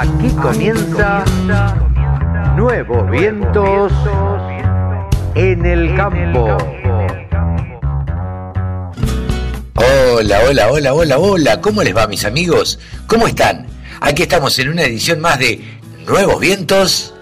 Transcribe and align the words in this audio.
Aquí 0.00 0.28
comienza 0.40 1.24
Nuevos 2.54 3.10
Vientos 3.10 3.92
en 5.34 5.66
el 5.66 5.96
Campo. 5.96 6.56
Hola, 9.74 10.40
hola, 10.46 10.70
hola, 10.70 10.94
hola, 10.94 11.18
hola. 11.18 11.60
¿Cómo 11.60 11.82
les 11.82 11.96
va, 11.96 12.06
mis 12.06 12.24
amigos? 12.24 12.78
¿Cómo 13.08 13.26
están? 13.26 13.66
Aquí 14.00 14.22
estamos 14.22 14.56
en 14.60 14.68
una 14.68 14.84
edición 14.84 15.18
más 15.18 15.40
de 15.40 15.64
Nuevos 16.06 16.38
Vientos 16.38 17.12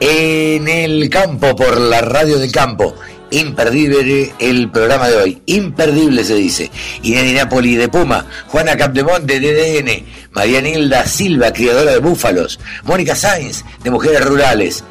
en 0.00 0.66
el 0.66 1.08
Campo 1.10 1.54
por 1.54 1.80
la 1.80 2.00
Radio 2.00 2.40
del 2.40 2.50
Campo. 2.50 2.96
Imperdible 3.30 4.32
el 4.40 4.68
programa 4.70 5.08
de 5.08 5.16
hoy, 5.16 5.42
imperdible 5.46 6.24
se 6.24 6.34
dice. 6.34 6.70
Irene 7.02 7.34
Napoli 7.34 7.76
de 7.76 7.88
Puma, 7.88 8.26
Juana 8.48 8.76
Capdemonte 8.76 9.38
de 9.38 9.52
DN, 9.54 10.04
María 10.32 10.60
Nilda 10.60 11.06
Silva, 11.06 11.52
criadora 11.52 11.92
de 11.92 11.98
búfalos, 11.98 12.60
Mónica 12.84 13.14
Sainz 13.14 13.64
de 13.82 13.90
Mujeres 13.90 14.24
Rurales. 14.24 14.84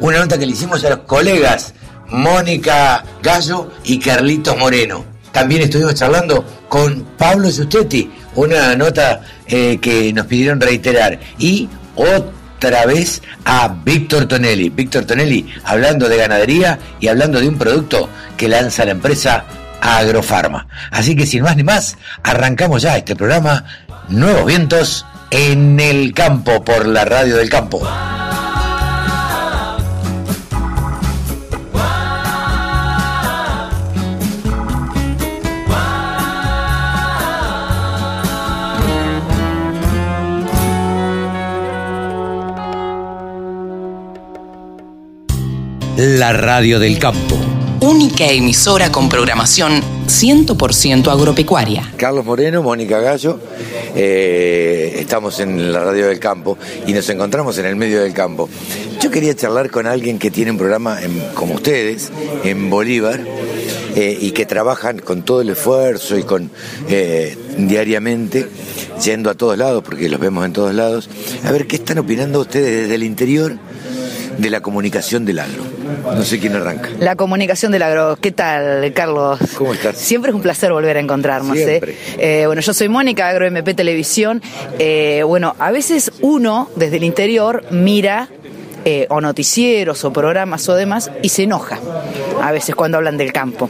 Una 0.00 0.18
nota 0.18 0.38
que 0.38 0.46
le 0.46 0.52
hicimos 0.52 0.84
a 0.84 0.90
los 0.90 1.00
colegas 1.00 1.74
Mónica 2.08 3.04
Gallo 3.22 3.70
y 3.84 3.98
Carlitos 3.98 4.56
Moreno. 4.56 5.04
También 5.32 5.62
estuvimos 5.62 5.94
charlando 5.94 6.44
con 6.68 7.04
Pablo 7.16 7.50
Sustetti, 7.50 8.10
una 8.34 8.74
nota 8.74 9.22
eh, 9.46 9.78
que 9.80 10.12
nos 10.12 10.26
pidieron 10.26 10.60
reiterar. 10.60 11.18
Y 11.38 11.68
otra 11.94 12.84
vez 12.86 13.22
a 13.44 13.68
Víctor 13.68 14.26
Tonelli. 14.26 14.70
Víctor 14.70 15.04
Tonelli 15.04 15.46
hablando 15.64 16.08
de 16.08 16.16
ganadería 16.16 16.78
y 16.98 17.08
hablando 17.08 17.40
de 17.40 17.48
un 17.48 17.58
producto 17.58 18.08
que 18.36 18.48
lanza 18.48 18.84
la 18.84 18.92
empresa 18.92 19.44
Agrofarma. 19.80 20.66
Así 20.90 21.16
que 21.16 21.26
sin 21.26 21.42
más 21.42 21.56
ni 21.56 21.62
más, 21.62 21.96
arrancamos 22.22 22.82
ya 22.82 22.96
este 22.96 23.16
programa 23.16 23.64
Nuevos 24.10 24.44
Vientos 24.44 25.06
en 25.30 25.78
el 25.78 26.12
campo 26.12 26.64
por 26.64 26.84
la 26.84 27.04
radio 27.04 27.36
del 27.36 27.48
campo. 27.48 27.80
La 45.96 46.32
radio 46.32 46.80
del 46.80 46.98
campo. 46.98 47.59
Única 47.80 48.26
emisora 48.26 48.92
con 48.92 49.08
programación 49.08 49.80
100% 50.06 51.08
agropecuaria. 51.10 51.90
Carlos 51.96 52.26
Moreno, 52.26 52.62
Mónica 52.62 53.00
Gallo, 53.00 53.40
eh, 53.96 54.96
estamos 54.98 55.40
en 55.40 55.72
la 55.72 55.82
radio 55.82 56.08
del 56.08 56.20
campo 56.20 56.58
y 56.86 56.92
nos 56.92 57.08
encontramos 57.08 57.56
en 57.56 57.64
el 57.64 57.76
medio 57.76 58.02
del 58.02 58.12
campo. 58.12 58.50
Yo 59.00 59.10
quería 59.10 59.34
charlar 59.34 59.70
con 59.70 59.86
alguien 59.86 60.18
que 60.18 60.30
tiene 60.30 60.50
un 60.50 60.58
programa 60.58 60.98
como 61.32 61.54
ustedes, 61.54 62.12
en 62.44 62.68
Bolívar, 62.68 63.24
eh, 63.96 64.18
y 64.20 64.32
que 64.32 64.44
trabajan 64.44 64.98
con 64.98 65.22
todo 65.22 65.40
el 65.40 65.48
esfuerzo 65.48 66.18
y 66.18 66.22
con 66.22 66.50
eh, 66.90 67.34
diariamente 67.56 68.46
yendo 69.02 69.30
a 69.30 69.34
todos 69.34 69.56
lados, 69.56 69.82
porque 69.82 70.10
los 70.10 70.20
vemos 70.20 70.44
en 70.44 70.52
todos 70.52 70.74
lados. 70.74 71.08
A 71.44 71.50
ver, 71.50 71.66
¿qué 71.66 71.76
están 71.76 71.98
opinando 71.98 72.40
ustedes 72.40 72.82
desde 72.82 72.94
el 72.94 73.04
interior 73.04 73.56
de 74.40 74.50
la 74.50 74.60
comunicación 74.60 75.24
del 75.24 75.38
agro? 75.38 75.62
No 76.04 76.22
sé 76.22 76.38
quién 76.38 76.54
arranca. 76.54 76.88
La 76.98 77.16
comunicación 77.16 77.72
del 77.72 77.82
agro. 77.82 78.16
¿Qué 78.20 78.32
tal, 78.32 78.92
Carlos? 78.94 79.38
¿Cómo 79.56 79.74
estás? 79.74 79.96
Siempre 79.98 80.30
es 80.30 80.34
un 80.34 80.42
placer 80.42 80.72
volver 80.72 80.96
a 80.96 81.00
encontrarnos. 81.00 81.56
Siempre. 81.56 81.92
¿eh? 81.92 82.42
Eh, 82.42 82.46
bueno, 82.46 82.62
yo 82.62 82.72
soy 82.72 82.88
Mónica, 82.88 83.28
Agro 83.28 83.46
MP 83.46 83.74
Televisión. 83.74 84.42
Eh, 84.78 85.22
bueno, 85.26 85.54
a 85.58 85.70
veces 85.70 86.12
uno 86.20 86.70
desde 86.76 86.96
el 86.96 87.04
interior 87.04 87.64
mira 87.70 88.28
eh, 88.84 89.06
o 89.10 89.20
noticieros 89.20 90.04
o 90.04 90.12
programas 90.12 90.68
o 90.68 90.74
demás 90.74 91.10
y 91.22 91.28
se 91.30 91.42
enoja 91.44 91.78
a 92.42 92.52
veces 92.52 92.74
cuando 92.74 92.96
hablan 92.98 93.16
del 93.18 93.32
campo. 93.32 93.68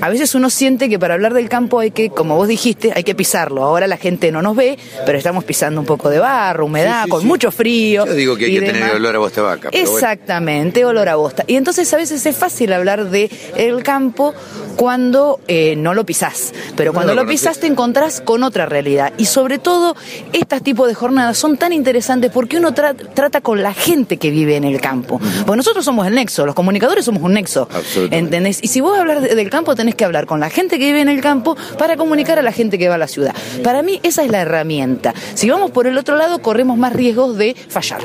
A 0.00 0.08
veces 0.08 0.34
uno 0.34 0.50
siente 0.50 0.88
que 0.88 0.98
para 0.98 1.14
hablar 1.14 1.34
del 1.34 1.48
campo 1.48 1.78
hay 1.80 1.90
que, 1.92 2.10
como 2.10 2.36
vos 2.36 2.48
dijiste, 2.48 2.92
hay 2.94 3.04
que 3.04 3.14
pisarlo. 3.14 3.62
Ahora 3.62 3.86
la 3.86 3.96
gente 3.96 4.30
no 4.32 4.42
nos 4.42 4.56
ve, 4.56 4.78
pero 5.06 5.18
estamos 5.18 5.44
pisando 5.44 5.80
un 5.80 5.86
poco 5.86 6.08
de 6.10 6.18
barro, 6.18 6.66
humedad, 6.66 7.02
Sí, 7.02 7.04
sí, 7.06 7.10
con 7.10 7.20
sí. 7.22 7.26
mucho 7.26 7.50
frío. 7.52 8.06
Yo 8.06 8.14
digo 8.14 8.36
que 8.36 8.46
hay 8.46 8.54
que 8.58 8.60
tener 8.72 8.94
olor 8.94 9.14
a 9.14 9.18
bosta 9.18 9.42
vaca. 9.42 9.68
pero 9.70 9.84
bueno. 9.84 9.96
Exactamente, 9.98 10.84
olor 10.84 11.08
a 11.08 11.16
bosta. 11.16 11.44
Y 11.46 11.56
entonces 11.56 11.92
a 11.94 11.96
veces 11.96 12.24
es 12.26 12.36
fácil 12.36 12.72
hablar 12.72 13.10
de 13.10 13.30
el 13.56 13.82
campo 13.82 14.34
cuando 14.76 15.40
eh, 15.48 15.74
no 15.76 15.94
lo 15.94 16.04
pisás. 16.06 16.52
Pero 16.76 16.90
No 16.90 16.94
cuando 16.94 17.14
lo 17.14 17.22
lo, 17.24 17.28
pisás 17.28 17.58
te 17.58 17.66
encontrás 17.66 18.20
con 18.20 18.42
otra 18.44 18.66
realidad. 18.66 19.12
Y 19.18 19.26
sobre 19.26 19.58
todo, 19.58 19.96
estos 20.32 20.62
tipos 20.62 20.88
de 20.88 20.94
jornadas 20.94 21.36
son 21.38 21.56
tan 21.56 21.72
interesantes 21.72 22.30
porque 22.32 22.58
uno 22.58 22.72
tra- 22.74 22.96
trata 23.14 23.40
con 23.40 23.62
la 23.62 23.74
gente 23.74 24.16
que 24.18 24.30
vive 24.30 24.47
en 24.56 24.64
el 24.64 24.80
campo. 24.80 25.20
Porque 25.46 25.56
nosotros 25.56 25.84
somos 25.84 26.06
el 26.06 26.14
nexo, 26.14 26.46
los 26.46 26.54
comunicadores 26.54 27.04
somos 27.04 27.22
un 27.22 27.34
nexo. 27.34 27.68
¿Entendés? 28.12 28.58
Y 28.62 28.68
si 28.68 28.80
vos 28.80 28.98
hablar 28.98 29.20
de- 29.20 29.34
del 29.34 29.50
campo, 29.50 29.74
tenés 29.74 29.94
que 29.94 30.04
hablar 30.04 30.26
con 30.26 30.40
la 30.40 30.50
gente 30.50 30.78
que 30.78 30.86
vive 30.86 31.00
en 31.00 31.08
el 31.08 31.20
campo 31.20 31.56
para 31.78 31.96
comunicar 31.96 32.38
a 32.38 32.42
la 32.42 32.52
gente 32.52 32.78
que 32.78 32.88
va 32.88 32.94
a 32.96 32.98
la 32.98 33.08
ciudad. 33.08 33.34
Para 33.62 33.82
mí, 33.82 34.00
esa 34.02 34.22
es 34.24 34.30
la 34.30 34.40
herramienta. 34.40 35.14
Si 35.34 35.48
vamos 35.50 35.70
por 35.70 35.86
el 35.86 35.96
otro 35.98 36.16
lado, 36.16 36.40
corremos 36.40 36.76
más 36.78 36.92
riesgos 36.92 37.36
de 37.36 37.54
fallar. 37.68 38.00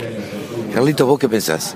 Carlitos, 0.73 1.07
¿vos 1.07 1.19
qué 1.19 1.29
pensás? 1.29 1.75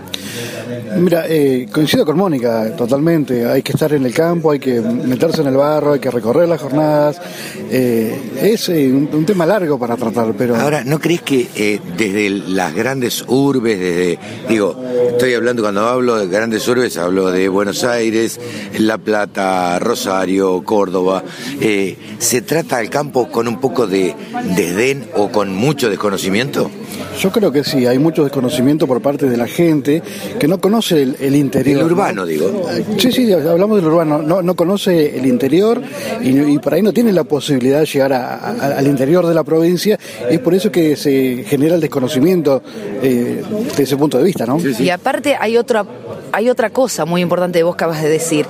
Mira, 0.98 1.26
eh, 1.28 1.68
coincido 1.72 2.06
con 2.06 2.18
Mónica 2.18 2.76
totalmente. 2.76 3.46
Hay 3.46 3.62
que 3.62 3.74
estar 3.74 3.94
en 3.94 4.06
el 4.06 4.14
campo, 4.14 4.52
hay 4.52 4.60
que 4.60 4.82
meterse 4.82 5.42
en 5.42 5.48
el 5.48 5.58
barro, 5.58 5.94
hay 5.94 6.00
que 6.00 6.10
recorrer 6.10 6.50
las 6.50 6.62
jornadas. 6.62 7.22
Eh, 7.70 8.32
es 8.42 8.70
eh, 8.70 8.88
un, 8.88 9.10
un 9.14 9.26
tema 9.26 9.46
largo 9.46 9.78
para 9.78 9.96
tratar, 9.96 10.34
pero 10.38 10.56
Ahora, 10.56 10.84
¿no 10.84 11.00
crees 11.00 11.22
que 11.22 11.48
eh, 11.56 11.80
desde 11.98 12.30
las 12.30 12.74
grandes 12.74 13.24
urbes, 13.28 13.80
desde, 13.80 14.20
digo, 14.50 14.76
estoy 15.12 15.34
hablando 15.34 15.62
cuando 15.62 15.88
hablo 15.88 16.16
de 16.18 16.28
grandes 16.28 16.68
urbes, 16.68 16.98
hablo 16.98 17.32
de 17.32 17.50
Buenos 17.50 17.84
Aires, 17.84 18.40
La 18.80 18.98
Plata, 18.98 19.78
Rosario, 19.80 20.64
Córdoba, 20.64 21.24
eh, 21.62 21.98
¿se 22.20 22.42
trata 22.42 22.78
al 22.78 22.90
campo 22.90 23.30
con 23.30 23.48
un 23.48 23.60
poco 23.60 23.86
de 23.88 24.16
desdén 24.56 25.08
o 25.16 25.30
con 25.30 25.54
mucho 25.54 25.90
desconocimiento? 25.90 26.72
Yo 27.20 27.32
creo 27.32 27.52
que 27.52 27.64
sí, 27.64 27.86
hay 27.86 28.00
mucho 28.00 28.24
desconocimiento 28.24 28.88
por 28.88 29.02
parte 29.02 29.28
de 29.28 29.38
la 29.38 29.48
gente 29.48 30.02
que 30.40 30.48
no 30.48 30.60
conoce 30.60 31.02
el, 31.02 31.16
el 31.20 31.36
interior. 31.36 31.82
El 31.82 31.88
¿no? 31.88 31.94
urbano, 31.94 32.26
digo. 32.26 32.68
Sí, 32.98 33.12
sí, 33.12 33.32
hablamos 33.34 33.78
del 33.78 33.88
urbano, 33.88 34.20
no, 34.22 34.42
no 34.42 34.56
conoce 34.56 35.18
el 35.18 35.26
interior 35.26 35.82
y, 36.22 36.38
y 36.40 36.60
por 36.60 36.74
ahí 36.74 36.82
no 36.82 36.94
tiene 36.94 37.12
la 37.12 37.24
posibilidad 37.24 37.80
de 37.80 37.86
llegar 37.86 38.14
a- 38.14 38.36
a- 38.36 38.78
al 38.78 38.88
interior 38.88 39.26
de 39.26 39.34
la 39.34 39.44
provincia 39.44 39.98
y 40.30 40.36
es 40.36 40.40
por 40.40 40.54
eso 40.54 40.72
que 40.72 40.96
se 40.96 41.44
genera 41.48 41.76
el 41.76 41.82
desconocimiento 41.82 42.62
eh, 43.02 43.42
de 43.76 43.84
ese 43.84 43.98
punto 43.98 44.18
de 44.18 44.24
vista, 44.24 44.46
¿no? 44.46 44.58
Y 44.80 44.90
aparte 44.90 45.36
hay 45.40 45.58
otra, 45.58 45.86
hay 46.32 46.50
otra 46.50 46.70
cosa 46.70 47.06
muy 47.06 47.22
importante 47.22 47.60
que 47.60 47.64
vos 47.64 47.74
acabas 47.76 48.02
de 48.04 48.10
decir. 48.10 48.46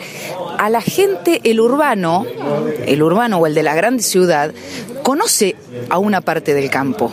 A 0.59 0.69
la 0.71 0.81
gente, 0.81 1.39
el 1.43 1.59
urbano, 1.59 2.25
el 2.85 3.03
urbano 3.03 3.37
o 3.37 3.45
el 3.47 3.53
de 3.53 3.61
la 3.63 3.75
gran 3.75 3.99
ciudad, 3.99 4.51
conoce 5.03 5.55
a 5.89 5.99
una 5.99 6.21
parte 6.21 6.53
del 6.55 6.69
campo. 6.71 7.11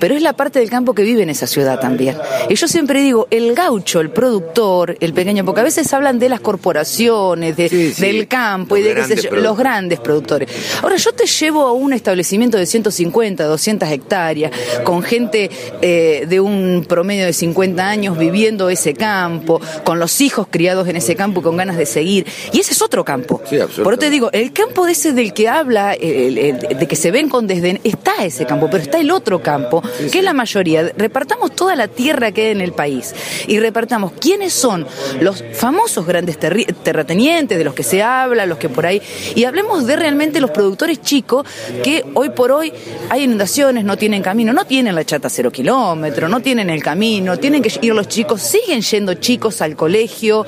Pero 0.00 0.14
es 0.16 0.22
la 0.22 0.32
parte 0.32 0.58
del 0.58 0.70
campo 0.70 0.94
que 0.94 1.02
vive 1.02 1.22
en 1.22 1.30
esa 1.30 1.46
ciudad 1.46 1.78
también. 1.78 2.16
Y 2.48 2.54
yo 2.56 2.66
siempre 2.66 3.00
digo, 3.02 3.28
el 3.30 3.54
gaucho, 3.54 4.00
el 4.00 4.10
productor, 4.10 4.96
el 5.00 5.12
pequeño, 5.12 5.44
porque 5.44 5.60
a 5.60 5.64
veces 5.64 5.92
hablan 5.92 6.18
de 6.18 6.28
las 6.28 6.40
corporaciones, 6.40 7.56
de- 7.56 7.68
Sí, 7.68 7.92
sí, 7.92 8.02
del 8.02 8.26
campo 8.26 8.76
y 8.76 8.82
de 8.82 8.94
grandes 8.94 9.22
yo, 9.22 9.30
los 9.36 9.56
grandes 9.56 10.00
productores. 10.00 10.48
Ahora, 10.82 10.96
yo 10.96 11.12
te 11.12 11.26
llevo 11.26 11.66
a 11.66 11.72
un 11.72 11.92
establecimiento 11.92 12.56
de 12.58 12.66
150, 12.66 13.44
200 13.44 13.88
hectáreas, 13.90 14.50
con 14.84 15.02
gente 15.02 15.50
eh, 15.82 16.24
de 16.28 16.40
un 16.40 16.84
promedio 16.88 17.26
de 17.26 17.32
50 17.32 17.86
años 17.88 18.18
viviendo 18.18 18.70
ese 18.70 18.94
campo, 18.94 19.60
con 19.84 19.98
los 19.98 20.20
hijos 20.20 20.46
criados 20.50 20.88
en 20.88 20.96
ese 20.96 21.14
campo 21.16 21.40
y 21.40 21.42
con 21.44 21.56
ganas 21.56 21.76
de 21.76 21.86
seguir. 21.86 22.26
Y 22.52 22.60
ese 22.60 22.72
es 22.72 22.82
otro 22.82 23.04
campo. 23.04 23.40
Sí, 23.48 23.56
absolutamente. 23.56 23.82
Por 23.84 23.92
eso 23.94 24.00
te 24.00 24.10
digo, 24.10 24.30
el 24.32 24.52
campo 24.52 24.86
de 24.86 24.92
ese 24.92 25.12
del 25.12 25.32
que 25.32 25.48
habla, 25.48 25.92
el- 25.94 26.38
el- 26.38 26.78
de 26.78 26.88
que 26.88 26.96
se 26.96 27.10
ven 27.10 27.28
con 27.28 27.46
desdén, 27.46 27.80
está 27.84 28.24
ese 28.24 28.46
campo, 28.46 28.68
pero 28.70 28.82
está 28.82 28.98
el 28.98 29.10
otro 29.10 29.42
campo, 29.42 29.82
que 30.10 30.18
es 30.18 30.24
la 30.24 30.32
mayoría. 30.32 30.92
Repartamos 30.96 31.54
toda 31.54 31.76
la 31.76 31.88
tierra 31.88 32.32
que 32.32 32.46
hay 32.46 32.52
en 32.52 32.60
el 32.60 32.72
país 32.72 33.14
y 33.46 33.58
repartamos 33.58 34.12
quiénes 34.20 34.52
son 34.52 34.86
los 35.20 35.44
famosos 35.54 36.06
grandes 36.06 36.38
terratenientes 36.38 37.58
de 37.58 37.64
los 37.64 37.74
que 37.74 37.82
se 37.82 38.02
habla, 38.02 38.46
los 38.46 38.58
que 38.58 38.68
por 38.68 38.86
ahí. 38.86 39.02
Y 39.34 39.44
hablemos 39.44 39.86
de 39.86 39.96
realmente 39.96 40.40
los 40.40 40.50
productores 40.50 41.00
chicos 41.02 41.46
que 41.82 42.04
hoy 42.14 42.30
por 42.30 42.52
hoy 42.52 42.72
hay 43.08 43.24
inundaciones, 43.24 43.84
no 43.84 43.96
tienen 43.96 44.22
camino, 44.22 44.52
no 44.52 44.64
tienen 44.64 44.94
la 44.94 45.04
chata 45.04 45.28
cero 45.28 45.50
kilómetro, 45.50 46.28
no 46.28 46.40
tienen 46.40 46.70
el 46.70 46.82
camino, 46.82 47.38
tienen 47.38 47.62
que 47.62 47.72
ir 47.82 47.94
los 47.94 48.08
chicos, 48.08 48.42
siguen 48.42 48.82
yendo 48.82 49.14
chicos 49.14 49.60
al 49.62 49.76
colegio 49.76 50.46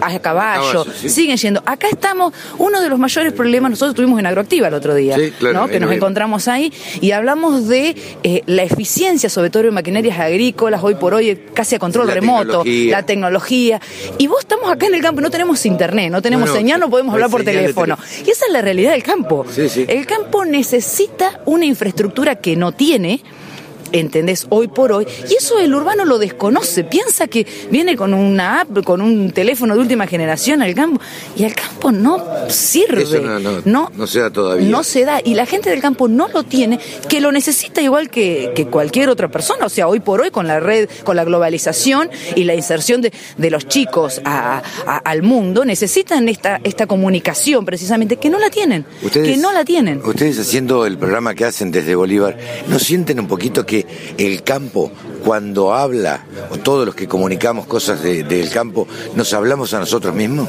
a 0.00 0.18
caballo, 0.18 0.72
Caballo, 0.72 0.86
sí. 1.00 1.08
siguen 1.08 1.36
yendo. 1.36 1.62
Acá 1.66 1.88
estamos, 1.88 2.32
uno 2.58 2.80
de 2.80 2.88
los 2.88 2.98
mayores 2.98 3.32
problemas, 3.32 3.70
nosotros 3.70 3.90
estuvimos 3.90 4.18
en 4.18 4.26
Agroactiva 4.26 4.68
el 4.68 4.74
otro 4.74 4.94
día, 4.94 5.16
claro, 5.38 5.60
¿no? 5.60 5.68
que 5.68 5.80
nos 5.80 5.92
encontramos 5.92 6.48
ahí 6.48 6.72
y 7.00 7.10
hablamos 7.12 7.68
de 7.68 7.96
eh, 8.22 8.42
la 8.46 8.62
eficiencia, 8.84 9.30
sobre 9.30 9.48
todo 9.48 9.64
en 9.64 9.74
maquinarias 9.74 10.18
agrícolas, 10.18 10.82
hoy 10.84 10.94
por 10.94 11.14
hoy 11.14 11.34
casi 11.54 11.74
a 11.74 11.78
control 11.78 12.06
La 12.06 12.14
remoto, 12.14 12.44
tecnología. 12.44 12.90
la 12.92 13.06
tecnología. 13.06 13.80
Y 14.18 14.26
vos 14.26 14.40
estamos 14.40 14.70
acá 14.70 14.86
en 14.86 14.94
el 14.94 15.00
campo 15.00 15.20
y 15.22 15.24
no 15.24 15.30
tenemos 15.30 15.64
internet, 15.64 16.12
no 16.12 16.20
tenemos 16.20 16.50
señal, 16.50 16.78
no 16.80 16.90
podemos 16.90 17.14
hablar 17.14 17.30
por 17.30 17.42
teléfono. 17.44 17.96
Y 18.26 18.30
esa 18.30 18.46
es 18.46 18.52
la 18.52 18.60
realidad 18.60 18.92
del 18.92 19.02
campo. 19.02 19.46
Sí, 19.50 19.68
sí. 19.70 19.86
El 19.88 20.04
campo 20.06 20.44
necesita 20.44 21.40
una 21.46 21.64
infraestructura 21.64 22.36
que 22.36 22.56
no 22.56 22.72
tiene 22.72 23.22
¿entendés? 23.92 24.46
Hoy 24.50 24.68
por 24.68 24.92
hoy. 24.92 25.06
Y 25.28 25.34
eso 25.34 25.58
el 25.58 25.74
urbano 25.74 26.04
lo 26.04 26.18
desconoce, 26.18 26.84
piensa 26.84 27.26
que 27.26 27.46
viene 27.70 27.96
con 27.96 28.14
una 28.14 28.60
app, 28.60 28.82
con 28.84 29.00
un 29.00 29.30
teléfono 29.30 29.74
de 29.74 29.80
última 29.80 30.06
generación 30.06 30.62
al 30.62 30.74
campo, 30.74 31.00
y 31.36 31.44
al 31.44 31.54
campo 31.54 31.92
no 31.92 32.24
sirve. 32.48 33.02
Eso 33.02 33.20
no, 33.64 33.90
no, 33.94 34.06
se 34.06 34.20
da 34.20 34.30
todavía. 34.30 34.68
No 34.68 34.84
se 34.84 35.04
da, 35.04 35.20
y 35.24 35.34
la 35.34 35.46
gente 35.46 35.70
del 35.70 35.80
campo 35.80 36.08
no 36.08 36.28
lo 36.28 36.42
tiene, 36.42 36.78
que 37.08 37.20
lo 37.20 37.32
necesita 37.32 37.80
igual 37.80 38.10
que, 38.10 38.52
que 38.54 38.66
cualquier 38.66 39.08
otra 39.08 39.28
persona. 39.28 39.66
O 39.66 39.68
sea, 39.68 39.88
hoy 39.88 40.00
por 40.00 40.20
hoy 40.20 40.30
con 40.30 40.46
la 40.46 40.60
red, 40.60 40.88
con 41.04 41.16
la 41.16 41.24
globalización 41.24 42.10
y 42.34 42.44
la 42.44 42.54
inserción 42.54 43.00
de, 43.00 43.12
de 43.36 43.50
los 43.50 43.66
chicos 43.68 44.20
al 44.24 45.22
mundo, 45.22 45.64
necesitan 45.64 46.28
esta, 46.28 46.60
esta 46.64 46.86
comunicación 46.86 47.64
precisamente, 47.64 48.16
que 48.16 48.30
no 48.30 48.38
la 48.38 48.50
tienen. 48.50 48.84
que 49.12 49.36
no 49.36 49.52
la 49.52 49.64
tienen. 49.64 50.00
Ustedes 50.04 50.38
haciendo 50.38 50.86
el 50.86 50.98
programa 50.98 51.34
que 51.34 51.44
hacen 51.44 51.70
desde 51.70 51.94
Bolívar, 51.94 52.36
¿no 52.68 52.78
sienten 52.78 53.20
un 53.20 53.26
poquito 53.28 53.66
que 53.66 53.73
el 54.18 54.42
campo, 54.42 54.90
cuando 55.24 55.72
habla, 55.74 56.26
o 56.50 56.58
todos 56.58 56.86
los 56.86 56.94
que 56.94 57.08
comunicamos 57.08 57.66
cosas 57.66 58.02
del 58.02 58.50
campo, 58.50 58.86
nos 59.14 59.32
hablamos 59.32 59.72
a 59.74 59.80
nosotros 59.80 60.14
mismos? 60.14 60.48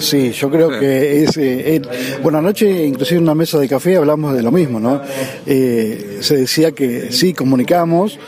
Sí, 0.00 0.32
yo 0.32 0.50
creo 0.50 0.70
que 0.80 1.22
es... 1.24 1.36
Eh, 1.36 1.80
bueno, 2.22 2.38
anoche 2.38 2.84
inclusive 2.84 3.18
en 3.18 3.24
una 3.24 3.34
mesa 3.34 3.58
de 3.58 3.68
café 3.68 3.96
hablamos 3.96 4.34
de 4.34 4.42
lo 4.42 4.50
mismo, 4.50 4.80
¿no? 4.80 5.00
Eh, 5.46 6.18
se 6.20 6.38
decía 6.38 6.72
que 6.72 7.12
sí, 7.12 7.32
comunicamos, 7.32 8.18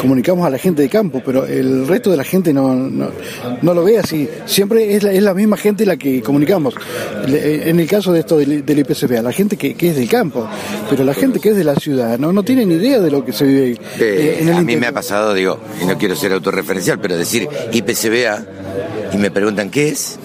comunicamos 0.00 0.46
a 0.46 0.50
la 0.50 0.58
gente 0.58 0.82
de 0.82 0.88
campo, 0.88 1.22
pero 1.24 1.44
el 1.44 1.86
resto 1.86 2.10
de 2.10 2.16
la 2.16 2.24
gente 2.24 2.52
no, 2.52 2.74
no, 2.74 3.74
lo 3.74 3.84
ve 3.84 3.98
así. 3.98 4.28
Siempre 4.46 4.96
es 4.96 5.02
la, 5.02 5.12
es 5.12 5.22
la 5.22 5.34
misma 5.34 5.56
gente 5.56 5.84
la 5.86 5.96
que 5.96 6.22
comunicamos. 6.22 6.74
En 7.26 7.78
el 7.78 7.86
caso 7.86 8.12
de 8.12 8.20
esto 8.20 8.38
del, 8.38 8.64
del 8.64 8.78
IPCPA, 8.78 9.22
la 9.22 9.32
gente 9.32 9.56
que, 9.56 9.76
es 9.78 9.96
del 9.96 10.08
campo, 10.08 10.48
pero 10.88 11.04
la 11.04 11.14
gente 11.14 11.40
que 11.40 11.50
es 11.50 11.56
de 11.56 11.64
la 11.64 11.76
ciudad 11.76 12.18
no, 12.18 12.32
no 12.32 12.42
tiene 12.42 12.64
ni 12.66 12.74
idea 12.74 13.00
de 13.00 13.10
lo 13.10 13.24
que 13.24 13.32
se 13.32 13.44
vive 13.44 13.78
eh, 13.98 14.38
en 14.40 14.48
el 14.48 14.54
A 14.54 14.62
mí 14.62 14.76
me 14.76 14.86
ha 14.86 14.92
pasado, 14.92 15.34
digo, 15.34 15.58
y 15.82 15.86
no 15.86 15.98
quiero 15.98 16.16
ser 16.16 16.32
autorreferencial, 16.32 16.98
pero 17.00 17.16
decir 17.16 17.48
IPCBA 17.72 18.44
y 19.12 19.18
me 19.18 19.30
preguntan 19.30 19.70
qué 19.70 19.88
es 19.88 20.18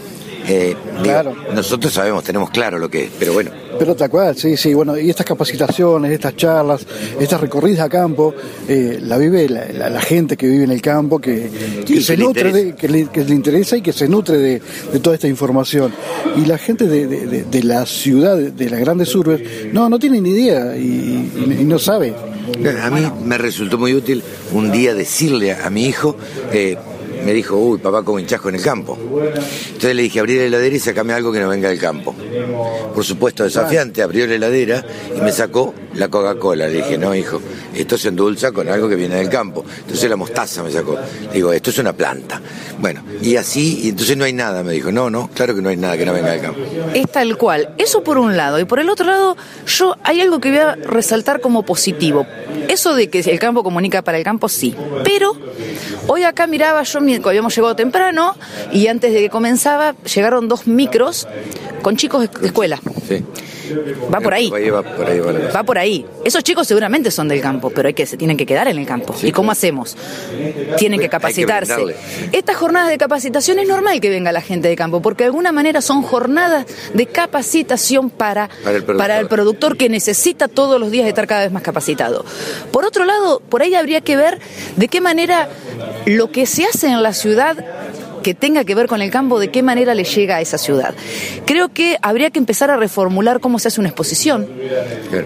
eh, 0.48 0.76
claro. 1.02 1.36
nosotros 1.54 1.94
sabemos, 1.94 2.24
tenemos 2.24 2.50
claro 2.50 2.78
lo 2.78 2.90
que 2.90 3.06
es, 3.06 3.12
pero 3.18 3.34
bueno. 3.34 3.52
Pero 3.80 3.96
tal 3.96 4.10
cual, 4.10 4.36
sí, 4.36 4.56
sí, 4.58 4.74
bueno, 4.74 4.98
y 4.98 5.10
estas 5.10 5.26
capacitaciones, 5.26 6.12
estas 6.12 6.36
charlas, 6.36 6.86
estas 7.20 7.42
recorridas 7.42 7.86
a 7.86 7.90
campo, 7.90 8.34
eh, 8.68 9.00
la 9.02 9.18
vive 9.18 9.50
la, 9.50 10.02
gente 10.02 10.38
que 10.38 10.48
vive 10.48 10.66
en 10.66 10.72
el 10.72 10.82
campo, 10.82 11.20
que, 11.20 11.50
se 12.02 12.18
nutre, 12.18 12.52
de, 12.52 12.76
que, 12.76 12.88
le, 12.88 13.34
interesa 13.34 13.78
y 13.78 13.82
que 13.82 13.94
se 13.94 14.08
nutre 14.08 14.38
de, 14.38 14.62
toda 15.02 15.16
esta 15.16 15.28
información. 15.28 15.94
Y 16.36 16.46
la 16.46 16.58
gente 16.58 16.88
de, 16.88 17.64
la 17.64 17.86
ciudad, 17.86 18.38
de 18.38 18.70
las 18.70 18.80
grandes 18.80 19.14
urbes, 19.16 19.42
no, 19.72 19.90
no 19.90 19.98
tiene 19.98 20.22
ni 20.22 20.32
idea 20.32 20.78
y, 20.78 21.64
no 21.66 21.80
sabe. 21.80 22.14
A 22.82 22.90
mí 22.90 23.02
me 23.26 23.38
resultó 23.38 23.78
muy 23.78 23.94
útil 23.94 24.22
un 24.52 24.72
día 24.72 24.94
decirle 24.94 25.54
a 25.54 25.70
mi 25.70 25.86
hijo, 25.86 26.16
eh, 26.52 26.78
me 27.24 27.34
dijo, 27.34 27.56
uy, 27.58 27.80
papá, 27.80 28.04
como 28.04 28.20
hinchasco 28.20 28.50
en 28.50 28.56
el 28.56 28.62
campo. 28.62 28.98
Entonces 28.98 29.96
le 29.96 30.02
dije, 30.04 30.20
abrí 30.20 30.38
la 30.38 30.44
heladera 30.44 30.76
y 30.76 30.80
sacame 30.80 31.14
algo 31.14 31.32
que 31.32 31.40
no 31.40 31.50
venga 31.50 31.70
del 31.70 31.80
campo. 31.80 32.16
Por 32.94 33.04
supuesto, 33.04 33.44
desafiante, 33.44 34.02
abrió 34.02 34.28
la 34.28 34.36
heladera 34.36 34.86
y 35.16 35.22
me 35.22 35.32
sacó 35.32 35.74
la 35.96 36.08
Coca-Cola. 36.08 36.68
Le 36.68 36.78
dije, 36.78 36.98
no, 36.98 37.14
hijo, 37.16 37.42
esto 37.74 37.98
se 37.98 38.10
endulza 38.10 38.52
con 38.52 38.68
algo 38.70 38.90
que 38.90 38.96
viene 38.96 39.16
del 39.16 39.30
campo. 39.30 39.64
Entonces 39.80 40.10
la 40.10 40.16
mostaza 40.16 40.64
me 40.64 40.72
sacó. 40.72 40.98
digo, 41.34 41.54
esto 41.54 41.70
es 41.70 41.78
una 41.80 41.94
planta. 41.94 42.42
Bueno, 42.80 43.04
y 43.22 43.36
así, 43.36 43.82
y 43.84 43.90
entonces 43.90 44.18
no 44.18 44.26
hay 44.26 44.34
nada, 44.34 44.64
me 44.64 44.74
dijo. 44.74 44.92
No, 44.92 45.10
no, 45.10 45.30
claro 45.34 45.56
que 45.56 45.62
no 45.62 45.70
hay 45.70 45.78
nada 45.78 45.98
que 45.98 46.06
no 46.06 46.14
venga 46.14 46.32
del 46.32 46.42
campo. 46.42 46.60
Es 46.94 47.12
tal 47.12 47.38
cual. 47.38 47.70
Eso 47.78 48.04
por 48.04 48.18
un 48.18 48.36
lado. 48.38 48.60
Y 48.60 48.66
por 48.66 48.80
el 48.80 48.90
otro 48.90 49.06
lado, 49.06 49.38
yo 49.68 49.96
hay 50.04 50.22
algo 50.22 50.40
que 50.40 50.50
voy 50.50 50.60
a 50.60 50.76
resaltar 50.76 51.42
como 51.42 51.64
positivo. 51.64 52.26
Eso 52.68 52.96
de 52.96 53.10
que 53.10 53.20
el 53.20 53.40
campo 53.40 53.64
comunica 53.64 54.02
para 54.02 54.18
el 54.18 54.24
campo, 54.24 54.50
sí. 54.50 54.76
Pero 55.04 55.36
hoy 56.08 56.24
acá 56.24 56.48
miraba 56.48 56.84
yo, 56.84 57.00
habíamos 57.00 57.56
llegado 57.56 57.76
temprano 57.76 58.36
y 58.72 58.88
antes 58.88 59.14
de 59.14 59.20
que 59.20 59.30
comenzaba 59.30 59.96
llegaron 60.04 60.48
dos 60.48 60.68
micros 60.68 61.28
con 61.82 61.98
chicos 61.98 62.30
de 62.40 62.48
escuela. 62.48 62.80
Sí. 63.08 63.24
Va 64.14 64.20
por 64.20 64.34
ahí. 64.34 64.50
Va 64.50 65.64
por 65.64 65.78
ahí, 65.78 66.06
Esos 66.24 66.44
chicos 66.44 66.68
seguramente 66.68 67.12
son 67.12 67.28
del 67.28 67.42
campo, 67.42 67.70
pero 67.70 67.88
hay 67.88 67.94
que 67.94 68.06
se 68.06 68.18
tienen 68.18 68.38
que 68.38 68.46
quedar 68.46 68.68
en 68.68 68.78
el 68.78 68.86
campo. 68.86 69.16
¿Y 69.22 69.32
cómo 69.32 69.52
hacemos? 69.52 69.96
Tienen 70.78 71.00
que 71.00 71.10
capacitarse. 71.10 71.96
Estas 72.32 72.56
jornadas 72.56 72.90
de 72.90 72.98
capacitación 72.98 73.60
es 73.60 73.68
normal 73.68 74.00
que 74.00 74.10
venga 74.10 74.32
la 74.32 74.42
gente 74.42 74.68
de 74.68 74.76
campo, 74.76 75.02
porque 75.02 75.24
de 75.24 75.28
alguna 75.28 75.52
manera 75.52 75.82
son 75.82 76.02
jornadas 76.02 76.66
de 76.94 77.06
capacitación 77.06 78.10
para, 78.10 78.50
para, 78.98 79.20
el, 79.20 79.28
productor 79.28 79.78
que 79.78 79.90
necesita 79.90 80.48
todos 80.48 80.80
los 80.80 80.92
días 80.92 81.08
estar 81.08 81.28
cada 81.28 81.42
vez 81.42 81.52
más 81.52 81.64
capacitado. 81.64 82.26
Por 82.72 82.86
otro 82.86 83.06
lado, 83.06 83.42
por 83.50 83.62
ahí 83.62 83.76
habría 83.76 84.02
que 84.02 84.16
ver 84.16 84.40
de 84.76 84.88
qué 84.88 85.02
manera 85.02 85.50
lo 86.06 86.32
que 86.32 86.46
se 86.46 86.66
hace 86.66 86.88
en 86.88 87.02
la 87.04 87.14
ciudad 87.14 87.66
que 88.24 88.34
tenga 88.34 88.64
que 88.64 88.76
ver 88.76 88.88
con 88.88 89.02
el 89.02 89.12
campo, 89.12 89.40
de 89.40 89.50
qué 89.50 89.62
manera 89.62 89.94
le 89.94 90.04
llega 90.04 90.38
a 90.38 90.42
esa 90.42 90.58
ciudad. 90.58 90.96
Creo 91.46 91.70
que 91.70 91.98
habría 92.02 92.32
que 92.32 92.40
empezar 92.40 92.72
a 92.72 92.78
reformular 92.78 93.40
cómo 93.40 93.60
se 93.60 93.68
hace 93.68 93.80
una 93.80 93.90
exposición. 93.90 94.48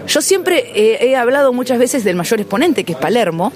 Yo 0.06 0.20
siempre 0.20 0.72
he 0.74 1.16
hablado 1.16 1.52
muchas 1.52 1.78
veces 1.78 2.04
del 2.04 2.16
mayor 2.16 2.40
exponente, 2.40 2.84
que 2.84 2.92
es 2.92 2.98
Palermo, 2.98 3.52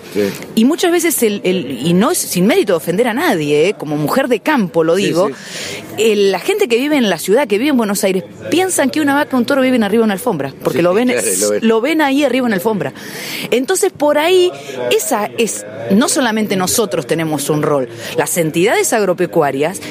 y 0.55 0.65
muchas 0.65 0.93
veces, 0.93 1.23
el, 1.23 1.43
y 1.45 1.93
no 1.95 2.11
es 2.11 2.19
sin 2.19 2.47
mérito 2.47 2.73
de 2.73 2.77
ofender 2.79 3.09
a 3.09 3.15
nadie, 3.15 3.69
¿eh? 3.69 3.75
como 3.75 3.97
mujer 3.97 4.29
de 4.29 4.41
campo 4.41 4.63
lo 4.85 4.95
digo, 4.95 5.31
la 5.99 6.41
gente 6.41 6.69
que 6.69 6.77
vive 6.77 6.97
en 6.97 7.11
la 7.11 7.19
ciudad, 7.19 7.47
que 7.47 7.59
vive 7.59 7.71
en 7.71 7.77
Buenos 7.77 8.05
Aires, 8.05 8.25
piensan 8.51 8.91
que 8.91 9.01
una 9.01 9.15
vaca, 9.15 9.37
un 9.37 9.45
toro 9.45 9.63
viven 9.63 9.83
arriba 9.83 10.03
en 10.03 10.07
una 10.07 10.15
alfombra, 10.15 10.53
porque 10.63 10.83
lo, 10.83 10.95
ven, 10.95 11.13
lo, 11.61 11.81
ven. 11.81 12.01
ahí 12.01 12.25
arriba 12.25 12.47
en 12.47 12.51
la 12.51 12.57
alfombra. 12.57 12.93
Entonces, 13.51 13.93
por 13.93 14.19
ahí, 14.19 14.51
esa 14.91 15.31
es, 15.39 15.67
no 15.91 16.09
solamente 16.09 16.57
nosotros 16.57 17.07
tenemos 17.07 17.51
un 17.51 17.63
rol, 17.63 17.89
las 18.17 18.37
entidades 18.37 18.93
agropecuarias, 18.93 19.32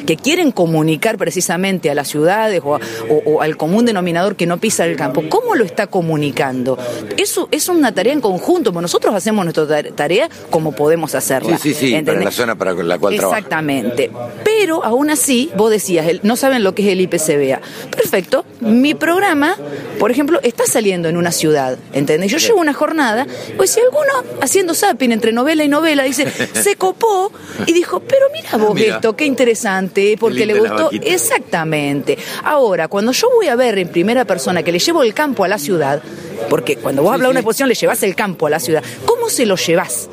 que 0.06 0.18
quieren 0.18 0.52
comunicar 0.52 1.18
precisamente 1.18 1.90
a 1.90 1.96
las 1.96 2.08
ciudades 2.08 2.62
o, 2.64 3.42
al 3.42 3.58
común 3.58 3.86
denominador 3.86 4.36
que 4.36 4.46
no 4.46 4.58
pisa 4.58 4.86
el 4.86 4.96
campo, 4.96 5.24
¿cómo 5.30 5.56
lo 5.56 5.66
está 5.66 5.88
comunicando? 5.88 6.78
Eso 7.18 7.48
es 7.52 7.68
una 7.70 7.94
tarea 7.94 8.14
en 8.14 8.22
conjunto, 8.22 8.72
nosotros 8.72 9.14
hacemos 9.14 9.46
nuestra 9.46 9.84
tarea 9.92 10.30
como 10.50 10.72
podemos 10.72 11.16
hacerla. 11.16 11.58
Sí, 11.58 11.74
sí, 11.74 11.88
sí, 11.88 12.02
para 12.02 12.22
la 12.22 12.32
zona 12.32 12.56
para 12.56 12.74
la 12.74 12.98
cual 12.98 13.14
Exactamente. 13.14 14.12
Pero 14.44 14.84
aún 14.84 15.10
así, 15.10 15.52
vos 15.56 15.72
decías, 15.72 16.06
no 16.24 16.36
saben 16.36 16.64
lo 16.64 16.74
que 16.74 16.84
es 16.84 16.90
el 16.90 17.02
IPCBA. 17.02 17.62
Perfecto. 17.90 18.46
Mi 18.60 18.94
programa, 18.94 19.56
por 20.00 20.12
ejemplo, 20.12 20.40
está 20.44 20.66
saliendo 20.66 21.10
en 21.10 21.18
una 21.18 21.32
ciudad, 21.32 21.78
¿entendés? 21.94 22.32
Yo 22.32 22.38
llevo 22.38 22.60
una 22.60 22.74
jornada, 22.74 23.28
pues 23.58 23.72
si 23.72 23.80
alguno 23.80 24.12
haciendo 24.42 24.74
zapping 24.74 25.12
entre 25.12 25.32
novela 25.32 25.64
y 25.64 25.68
novela 25.68 26.04
dice, 26.04 26.28
se 26.54 26.76
copó 26.76 27.32
y 27.66 27.74
dijo, 27.74 28.00
pero 28.02 28.26
mira 28.34 28.58
vos 28.58 28.80
esto, 28.80 29.16
qué 29.16 29.26
interesante, 29.32 30.16
porque 30.20 30.46
le 30.46 30.60
gustó. 30.60 30.90
Exactamente. 30.92 32.18
Ahora, 32.44 32.88
cuando 32.88 33.12
yo 33.12 33.30
voy 33.36 33.48
a 33.48 33.56
ver 33.56 33.78
en 33.80 33.88
primera 33.88 34.26
persona 34.26 34.64
que 34.64 34.72
le 34.72 34.80
llevo 34.80 35.04
el 35.04 35.14
campo 35.14 35.44
a 35.44 35.48
la 35.48 35.58
ciudad, 35.58 36.02
porque 36.50 36.78
cuando 36.78 37.02
vos 37.04 37.14
hablas 37.14 37.28
de 37.28 37.32
una 37.32 37.40
exposición 37.40 37.70
le 37.70 37.76
llevas 37.76 38.04
el 38.04 38.16
campo 38.16 38.48
a 38.48 38.50
la 38.50 38.60
ciudad, 38.60 38.84
¿cómo 39.06 39.30
se 39.30 39.46
lo 39.46 39.56
llevas? 39.56 40.10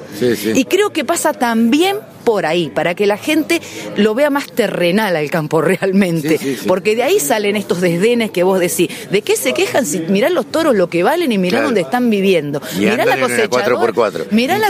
Y 0.54 0.64
creo 0.64 0.90
que 0.90 1.04
pasa 1.04 1.32
también 1.32 1.96
por 2.28 2.44
ahí, 2.44 2.68
para 2.68 2.94
que 2.94 3.06
la 3.06 3.16
gente 3.16 3.62
lo 3.96 4.14
vea 4.14 4.28
más 4.28 4.52
terrenal 4.52 5.16
al 5.16 5.30
campo 5.30 5.62
realmente. 5.62 6.38
Porque 6.66 6.94
de 6.94 7.02
ahí 7.02 7.20
salen 7.20 7.56
estos 7.56 7.80
desdenes 7.80 8.30
que 8.30 8.42
vos 8.42 8.60
decís. 8.60 8.90
¿De 9.10 9.22
qué 9.22 9.34
se 9.34 9.54
quejan 9.54 9.86
si 9.86 10.00
mirá 10.00 10.28
los 10.28 10.44
toros 10.44 10.76
lo 10.76 10.90
que 10.90 11.02
valen 11.02 11.32
y 11.32 11.38
mirá 11.38 11.62
dónde 11.62 11.80
están 11.80 12.10
viviendo? 12.10 12.60
mirá 12.78 13.06
la 13.06 13.18
cosechadora. 13.18 14.26
Mirá, 14.30 14.58
la, 14.58 14.68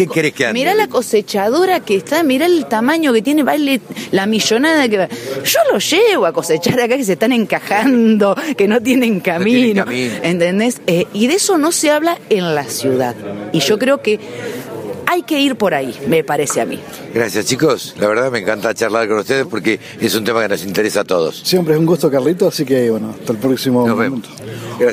mirá 0.52 0.75
la 0.76 0.87
cosechadora 0.87 1.81
que 1.81 1.97
está, 1.97 2.23
mirá 2.23 2.47
el 2.47 2.67
tamaño 2.67 3.12
que 3.12 3.23
tiene, 3.23 3.43
vale 3.43 3.81
la 4.12 4.26
millonada 4.26 4.88
que 4.88 4.99
va. 4.99 5.09
Yo 5.09 5.59
lo 5.73 5.81
llevo 5.81 6.26
a 6.26 6.33
cosechar 6.33 6.81
acá 6.81 6.97
que 6.97 7.02
se 7.02 7.14
están 7.14 7.33
encajando, 7.33 8.37
que 8.57 8.69
no 8.69 8.81
tienen 8.81 9.19
camino. 9.19 9.85
¿Entendés? 9.88 10.81
Eh, 10.87 11.07
y 11.12 11.26
de 11.26 11.35
eso 11.35 11.59
no 11.59 11.73
se 11.73 11.90
habla 11.90 12.19
en 12.31 12.55
la 12.55 12.69
ciudad. 12.69 13.17
Y 13.52 13.59
yo 13.59 13.81
creo 13.81 14.00
que 14.00 14.21
hay 15.11 15.23
que 15.23 15.41
ir 15.41 15.57
por 15.57 15.73
ahí, 15.73 15.99
me 16.07 16.23
parece 16.23 16.61
a 16.61 16.67
mí. 16.67 16.79
Gracias 17.15 17.47
chicos, 17.47 17.95
la 17.99 18.09
verdad 18.09 18.31
me 18.31 18.41
encanta 18.41 18.75
charlar 18.75 19.09
con 19.09 19.19
ustedes 19.19 19.47
porque 19.47 19.81
es 19.99 20.15
un 20.15 20.23
tema 20.23 20.43
que 20.43 20.49
nos 20.49 20.65
interesa 20.65 21.00
a 21.00 21.05
todos. 21.05 21.41
Siempre 21.45 21.73
es 21.73 21.81
un 21.81 21.87
gusto 21.87 22.11
Carlito, 22.11 22.49
así 22.49 22.67
que 22.67 22.91
bueno, 22.91 23.15
hasta 23.19 23.33
el 23.33 23.38
próximo 23.38 23.87
momento. 23.87 24.29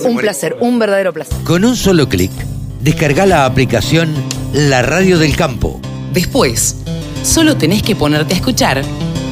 un 0.05 0.17
placer, 0.17 0.55
un 0.61 0.79
verdadero 0.79 1.11
placer. 1.11 1.37
Con 1.43 1.65
un 1.65 1.75
solo 1.75 2.07
clic, 2.07 2.31
descarga 2.81 3.25
la 3.25 3.45
aplicación 3.45 4.13
La 4.53 4.81
Radio 4.81 5.19
del 5.19 5.35
Campo. 5.35 5.81
Después, 6.13 6.77
solo 7.23 7.57
tenés 7.57 7.83
que 7.83 7.97
ponerte 7.97 8.35
a 8.35 8.37
escuchar 8.37 8.83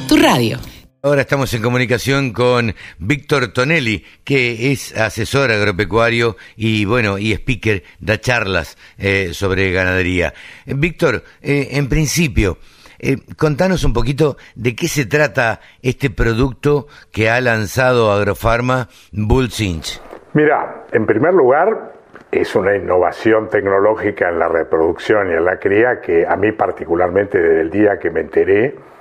tu 0.10 0.18
radio. 0.18 0.60
Ahora 1.06 1.20
estamos 1.20 1.54
en 1.54 1.62
comunicación 1.62 2.32
con 2.32 2.74
Víctor 2.98 3.52
Tonelli, 3.52 4.06
que 4.24 4.72
es 4.72 4.98
asesor 4.98 5.52
agropecuario 5.52 6.38
y 6.56 6.86
bueno, 6.86 7.18
y 7.18 7.34
speaker, 7.34 7.84
da 8.00 8.22
charlas 8.22 8.78
eh, 8.98 9.32
sobre 9.34 9.74
ganadería. 9.74 10.32
Víctor, 10.66 11.24
eh, 11.42 11.72
en 11.72 11.90
principio, 11.90 12.58
eh, 13.00 13.18
contanos 13.38 13.84
un 13.84 13.92
poquito 13.92 14.38
de 14.56 14.78
qué 14.78 14.88
se 14.88 15.06
trata 15.06 15.60
este 15.82 16.10
producto 16.10 16.88
que 17.12 17.30
ha 17.30 17.42
lanzado 17.42 18.14
Agrofarma 18.14 18.88
Bullsinch. 19.12 20.02
Mira, 20.32 20.86
en 20.94 21.06
primer 21.06 21.34
lugar, 21.34 21.96
es 22.32 22.56
una 22.56 22.78
innovación 22.78 23.50
tecnológica 23.50 24.30
en 24.30 24.40
la 24.40 24.48
reproducción 24.48 25.32
y 25.32 25.34
en 25.34 25.44
la 25.44 25.60
cría 25.60 26.00
que 26.00 26.26
a 26.26 26.38
mí 26.38 26.54
particularmente 26.54 27.42
desde 27.42 27.60
el 27.60 27.70
día 27.72 28.00
que 28.00 28.10
me 28.10 28.22
enteré 28.22 28.93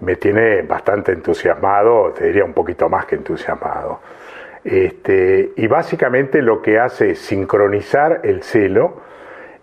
me 0.00 0.16
tiene 0.16 0.62
bastante 0.62 1.12
entusiasmado, 1.12 2.12
te 2.12 2.26
diría 2.26 2.44
un 2.44 2.52
poquito 2.52 2.88
más 2.88 3.06
que 3.06 3.16
entusiasmado. 3.16 4.00
Este, 4.64 5.52
y 5.56 5.66
básicamente 5.66 6.42
lo 6.42 6.60
que 6.60 6.78
hace 6.78 7.12
es 7.12 7.20
sincronizar 7.20 8.20
el 8.24 8.42
celo 8.42 9.02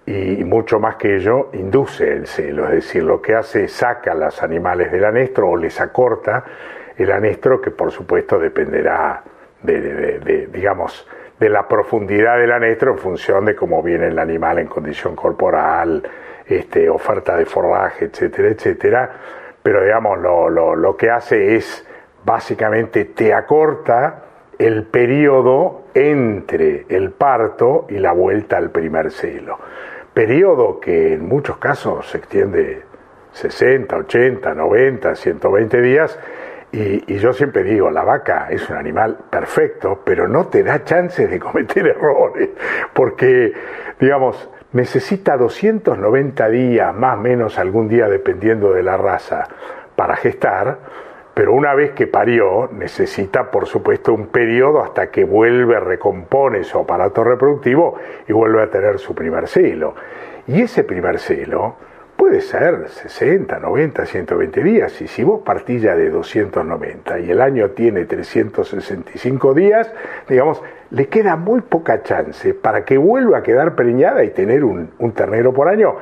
y 0.06 0.44
mucho 0.44 0.80
más 0.80 0.96
que 0.98 1.16
ello, 1.16 1.50
induce 1.54 2.12
el 2.12 2.28
celo, 2.28 2.66
es 2.66 2.72
decir, 2.72 3.04
lo 3.04 3.22
que 3.22 3.34
hace 3.34 3.64
es 3.64 3.74
saca 3.74 4.12
a 4.12 4.16
los 4.16 4.42
animales 4.44 4.92
del 4.92 5.04
anestro 5.04 5.50
o 5.50 5.58
les 5.58 5.82
acorta 5.82 6.44
el 6.96 7.12
anestro, 7.12 7.60
que 7.60 7.72
por 7.72 7.92
supuesto 7.92 8.38
dependerá 8.38 9.24
de, 9.64 10.48
digamos, 10.52 11.08
de 11.40 11.50
la 11.50 11.68
profundidad 11.68 12.38
del 12.38 12.52
anestro 12.52 12.92
en 12.92 13.00
función 13.00 13.46
de 13.46 13.56
cómo 13.56 13.82
viene 13.82 14.08
el 14.08 14.20
animal 14.20 14.60
en 14.60 14.68
condición 14.68 15.16
corporal, 15.16 16.04
este, 16.46 16.88
oferta 16.88 17.36
de 17.36 17.46
forraje, 17.46 18.06
etcétera, 18.06 18.50
etcétera. 18.50 19.12
Pero 19.66 19.84
digamos, 19.84 20.20
lo, 20.20 20.48
lo, 20.48 20.76
lo 20.76 20.96
que 20.96 21.10
hace 21.10 21.56
es 21.56 21.84
básicamente 22.24 23.06
te 23.06 23.34
acorta 23.34 24.26
el 24.60 24.84
periodo 24.84 25.86
entre 25.96 26.86
el 26.88 27.10
parto 27.10 27.88
y 27.90 27.98
la 27.98 28.12
vuelta 28.12 28.58
al 28.58 28.70
primer 28.70 29.10
celo. 29.10 29.58
Periodo 30.14 30.80
que 30.80 31.14
en 31.14 31.28
muchos 31.28 31.58
casos 31.58 32.08
se 32.12 32.20
extiende 32.20 32.84
60, 33.32 33.98
80, 33.98 34.54
90, 34.54 35.16
120 35.16 35.82
días 35.82 36.20
y, 36.72 37.18
yo 37.18 37.34
siempre 37.34 37.64
digo, 37.64 37.90
la 37.90 38.04
vaca 38.04 38.50
es 38.52 38.70
un 38.70 38.76
animal 38.76 39.18
perfecto, 39.32 40.02
pero 40.06 40.28
no 40.28 40.46
te 40.46 40.62
da 40.62 40.84
chance 40.84 41.26
de 41.26 41.40
cometer 41.40 41.88
errores, 41.98 42.50
porque, 42.94 43.52
digamos, 44.00 44.48
necesita 44.76 45.38
290 45.38 46.50
días, 46.50 46.94
más 46.94 47.18
o 47.18 47.22
menos 47.22 47.58
algún 47.58 47.88
día 47.88 48.08
dependiendo 48.08 48.74
de 48.74 48.84
la 48.84 48.98
raza, 48.98 49.48
para 49.96 50.18
gestar, 50.18 50.78
pero 51.34 51.54
una 51.54 51.74
vez 51.74 51.92
que 51.92 52.08
parió, 52.08 52.70
necesita, 52.72 53.50
por 53.52 53.68
supuesto, 53.68 54.14
un 54.14 54.28
periodo 54.28 54.82
hasta 54.82 55.10
que 55.12 55.24
vuelve, 55.24 55.80
recompone 55.80 56.64
su 56.64 56.78
aparato 56.78 57.24
reproductivo 57.24 57.98
y 58.28 58.34
vuelve 58.34 58.64
a 58.64 58.70
tener 58.70 59.00
su 59.00 59.16
primer 59.16 59.48
celo. 59.48 59.96
Y 60.48 60.62
ese 60.62 60.84
primer 60.84 61.20
celo 61.20 61.76
Puede 62.16 62.40
ser 62.40 62.88
60, 62.88 63.60
90, 63.60 64.06
120 64.06 64.64
días. 64.64 65.02
Y 65.02 65.08
si 65.08 65.24
vos 65.24 65.42
partís 65.44 65.82
ya 65.82 65.96
de 65.96 66.10
290 66.10 67.20
y 67.20 67.30
el 67.30 67.42
año 67.42 67.72
tiene 67.72 68.06
365 68.06 69.54
días, 69.54 69.92
digamos, 70.28 70.62
le 70.92 71.08
queda 71.08 71.36
muy 71.36 71.62
poca 71.62 72.04
chance 72.04 72.54
para 72.54 72.86
que 72.86 72.98
vuelva 72.98 73.40
a 73.40 73.44
quedar 73.44 73.76
preñada 73.76 74.24
y 74.24 74.30
tener 74.30 74.64
un, 74.64 74.90
ternero 75.14 75.54
por 75.54 75.68
año, 75.68 75.96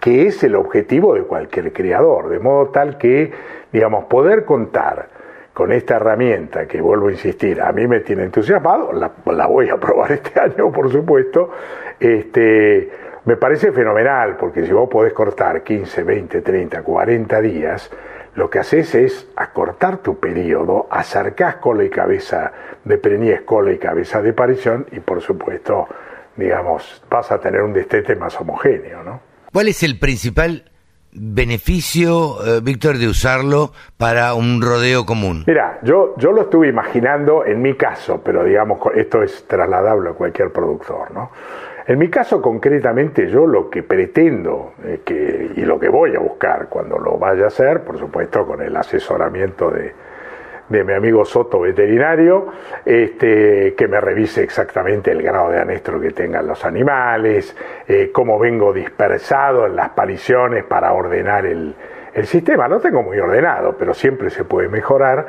que 0.00 0.26
es 0.26 0.42
el 0.44 0.54
objetivo 0.54 1.14
de 1.14 1.22
cualquier 1.22 1.72
criador. 1.72 2.28
De 2.28 2.38
modo 2.38 2.68
tal 2.68 2.98
que, 2.98 3.32
digamos, 3.72 4.04
poder 4.04 4.44
contar 4.44 5.08
con 5.52 5.72
esta 5.72 5.96
herramienta, 5.96 6.66
que 6.66 6.80
vuelvo 6.80 7.08
a 7.08 7.12
insistir, 7.12 7.60
a 7.60 7.72
mí 7.72 7.88
me 7.88 8.00
tiene 8.00 8.24
entusiasmado, 8.24 8.92
la, 8.92 9.10
la 9.26 9.46
voy 9.46 9.68
a 9.70 9.76
probar 9.76 10.12
este 10.12 10.38
año, 10.38 10.70
por 10.70 10.90
supuesto, 10.90 11.50
este 11.98 12.90
me 13.28 13.36
parece 13.36 13.72
fenomenal, 13.72 14.36
porque 14.38 14.64
si 14.64 14.72
vos 14.72 14.88
podés 14.88 15.12
cortar 15.12 15.62
15, 15.62 16.02
20, 16.02 16.40
30, 16.40 16.80
40 16.80 17.40
días, 17.42 17.90
lo 18.38 18.48
que 18.48 18.60
haces 18.60 18.94
es 18.94 19.28
acortar 19.34 19.98
tu 19.98 20.20
periodo, 20.20 20.86
acercás 20.90 21.56
cola 21.56 21.82
y 21.82 21.90
cabeza 21.90 22.52
de 22.84 22.96
preñez, 22.96 23.42
cola 23.42 23.72
y 23.72 23.78
cabeza 23.78 24.22
de 24.22 24.32
parición, 24.32 24.86
y 24.92 25.00
por 25.00 25.20
supuesto, 25.20 25.88
digamos, 26.36 27.02
vas 27.10 27.32
a 27.32 27.40
tener 27.40 27.62
un 27.62 27.72
destete 27.72 28.14
más 28.14 28.40
homogéneo, 28.40 29.02
¿no? 29.02 29.20
¿Cuál 29.52 29.66
es 29.66 29.82
el 29.82 29.98
principal 29.98 30.70
beneficio, 31.10 32.36
eh, 32.46 32.60
Víctor, 32.62 32.98
de 32.98 33.08
usarlo 33.08 33.72
para 33.96 34.34
un 34.34 34.62
rodeo 34.62 35.04
común? 35.04 35.42
Mira, 35.48 35.80
yo, 35.82 36.14
yo 36.16 36.30
lo 36.30 36.42
estuve 36.42 36.68
imaginando 36.68 37.44
en 37.44 37.60
mi 37.60 37.74
caso, 37.74 38.22
pero 38.24 38.44
digamos, 38.44 38.78
esto 38.94 39.20
es 39.20 39.48
trasladable 39.48 40.10
a 40.10 40.12
cualquier 40.12 40.52
productor, 40.52 41.10
¿no? 41.10 41.32
En 41.88 41.98
mi 41.98 42.10
caso 42.10 42.42
concretamente 42.42 43.28
yo 43.28 43.46
lo 43.46 43.70
que 43.70 43.82
pretendo 43.82 44.74
eh, 44.84 45.52
y 45.56 45.62
lo 45.62 45.80
que 45.80 45.88
voy 45.88 46.14
a 46.14 46.18
buscar 46.18 46.68
cuando 46.68 46.98
lo 46.98 47.16
vaya 47.16 47.44
a 47.44 47.46
hacer, 47.46 47.82
por 47.82 47.98
supuesto 47.98 48.46
con 48.46 48.60
el 48.60 48.76
asesoramiento 48.76 49.70
de, 49.70 49.94
de 50.68 50.84
mi 50.84 50.92
amigo 50.92 51.24
Soto 51.24 51.60
veterinario, 51.60 52.48
este, 52.84 53.74
que 53.74 53.88
me 53.88 54.02
revise 54.02 54.42
exactamente 54.42 55.12
el 55.12 55.22
grado 55.22 55.48
de 55.48 55.60
anestro 55.60 55.98
que 55.98 56.10
tengan 56.10 56.46
los 56.46 56.62
animales, 56.66 57.56
eh, 57.88 58.10
cómo 58.12 58.38
vengo 58.38 58.74
dispersado 58.74 59.64
en 59.64 59.74
las 59.74 59.88
pariciones 59.88 60.64
para 60.64 60.92
ordenar 60.92 61.46
el, 61.46 61.74
el 62.12 62.26
sistema. 62.26 62.68
Lo 62.68 62.80
tengo 62.80 63.02
muy 63.02 63.18
ordenado, 63.18 63.76
pero 63.78 63.94
siempre 63.94 64.28
se 64.28 64.44
puede 64.44 64.68
mejorar. 64.68 65.26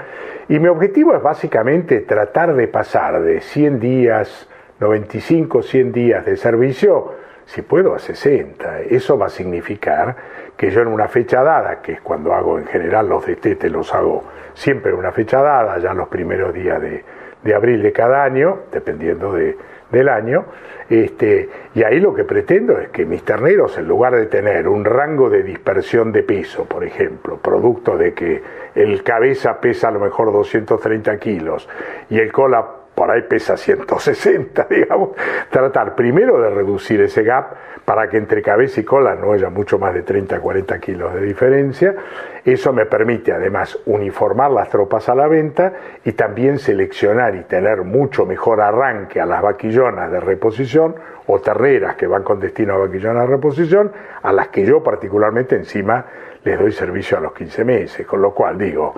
Y 0.49 0.59
mi 0.59 0.67
objetivo 0.67 1.15
es 1.15 1.23
básicamente 1.23 2.01
tratar 2.01 2.53
de 2.53 2.67
pasar 2.67 3.21
de 3.21 3.39
100 3.39 3.79
días, 3.79 4.49
95, 4.79 5.61
100 5.61 5.91
días 5.91 6.25
de 6.25 6.37
servicio, 6.37 7.13
si 7.45 7.61
puedo 7.61 7.93
a 7.93 7.99
60. 7.99 8.81
Eso 8.81 9.17
va 9.17 9.25
a 9.25 9.29
significar 9.29 10.15
que 10.55 10.69
yo 10.71 10.81
en 10.81 10.87
una 10.87 11.07
fecha 11.07 11.43
dada, 11.43 11.81
que 11.81 11.93
es 11.93 12.01
cuando 12.01 12.33
hago 12.33 12.57
en 12.57 12.65
general 12.65 13.09
los 13.09 13.25
destetes, 13.25 13.71
los 13.71 13.93
hago 13.93 14.23
siempre 14.53 14.91
en 14.91 14.97
una 14.97 15.11
fecha 15.11 15.41
dada, 15.41 15.77
ya 15.79 15.93
los 15.93 16.07
primeros 16.07 16.53
días 16.53 16.81
de, 16.81 17.03
de 17.43 17.55
abril 17.55 17.81
de 17.81 17.91
cada 17.91 18.23
año, 18.23 18.59
dependiendo 18.71 19.33
de, 19.33 19.57
del 19.91 20.09
año, 20.09 20.45
este, 20.89 21.49
y 21.73 21.83
ahí 21.83 21.99
lo 21.99 22.13
que 22.13 22.23
pretendo 22.23 22.77
es 22.79 22.89
que 22.89 23.05
mis 23.05 23.23
terneros, 23.23 23.77
en 23.77 23.87
lugar 23.87 24.15
de 24.15 24.27
tener 24.27 24.67
un 24.67 24.85
rango 24.85 25.29
de 25.29 25.43
dispersión 25.43 26.11
de 26.11 26.23
peso, 26.23 26.65
por 26.65 26.83
ejemplo, 26.83 27.37
producto 27.37 27.97
de 27.97 28.13
que 28.13 28.41
el 28.75 29.03
cabeza 29.03 29.59
pesa 29.59 29.89
a 29.89 29.91
lo 29.91 29.99
mejor 29.99 30.31
230 30.31 31.17
kilos 31.17 31.67
y 32.09 32.19
el 32.19 32.31
cola 32.31 32.78
por 32.99 33.09
ahí 33.09 33.21
pesa 33.21 33.55
160, 33.55 34.67
digamos, 34.69 35.11
tratar 35.49 35.95
primero 35.95 36.41
de 36.41 36.49
reducir 36.49 36.99
ese 36.99 37.23
gap 37.23 37.55
para 37.85 38.09
que 38.09 38.17
entre 38.17 38.41
cabeza 38.41 38.81
y 38.81 38.83
cola 38.83 39.15
no 39.15 39.31
haya 39.31 39.49
mucho 39.49 39.79
más 39.79 39.93
de 39.93 40.01
30, 40.01 40.37
40 40.41 40.79
kilos 40.79 41.13
de 41.13 41.21
diferencia. 41.21 41.95
Eso 42.43 42.73
me 42.73 42.87
permite 42.87 43.31
además 43.31 43.79
uniformar 43.85 44.51
las 44.51 44.69
tropas 44.69 45.07
a 45.07 45.15
la 45.15 45.29
venta 45.29 45.71
y 46.03 46.11
también 46.11 46.59
seleccionar 46.59 47.35
y 47.35 47.43
tener 47.43 47.83
mucho 47.83 48.25
mejor 48.25 48.59
arranque 48.59 49.21
a 49.21 49.25
las 49.25 49.41
vaquillonas 49.41 50.11
de 50.11 50.19
reposición 50.19 50.95
o 51.27 51.39
terreras 51.39 51.95
que 51.95 52.05
van 52.05 52.23
con 52.23 52.41
destino 52.41 52.73
a 52.73 52.79
vaquillonas 52.79 53.29
de 53.29 53.33
reposición, 53.33 53.93
a 54.21 54.33
las 54.33 54.49
que 54.49 54.65
yo 54.65 54.83
particularmente 54.83 55.55
encima 55.55 56.05
les 56.43 56.59
doy 56.59 56.73
servicio 56.73 57.17
a 57.17 57.21
los 57.21 57.31
15 57.31 57.63
meses, 57.63 58.05
con 58.05 58.21
lo 58.21 58.33
cual 58.33 58.57
digo, 58.57 58.93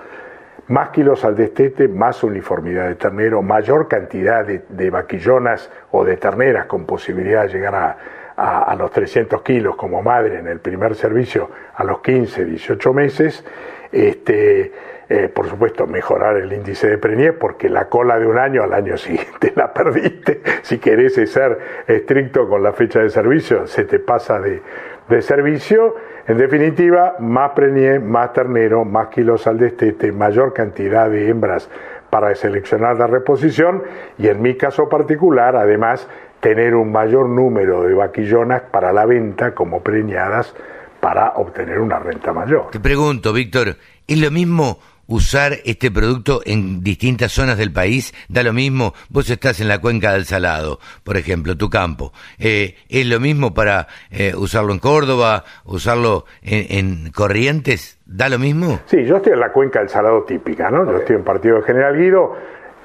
más 0.67 0.89
kilos 0.89 1.25
al 1.25 1.35
destete, 1.35 1.87
más 1.87 2.23
uniformidad 2.23 2.87
de 2.87 2.95
ternero, 2.95 3.41
mayor 3.41 3.87
cantidad 3.87 4.45
de, 4.45 4.89
vaquillonas 4.89 5.69
o 5.91 6.03
de 6.05 6.17
terneras 6.17 6.65
con 6.65 6.85
posibilidad 6.85 7.43
de 7.43 7.49
llegar 7.49 7.75
a, 7.75 7.97
a, 8.37 8.75
los 8.75 8.91
300 8.91 9.41
kilos 9.41 9.75
como 9.75 10.01
madre 10.01 10.39
en 10.39 10.47
el 10.47 10.59
primer 10.59 10.95
servicio 10.95 11.49
a 11.75 11.83
los 11.83 11.99
15, 11.99 12.45
18 12.45 12.93
meses. 12.93 13.45
Este, 13.91 14.71
eh, 15.09 15.27
por 15.27 15.49
supuesto, 15.49 15.85
mejorar 15.87 16.37
el 16.37 16.53
índice 16.53 16.87
de 16.87 16.97
preñez, 16.97 17.33
porque 17.37 17.67
la 17.67 17.89
cola 17.89 18.17
de 18.17 18.25
un 18.25 18.37
año 18.37 18.63
al 18.63 18.73
año 18.73 18.95
siguiente 18.97 19.51
la 19.55 19.73
perdiste. 19.73 20.41
Si 20.61 20.79
querés 20.79 21.15
ser 21.29 21.83
estricto 21.85 22.47
con 22.47 22.63
la 22.63 22.71
fecha 22.71 23.01
de 23.01 23.09
servicio, 23.09 23.67
se 23.67 23.83
te 23.83 23.99
pasa 23.99 24.39
de, 24.39 24.61
de 25.09 25.21
servicio 25.21 25.95
en 26.27 26.37
definitiva, 26.37 27.15
más 27.19 27.51
preñez, 27.51 28.01
más 28.01 28.33
ternero, 28.33 28.85
más 28.85 29.07
kilos 29.07 29.47
al 29.47 29.57
destete, 29.57 30.11
mayor 30.11 30.53
cantidad 30.53 31.09
de 31.09 31.29
hembras 31.29 31.69
para 32.09 32.33
seleccionar 32.35 32.97
la 32.97 33.07
reposición 33.07 33.83
y 34.17 34.27
en 34.27 34.41
mi 34.41 34.55
caso 34.55 34.87
particular, 34.89 35.55
además, 35.55 36.07
tener 36.39 36.75
un 36.75 36.91
mayor 36.91 37.29
número 37.29 37.83
de 37.83 37.93
vaquillonas 37.93 38.63
para 38.71 38.91
la 38.91 39.05
venta 39.05 39.53
como 39.53 39.81
preñadas 39.81 40.53
para 40.99 41.31
obtener 41.31 41.79
una 41.79 41.99
renta 41.99 42.33
mayor. 42.33 42.69
Te 42.71 42.79
pregunto, 42.79 43.33
Víctor, 43.33 43.77
¿es 44.07 44.19
lo 44.19 44.29
mismo 44.29 44.79
usar 45.11 45.57
este 45.65 45.91
producto 45.91 46.39
en 46.45 46.83
distintas 46.83 47.33
zonas 47.33 47.57
del 47.57 47.73
país, 47.73 48.13
da 48.29 48.43
lo 48.43 48.53
mismo, 48.53 48.93
vos 49.09 49.29
estás 49.29 49.59
en 49.59 49.67
la 49.67 49.79
cuenca 49.79 50.13
del 50.13 50.23
Salado, 50.23 50.79
por 51.03 51.17
ejemplo, 51.17 51.57
tu 51.57 51.69
campo, 51.69 52.13
eh, 52.39 52.75
es 52.87 53.05
lo 53.05 53.19
mismo 53.19 53.53
para 53.53 53.87
eh, 54.09 54.33
usarlo 54.35 54.71
en 54.71 54.79
Córdoba, 54.79 55.43
usarlo 55.65 56.25
en, 56.41 57.11
Corrientes, 57.11 57.99
da 58.05 58.29
lo 58.29 58.39
mismo. 58.39 58.79
Sí, 58.85 59.03
yo 59.03 59.17
estoy 59.17 59.33
en 59.33 59.41
la 59.41 59.51
cuenca 59.51 59.79
del 59.79 59.89
Salado 59.89 60.23
típica, 60.23 60.71
¿no? 60.71 60.89
Yo 60.89 60.97
estoy 60.97 61.17
en 61.17 61.25
Partido 61.25 61.57
de 61.57 61.63
General 61.63 61.97
Guido, 61.97 62.37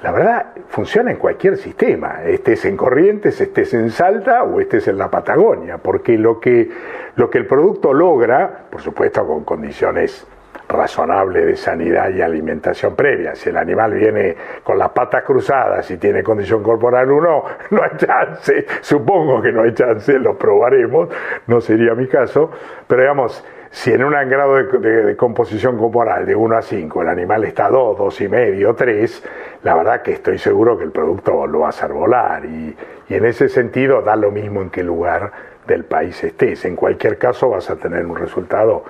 la 0.03 0.11
verdad, 0.11 0.47
funciona 0.67 1.11
en 1.11 1.17
cualquier 1.17 1.55
sistema, 1.55 2.23
estés 2.25 2.65
en 2.65 2.75
Corrientes, 2.75 3.39
estés 3.39 3.73
en 3.73 3.89
Salta 3.89 4.43
o 4.43 4.59
estés 4.59 4.89
en 4.89 4.97
la 4.97 5.09
Patagonia, 5.09 5.77
porque 5.77 6.17
lo 6.17 6.41
que, 6.41 6.69
lo 7.15 7.29
que 7.29 7.37
el 7.37 7.47
producto 7.47 7.93
logra, 7.93 8.65
por 8.69 8.81
supuesto 8.81 9.25
con 9.25 9.45
condiciones 9.45 10.27
razonable 10.67 11.45
de 11.45 11.55
sanidad 11.55 12.09
y 12.09 12.21
alimentación 12.21 12.95
previa. 12.95 13.35
Si 13.35 13.49
el 13.49 13.57
animal 13.57 13.93
viene 13.93 14.35
con 14.63 14.77
las 14.77 14.89
patas 14.89 15.23
cruzadas 15.23 15.89
y 15.91 15.97
tiene 15.97 16.23
condición 16.23 16.61
corporal 16.61 17.11
1, 17.11 17.43
no 17.71 17.83
hay 17.83 17.97
chance, 17.97 18.65
supongo 18.81 19.41
que 19.41 19.51
no 19.51 19.63
hay 19.63 19.73
chance, 19.73 20.17
lo 20.19 20.37
probaremos, 20.37 21.09
no 21.47 21.61
sería 21.61 21.93
mi 21.95 22.07
caso, 22.07 22.51
pero 22.87 23.01
digamos, 23.01 23.43
si 23.69 23.91
en 23.91 24.03
un 24.03 24.11
grado 24.11 24.55
de, 24.55 25.15
composición 25.17 25.77
corporal 25.77 26.25
de 26.25 26.35
1 26.35 26.57
a 26.57 26.61
5 26.61 27.01
el 27.01 27.09
animal 27.09 27.43
está 27.43 27.65
a 27.65 27.69
2, 27.69 27.97
2 27.97 28.21
y 28.21 28.27
medio, 28.29 28.73
3, 28.73 29.23
la 29.63 29.75
verdad 29.75 30.01
que 30.01 30.13
estoy 30.13 30.37
seguro 30.37 30.77
que 30.77 30.85
el 30.85 30.91
producto 30.91 31.45
lo 31.45 31.59
va 31.59 31.67
a 31.67 31.69
hacer 31.69 31.91
volar. 31.91 32.45
Y 32.45 32.75
en 33.09 33.25
ese 33.25 33.49
sentido 33.49 34.01
da 34.01 34.15
lo 34.15 34.31
mismo 34.31 34.61
en 34.61 34.69
qué 34.69 34.83
lugar 34.83 35.31
del 35.67 35.85
país 35.85 36.23
estés. 36.23 36.65
En 36.65 36.75
cualquier 36.75 37.17
caso 37.17 37.49
vas 37.49 37.69
a 37.69 37.75
tener 37.75 38.05
un 38.05 38.15
resultado 38.15 38.83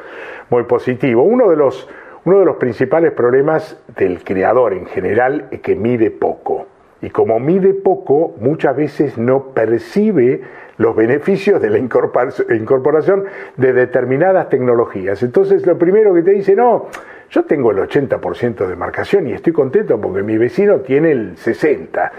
muy 0.50 0.64
positivo. 0.64 1.24
Uno 1.24 1.50
de 1.50 1.58
los, 1.58 1.90
uno 2.26 2.40
de 2.40 2.46
los 2.46 2.58
principales 2.58 3.12
problemas 3.12 3.82
del 3.96 4.24
creador 4.24 4.74
en 4.74 4.86
general 4.86 5.48
es 5.52 5.62
que 5.62 5.76
mide 5.76 6.12
poco. 6.12 6.68
Y 7.02 7.10
como 7.10 7.40
mide 7.40 7.74
poco, 7.74 8.36
muchas 8.40 8.76
veces 8.76 9.18
no 9.18 9.54
percibe 9.54 10.42
los 10.78 10.96
beneficios 10.96 11.62
de 11.62 11.70
la 11.70 11.78
incorporación 11.78 13.26
de 13.56 13.74
determinadas 13.74 14.50
tecnologías. 14.50 15.22
Entonces 15.24 15.66
lo 15.66 15.78
primero 15.78 16.14
que 16.14 16.22
te 16.22 16.32
dice, 16.32 16.56
no, 16.56 16.88
yo 17.30 17.46
tengo 17.46 17.72
el 17.72 17.78
80% 17.78 18.68
de 18.68 18.76
marcación 18.76 19.28
y 19.28 19.34
estoy 19.34 19.54
contento 19.54 20.00
porque 20.00 20.24
mi 20.24 20.38
vecino 20.38 20.78
tiene 20.78 21.12
el 21.12 21.36
60%. 21.36 22.12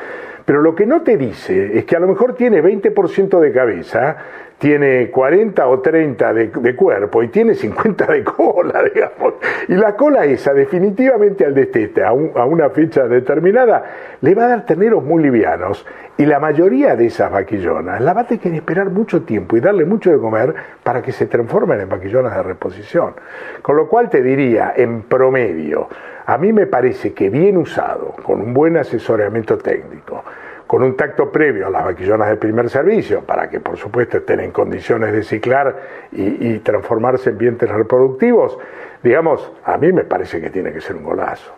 Pero 0.48 0.62
lo 0.62 0.74
que 0.74 0.86
no 0.86 1.02
te 1.02 1.18
dice 1.18 1.76
es 1.76 1.84
que 1.84 1.94
a 1.94 1.98
lo 1.98 2.08
mejor 2.08 2.32
tiene 2.32 2.62
20% 2.62 3.38
de 3.38 3.52
cabeza, 3.52 4.16
tiene 4.56 5.10
40 5.10 5.68
o 5.68 5.80
30 5.80 6.32
de, 6.32 6.74
cuerpo 6.74 7.22
y 7.22 7.28
tiene 7.28 7.54
50 7.54 8.06
de 8.06 8.24
cola, 8.24 8.82
digamos. 8.94 9.34
Y 9.68 9.74
la 9.74 9.94
cola 9.94 10.24
esa, 10.24 10.54
definitivamente 10.54 11.44
al 11.44 11.52
destete, 11.52 12.02
a, 12.02 12.08
a 12.08 12.46
una 12.46 12.70
fecha 12.70 13.06
determinada, 13.06 13.84
le 14.22 14.34
va 14.34 14.46
a 14.46 14.48
dar 14.48 14.64
terneros 14.64 15.04
muy 15.04 15.22
livianos. 15.22 15.84
Y 16.16 16.24
la 16.24 16.40
mayoría 16.40 16.96
de 16.96 17.04
esas 17.04 17.30
vaquillonas 17.30 18.00
la 18.00 18.14
va 18.14 18.22
a 18.22 18.26
tener 18.26 18.40
que 18.40 18.56
esperar 18.56 18.88
mucho 18.88 19.24
tiempo 19.24 19.54
y 19.54 19.60
darle 19.60 19.84
mucho 19.84 20.10
de 20.10 20.16
comer 20.16 20.54
para 20.82 21.02
que 21.02 21.12
se 21.12 21.26
transformen 21.26 21.78
en 21.78 21.90
vaquillonas 21.90 22.34
de 22.34 22.42
reposición. 22.42 23.12
Con 23.60 23.76
lo 23.76 23.86
cual 23.86 24.08
te 24.08 24.22
diría, 24.22 24.72
en 24.74 25.02
promedio, 25.02 25.88
a 26.28 26.36
mí 26.36 26.52
me 26.52 26.66
parece 26.66 27.14
que 27.14 27.30
bien 27.30 27.56
usado, 27.56 28.14
con 28.22 28.42
un 28.42 28.52
buen 28.52 28.76
asesoramiento 28.76 29.56
técnico, 29.56 30.22
con 30.66 30.82
un 30.82 30.94
tacto 30.94 31.32
previo 31.32 31.68
a 31.68 31.70
las 31.70 31.86
vaquillonas 31.86 32.28
de 32.28 32.36
primer 32.36 32.68
servicio, 32.68 33.22
para 33.24 33.48
que 33.48 33.60
por 33.60 33.78
supuesto 33.78 34.18
estén 34.18 34.40
en 34.40 34.50
condiciones 34.50 35.10
de 35.14 35.22
ciclar 35.22 36.08
y, 36.12 36.58
transformarse 36.58 37.30
en 37.30 37.38
vientres 37.38 37.70
reproductivos, 37.70 38.58
digamos, 39.02 39.50
a 39.64 39.78
mí 39.78 39.90
me 39.90 40.04
parece 40.04 40.38
que 40.38 40.50
tiene 40.50 40.70
que 40.70 40.82
ser 40.82 40.96
un 40.96 41.04
golazo. 41.04 41.50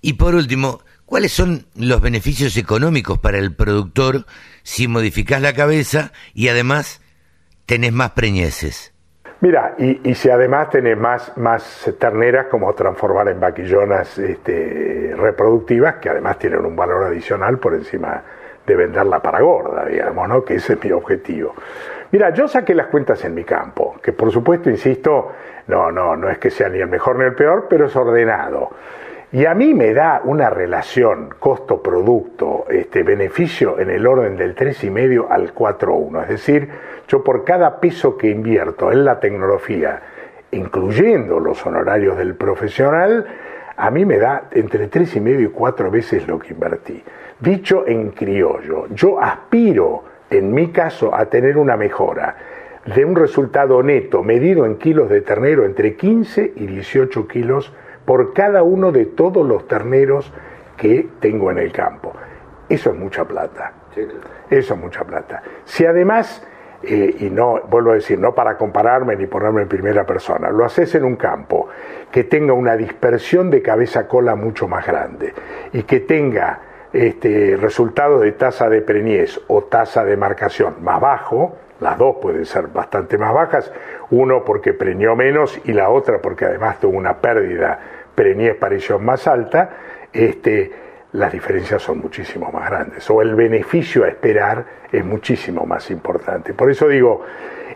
Y 0.00 0.14
por 0.14 0.34
último, 0.34 0.80
¿cuáles 1.04 1.32
son 1.32 1.66
los 1.74 2.00
beneficios 2.00 2.56
económicos 2.56 3.18
para 3.18 3.36
el 3.36 3.54
productor 3.54 4.24
si 4.62 4.88
modificás 4.88 5.42
la 5.42 5.52
cabeza 5.52 6.12
y 6.32 6.48
además 6.48 7.02
tenés 7.66 7.92
más 7.92 8.12
preñeces? 8.12 8.95
Mira, 9.40 9.74
y, 9.76 10.14
si 10.14 10.30
además 10.30 10.70
tenés 10.70 10.96
más, 10.96 11.36
más 11.36 11.94
terneras, 11.98 12.46
como 12.46 12.72
transformar 12.74 13.28
en 13.28 13.38
vaquillonas 13.38 14.18
este, 14.18 15.14
reproductivas, 15.14 15.96
que 15.96 16.08
además 16.08 16.38
tienen 16.38 16.64
un 16.64 16.74
valor 16.74 17.04
adicional 17.04 17.58
por 17.58 17.74
encima 17.74 18.22
de 18.66 18.74
venderla 18.74 19.20
para 19.20 19.40
gorda, 19.40 19.84
digamos, 19.84 20.26
¿no? 20.28 20.42
Que 20.42 20.54
ese 20.54 20.72
es 20.72 20.84
mi 20.84 20.90
objetivo. 20.90 21.54
Mira, 22.10 22.30
yo 22.30 22.48
saqué 22.48 22.74
las 22.74 22.86
cuentas 22.86 23.22
en 23.26 23.34
mi 23.34 23.44
campo, 23.44 23.96
que 24.02 24.12
por 24.12 24.32
supuesto, 24.32 24.70
insisto, 24.70 25.32
no, 25.66 25.92
no, 25.92 26.16
no 26.16 26.30
es 26.30 26.38
que 26.38 26.50
sea 26.50 26.70
ni 26.70 26.78
el 26.78 26.88
mejor 26.88 27.16
ni 27.16 27.24
el 27.24 27.34
peor, 27.34 27.66
pero 27.68 27.86
es 27.86 27.94
ordenado. 27.94 28.70
Y 29.32 29.44
a 29.44 29.54
mí 29.54 29.74
me 29.74 29.92
da 29.92 30.20
una 30.22 30.50
relación 30.50 31.30
costo-producto, 31.38 32.66
este, 32.70 33.02
beneficio 33.02 33.80
en 33.80 33.90
el 33.90 34.06
orden 34.06 34.36
del 34.36 34.54
3,5 34.54 35.26
al 35.28 35.52
4,1. 35.52 36.22
Es 36.22 36.28
decir, 36.28 36.68
yo 37.08 37.24
por 37.24 37.44
cada 37.44 37.80
peso 37.80 38.16
que 38.16 38.30
invierto 38.30 38.92
en 38.92 39.04
la 39.04 39.18
tecnología, 39.18 40.00
incluyendo 40.52 41.40
los 41.40 41.66
honorarios 41.66 42.16
del 42.16 42.36
profesional, 42.36 43.26
a 43.76 43.90
mí 43.90 44.04
me 44.04 44.18
da 44.18 44.44
entre 44.52 44.88
3,5 44.88 45.42
y 45.42 45.48
4 45.48 45.90
veces 45.90 46.28
lo 46.28 46.38
que 46.38 46.52
invertí. 46.52 47.02
Dicho 47.40 47.84
en 47.86 48.12
criollo, 48.12 48.86
yo 48.94 49.20
aspiro, 49.20 50.04
en 50.30 50.54
mi 50.54 50.68
caso, 50.68 51.12
a 51.12 51.26
tener 51.26 51.58
una 51.58 51.76
mejora 51.76 52.36
de 52.86 53.04
un 53.04 53.16
resultado 53.16 53.82
neto 53.82 54.22
medido 54.22 54.64
en 54.64 54.76
kilos 54.76 55.10
de 55.10 55.20
ternero 55.20 55.64
entre 55.64 55.96
15 55.96 56.52
y 56.54 56.66
18 56.66 57.26
kilos 57.26 57.72
por 58.06 58.32
cada 58.32 58.62
uno 58.62 58.92
de 58.92 59.04
todos 59.04 59.46
los 59.46 59.68
terneros 59.68 60.32
que 60.76 61.08
tengo 61.20 61.50
en 61.50 61.58
el 61.58 61.72
campo. 61.72 62.12
Eso 62.68 62.90
es 62.90 62.96
mucha 62.96 63.24
plata. 63.24 63.72
Eso 64.48 64.74
es 64.74 64.80
mucha 64.80 65.04
plata. 65.04 65.42
Si 65.64 65.84
además, 65.84 66.46
eh, 66.82 67.16
y 67.20 67.30
no, 67.30 67.60
vuelvo 67.68 67.92
a 67.92 67.94
decir, 67.94 68.18
no 68.18 68.34
para 68.34 68.56
compararme 68.56 69.16
ni 69.16 69.26
ponerme 69.26 69.62
en 69.62 69.68
primera 69.68 70.04
persona, 70.04 70.50
lo 70.50 70.64
haces 70.64 70.94
en 70.94 71.04
un 71.04 71.16
campo 71.16 71.68
que 72.10 72.24
tenga 72.24 72.52
una 72.52 72.76
dispersión 72.76 73.50
de 73.50 73.62
cabeza-cola 73.62 74.34
mucho 74.34 74.68
más 74.68 74.86
grande 74.86 75.34
y 75.72 75.82
que 75.82 76.00
tenga 76.00 76.60
este, 76.92 77.56
resultado 77.56 78.20
de 78.20 78.32
tasa 78.32 78.68
de 78.68 78.82
preñez 78.82 79.40
o 79.48 79.64
tasa 79.64 80.04
de 80.04 80.16
marcación 80.16 80.76
más 80.82 81.00
bajo, 81.00 81.56
las 81.80 81.98
dos 81.98 82.16
pueden 82.22 82.46
ser 82.46 82.68
bastante 82.68 83.18
más 83.18 83.34
bajas, 83.34 83.70
uno 84.10 84.44
porque 84.44 84.72
preñó 84.72 85.14
menos 85.14 85.60
y 85.64 85.72
la 85.72 85.90
otra 85.90 86.20
porque 86.22 86.46
además 86.46 86.80
tuvo 86.80 86.96
una 86.96 87.18
pérdida 87.18 87.95
preñez-parición 88.16 89.04
más 89.04 89.28
alta, 89.28 89.70
este, 90.12 90.72
las 91.12 91.32
diferencias 91.32 91.80
son 91.80 91.98
muchísimo 91.98 92.50
más 92.50 92.68
grandes, 92.68 93.08
o 93.08 93.22
el 93.22 93.36
beneficio 93.36 94.02
a 94.02 94.08
esperar 94.08 94.64
es 94.90 95.04
muchísimo 95.04 95.64
más 95.64 95.88
importante. 95.92 96.52
Por 96.52 96.70
eso 96.70 96.88
digo, 96.88 97.24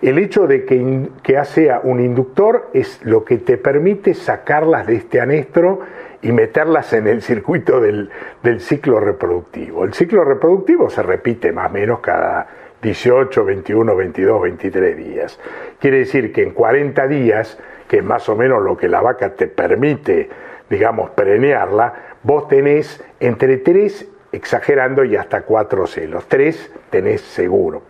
el 0.02 0.18
hecho 0.18 0.48
de 0.48 0.64
que, 0.64 1.08
que 1.22 1.44
sea 1.44 1.80
un 1.84 2.00
inductor 2.00 2.70
es 2.74 3.04
lo 3.04 3.24
que 3.24 3.38
te 3.38 3.58
permite 3.58 4.14
sacarlas 4.14 4.86
de 4.86 4.96
este 4.96 5.20
anestro 5.20 5.80
y 6.22 6.32
meterlas 6.32 6.92
en 6.92 7.06
el 7.06 7.22
circuito 7.22 7.80
del, 7.80 8.10
ciclo 8.58 9.00
reproductivo. 9.00 9.84
El 9.84 9.94
ciclo 9.94 10.24
reproductivo 10.24 10.90
se 10.90 11.02
repite 11.02 11.52
más 11.52 11.70
o 11.70 11.72
menos 11.72 12.00
cada 12.00 12.46
18, 12.82 13.44
21, 13.44 13.96
22, 13.96 14.42
23 14.42 14.96
días. 14.96 15.40
Quiere 15.78 15.98
decir 15.98 16.32
que 16.32 16.42
en 16.42 16.50
40 16.52 17.06
días, 17.08 17.58
que 17.90 17.96
es 17.96 18.04
más 18.04 18.28
o 18.28 18.36
menos 18.36 18.62
lo 18.62 18.76
que 18.76 18.88
la 18.88 19.00
vaca 19.00 19.34
te 19.34 19.48
permite, 19.48 20.30
digamos, 20.68 21.10
preñarla, 21.10 21.92
vos 22.22 22.46
tenés 22.46 23.02
entre 23.18 23.56
3, 23.56 24.08
exagerando, 24.30 25.02
y 25.02 25.16
hasta 25.16 25.42
4 25.42 25.88
celos. 25.88 26.28
3 26.28 26.72
tenés 26.88 27.20
seguro. 27.20 27.82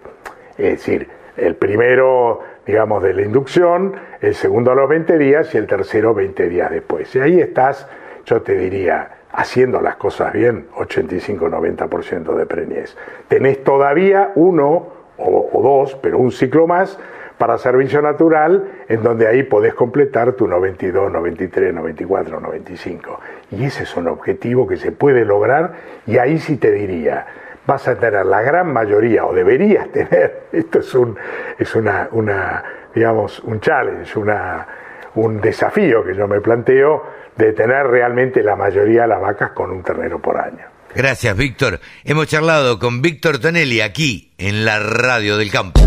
Es 0.57 0.71
decir, 0.71 1.07
el 1.37 1.55
primero, 1.57 2.41
digamos, 2.65 3.03
de 3.03 3.13
la 3.13 3.21
inducción, 3.21 3.95
el 4.23 4.35
segundo 4.35 4.73
a 4.73 4.75
los 4.75 4.89
20 4.89 5.19
días 5.19 5.55
y 5.55 5.59
el 5.59 5.67
tercero 5.67 6.15
20 6.15 6.49
días 6.49 6.71
después. 6.71 7.15
Y 7.15 7.21
ahí 7.21 7.39
estás 7.39 7.87
yo 8.25 8.41
te 8.41 8.57
diría, 8.57 9.19
haciendo 9.33 9.83
las 9.83 9.97
cosas 9.97 10.33
bien, 10.33 10.69
85-90% 10.77 12.35
de 12.35 12.47
preñez. 12.47 12.97
Tenés 13.29 13.63
todavía 13.63 14.33
uno 14.35 14.87
o, 15.19 15.61
dos, 15.63 15.95
pero 16.01 16.19
un 16.19 16.33
ciclo 16.33 16.67
más 16.67 16.99
para 17.41 17.57
servicio 17.57 18.03
natural, 18.03 18.85
en 18.87 19.03
donde 19.03 19.27
ahí 19.27 19.45
podés 19.45 19.73
completar 19.73 20.35
tu 20.35 20.47
92, 20.47 21.11
93, 21.11 21.73
94, 21.73 22.39
95. 22.39 23.19
Y 23.53 23.65
ese 23.65 23.85
es 23.85 23.97
un 23.97 24.09
objetivo 24.09 24.69
que 24.69 24.77
se 24.77 24.93
puede 24.93 25.25
lograr 25.25 25.73
y 26.07 26.19
ahí 26.19 26.39
sí 26.39 26.59
te 26.59 26.71
diría, 26.71 27.27
vas 27.67 27.89
a 27.89 27.97
tener 27.99 28.27
la 28.27 28.43
gran 28.43 28.71
mayoría, 28.71 29.25
o 29.25 29.33
deberías 29.33 29.89
tener, 29.93 30.49
esto 30.53 30.81
es 30.81 30.95
un, 30.95 31.17
es 31.59 31.75
una, 31.75 32.11
una 32.13 32.63
digamos, 32.95 33.41
un 33.41 33.59
challenge, 33.59 34.19
una, 34.19 34.67
un 35.15 35.41
desafío 35.41 36.05
que 36.05 36.15
yo 36.15 36.29
me 36.29 36.43
planteo, 36.43 37.07
de 37.37 37.55
tener 37.55 37.87
realmente 37.87 38.43
la 38.43 38.55
mayoría 38.55 39.03
de 39.03 39.09
las 39.09 39.21
vacas 39.23 39.53
con 39.53 39.71
un 39.71 39.83
ternero 39.83 40.19
por 40.19 40.37
año. 40.37 40.67
Gracias, 40.95 41.35
Víctor. 41.35 41.81
Hemos 42.05 42.27
charlado 42.27 42.79
con 42.79 43.01
Víctor 43.01 43.39
Tonelli 43.39 43.81
aquí 43.81 44.31
en 44.37 44.67
la 44.67 44.79
Radio 44.79 45.39
del 45.39 45.51
Campo. 45.51 45.81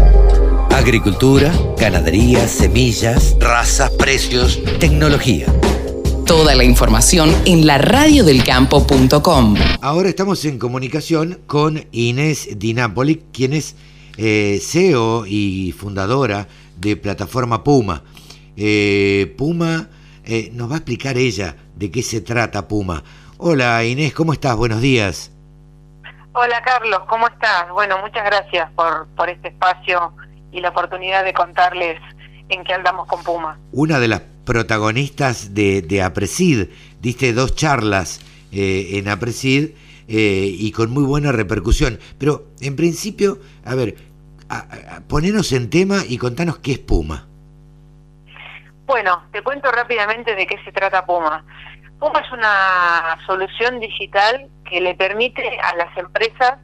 Agricultura, 0.74 1.52
ganadería, 1.78 2.48
semillas, 2.48 3.38
razas, 3.40 3.92
precios, 3.92 4.60
tecnología. 4.80 5.46
Toda 6.26 6.56
la 6.56 6.64
información 6.64 7.32
en 7.46 7.68
la 7.68 7.78
radiodelcampo.com. 7.78 9.56
Ahora 9.82 10.10
estamos 10.10 10.44
en 10.46 10.58
comunicación 10.58 11.40
con 11.46 11.86
Inés 11.92 12.58
Di 12.58 12.74
Napoli, 12.74 13.24
quien 13.32 13.54
es 13.54 13.78
eh, 14.18 14.60
CEO 14.62 15.28
y 15.28 15.74
fundadora 15.74 16.48
de 16.76 16.98
Plataforma 16.98 17.64
Puma. 17.64 18.02
Eh, 18.58 19.34
Puma 19.38 19.90
eh, 20.26 20.50
nos 20.54 20.72
va 20.72 20.74
a 20.74 20.78
explicar 20.78 21.18
ella 21.18 21.56
de 21.76 21.92
qué 21.92 22.02
se 22.02 22.20
trata 22.20 22.68
Puma. 22.68 23.04
Hola 23.38 23.84
Inés, 23.86 24.12
¿cómo 24.14 24.34
estás? 24.34 24.56
Buenos 24.56 24.82
días. 24.82 25.32
Hola 26.34 26.64
Carlos, 26.64 27.02
¿cómo 27.08 27.28
estás? 27.28 27.70
Bueno, 27.72 28.00
muchas 28.00 28.26
gracias 28.26 28.72
por, 28.72 29.08
por 29.16 29.30
este 29.30 29.50
espacio 29.50 30.16
y 30.54 30.62
la 30.62 30.70
oportunidad 30.70 31.24
de 31.26 31.34
contarles 31.34 32.00
en 32.50 32.64
qué 32.64 32.74
andamos 32.74 33.08
con 33.08 33.24
Puma. 33.24 33.58
Una 33.72 34.00
de 34.00 34.08
las 34.08 34.22
protagonistas 34.46 35.54
de, 35.54 35.82
de 35.82 36.02
APRESID, 36.02 36.68
diste 37.02 37.34
dos 37.34 37.56
charlas 37.56 38.22
eh, 38.52 39.00
en 39.00 39.10
APRESID 39.10 39.72
eh, 40.08 40.56
y 40.60 40.72
con 40.72 40.92
muy 40.92 41.04
buena 41.04 41.32
repercusión. 41.32 42.00
Pero 42.20 42.48
en 42.62 42.76
principio, 42.76 43.40
a 43.66 43.74
ver, 43.76 43.96
a, 44.50 45.02
ponenos 45.08 45.52
en 45.54 45.70
tema 45.70 46.04
y 46.08 46.18
contanos 46.18 46.60
qué 46.60 46.74
es 46.74 46.80
Puma. 46.80 47.26
Bueno, 48.86 49.24
te 49.32 49.42
cuento 49.42 49.72
rápidamente 49.72 50.36
de 50.36 50.46
qué 50.46 50.62
se 50.64 50.72
trata 50.72 51.06
Puma. 51.06 51.44
Puma 52.00 52.20
es 52.20 52.32
una 52.32 53.18
solución 53.26 53.80
digital 53.80 54.50
que 54.70 54.82
le 54.82 54.94
permite 54.94 55.42
a 55.60 55.76
las 55.78 55.98
empresas 55.98 56.60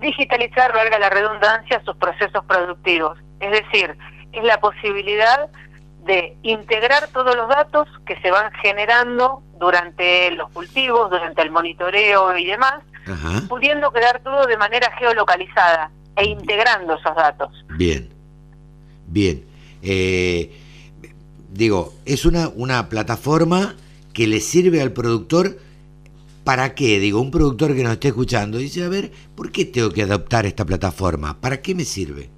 digitalizar, 0.00 0.72
valga 0.72 0.98
la 0.98 1.10
redundancia, 1.10 1.82
sus 1.84 1.96
procesos 1.96 2.44
productivos. 2.46 3.18
Es 3.40 3.50
decir, 3.50 3.96
es 4.32 4.44
la 4.44 4.60
posibilidad 4.60 5.48
de 6.04 6.36
integrar 6.42 7.08
todos 7.08 7.34
los 7.34 7.48
datos 7.48 7.88
que 8.06 8.18
se 8.20 8.30
van 8.30 8.52
generando 8.62 9.42
durante 9.58 10.30
los 10.32 10.50
cultivos, 10.50 11.10
durante 11.10 11.42
el 11.42 11.50
monitoreo 11.50 12.36
y 12.36 12.46
demás, 12.46 12.82
pudiendo 13.48 13.92
quedar 13.92 14.20
todo 14.20 14.46
de 14.46 14.56
manera 14.56 14.90
geolocalizada 14.98 15.90
e 16.16 16.26
integrando 16.26 16.94
esos 16.94 17.14
datos. 17.14 17.50
Bien, 17.76 18.08
bien. 19.06 19.44
Eh, 19.82 20.52
digo, 21.50 21.92
es 22.04 22.24
una, 22.24 22.48
una 22.48 22.88
plataforma 22.88 23.74
que 24.12 24.26
le 24.26 24.40
sirve 24.40 24.80
al 24.80 24.92
productor 24.92 25.58
¿Para 26.46 26.76
qué? 26.76 27.00
Digo, 27.00 27.20
un 27.20 27.32
productor 27.32 27.74
que 27.74 27.82
nos 27.82 27.94
esté 27.94 28.06
escuchando 28.06 28.58
dice, 28.58 28.84
a 28.84 28.88
ver, 28.88 29.10
¿por 29.36 29.50
qué 29.50 29.64
tengo 29.64 29.90
que 29.90 30.02
adoptar 30.02 30.46
esta 30.46 30.64
plataforma? 30.64 31.40
¿Para 31.40 31.60
qué 31.60 31.74
me 31.74 31.82
sirve? 31.82 32.30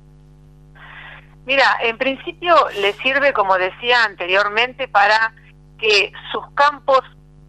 Mira, 1.44 1.76
en 1.82 1.98
principio 1.98 2.56
le 2.80 2.94
sirve, 2.94 3.34
como 3.34 3.58
decía 3.58 4.04
anteriormente, 4.04 4.88
para 4.88 5.34
que 5.76 6.10
sus 6.32 6.42
campos 6.54 7.02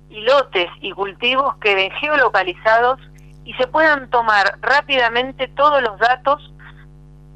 y 0.10 0.20
lotes 0.20 0.68
y 0.82 0.92
cultivos 0.92 1.56
queden 1.62 1.92
geolocalizados 1.92 3.00
y 3.46 3.54
se 3.54 3.66
puedan 3.68 4.10
tomar 4.10 4.60
rápidamente 4.60 5.48
todos 5.48 5.82
los 5.82 5.98
datos 5.98 6.54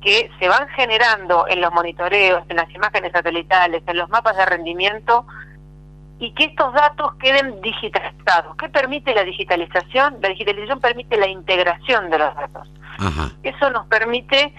que 0.01 0.29
se 0.37 0.49
van 0.49 0.67
generando 0.75 1.47
en 1.47 1.61
los 1.61 1.71
monitoreos, 1.71 2.43
en 2.49 2.57
las 2.57 2.69
imágenes 2.75 3.13
satelitales, 3.13 3.83
en 3.87 3.97
los 3.97 4.09
mapas 4.09 4.35
de 4.35 4.45
rendimiento, 4.45 5.25
y 6.23 6.31
que 6.31 6.45
estos 6.45 6.73
datos 6.73 7.15
queden 7.15 7.59
digitalizados. 7.61 8.55
¿Qué 8.55 8.69
permite 8.69 9.13
la 9.13 9.25
digitalización? 9.25 10.19
La 10.21 10.29
digitalización 10.29 10.79
permite 10.79 11.17
la 11.17 11.27
integración 11.27 12.09
de 12.09 12.17
los 12.17 12.33
datos. 12.33 12.69
Eso 13.43 13.69
nos 13.71 13.85
permite 13.87 14.55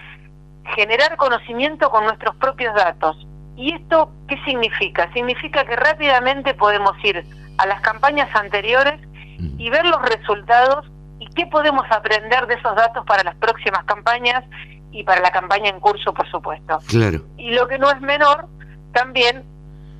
generar 0.76 1.16
conocimiento 1.16 1.88
con 1.88 2.04
nuestros 2.04 2.36
propios 2.36 2.74
datos. 2.74 3.16
¿Y 3.56 3.72
esto 3.72 4.12
qué 4.28 4.36
significa? 4.44 5.10
Significa 5.14 5.64
que 5.64 5.74
rápidamente 5.74 6.52
podemos 6.52 6.92
ir 7.02 7.24
a 7.56 7.66
las 7.66 7.80
campañas 7.80 8.28
anteriores 8.36 9.00
mm. 9.38 9.58
y 9.58 9.70
ver 9.70 9.86
los 9.86 10.02
resultados 10.02 10.84
y 11.18 11.28
qué 11.28 11.46
podemos 11.46 11.86
aprender 11.90 12.46
de 12.46 12.56
esos 12.56 12.76
datos 12.76 13.06
para 13.06 13.24
las 13.24 13.36
próximas 13.36 13.84
campañas 13.86 14.44
y 14.92 15.02
para 15.02 15.22
la 15.22 15.30
campaña 15.30 15.70
en 15.70 15.80
curso, 15.80 16.12
por 16.12 16.30
supuesto. 16.30 16.78
Claro. 16.88 17.20
Y 17.38 17.52
lo 17.52 17.66
que 17.68 17.78
no 17.78 17.90
es 17.90 18.02
menor, 18.02 18.48
también 18.92 19.53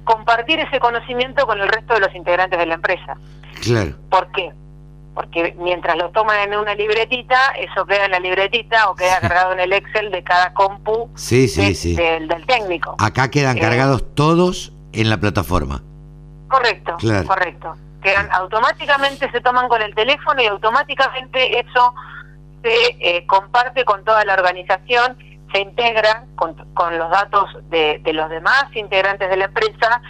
compartir 0.05 0.61
ese 0.61 0.79
conocimiento 0.81 1.47
con 1.47 1.61
el 1.61 1.69
resto 1.69 1.95
de 1.95 2.01
los 2.01 2.15
integrantes 2.15 2.59
de 2.59 2.67
la 2.67 2.75
empresa. 2.75 3.17
Claro. 3.63 3.95
¿Por 4.11 4.31
qué? 4.33 4.53
Porque 5.15 5.55
mientras 5.59 5.97
lo 5.97 6.11
toman 6.11 6.53
en 6.53 6.59
una 6.59 6.75
libretita, 6.75 7.37
eso 7.59 7.87
queda 7.87 8.07
en 8.07 8.11
la 8.11 8.19
libretita 8.19 8.91
o 8.91 8.95
queda 8.95 9.21
cargado 9.21 9.53
en 9.53 9.61
el 9.61 9.73
Excel 9.73 10.11
de 10.11 10.25
cada 10.25 10.53
compu 10.53 11.09
sí, 11.15 11.47
sí, 11.49 11.75
sí. 11.75 11.95
Del, 11.95 12.29
técnico. 12.47 12.97
Acá 12.99 13.31
quedan 13.31 13.57
eh, 13.57 13.61
cargados 13.61 14.15
todos 14.15 14.73
en 14.93 15.11
la 15.11 15.19
plataforma. 15.19 15.83
Correcto, 16.49 16.97
correcto. 17.27 17.77
Quedan 18.03 18.29
automáticamente 18.33 19.31
se 19.31 19.41
toman 19.41 19.69
con 19.69 19.81
el 19.83 19.95
teléfono 19.95 20.43
y 20.43 20.47
automáticamente 20.47 21.61
eso 21.61 21.95
se 22.63 22.97
eh, 23.01 23.27
comparte 23.27 23.85
con 23.85 24.05
toda 24.05 24.25
la 24.25 24.35
organización 24.35 25.17
se 25.55 25.61
integra 25.61 26.27
con, 26.35 26.57
los 26.99 27.11
datos 27.11 27.45
de, 27.71 28.01
los 28.13 28.29
demás 28.29 28.65
integrantes 28.75 29.31
de 29.31 29.37
la 29.37 29.45
empresa 29.45 30.03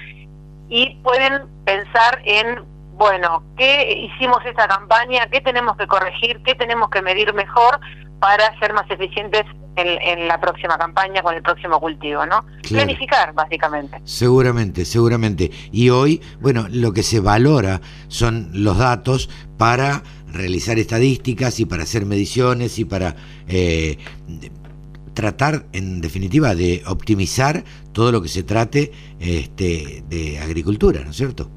y 0.69 0.97
pueden 1.03 1.43
pensar 1.65 2.23
en, 2.25 2.65
bueno, 2.95 3.45
¿qué 3.57 3.93
hicimos 3.93 4.39
esta 4.47 4.67
campaña? 4.67 5.27
¿Qué 5.31 5.43
tenemos 5.43 5.77
que 5.77 5.87
corregir? 5.87 6.43
¿Qué 6.45 6.55
tenemos 6.55 6.89
que 6.89 7.03
medir 7.03 7.35
mejor 7.35 7.79
para 8.21 8.59
ser 8.59 8.73
más 8.73 8.91
eficientes 8.91 9.45
en, 9.77 10.29
la 10.29 10.41
próxima 10.41 10.79
campaña 10.79 11.21
con 11.23 11.35
el 11.35 11.43
próximo 11.43 11.79
cultivo, 11.79 12.25
¿no? 12.25 12.47
Planificar, 12.67 13.35
básicamente. 13.35 14.01
Seguramente, 14.05 14.85
seguramente. 14.87 15.51
Y 15.73 15.91
hoy, 15.91 16.23
bueno, 16.41 16.67
lo 16.71 16.93
que 16.93 17.03
se 17.03 17.21
valora 17.21 17.81
son 18.09 18.51
los 18.55 18.79
datos 18.79 19.29
para 19.59 20.03
realizar 20.29 20.79
estadísticas 20.79 21.61
y 21.61 21.67
para 21.67 21.83
hacer 21.83 22.07
mediciones 22.07 22.79
y 22.79 22.85
para 22.85 23.17
eh, 23.47 23.99
tratar, 25.15 25.65
en 25.73 26.01
definitiva, 26.01 26.55
de 26.55 26.83
optimizar 26.87 27.65
todo 27.93 28.13
lo 28.13 28.21
que 28.21 28.29
se 28.29 28.43
trate 28.43 28.93
este, 29.21 30.03
de 30.09 30.41
agricultura, 30.41 31.01
¿no 31.05 31.11
es 31.11 31.17
cierto? 31.17 31.51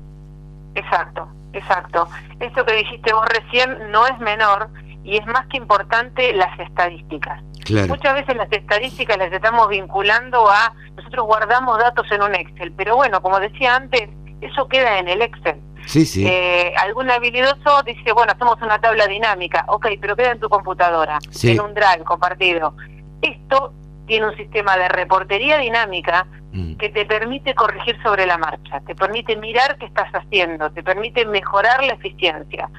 Exacto, 0.75 1.27
exacto. 1.53 2.07
Esto 2.39 2.65
que 2.65 2.75
dijiste 2.75 3.13
vos 3.13 3.27
recién 3.27 3.91
no 3.91 4.05
es 4.07 4.17
menor 4.19 4.69
y 5.03 5.17
es 5.17 5.25
más 5.25 5.47
que 5.47 5.57
importante 5.57 6.33
las 6.33 6.57
estadísticas. 6.59 7.41
Muchas 7.87 8.13
veces 8.13 8.35
las 8.35 8.51
estadísticas 8.51 9.17
las 9.17 9.31
estamos 9.33 9.67
vinculando 9.67 10.49
a, 10.49 10.73
nosotros 10.95 11.25
guardamos 11.25 11.77
datos 11.79 12.09
en 12.11 12.21
un 12.21 12.33
Excel, 12.33 12.71
pero 12.71 12.95
bueno, 12.95 13.21
como 13.21 13.39
decía 13.39 13.75
antes, 13.75 14.09
eso 14.39 14.67
queda 14.67 14.99
en 14.99 15.09
el 15.09 15.21
Excel. 15.21 15.59
Sí, 15.85 16.05
sí. 16.05 16.25
Eh, 16.25 16.73
algún 16.77 17.09
habilidoso 17.09 17.81
dice, 17.85 18.11
bueno, 18.13 18.33
hacemos 18.33 18.61
una 18.61 18.79
tabla 18.79 19.07
dinámica, 19.07 19.65
ok, 19.67 19.87
pero 19.99 20.15
queda 20.15 20.31
en 20.31 20.39
tu 20.39 20.49
computadora, 20.49 21.19
en 21.43 21.61
un 21.61 21.73
drive 21.73 22.03
compartido. 22.05 22.73
Esto 23.29 23.73
tiene 24.05 24.27
un 24.27 24.37
sistema 24.37 24.77
de 24.77 24.87
reportería 24.89 25.57
dinámica 25.57 26.25
mm. 26.53 26.75
que 26.75 26.89
te 26.89 27.05
permite 27.05 27.53
corregir 27.53 28.01
sobre 28.01 28.25
la 28.25 28.37
marcha, 28.37 28.79
te 28.81 28.95
permite 28.95 29.35
mirar 29.35 29.77
qué 29.77 29.85
estás 29.85 30.09
haciendo, 30.13 30.71
te 30.71 30.81
permite 30.81 31.25
mejorar 31.25 31.83
la 31.83 31.93
eficiencia. 31.93 32.69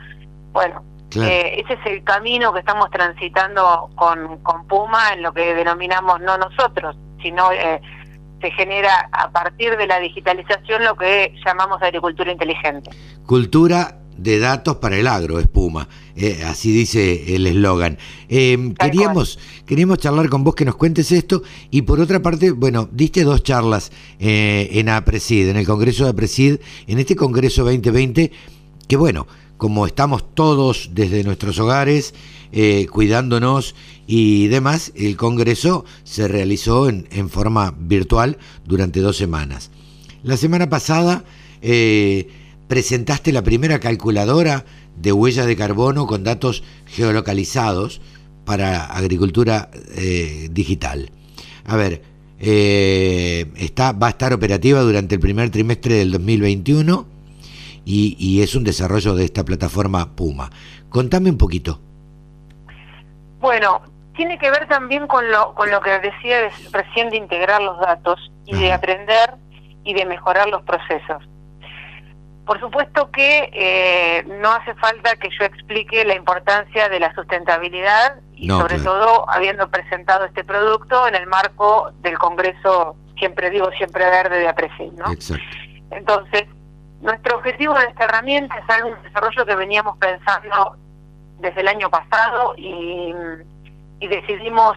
Bueno, 0.52 0.82
eh, 1.16 1.62
ese 1.64 1.74
es 1.74 1.86
el 1.86 2.04
camino 2.04 2.52
que 2.52 2.60
estamos 2.60 2.90
transitando 2.90 3.90
con, 3.94 4.38
con 4.38 4.66
Puma 4.66 5.12
en 5.12 5.22
lo 5.22 5.32
que 5.32 5.54
denominamos 5.54 6.20
no 6.20 6.36
nosotros, 6.36 6.96
sino 7.22 7.50
eh, 7.52 7.80
se 8.40 8.50
genera 8.52 9.08
a 9.12 9.30
partir 9.30 9.76
de 9.76 9.86
la 9.86 9.98
digitalización 10.00 10.84
lo 10.84 10.96
que 10.96 11.34
llamamos 11.44 11.82
agricultura 11.82 12.30
inteligente. 12.30 12.90
Cultura 13.26 13.98
de 14.18 14.38
datos 14.38 14.76
para 14.76 14.98
el 14.98 15.06
agro, 15.06 15.38
espuma. 15.38 15.88
Eh, 16.16 16.42
así 16.44 16.72
dice 16.72 17.34
el 17.34 17.46
eslogan. 17.46 17.96
Eh, 18.28 18.74
queríamos, 18.78 19.38
queríamos 19.64 19.98
charlar 19.98 20.28
con 20.28 20.44
vos 20.44 20.54
que 20.54 20.64
nos 20.64 20.74
cuentes 20.74 21.12
esto 21.12 21.42
y 21.70 21.82
por 21.82 22.00
otra 22.00 22.20
parte, 22.20 22.50
bueno, 22.50 22.88
diste 22.92 23.22
dos 23.22 23.42
charlas 23.42 23.92
eh, 24.18 24.68
en 24.72 24.88
APRESID, 24.88 25.48
en 25.48 25.56
el 25.56 25.66
Congreso 25.66 26.04
de 26.04 26.10
APRESID, 26.10 26.56
en 26.88 26.98
este 26.98 27.14
Congreso 27.14 27.64
2020, 27.64 28.32
que 28.88 28.96
bueno, 28.96 29.26
como 29.56 29.86
estamos 29.86 30.34
todos 30.34 30.90
desde 30.92 31.24
nuestros 31.24 31.58
hogares, 31.58 32.14
cuidándonos 32.90 33.74
y 34.06 34.46
demás, 34.46 34.92
el 34.94 35.16
Congreso 35.16 35.84
se 36.04 36.28
realizó 36.28 36.88
en, 36.88 37.06
en, 37.10 37.28
forma 37.28 37.74
virtual 37.76 38.38
durante 38.64 39.00
dos 39.00 39.16
semanas. 39.16 39.70
La 40.22 40.36
semana 40.36 40.70
pasada 40.70 41.24
presentaste 42.68 43.32
la 43.32 43.42
primera 43.42 43.80
calculadora 43.80 44.64
de 44.96 45.12
huella 45.12 45.46
de 45.46 45.56
carbono 45.56 46.06
con 46.06 46.22
datos 46.22 46.62
geolocalizados 46.86 48.00
para 48.44 48.84
agricultura 48.84 49.70
eh, 49.96 50.48
digital. 50.50 51.10
A 51.66 51.76
ver, 51.76 52.02
eh, 52.38 53.46
está, 53.56 53.92
va 53.92 54.08
a 54.08 54.10
estar 54.10 54.32
operativa 54.32 54.80
durante 54.80 55.16
el 55.16 55.20
primer 55.20 55.50
trimestre 55.50 55.94
del 55.94 56.12
2021 56.12 57.06
y, 57.84 58.16
y, 58.18 58.42
es 58.42 58.54
un 58.54 58.64
desarrollo 58.64 59.14
de 59.14 59.24
esta 59.24 59.44
plataforma 59.44 60.14
Puma. 60.14 60.50
Contame 60.90 61.30
un 61.30 61.38
poquito. 61.38 61.80
Bueno, 63.40 63.80
tiene 64.14 64.38
que 64.38 64.50
ver 64.50 64.68
también 64.68 65.06
con 65.06 65.30
lo, 65.30 65.54
con 65.54 65.70
lo 65.70 65.80
que 65.80 65.90
decía 66.00 66.50
recién 66.72 67.08
de 67.08 67.16
integrar 67.16 67.62
los 67.62 67.78
datos 67.80 68.30
y 68.44 68.56
de 68.56 68.72
aprender 68.72 69.34
y 69.84 69.94
de 69.94 70.04
mejorar 70.04 70.48
los 70.48 70.62
procesos. 70.62 71.22
Por 72.48 72.58
supuesto 72.60 73.10
que 73.10 73.50
eh, 73.52 74.24
no 74.40 74.50
hace 74.50 74.74
falta 74.76 75.16
que 75.16 75.28
yo 75.38 75.44
explique 75.44 76.02
la 76.06 76.14
importancia 76.14 76.88
de 76.88 76.98
la 76.98 77.14
sustentabilidad 77.14 78.20
y 78.34 78.48
sobre 78.48 78.78
todo 78.78 79.28
habiendo 79.28 79.68
presentado 79.68 80.24
este 80.24 80.44
producto 80.44 81.06
en 81.06 81.14
el 81.14 81.26
marco 81.26 81.90
del 82.00 82.16
Congreso, 82.16 82.96
siempre 83.18 83.50
digo, 83.50 83.70
siempre 83.72 84.02
verde 84.06 84.38
de 84.38 84.48
APRESID, 84.48 84.92
¿no? 84.92 85.04
Entonces, 85.90 86.46
nuestro 87.02 87.36
objetivo 87.36 87.74
de 87.74 87.84
esta 87.84 88.04
herramienta 88.04 88.56
es 88.56 88.70
algo, 88.74 88.96
un 88.96 89.02
desarrollo 89.02 89.44
que 89.44 89.54
veníamos 89.54 89.98
pensando 89.98 90.74
desde 91.40 91.60
el 91.60 91.68
año 91.68 91.90
pasado 91.90 92.54
y, 92.56 93.12
y 94.00 94.08
decidimos 94.08 94.74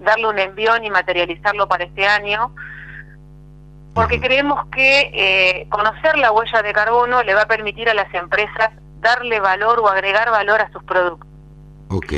darle 0.00 0.26
un 0.26 0.40
envión 0.40 0.84
y 0.84 0.90
materializarlo 0.90 1.68
para 1.68 1.84
este 1.84 2.04
año 2.04 2.52
porque 3.94 4.20
creemos 4.20 4.66
que 4.72 5.10
eh, 5.12 5.66
conocer 5.68 6.16
la 6.18 6.32
huella 6.32 6.62
de 6.62 6.72
carbono 6.72 7.22
le 7.22 7.34
va 7.34 7.42
a 7.42 7.46
permitir 7.46 7.88
a 7.90 7.94
las 7.94 8.12
empresas 8.14 8.70
darle 9.00 9.40
valor 9.40 9.80
o 9.80 9.88
agregar 9.88 10.30
valor 10.30 10.60
a 10.60 10.70
sus 10.72 10.82
productos. 10.84 11.28
Ok. 11.88 12.12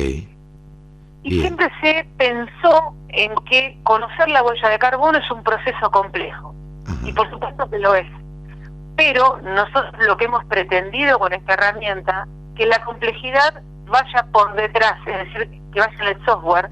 Y 1.23 1.41
siempre 1.41 1.71
se 1.81 2.07
pensó 2.17 2.95
en 3.09 3.35
que 3.49 3.79
conocer 3.83 4.29
la 4.29 4.43
huella 4.43 4.69
de 4.69 4.79
carbono 4.79 5.19
es 5.19 5.31
un 5.31 5.43
proceso 5.43 5.91
complejo. 5.91 6.55
Y 7.03 7.13
por 7.13 7.29
supuesto 7.31 7.69
que 7.71 7.79
lo 7.79 7.95
es. 7.95 8.07
Pero 8.97 9.41
nosotros 9.43 9.95
lo 10.07 10.17
que 10.17 10.27
hemos 10.27 10.45
pretendido 10.45 11.19
con 11.19 11.33
esta 11.33 11.55
herramienta, 11.55 12.29
que 12.55 12.67
la 12.67 12.85
complejidad 12.85 13.63
vaya 13.87 14.27
por 14.33 14.55
detrás, 14.55 14.95
es 15.07 15.33
decir, 15.33 15.61
que 15.73 15.81
vaya 15.81 15.97
en 16.01 16.09
el 16.09 16.25
software, 16.25 16.71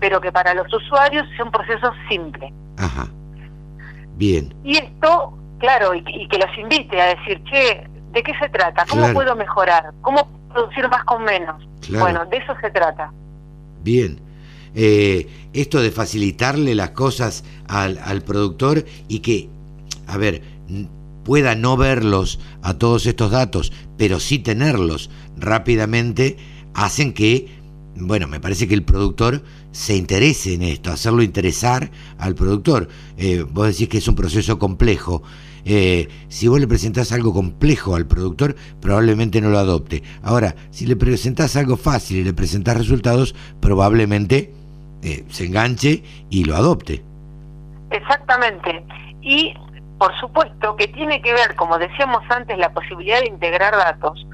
pero 0.00 0.20
que 0.20 0.32
para 0.32 0.54
los 0.54 0.72
usuarios 0.72 1.28
sea 1.36 1.44
un 1.44 1.52
proceso 1.52 1.92
simple. 2.08 2.52
Ajá. 2.78 3.06
Bien. 4.16 4.54
Y 4.64 4.76
esto, 4.76 5.38
claro, 5.58 5.94
y, 5.94 6.02
que 6.02 6.38
los 6.38 6.58
invite 6.58 7.00
a 7.00 7.14
decir, 7.14 7.42
che, 7.44 7.86
¿de 8.12 8.22
qué 8.22 8.32
se 8.40 8.48
trata? 8.48 8.84
¿Cómo 8.88 9.12
puedo 9.12 9.34
mejorar? 9.36 9.92
¿Cómo 10.00 10.28
producir 10.52 10.88
más 10.88 11.04
con 11.04 11.24
menos? 11.24 11.66
Bueno, 11.88 12.24
de 12.26 12.36
eso 12.36 12.54
se 12.60 12.70
trata. 12.70 13.12
Bien. 13.82 14.20
Eh, 14.74 15.28
esto 15.52 15.82
de 15.82 15.90
facilitarle 15.90 16.74
las 16.74 16.90
cosas 16.90 17.44
al, 17.68 17.98
al 18.04 18.22
productor 18.22 18.84
y 19.08 19.18
que, 19.20 19.48
a 20.06 20.16
ver, 20.16 20.42
pueda 21.24 21.54
no 21.54 21.76
verlos 21.76 22.40
a 22.62 22.74
todos 22.74 23.06
estos 23.06 23.30
datos, 23.30 23.72
pero 23.96 24.20
sí 24.20 24.38
tenerlos 24.38 25.10
rápidamente, 25.36 26.36
hacen 26.74 27.12
que, 27.12 27.48
bueno, 27.96 28.28
me 28.28 28.40
parece 28.40 28.66
que 28.66 28.74
el 28.74 28.84
productor 28.84 29.42
se 29.72 29.96
interese 29.96 30.54
en 30.54 30.62
esto, 30.62 30.92
hacerlo 30.92 31.22
interesar 31.22 31.90
al 32.18 32.34
productor. 32.34 32.88
Eh, 33.16 33.44
vos 33.48 33.66
decís 33.66 33.88
que 33.88 33.98
es 33.98 34.08
un 34.08 34.14
proceso 34.14 34.58
complejo. 34.58 35.22
Eh, 35.64 36.08
si 36.28 36.48
vos 36.48 36.60
le 36.60 36.66
presentás 36.66 37.12
algo 37.12 37.32
complejo 37.32 37.94
al 37.94 38.06
productor, 38.06 38.54
probablemente 38.80 39.40
no 39.40 39.50
lo 39.50 39.58
adopte. 39.58 40.02
Ahora, 40.22 40.54
si 40.70 40.86
le 40.86 40.96
presentás 40.96 41.56
algo 41.56 41.76
fácil 41.76 42.18
y 42.18 42.24
le 42.24 42.32
presentás 42.32 42.76
resultados, 42.76 43.34
probablemente 43.60 44.52
eh, 45.02 45.24
se 45.28 45.46
enganche 45.46 46.02
y 46.30 46.44
lo 46.44 46.56
adopte. 46.56 47.02
Exactamente. 47.90 48.84
Y 49.20 49.54
por 49.98 50.18
supuesto 50.18 50.76
que 50.76 50.88
tiene 50.88 51.22
que 51.22 51.32
ver, 51.32 51.54
como 51.54 51.78
decíamos 51.78 52.22
antes, 52.28 52.58
la 52.58 52.72
posibilidad 52.72 53.20
de 53.20 53.28
integrar 53.28 53.74
datos. 53.76 54.26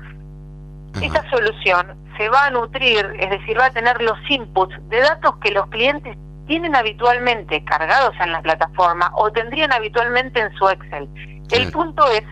Esta 1.00 1.28
solución 1.30 1.94
se 2.18 2.28
va 2.28 2.46
a 2.46 2.50
nutrir, 2.50 3.06
es 3.18 3.30
decir, 3.30 3.58
va 3.58 3.66
a 3.66 3.70
tener 3.70 4.02
los 4.02 4.18
inputs 4.28 4.74
de 4.88 5.00
datos 5.00 5.36
que 5.36 5.52
los 5.52 5.66
clientes 5.68 6.18
tienen 6.46 6.74
habitualmente 6.74 7.64
cargados 7.64 8.14
en 8.20 8.32
la 8.32 8.42
plataforma 8.42 9.12
o 9.14 9.30
tendrían 9.30 9.72
habitualmente 9.72 10.40
en 10.40 10.52
su 10.54 10.68
Excel. 10.68 11.08
El 11.50 11.70
punto 11.70 12.06
es 12.10 12.24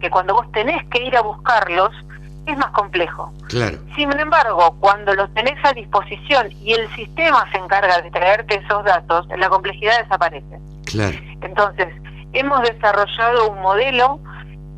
que 0.00 0.08
cuando 0.08 0.34
vos 0.34 0.50
tenés 0.52 0.82
que 0.88 1.02
ir 1.02 1.16
a 1.16 1.22
buscarlos, 1.22 1.90
es 2.46 2.56
más 2.58 2.70
complejo. 2.70 3.32
Claro. 3.48 3.78
Sin 3.96 4.12
embargo, 4.18 4.76
cuando 4.80 5.14
los 5.14 5.32
tenés 5.34 5.62
a 5.64 5.72
disposición 5.72 6.52
y 6.60 6.74
el 6.74 6.94
sistema 6.94 7.50
se 7.50 7.58
encarga 7.58 8.02
de 8.02 8.10
traerte 8.10 8.56
esos 8.56 8.84
datos, 8.84 9.26
la 9.36 9.48
complejidad 9.48 9.98
desaparece. 10.02 10.58
Claro. 10.84 11.16
Entonces, 11.40 11.88
hemos 12.34 12.62
desarrollado 12.62 13.50
un 13.50 13.60
modelo 13.60 14.20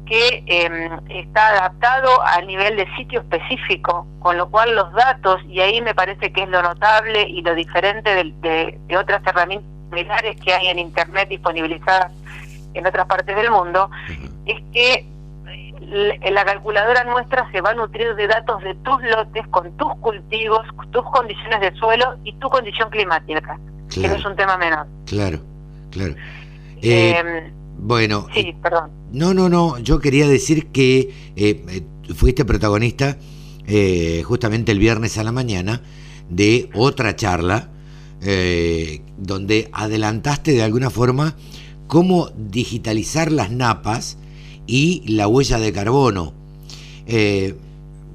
que 0.06 0.44
em, 0.46 0.90
está 1.08 1.48
adaptado 1.48 2.08
a 2.22 2.40
nivel 2.42 2.76
de 2.76 2.86
sitio 2.96 3.20
específico, 3.20 4.06
con 4.20 4.38
lo 4.38 4.48
cual 4.48 4.74
los 4.74 4.92
datos, 4.92 5.42
y 5.48 5.60
ahí 5.60 5.80
me 5.82 5.94
parece 5.94 6.32
que 6.32 6.44
es 6.44 6.48
lo 6.48 6.62
notable 6.62 7.22
y 7.28 7.42
lo 7.42 7.54
diferente 7.54 8.10
de, 8.14 8.96
otras 8.96 9.20
herramientas 9.26 9.68
similares 9.90 10.36
que 10.40 10.52
hay 10.52 10.68
en 10.68 10.78
Internet 10.78 11.28
disponibilizadas 11.28 12.12
en 12.74 12.86
otras 12.86 13.06
partes 13.06 13.34
del 13.34 13.50
mundo, 13.50 13.90
es 14.46 14.62
que 14.72 15.06
la 16.30 16.44
calculadora 16.44 17.04
nuestra 17.04 17.50
se 17.52 17.60
va 17.60 17.70
a 17.70 17.74
nutrir 17.74 18.14
de 18.14 18.26
datos 18.26 18.62
de 18.62 18.74
tus 18.76 19.02
lotes 19.02 19.46
con 19.48 19.76
tus 19.76 19.94
cultivos, 19.96 20.60
tus 20.90 21.04
condiciones 21.10 21.60
de 21.60 21.72
suelo 21.78 22.16
y 22.24 22.32
tu 22.34 22.48
condición 22.48 22.90
climática, 22.90 23.58
que 23.92 24.08
no 24.08 24.14
es 24.14 24.24
un 24.24 24.36
tema 24.36 24.56
menor. 24.56 24.86
Claro, 25.06 25.38
claro. 25.90 26.14
Eh, 26.82 27.16
em, 27.18 27.52
bueno. 27.78 28.26
Sí, 28.34 28.54
perdón. 28.62 28.90
No, 29.12 29.34
no, 29.34 29.48
no. 29.48 29.78
Yo 29.78 29.98
quería 29.98 30.28
decir 30.28 30.66
que 30.68 31.12
eh, 31.36 31.64
eh, 31.68 31.82
fuiste 32.14 32.44
protagonista 32.44 33.18
justamente 34.24 34.70
el 34.70 34.78
viernes 34.78 35.18
a 35.18 35.24
la 35.24 35.32
mañana 35.32 35.82
de 36.30 36.70
otra 36.72 37.16
charla 37.16 37.68
donde 39.18 39.68
adelantaste 39.72 40.52
de 40.52 40.62
alguna 40.62 40.88
forma 40.88 41.34
cómo 41.88 42.30
digitalizar 42.36 43.32
las 43.32 43.50
napas 43.50 44.18
y 44.68 45.02
la 45.08 45.26
huella 45.26 45.58
de 45.58 45.72
carbono. 45.72 46.32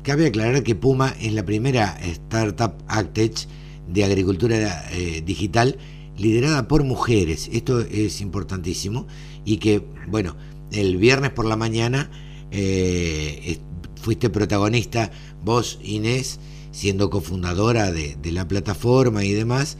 cabe 0.03 0.27
aclarar 0.27 0.63
que 0.63 0.73
Puma 0.73 1.13
es 1.19 1.33
la 1.33 1.43
primera 1.43 1.99
startup 2.01 2.75
Actech 2.87 3.45
de 3.89 4.05
agricultura 4.05 4.85
digital 5.25 5.77
liderada 6.17 6.67
por 6.67 6.83
mujeres. 6.83 7.49
Esto 7.51 7.81
es 7.81 8.21
importantísimo. 8.21 9.05
Y 9.43 9.57
que, 9.57 9.83
bueno, 10.07 10.35
el 10.71 10.97
viernes 10.97 11.31
por 11.31 11.45
la 11.45 11.55
mañana 11.55 12.09
eh, 12.51 13.59
fuiste 14.01 14.29
protagonista, 14.29 15.11
vos 15.41 15.79
Inés, 15.83 16.39
siendo 16.71 17.09
cofundadora 17.09 17.91
de, 17.91 18.17
la 18.31 18.47
plataforma 18.47 19.23
y 19.23 19.31
demás, 19.31 19.77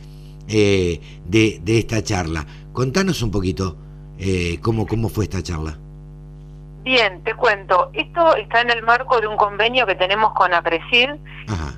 eh, 0.48 1.02
de, 1.26 1.62
esta 1.66 2.04
charla. 2.04 2.46
Contanos 2.74 3.22
un 3.22 3.32
poquito 3.32 3.78
eh, 4.18 4.60
cómo, 4.62 4.88
cómo 4.88 5.10
fue 5.10 5.26
esta 5.26 5.42
charla. 5.42 5.78
Bien, 6.84 7.24
te 7.24 7.36
cuento. 7.36 7.92
Esto 7.94 8.36
está 8.38 8.62
en 8.62 8.72
el 8.72 8.82
marco 8.82 9.22
de 9.22 9.28
un 9.28 9.38
convenio 9.38 9.86
que 9.86 9.96
tenemos 9.96 10.34
con 10.34 10.52
APRESID, 10.52 11.10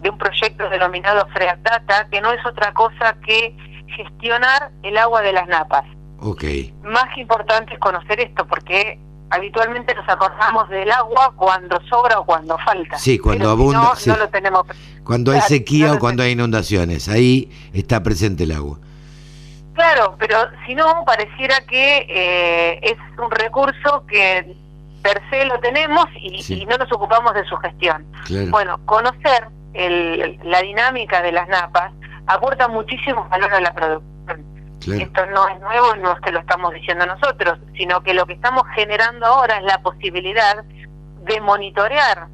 de 0.02 0.10
un 0.10 0.18
proyecto 0.18 0.70
denominado 0.70 1.28
Freat 1.34 1.60
Data, 1.60 2.08
que 2.10 2.22
no 2.22 2.32
es 2.32 2.46
otra 2.46 2.74
cosa 2.74 3.18
que 3.26 3.56
gestionar 3.98 4.72
el 4.82 4.98
agua 4.98 5.22
de 5.22 5.34
las 5.34 5.48
napas. 5.48 5.84
Ok. 6.24 6.44
Más 6.84 7.04
que 7.14 7.22
importante 7.22 7.74
es 7.74 7.80
conocer 7.80 8.20
esto, 8.22 8.46
porque 8.48 8.98
habitualmente 9.30 9.94
nos 9.94 10.08
acordamos 10.08 10.70
del 10.70 10.90
agua 10.92 11.34
cuando 11.36 11.82
sobra 11.90 12.20
o 12.20 12.26
cuando 12.26 12.58
falta. 12.60 12.98
Sí, 12.98 13.20
cuando 13.20 13.50
abunda. 13.50 13.94
no, 14.06 14.16
lo 14.16 14.30
tenemos. 14.30 14.64
Cuando 15.04 15.32
hay 15.32 15.42
sequía 15.42 15.94
o 15.94 16.00
cuando 16.00 16.24
hay 16.24 16.32
inundaciones, 16.32 17.10
ahí 17.10 17.52
está 17.74 18.02
presente 18.04 18.44
el 18.44 18.54
agua. 18.54 18.80
Claro, 19.74 20.16
pero 20.20 20.38
si 20.66 20.76
no, 20.76 21.04
pareciera 21.06 21.60
que 21.68 22.06
eh, 22.08 22.80
es 22.84 22.98
un 23.18 23.32
recurso 23.32 24.06
que 24.08 24.56
per 25.02 25.22
se 25.30 25.46
lo 25.46 25.60
tenemos 25.60 26.06
y, 26.16 26.66
no 26.66 26.78
nos 26.78 26.92
ocupamos 26.94 27.34
de 27.34 27.44
su 27.46 27.58
gestión. 27.58 28.06
Bueno, 28.50 28.80
conocer 28.86 29.50
la 29.74 30.62
dinámica 30.62 31.22
de 31.22 31.32
las 31.32 31.50
napas 31.50 31.92
aporta 32.28 32.68
muchísimo 32.68 33.28
valor 33.30 33.54
a 33.54 33.60
la 33.60 33.74
producción. 33.74 34.53
Esto 34.88 35.26
no 35.28 35.48
es 35.48 35.60
nuevo, 35.60 35.96
no 35.96 36.14
es 36.14 36.20
que 36.22 36.32
lo 36.32 36.40
estamos 36.40 36.74
diciendo 36.74 37.06
nosotros, 37.06 37.60
sino 37.78 38.02
que 38.02 38.14
lo 38.14 38.26
que 38.26 38.34
estamos 38.34 38.64
generando 38.76 39.26
ahora 39.26 39.58
es 39.58 39.64
la 39.64 39.80
posibilidad 39.82 40.64
de 40.64 41.42
monitorear 41.42 42.28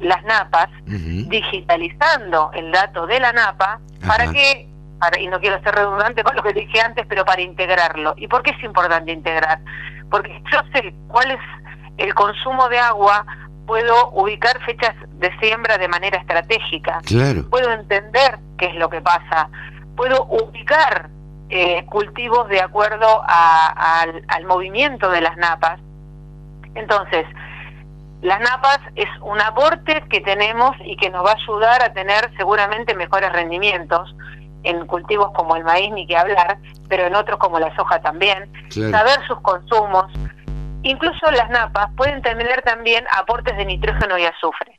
las 0.00 0.22
napas, 0.24 0.68
digitalizando 0.84 2.50
el 2.54 2.70
dato 2.70 3.06
de 3.06 3.18
la 3.18 3.32
napa, 3.32 3.80
para 4.06 4.30
que, 4.30 4.68
para, 4.98 5.18
y 5.18 5.26
no 5.28 5.40
quiero 5.40 5.60
ser 5.62 5.74
redundante 5.74 6.22
con 6.22 6.36
lo 6.36 6.42
que 6.42 6.52
dije 6.52 6.80
antes, 6.80 7.06
pero 7.08 7.24
para 7.24 7.40
integrarlo. 7.40 8.14
¿Y 8.18 8.28
por 8.28 8.42
qué 8.42 8.50
es 8.50 8.62
importante 8.62 9.10
integrar? 9.10 9.60
Porque 10.10 10.42
yo 10.52 10.58
sé 10.74 10.94
cuál 11.08 11.30
es 11.30 11.40
el 11.96 12.12
consumo 12.14 12.68
de 12.68 12.78
agua 12.78 13.24
puedo 13.66 14.10
ubicar 14.12 14.58
fechas 14.64 14.94
de 15.18 15.36
siembra 15.38 15.76
de 15.76 15.88
manera 15.88 16.18
estratégica. 16.18 17.00
Puedo 17.50 17.72
entender 17.72 18.38
qué 18.58 18.66
es 18.66 18.74
lo 18.76 18.88
que 18.88 19.00
pasa. 19.00 19.48
Puedo 19.96 20.24
ubicar 20.26 21.10
eh, 21.48 21.84
cultivos 21.86 22.48
de 22.48 22.60
acuerdo 22.60 23.22
al, 23.26 24.24
al 24.28 24.44
movimiento 24.44 25.10
de 25.10 25.20
las 25.20 25.36
napas. 25.36 25.80
Entonces, 26.74 27.26
las 28.22 28.40
napas 28.40 28.80
es 28.94 29.08
un 29.22 29.40
aporte 29.40 30.04
que 30.10 30.20
tenemos 30.20 30.72
y 30.84 30.96
que 30.96 31.10
nos 31.10 31.24
va 31.24 31.32
a 31.32 31.34
ayudar 31.34 31.82
a 31.82 31.92
tener 31.92 32.30
seguramente 32.36 32.94
mejores 32.94 33.32
rendimientos 33.32 34.14
en 34.62 34.86
cultivos 34.86 35.30
como 35.34 35.54
el 35.56 35.64
maíz, 35.64 35.92
ni 35.92 36.06
que 36.06 36.16
hablar, 36.16 36.58
pero 36.88 37.06
en 37.06 37.14
otros 37.14 37.38
como 37.38 37.60
la 37.60 37.74
soja 37.76 38.00
también. 38.00 38.50
Saber 38.70 39.24
sus 39.28 39.40
consumos, 39.40 40.12
Incluso 40.86 41.28
las 41.32 41.50
napas 41.50 41.88
pueden 41.96 42.22
tener 42.22 42.62
también 42.62 43.04
aportes 43.10 43.56
de 43.56 43.64
nitrógeno 43.64 44.18
y 44.18 44.24
azufre. 44.24 44.78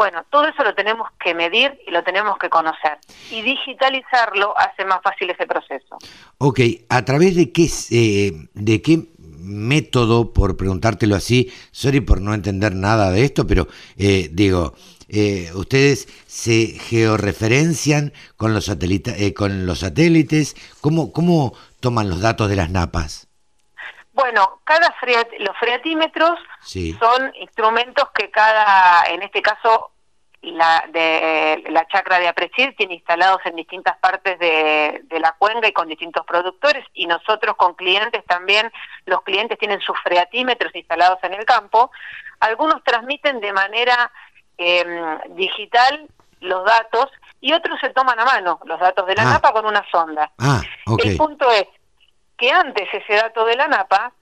Bueno, 0.00 0.24
todo 0.30 0.46
eso 0.46 0.64
lo 0.64 0.74
tenemos 0.74 1.08
que 1.22 1.34
medir 1.34 1.78
y 1.86 1.90
lo 1.90 2.02
tenemos 2.02 2.38
que 2.38 2.48
conocer. 2.48 2.96
Y 3.30 3.42
digitalizarlo 3.42 4.56
hace 4.56 4.86
más 4.86 5.02
fácil 5.02 5.28
ese 5.28 5.46
proceso. 5.46 5.98
Ok, 6.38 6.58
¿a 6.88 7.04
través 7.04 7.36
de 7.36 7.52
qué, 7.52 7.68
eh, 7.90 8.48
de 8.54 8.80
qué 8.80 9.08
método, 9.40 10.32
por 10.32 10.56
preguntártelo 10.56 11.16
así, 11.16 11.52
sorry 11.70 12.00
por 12.00 12.22
no 12.22 12.32
entender 12.32 12.74
nada 12.74 13.10
de 13.10 13.26
esto, 13.26 13.46
pero 13.46 13.68
eh, 13.98 14.30
digo, 14.32 14.72
eh, 15.10 15.50
ustedes 15.54 16.08
se 16.26 16.68
georreferencian 16.68 18.14
con 18.38 18.54
los, 18.54 18.74
con 19.36 19.66
los 19.66 19.80
satélites, 19.80 20.56
¿Cómo, 20.80 21.12
¿cómo 21.12 21.52
toman 21.80 22.08
los 22.08 22.22
datos 22.22 22.48
de 22.48 22.56
las 22.56 22.70
napas? 22.70 23.29
Bueno, 24.20 24.60
cada 24.64 24.92
freat- 25.00 25.38
los 25.38 25.56
freatímetros 25.58 26.38
Sí. 26.60 26.92
son 27.00 27.32
instrumentos 27.36 28.10
que 28.14 28.30
cada, 28.30 29.04
en 29.06 29.22
este 29.22 29.40
caso, 29.40 29.92
la 30.42 30.84
de 30.88 31.64
la 31.68 31.86
chacra 31.86 32.18
de 32.18 32.28
Aprecid 32.28 32.74
tiene 32.76 32.94
instalados 32.94 33.40
en 33.44 33.56
distintas 33.56 33.96
partes 33.98 34.38
de, 34.38 35.00
de 35.04 35.20
la 35.20 35.32
cuenca 35.32 35.68
y 35.68 35.72
con 35.72 35.86
distintos 35.88 36.24
productores 36.26 36.84
y 36.94 37.06
nosotros 37.06 37.56
con 37.56 37.74
clientes 37.74 38.24
también, 38.26 38.70
los 39.06 39.22
clientes 39.22 39.58
tienen 39.58 39.80
sus 39.80 39.98
freatímetros 40.02 40.74
instalados 40.74 41.18
en 41.22 41.34
el 41.34 41.44
campo. 41.44 41.90
Algunos 42.40 42.82
transmiten 42.84 43.40
de 43.40 43.52
manera 43.52 44.10
eh, 44.58 44.84
digital 45.30 46.06
los 46.40 46.64
datos 46.64 47.10
y 47.40 47.52
otros 47.52 47.78
se 47.80 47.90
toman 47.90 48.18
a 48.18 48.24
mano 48.24 48.60
los 48.64 48.78
datos 48.80 49.06
de 49.06 49.14
la 49.14 49.22
Ah. 49.22 49.32
napa 49.32 49.52
con 49.52 49.64
una 49.66 49.84
sonda. 49.90 50.30
Ah, 50.38 50.60
ok. 50.86 51.04
El 51.04 51.16
punto 51.18 51.50
es 51.50 51.66
que 52.40 52.50
antes 52.50 52.88
ese 52.92 53.14
dato 53.14 53.44
de 53.44 53.54
la 53.54 53.68
napa, 53.68 54.12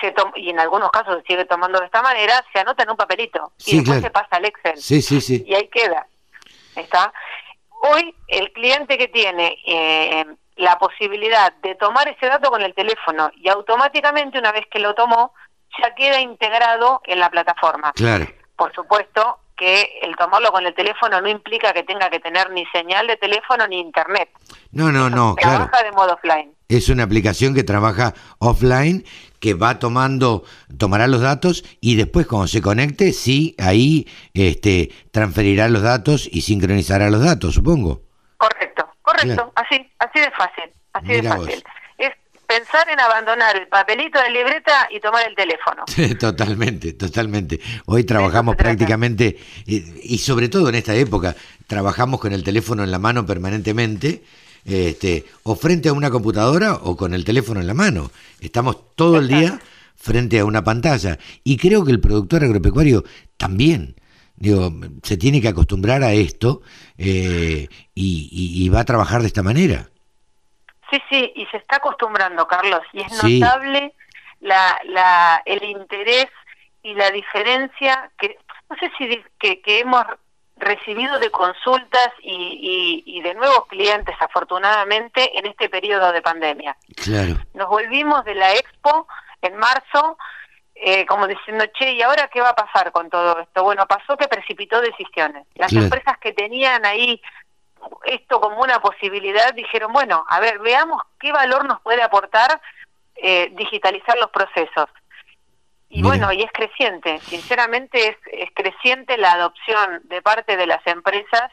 se 0.00 0.14
y 0.36 0.50
en 0.50 0.60
algunos 0.60 0.90
casos 0.90 1.16
se 1.22 1.22
sigue 1.32 1.46
tomando 1.46 1.78
de 1.80 1.86
esta 1.86 2.02
manera, 2.02 2.44
se 2.52 2.60
anota 2.60 2.82
en 2.82 2.90
un 2.90 2.96
papelito 2.96 3.52
Sí, 3.56 3.76
y 3.76 3.78
después 3.78 4.00
claro. 4.00 4.02
se 4.02 4.10
pasa 4.10 4.36
al 4.36 4.44
Excel 4.44 4.76
Sí, 4.76 5.00
sí, 5.00 5.20
sí. 5.20 5.42
y 5.46 5.54
ahí 5.54 5.68
queda. 5.68 6.06
¿Está? 6.76 7.12
Hoy 7.82 8.14
el 8.28 8.52
cliente 8.52 8.98
que 8.98 9.08
tiene 9.08 9.56
eh, 9.66 10.26
la 10.56 10.78
posibilidad 10.78 11.52
de 11.62 11.74
tomar 11.76 12.06
ese 12.08 12.26
dato 12.26 12.50
con 12.50 12.60
el 12.62 12.74
teléfono 12.74 13.30
y 13.36 13.48
automáticamente 13.48 14.38
una 14.38 14.52
vez 14.52 14.66
que 14.70 14.78
lo 14.78 14.94
tomó, 14.94 15.32
ya 15.80 15.94
queda 15.94 16.20
integrado 16.20 17.00
en 17.04 17.18
la 17.20 17.30
plataforma. 17.30 17.92
Claro. 17.94 18.26
Por 18.56 18.74
supuesto 18.74 19.38
que 19.56 20.00
el 20.02 20.16
tomarlo 20.16 20.50
con 20.52 20.66
el 20.66 20.74
teléfono 20.74 21.20
no 21.20 21.28
implica 21.28 21.72
que 21.72 21.84
tenga 21.84 22.10
que 22.10 22.20
tener 22.20 22.50
ni 22.50 22.66
señal 22.66 23.06
de 23.06 23.16
teléfono 23.16 23.66
ni 23.68 23.78
internet. 23.80 24.28
No, 24.72 24.90
no, 24.90 25.08
no, 25.08 25.34
claro. 25.36 25.66
Trabaja 25.68 25.82
de 25.84 25.92
modo 25.92 26.14
offline. 26.14 26.53
Es 26.68 26.88
una 26.88 27.02
aplicación 27.02 27.54
que 27.54 27.62
trabaja 27.62 28.14
offline, 28.38 29.04
que 29.38 29.52
va 29.54 29.78
tomando, 29.78 30.44
tomará 30.78 31.06
los 31.06 31.20
datos 31.20 31.64
y 31.80 31.96
después 31.96 32.26
cuando 32.26 32.48
se 32.48 32.62
conecte, 32.62 33.12
sí, 33.12 33.54
ahí 33.58 34.08
este, 34.32 34.90
transferirá 35.10 35.68
los 35.68 35.82
datos 35.82 36.26
y 36.32 36.40
sincronizará 36.40 37.10
los 37.10 37.22
datos, 37.22 37.54
supongo. 37.54 38.00
Correcto, 38.38 38.88
correcto, 39.02 39.34
Claro. 39.34 39.52
así, 39.56 39.86
así 39.98 40.20
de 40.20 40.30
fácil, 40.30 40.64
así 40.94 41.06
Mira 41.06 41.34
de 41.34 41.44
fácil. 41.44 41.64
Es 41.98 42.10
pensar 42.46 42.88
en 42.88 42.98
abandonar 42.98 43.54
el 43.56 43.68
papelito 43.68 44.18
de 44.22 44.30
libreta 44.30 44.88
y 44.90 44.98
tomar 45.00 45.28
el 45.28 45.34
teléfono. 45.34 45.84
totalmente, 46.18 46.94
totalmente. 46.94 47.60
Hoy 47.84 48.04
trabajamos 48.04 48.56
prácticamente, 48.56 49.36
y, 49.66 50.14
y 50.14 50.18
sobre 50.18 50.48
todo 50.48 50.70
en 50.70 50.76
esta 50.76 50.94
época, 50.94 51.36
trabajamos 51.66 52.18
con 52.18 52.32
el 52.32 52.42
teléfono 52.42 52.82
en 52.82 52.90
la 52.90 52.98
mano 52.98 53.26
permanentemente, 53.26 54.22
este, 54.64 55.24
o 55.42 55.54
frente 55.56 55.88
a 55.88 55.92
una 55.92 56.10
computadora 56.10 56.74
o 56.74 56.96
con 56.96 57.14
el 57.14 57.24
teléfono 57.24 57.60
en 57.60 57.66
la 57.66 57.74
mano. 57.74 58.10
Estamos 58.40 58.94
todo 58.94 59.18
el 59.18 59.28
día 59.28 59.58
frente 59.96 60.38
a 60.38 60.44
una 60.44 60.62
pantalla. 60.64 61.18
Y 61.42 61.56
creo 61.56 61.84
que 61.84 61.90
el 61.92 62.00
productor 62.00 62.44
agropecuario 62.44 63.04
también. 63.36 63.96
Digo, 64.36 64.72
se 65.02 65.16
tiene 65.16 65.40
que 65.40 65.48
acostumbrar 65.48 66.02
a 66.02 66.12
esto 66.12 66.62
eh, 66.98 67.68
y, 67.94 68.28
y- 68.32 68.64
y 68.64 68.68
va 68.68 68.80
a 68.80 68.84
trabajar 68.84 69.20
de 69.20 69.28
esta 69.28 69.42
manera. 69.42 69.88
Sí, 70.90 70.98
sí, 71.08 71.32
y 71.36 71.46
se 71.46 71.56
está 71.58 71.76
acostumbrando, 71.76 72.46
Carlos, 72.46 72.80
y 72.92 73.00
es 73.00 73.12
Sí. 73.18 73.40
notable 73.40 73.94
la, 74.40 74.78
la, 74.88 75.42
el 75.46 75.62
interés 75.62 76.26
y 76.82 76.94
la 76.94 77.10
diferencia 77.10 78.10
que, 78.18 78.36
no 78.68 78.76
sé 78.76 78.90
si 78.98 79.22
que 79.38 79.80
hemos 79.80 80.04
recibido 80.56 81.18
de 81.18 81.30
consultas 81.30 82.10
y, 82.22 83.02
y, 83.06 83.18
y 83.18 83.22
de 83.22 83.34
nuevos 83.34 83.66
clientes, 83.66 84.14
afortunadamente, 84.20 85.36
en 85.38 85.46
este 85.46 85.68
periodo 85.68 86.12
de 86.12 86.22
pandemia. 86.22 86.76
Claro, 87.02 87.34
Nos 87.54 87.68
volvimos 87.68 88.24
de 88.24 88.34
la 88.34 88.52
expo 88.54 89.06
en 89.42 89.56
marzo, 89.56 90.16
eh, 90.74 91.04
como 91.06 91.26
diciendo, 91.26 91.64
che, 91.76 91.92
¿y 91.92 92.02
ahora 92.02 92.28
qué 92.32 92.40
va 92.40 92.50
a 92.50 92.54
pasar 92.54 92.92
con 92.92 93.10
todo 93.10 93.38
esto? 93.40 93.62
Bueno, 93.64 93.86
pasó 93.86 94.16
que 94.16 94.28
precipitó 94.28 94.80
decisiones. 94.80 95.46
Las 95.54 95.70
Claro. 95.70 95.84
empresas 95.86 96.18
que 96.18 96.32
tenían 96.32 96.84
ahí 96.86 97.20
esto 98.06 98.40
como 98.40 98.60
una 98.62 98.80
posibilidad 98.80 99.52
dijeron, 99.52 99.92
bueno, 99.92 100.24
a 100.28 100.40
ver, 100.40 100.58
veamos 100.60 101.02
qué 101.20 101.32
valor 101.32 101.66
nos 101.66 101.80
puede 101.82 102.02
aportar 102.02 102.60
eh, 103.16 103.50
digitalizar 103.52 104.16
los 104.18 104.30
procesos. 104.30 104.86
Y 105.94 106.02
Mira. 106.02 106.08
bueno, 106.08 106.32
y 106.32 106.42
es 106.42 106.50
creciente, 106.52 107.20
sinceramente 107.30 108.08
es, 108.08 108.16
es 108.32 108.48
creciente 108.52 109.16
la 109.16 109.32
adopción 109.32 110.02
de 110.08 110.20
parte 110.22 110.56
de 110.56 110.66
las 110.66 110.84
empresas 110.86 111.50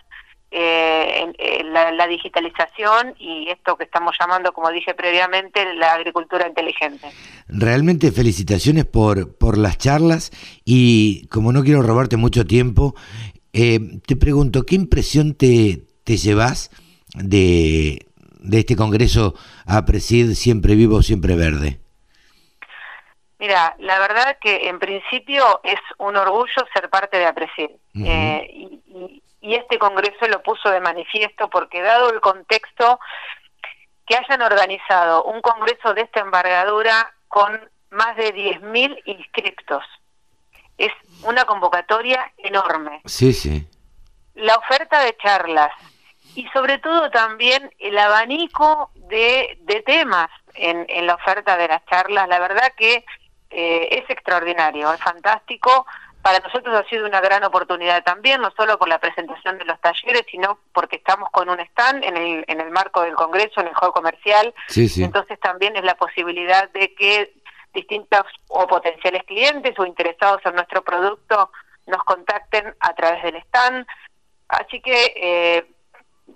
eh, 0.49 1.21
en- 1.23 1.36
en 1.38 1.71
la, 1.71 1.91
la 1.91 2.08
digitalización 2.08 3.13
y 3.19 3.47
esto 3.49 3.77
que 3.77 3.84
estamos 3.86 4.15
llamando, 4.19 4.51
como 4.51 4.69
dije 4.71 4.93
previamente, 4.95 5.73
la 5.75 5.93
agricultura 5.93 6.47
inteligente. 6.47 7.08
realmente 7.47 8.12
felicitaciones 8.12 8.86
por, 8.86 9.38
por 9.38 9.58
las 9.58 9.77
charlas 9.77 10.32
y 10.65 11.27
como 11.27 11.54
no 11.54 11.63
quiero 11.63 11.84
robarte 11.84 12.17
mucho 12.17 12.45
tiempo, 12.45 12.95
eh, 13.54 13.80
te 14.08 14.15
pregunto, 14.15 14.63
¿qué 14.63 14.75
impresión 14.75 15.36
te, 15.36 15.84
te 16.04 16.17
llevas 16.17 16.71
de, 17.15 18.08
de 18.39 18.60
este 18.60 18.75
Congreso 18.75 19.36
a 19.65 19.86
Presid 19.86 20.34
Siempre 20.34 20.75
Vivo, 20.75 21.01
Siempre 21.04 21.36
Verde? 21.36 21.80
Mira, 23.41 23.75
la 23.80 23.97
verdad 23.97 24.38
que 24.39 24.69
en 24.69 24.77
principio 24.77 25.60
es 25.63 25.80
un 25.97 26.15
orgullo 26.15 26.63
ser 26.75 26.91
parte 26.91 27.17
de 27.17 27.25
APRESID. 27.25 27.69
Ujú. 27.95 28.06
Eh, 28.06 28.47
y, 28.54 28.63
y- 28.86 29.23
y 29.43 29.56
este 29.56 29.80
congreso 29.80 30.27
lo 30.27 30.43
puso 30.43 30.69
de 30.69 30.80
manifiesto 30.80 31.49
porque 31.49 31.82
dado 31.82 32.12
el 32.12 32.21
contexto 32.21 32.99
que 34.06 34.15
hayan 34.15 34.43
organizado 34.43 35.23
un 35.23 35.41
congreso 35.41 35.95
de 35.95 36.01
esta 36.01 36.19
envergadura 36.19 37.12
con 37.27 37.67
más 37.89 38.15
de 38.15 38.32
10.000 38.36 39.01
inscriptos. 39.06 39.84
Es 40.77 40.91
una 41.23 41.45
convocatoria 41.45 42.32
enorme. 42.38 43.01
Sí, 43.06 43.34
sí. 43.34 43.67
La 44.36 44.56
oferta 44.58 45.01
de 45.01 45.17
charlas 45.17 45.71
y 46.36 46.47
sobre 46.49 46.77
todo 46.77 47.10
también 47.10 47.73
el 47.80 47.97
abanico 47.97 48.91
de, 48.93 49.58
de 49.62 49.82
temas 49.82 50.30
en, 50.54 50.86
en 50.88 51.08
la 51.08 51.15
oferta 51.15 51.58
de 51.58 51.67
las 51.67 51.84
charlas, 51.88 52.27
la 52.30 52.38
verdad 52.38 52.71
que 52.77 53.04
eh, 53.51 53.89
es 53.91 54.09
extraordinario, 54.09 54.91
es 54.93 55.01
fantástico. 55.01 55.85
Para 56.21 56.39
nosotros 56.39 56.75
ha 56.75 56.87
sido 56.87 57.07
una 57.07 57.19
gran 57.19 57.43
oportunidad 57.43 58.03
también, 58.03 58.41
no 58.41 58.51
solo 58.51 58.77
por 58.77 58.87
la 58.87 58.99
presentación 58.99 59.57
de 59.57 59.65
los 59.65 59.79
talleres, 59.81 60.23
sino 60.29 60.59
porque 60.71 60.97
estamos 60.97 61.29
con 61.31 61.49
un 61.49 61.59
stand 61.59 62.03
en 62.03 62.15
el, 62.15 62.45
en 62.47 62.61
el 62.61 62.69
marco 62.69 63.01
del 63.01 63.15
Congreso, 63.15 63.61
en 63.61 63.67
el 63.67 63.73
hall 63.73 63.91
comercial. 63.91 64.53
Sí, 64.67 64.87
sí. 64.87 65.03
Entonces 65.03 65.39
también 65.39 65.75
es 65.75 65.83
la 65.83 65.95
posibilidad 65.95 66.69
de 66.69 66.93
que 66.93 67.33
distintos 67.73 68.23
o 68.47 68.67
potenciales 68.67 69.23
clientes 69.23 69.77
o 69.79 69.85
interesados 69.85 70.41
en 70.45 70.55
nuestro 70.55 70.83
producto 70.83 71.51
nos 71.87 72.03
contacten 72.03 72.75
a 72.79 72.93
través 72.93 73.23
del 73.23 73.37
stand. 73.37 73.87
Así 74.47 74.81
que 74.81 75.13
eh, 75.15 75.65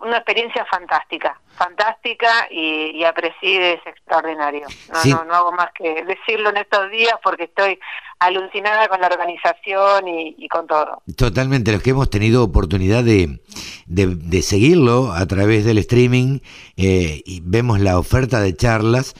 una 0.01 0.17
experiencia 0.17 0.65
fantástica, 0.69 1.39
fantástica 1.55 2.47
y, 2.51 2.91
y 2.97 3.03
Apreside 3.03 3.73
es 3.73 3.87
extraordinario. 3.87 4.67
No, 4.91 4.99
Sí. 5.01 5.11
no, 5.11 5.23
no 5.25 5.33
hago 5.33 5.51
más 5.51 5.69
que 5.73 6.03
decirlo 6.03 6.49
en 6.49 6.57
estos 6.57 6.89
días 6.91 7.15
porque 7.23 7.43
estoy 7.45 7.79
alucinada 8.19 8.87
con 8.87 9.01
la 9.01 9.07
organización 9.07 10.07
y, 10.07 10.35
y 10.37 10.47
con 10.47 10.67
todo. 10.67 11.01
Totalmente, 11.17 11.71
los 11.71 11.81
que 11.81 11.91
hemos 11.91 12.09
tenido 12.09 12.43
oportunidad 12.43 13.03
de, 13.03 13.39
de, 13.85 14.07
de 14.15 14.41
seguirlo 14.41 15.11
a 15.13 15.25
través 15.25 15.65
del 15.65 15.77
streaming 15.79 16.39
eh, 16.77 17.21
y 17.25 17.41
vemos 17.43 17.79
la 17.79 17.99
oferta 17.99 18.39
de 18.39 18.55
charlas 18.55 19.13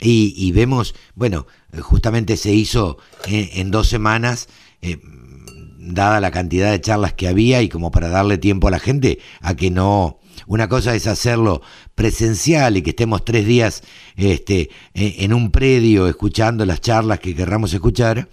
y, 0.00 0.34
y 0.36 0.52
vemos, 0.52 0.94
bueno, 1.14 1.46
eh, 1.72 1.78
justamente 1.80 2.36
se 2.36 2.50
hizo 2.50 2.98
en, 3.26 3.48
en 3.60 3.70
dos 3.70 3.88
semanas, 3.88 4.48
eh, 4.82 4.98
dada 5.84 6.20
la 6.20 6.30
cantidad 6.30 6.70
de 6.70 6.80
charlas 6.80 7.12
que 7.12 7.28
había 7.28 7.60
y 7.62 7.68
como 7.68 7.90
para 7.90 8.08
darle 8.08 8.38
tiempo 8.38 8.68
a 8.68 8.70
la 8.70 8.78
gente 8.78 9.18
a 9.40 9.54
que 9.54 9.70
no... 9.70 10.18
Una 10.46 10.68
cosa 10.68 10.94
es 10.94 11.06
hacerlo 11.06 11.60
presencial 11.94 12.76
y 12.76 12.82
que 12.82 12.90
estemos 12.90 13.24
tres 13.24 13.46
días 13.46 13.82
este, 14.16 14.70
en 14.94 15.24
en 15.24 15.34
un 15.34 15.50
predio 15.52 16.08
escuchando 16.08 16.64
las 16.66 16.80
charlas 16.80 17.20
que 17.20 17.34
querramos 17.34 17.72
escuchar 17.74 18.28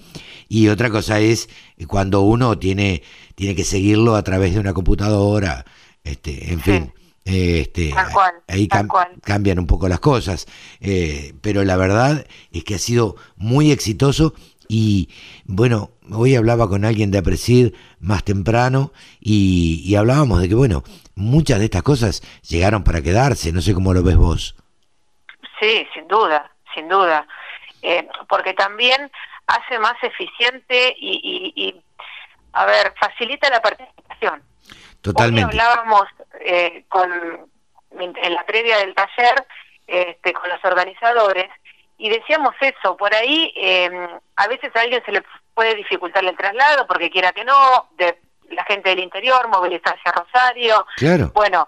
y 0.47 0.69
otra 0.69 0.89
cosa 0.89 1.19
es 1.19 1.49
cuando 1.87 2.21
uno 2.21 2.57
tiene, 2.57 3.03
tiene 3.35 3.53
que 3.53 3.63
seguirlo 3.63 4.15
a 4.15 4.23
través 4.23 4.53
de 4.53 4.59
una 4.59 4.73
computadora, 4.73 5.65
este, 6.03 6.51
en 6.51 6.61
fin. 6.61 6.91
Este, 7.25 7.91
Tal 7.91 8.11
cual, 8.11 8.33
ahí 8.47 8.67
tal 8.67 8.85
cam- 8.85 8.87
cual. 8.87 9.07
cambian 9.21 9.59
un 9.59 9.67
poco 9.67 9.87
las 9.87 9.99
cosas, 9.99 10.47
eh, 10.79 11.33
pero 11.41 11.63
la 11.63 11.75
verdad 11.75 12.25
es 12.51 12.63
que 12.63 12.75
ha 12.75 12.79
sido 12.79 13.17
muy 13.35 13.71
exitoso 13.71 14.33
y 14.71 15.09
bueno, 15.45 15.89
hoy 16.13 16.35
hablaba 16.35 16.69
con 16.69 16.85
alguien 16.85 17.09
de 17.09 17.17
Apresid 17.17 17.73
más 17.99 18.23
temprano 18.23 18.93
y, 19.19 19.81
y 19.83 19.95
hablábamos 19.95 20.39
de 20.41 20.47
que 20.47 20.53
bueno, 20.55 20.83
muchas 21.15 21.57
de 21.57 21.65
estas 21.65 21.81
cosas 21.81 22.21
llegaron 22.47 22.83
para 22.83 23.01
quedarse, 23.01 23.51
no 23.51 23.61
sé 23.61 23.73
cómo 23.73 23.93
lo 23.95 24.03
ves 24.03 24.15
vos. 24.15 24.55
Sí, 25.59 25.87
sin 25.93 26.07
duda, 26.07 26.51
sin 26.75 26.87
duda. 26.87 27.27
Eh, 27.81 28.07
porque 28.29 28.53
también 28.53 29.11
hace 29.47 29.79
más 29.79 29.95
eficiente 30.03 30.95
y, 30.99 31.19
y- 31.55 31.63
y, 31.67 31.81
a 32.53 32.65
ver, 32.65 32.93
facilita 32.99 33.49
la 33.49 33.61
participación. 33.61 34.43
Totalmente. 35.01 35.45
Hoy 35.45 35.59
hablábamos 35.59 36.03
eh, 36.41 36.85
con, 36.89 37.09
en 37.99 38.33
la 38.35 38.45
previa 38.45 38.77
del 38.77 38.93
taller 38.93 39.47
este, 39.87 40.31
con 40.33 40.47
los 40.47 40.63
organizadores 40.63 41.49
y 41.99 42.09
decíamos 42.09 42.55
eso, 42.61 42.95
por 42.97 43.13
ahí 43.13 43.53
eh, 43.55 43.89
a 44.37 44.47
veces 44.47 44.73
a 44.75 44.81
alguien 44.81 45.03
se 45.05 45.11
le 45.11 45.23
puede 45.53 45.75
dificultar 45.75 46.23
el 46.23 46.35
traslado 46.35 46.87
porque 46.87 47.11
quiera 47.11 47.33
que 47.33 47.43
no, 47.43 47.89
de 47.97 48.17
la 48.51 48.63
gente 48.63 48.89
del 48.89 48.99
interior, 48.99 49.47
movilizarse 49.49 50.01
a 50.05 50.13
Rosario. 50.13 50.85
Claro. 50.95 51.31
Bueno, 51.33 51.67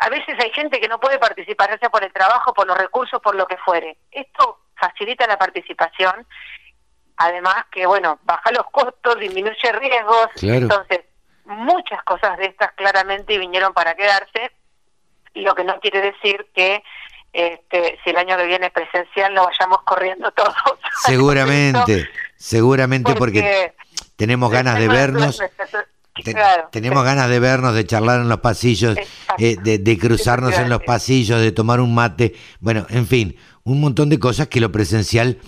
a 0.00 0.08
veces 0.10 0.36
hay 0.38 0.50
gente 0.52 0.78
que 0.78 0.88
no 0.88 1.00
puede 1.00 1.18
participar, 1.18 1.70
ya 1.70 1.78
sea 1.78 1.90
por 1.90 2.04
el 2.04 2.12
trabajo, 2.12 2.52
por 2.52 2.66
los 2.66 2.76
recursos, 2.76 3.20
por 3.20 3.34
lo 3.34 3.46
que 3.46 3.56
fuere. 3.56 3.96
Esto 4.10 4.60
facilita 4.76 5.26
la 5.26 5.38
participación, 5.38 6.26
además 7.16 7.64
que, 7.72 7.86
bueno, 7.86 8.18
baja 8.22 8.52
los 8.52 8.66
costos, 8.70 9.18
disminuye 9.18 9.72
riesgos, 9.72 10.28
Claro. 10.36 10.58
entonces 10.60 11.00
muchas 11.46 12.02
cosas 12.04 12.36
de 12.36 12.44
estas 12.44 12.72
claramente 12.72 13.38
vinieron 13.38 13.72
para 13.72 13.94
quedarse, 13.94 14.52
lo 15.34 15.54
que 15.54 15.64
no 15.64 15.80
quiere 15.80 16.00
decir 16.00 16.46
que 16.54 16.82
este, 17.32 17.98
si 18.04 18.10
el 18.10 18.16
año 18.16 18.36
que 18.36 18.46
viene 18.46 18.66
es 18.66 18.72
presencial 18.72 19.32
no 19.34 19.44
vayamos 19.46 19.78
corriendo 19.84 20.30
todos. 20.36 20.54
Seguramente, 21.04 22.08
seguramente 22.36 23.12
porque, 23.18 23.72
tenemos 24.16 24.50
ganas 24.50 24.78
de 24.78 24.88
vernos. 24.88 25.38
Te- 25.38 26.34
Claro, 26.34 26.68
tenemos 26.70 27.02
ganas 27.04 27.30
de 27.30 27.38
vernos, 27.40 27.72
de 27.74 27.86
charlar 27.86 28.20
en 28.20 28.28
los 28.28 28.40
pasillos, 28.40 28.98
eh, 29.38 29.56
de, 29.62 29.78
de 29.78 29.98
cruzarnos 29.98 30.58
en 30.58 30.68
los 30.68 30.82
pasillos, 30.82 31.40
de 31.40 31.50
tomar 31.52 31.80
un 31.80 31.94
mate, 31.94 32.34
bueno, 32.58 32.84
en 32.90 33.06
fin, 33.06 33.36
un 33.62 33.80
montón 33.80 34.10
de 34.10 34.18
cosas 34.18 34.48
que 34.48 34.60
lo 34.60 34.70
presencial 34.70 35.38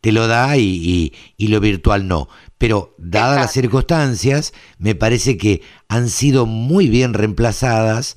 te 0.00 0.12
lo 0.12 0.28
da 0.28 0.56
y, 0.56 0.62
y- 0.62 1.12
y 1.36 1.48
lo 1.48 1.58
virtual 1.58 2.06
no. 2.06 2.28
Pero 2.58 2.94
dadas 2.98 3.40
las 3.40 3.52
circunstancias, 3.52 4.52
me 4.78 4.94
parece 4.94 5.36
que 5.36 5.62
han 5.88 6.08
sido 6.10 6.46
muy 6.46 6.88
bien 6.88 7.12
reemplazadas, 7.14 8.16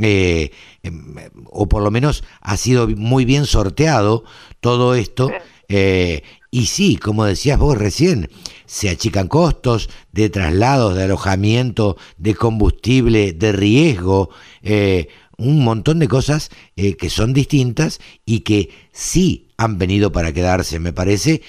eh, 0.00 0.50
em, 0.82 1.14
o 1.46 1.68
por 1.68 1.82
lo 1.82 1.90
menos 1.90 2.24
ha 2.40 2.56
sido 2.56 2.88
muy 2.88 3.24
bien 3.24 3.46
sorteado 3.46 4.24
todo 4.60 4.94
esto. 4.94 5.30
Eh, 5.68 6.22
y 6.50 6.66
sí, 6.66 6.96
como 6.96 7.24
decías 7.24 7.58
vos 7.58 7.78
recién, 7.78 8.28
se 8.66 8.90
achican 8.90 9.26
costos 9.26 9.88
de 10.12 10.28
traslados, 10.28 10.94
de 10.94 11.04
alojamiento, 11.04 11.96
de 12.18 12.34
combustible, 12.34 13.32
de 13.32 13.52
riesgo, 13.52 14.28
eh, 14.62 15.08
un 15.38 15.64
montón 15.64 15.98
de 15.98 16.08
cosas 16.08 16.50
eh, 16.76 16.96
que 16.96 17.10
son 17.10 17.32
distintas 17.32 18.00
y 18.26 18.40
que 18.40 18.70
sí 18.92 19.48
han 19.56 19.78
venido 19.78 20.12
para 20.12 20.32
quedarse, 20.32 20.78
me 20.78 20.92
parece. 20.92 21.42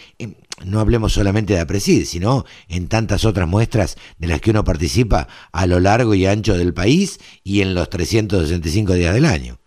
No 0.66 0.80
hablemos 0.80 1.14
solamente 1.14 1.54
de 1.54 1.60
Apresid, 1.62 2.06
sino 2.06 2.46
en 2.70 2.88
tantas 2.88 3.26
otras 3.26 3.48
muestras 3.48 3.98
de 4.18 4.28
las 4.28 4.40
que 4.40 4.52
uno 4.52 4.64
participa 4.64 5.28
a 5.52 5.66
lo 5.66 5.80
largo 5.80 6.14
y 6.14 6.26
ancho 6.26 6.56
del 6.58 6.74
país 6.74 7.20
y 7.44 7.62
en 7.62 7.74
los 7.76 7.90
365 7.90 8.94
días 8.94 9.14
del 9.14 9.26
año. 9.26 9.58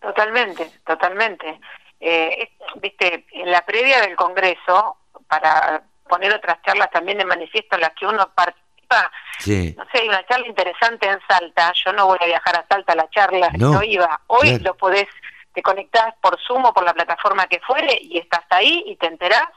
Totalmente, 0.00 0.70
totalmente. 0.86 1.60
Eh, 1.98 2.48
Viste, 2.76 3.26
en 3.32 3.50
la 3.50 3.64
previa 3.66 4.00
del 4.00 4.14
Congreso, 4.14 4.96
para 5.26 5.82
poner 6.08 6.32
otras 6.32 6.62
charlas 6.62 6.90
también 6.90 7.18
de 7.18 7.24
manifiesto 7.24 7.74
en 7.76 7.82
las 7.82 7.90
que 7.98 8.06
uno 8.06 8.30
participa, 8.34 9.10
Sí, 9.38 9.74
no 9.78 9.84
sé, 9.92 10.02
hay 10.02 10.08
una 10.08 10.26
charla 10.26 10.46
interesante 10.46 11.08
en 11.08 11.18
Salta, 11.28 11.72
yo 11.84 11.92
no 11.92 12.06
voy 12.06 12.18
a 12.20 12.26
viajar 12.26 12.56
a 12.56 12.66
Salta 12.68 12.92
a 12.92 12.96
la 12.96 13.08
charla, 13.10 13.50
No, 13.56 13.72
no, 13.74 13.82
iba. 13.82 14.20
Hoy 14.26 14.48
claro. 14.48 14.64
lo 14.64 14.76
podés, 14.76 15.06
te 15.54 15.62
conectás 15.62 16.14
por 16.20 16.38
Zoom 16.46 16.64
o 16.64 16.74
por 16.74 16.84
la 16.84 16.92
plataforma 16.92 17.46
que 17.46 17.60
fuere 17.60 17.98
y 18.02 18.18
estás 18.18 18.44
ahí 18.50 18.82
y 18.86 18.96
te 18.96 19.06
enterás 19.06 19.48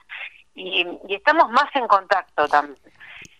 y, 0.55 0.85
y 1.07 1.15
estamos 1.15 1.49
más 1.51 1.73
en 1.75 1.87
contacto 1.87 2.47
también. 2.47 2.77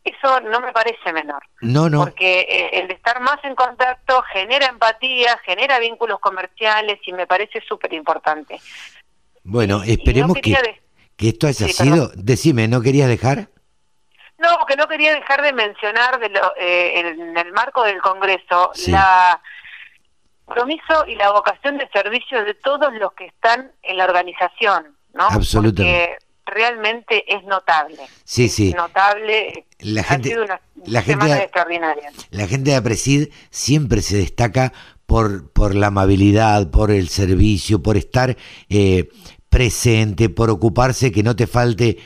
Eso 0.03 0.41
no 0.41 0.59
me 0.59 0.73
parece 0.73 1.13
menor. 1.13 1.41
no, 1.61 1.89
no. 1.89 1.99
Porque 1.99 2.41
eh, 2.41 2.69
el 2.79 2.87
de 2.89 2.93
estar 2.93 3.21
más 3.21 3.37
en 3.43 3.55
contacto 3.55 4.21
genera 4.33 4.65
empatía, 4.67 5.37
genera 5.45 5.79
vínculos 5.79 6.19
comerciales 6.19 6.99
y 7.05 7.13
me 7.13 7.25
parece 7.25 7.61
súper 7.61 7.93
importante. 7.93 8.59
Bueno, 9.43 9.81
esperemos 9.83 10.35
no 10.35 10.41
que, 10.41 10.51
de- 10.51 10.81
que 11.15 11.29
esto 11.29 11.47
haya 11.47 11.67
Sí, 11.67 11.73
sido... 11.73 12.09
Decime, 12.15 12.67
¿no 12.67 12.81
querías 12.81 13.07
dejar? 13.07 13.47
No, 14.37 14.65
que 14.65 14.75
no 14.75 14.87
quería 14.89 15.13
dejar 15.15 15.41
de 15.41 15.53
mencionar 15.53 16.19
de 16.19 16.29
lo- 16.29 16.53
eh, 16.57 16.99
en 16.99 17.37
el 17.37 17.53
marco 17.53 17.83
del 17.83 18.01
Congreso 18.01 18.71
Sí. 18.73 18.91
la 18.91 19.41
compromiso 20.45 21.05
y 21.07 21.15
la 21.15 21.31
vocación 21.31 21.77
de 21.77 21.87
servicio 21.89 22.43
de 22.43 22.53
todos 22.55 22.93
los 22.95 23.13
que 23.13 23.25
están 23.27 23.71
en 23.81 23.97
la 23.97 24.03
organización, 24.05 24.97
¿no? 25.13 25.23
Absolutamente. 25.27 26.17
Porque 26.19 26.22
realmente 26.45 27.23
es 27.33 27.43
notable. 27.45 27.97
Sí, 28.23 28.49
sí. 28.49 28.73
Notable. 28.75 29.65
La 29.79 30.01
ha 30.01 30.03
gente- 30.05 30.29
sido 30.29 30.43
una 30.43 30.61
la 30.85 31.01
gente- 31.01 31.33
extraordinaria. 31.33 32.11
La 32.31 32.47
gente 32.47 32.71
de 32.71 32.75
Apresid 32.77 33.27
siempre 33.49 34.01
se 34.01 34.17
destaca 34.17 34.73
por, 35.05 35.51
por 35.51 35.75
la 35.75 35.87
amabilidad, 35.87 36.69
por 36.71 36.91
el 36.91 37.09
servicio, 37.09 37.81
por 37.83 37.97
estar 37.97 38.37
eh, 38.69 39.09
presente, 39.49 40.29
por 40.29 40.49
ocuparse 40.49 41.11
que 41.11 41.21
no 41.23 41.35
te 41.35 41.45
falte, 41.45 41.97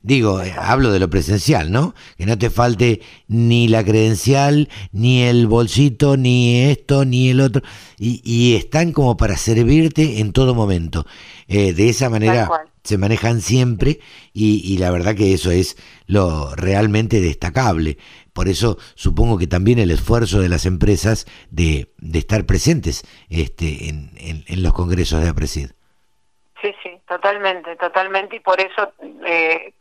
digo, 0.00 0.40
eh, 0.40 0.54
hablo 0.56 0.90
de 0.90 0.98
lo 1.00 1.10
presencial, 1.10 1.70
¿no? 1.70 1.94
Que 2.16 2.24
no 2.26 2.38
te 2.38 2.48
falte 2.50 3.02
ni 3.28 3.68
la 3.68 3.84
credencial, 3.84 4.68
ni 4.92 5.22
el 5.22 5.46
bolsito, 5.46 6.16
ni 6.16 6.62
esto, 6.70 7.04
ni 7.04 7.30
el 7.30 7.40
otro. 7.40 7.62
Y, 7.98 8.22
y 8.24 8.56
están 8.56 8.92
como 8.92 9.16
para 9.16 9.36
servirte 9.36 10.20
en 10.20 10.32
todo 10.32 10.54
momento. 10.54 11.04
Eh, 11.48 11.74
de 11.74 11.88
esa 11.90 12.08
manera. 12.08 12.48
Se 12.84 12.98
manejan 12.98 13.40
siempre 13.40 13.98
y, 14.32 14.60
y 14.72 14.78
la 14.78 14.90
verdad 14.90 15.14
que 15.16 15.32
eso 15.32 15.50
es 15.50 15.76
lo 16.06 16.54
realmente 16.54 17.20
destacable. 17.20 17.96
Por 18.32 18.48
eso 18.48 18.76
supongo 18.94 19.38
que 19.38 19.46
también 19.46 19.78
el 19.78 19.90
esfuerzo 19.90 20.40
de 20.40 20.48
las 20.50 20.66
empresas 20.66 21.26
de, 21.50 21.92
de 21.98 22.18
estar 22.18 22.44
presentes 22.46 23.02
este, 23.30 23.88
en, 23.88 24.10
en- 24.16 24.44
en 24.46 24.62
los 24.62 24.74
congresos 24.74 25.22
de 25.22 25.28
Apresid. 25.30 25.70
Sí, 26.60 26.70
sí, 26.82 26.90
totalmente, 27.08 27.76
totalmente, 27.76 28.36
y 28.36 28.40
por 28.40 28.58
eso 28.60 28.92
eh, 29.26 29.72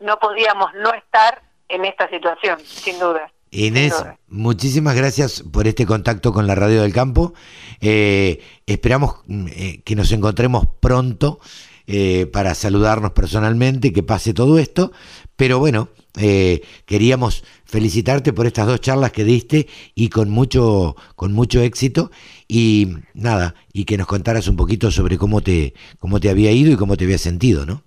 no 0.00 0.18
podíamos 0.18 0.70
no 0.74 0.92
estar 0.94 1.42
en 1.68 1.84
esta 1.84 2.08
situación, 2.10 2.58
sin 2.64 2.98
duda. 2.98 3.30
Inés, 3.50 3.92
Sin 3.94 4.04
duda. 4.04 4.18
muchísimas 4.28 4.96
gracias 4.96 5.42
por 5.52 5.66
este 5.66 5.84
contacto 5.84 6.32
con 6.32 6.46
la 6.46 6.54
Radio 6.54 6.82
del 6.82 6.92
Campo. 6.92 7.34
Eh, 7.80 8.40
esperamos 8.66 9.16
mm, 9.26 9.46
eh, 9.48 9.82
que 9.84 9.94
nos 9.96 10.10
encontremos 10.12 10.66
pronto 10.80 11.38
eh, 11.86 12.26
para 12.26 12.54
saludarnos 12.54 13.12
personalmente, 13.12 13.92
que 13.92 14.02
pase 14.02 14.34
todo 14.34 14.58
esto. 14.58 14.92
Pero 15.36 15.58
bueno, 15.58 15.88
eh, 16.20 16.60
queríamos 16.86 17.44
felicitarte 17.64 18.32
por 18.32 18.46
estas 18.46 18.66
dos 18.66 18.80
charlas 18.80 19.12
que 19.12 19.24
diste 19.24 19.66
y 19.94 20.10
con 20.10 20.30
mucho, 20.30 20.94
con 21.16 21.32
mucho 21.32 21.60
éxito. 21.60 22.10
Y 22.46 22.96
nada, 23.14 23.54
y 23.72 23.84
que 23.84 23.96
nos 23.96 24.06
contaras 24.06 24.46
un 24.48 24.56
poquito 24.56 24.90
sobre 24.90 25.18
cómo 25.18 25.40
te, 25.40 25.74
cómo 25.98 26.20
te 26.20 26.30
había 26.30 26.52
ido 26.52 26.72
y 26.72 26.76
cómo 26.76 26.96
te 26.96 27.04
había 27.04 27.18
sentido, 27.18 27.64
¿no? 27.66 27.82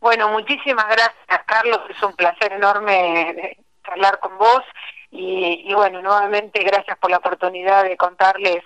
Bueno, 0.00 0.30
muchísimas 0.30 0.86
gracias, 0.86 1.40
Carlos. 1.46 1.80
Es 1.90 2.00
un 2.02 2.12
placer 2.14 2.52
enorme 2.52 3.30
eh, 3.30 3.56
hablar 3.84 4.20
con 4.20 4.38
vos. 4.38 4.62
Y, 5.10 5.72
bueno, 5.72 6.02
nuevamente 6.02 6.62
gracias 6.62 6.98
por 6.98 7.10
la 7.10 7.16
oportunidad 7.16 7.84
de 7.84 7.96
contarles 7.96 8.62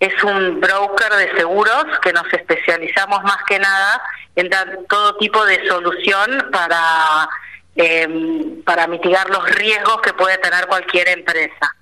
es 0.00 0.24
un 0.24 0.58
broker 0.58 1.12
de 1.12 1.36
seguros 1.36 1.84
que 2.02 2.14
nos 2.14 2.32
especializamos 2.32 3.22
más 3.22 3.44
que 3.46 3.58
nada 3.58 4.00
en 4.34 4.48
dar 4.48 4.78
todo 4.88 5.18
tipo 5.18 5.44
de 5.44 5.68
solución 5.68 6.48
para, 6.50 7.28
em, 7.76 8.62
para 8.62 8.86
mitigar 8.86 9.28
los 9.28 9.46
riesgos 9.56 10.00
que 10.00 10.14
puede 10.14 10.38
tener 10.38 10.66
cualquier 10.68 11.08
empresa. 11.08 11.76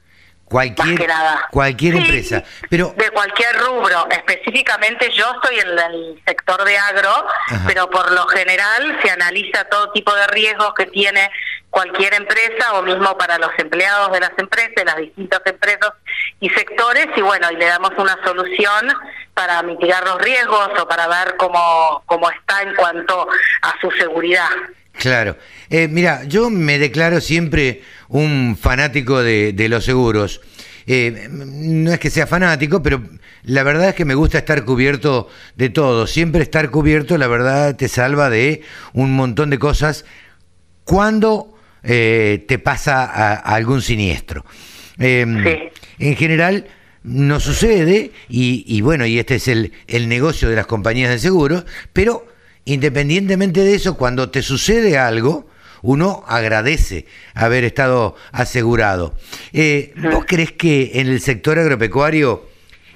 Cualquier, 0.50 0.88
Más 0.88 0.98
que 0.98 1.06
nada. 1.06 1.46
cualquier 1.52 1.94
Sí, 1.94 2.00
empresa. 2.00 2.42
Pero 2.68 2.92
de 2.96 3.08
cualquier 3.10 3.56
rubro. 3.60 4.08
Específicamente 4.10 5.08
yo 5.12 5.32
estoy 5.36 5.60
en 5.60 5.78
el 5.78 6.20
sector 6.26 6.64
de 6.64 6.76
agro, 6.76 7.08
Ajá. 7.50 7.62
pero 7.68 7.88
por 7.88 8.10
lo 8.10 8.26
general 8.26 8.98
se 9.00 9.10
analiza 9.12 9.62
todo 9.66 9.92
tipo 9.92 10.12
de 10.12 10.26
riesgos 10.26 10.74
que 10.74 10.86
tiene 10.86 11.30
cualquier 11.70 12.14
empresa 12.14 12.72
o 12.74 12.82
mismo 12.82 13.16
para 13.16 13.38
los 13.38 13.52
empleados 13.58 14.10
de 14.10 14.18
las 14.18 14.32
empresas, 14.38 14.84
las 14.84 14.96
distintas 14.96 15.40
empresas 15.44 15.92
y 16.40 16.48
sectores 16.50 17.06
y 17.16 17.20
bueno, 17.20 17.48
y 17.52 17.56
le 17.56 17.66
damos 17.66 17.92
una 17.96 18.18
solución 18.24 18.92
para 19.34 19.62
mitigar 19.62 20.02
los 20.04 20.20
riesgos 20.20 20.68
o 20.80 20.88
para 20.88 21.06
ver 21.06 21.36
cómo, 21.36 22.02
cómo 22.06 22.28
está 22.28 22.62
en 22.62 22.74
cuanto 22.74 23.28
a 23.62 23.74
su 23.80 23.88
seguridad. 23.92 24.48
Claro. 24.94 25.36
Eh, 25.70 25.86
mira, 25.88 26.24
yo 26.24 26.50
me 26.50 26.76
declaro 26.80 27.20
siempre 27.20 27.82
un 28.10 28.56
fanático 28.60 29.22
de, 29.22 29.52
de 29.52 29.68
los 29.68 29.84
seguros. 29.84 30.40
Eh, 30.86 31.28
no 31.30 31.92
es 31.92 31.98
que 31.98 32.10
sea 32.10 32.26
fanático, 32.26 32.82
pero 32.82 33.02
la 33.44 33.62
verdad 33.62 33.90
es 33.90 33.94
que 33.94 34.04
me 34.04 34.14
gusta 34.14 34.38
estar 34.38 34.64
cubierto 34.64 35.28
de 35.56 35.70
todo. 35.70 36.06
Siempre 36.06 36.42
estar 36.42 36.70
cubierto, 36.70 37.16
la 37.18 37.28
verdad, 37.28 37.76
te 37.76 37.88
salva 37.88 38.28
de 38.30 38.62
un 38.92 39.12
montón 39.14 39.50
de 39.50 39.58
cosas 39.58 40.04
cuando 40.84 41.54
eh, 41.82 42.44
te 42.48 42.58
pasa 42.58 43.04
a, 43.04 43.34
a 43.34 43.54
algún 43.54 43.82
siniestro. 43.82 44.44
Em, 44.98 45.44
Sí. 45.44 45.58
En 45.98 46.16
general 46.16 46.66
no 47.02 47.40
sucede, 47.40 48.10
y, 48.28 48.64
y 48.66 48.80
bueno, 48.80 49.06
y 49.06 49.18
este 49.18 49.36
es 49.36 49.48
el, 49.48 49.72
el 49.86 50.08
negocio 50.08 50.48
de 50.48 50.56
las 50.56 50.66
compañías 50.66 51.10
de 51.10 51.18
seguros, 51.18 51.64
pero 51.92 52.26
independientemente 52.64 53.60
de 53.60 53.74
eso, 53.74 53.96
cuando 53.96 54.30
te 54.30 54.42
sucede 54.42 54.98
algo, 54.98 55.48
uno 55.82 56.24
agradece 56.26 57.06
haber 57.34 57.64
estado 57.64 58.16
asegurado. 58.32 59.14
Eh, 59.52 59.92
¿Vos 59.96 60.24
crees 60.26 60.52
que 60.52 60.92
en 61.00 61.08
el 61.08 61.20
sector 61.20 61.58
agropecuario 61.58 62.44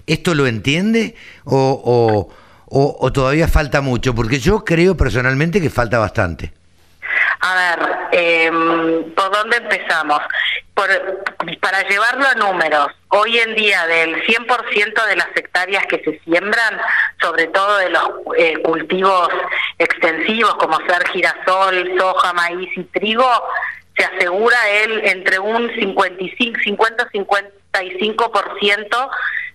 esto 0.07 0.35
lo 0.35 0.47
entiende 0.47 1.15
o, 1.45 1.57
o- 1.85 2.29
o- 2.67 2.97
o 3.01 3.13
todavía 3.13 3.49
falta 3.49 3.81
mucho? 3.81 4.15
Porque 4.15 4.39
yo 4.39 4.65
creo 4.65 4.97
personalmente 4.97 5.61
que 5.61 5.71
falta 5.71 5.99
bastante. 5.99 6.53
A 7.41 7.55
ver, 7.55 7.89
em, 8.13 9.13
¿por 9.15 9.31
dónde 9.31 9.59
empezamos? 9.59 10.19
Por, 10.73 10.89
para 11.61 11.87
llevarlo 11.89 12.27
a 12.27 12.35
números, 12.35 12.89
hoy 13.09 13.39
en 13.39 13.55
día 13.55 13.87
del 13.87 14.17
100% 14.25 15.07
de 15.07 15.17
las 15.17 15.29
hectáreas 15.37 15.85
que 15.87 15.99
se 16.03 16.19
siembran, 16.25 16.79
sobre 17.21 17.47
todo 17.49 17.77
de 17.79 17.91
los 17.91 18.09
eh, 18.37 18.55
cultivos 18.63 19.29
extensivos 19.79 20.55
como 20.57 20.79
ser 20.87 21.07
girasol, 21.09 21.93
soja, 21.99 22.33
maíz 22.33 22.71
y 22.77 22.85
trigo, 22.85 23.29
se 23.97 24.05
asegura 24.05 24.57
él 24.83 25.01
entre 25.05 25.39
un 25.39 25.71
55, 25.75 26.59
50-55% 27.73 29.11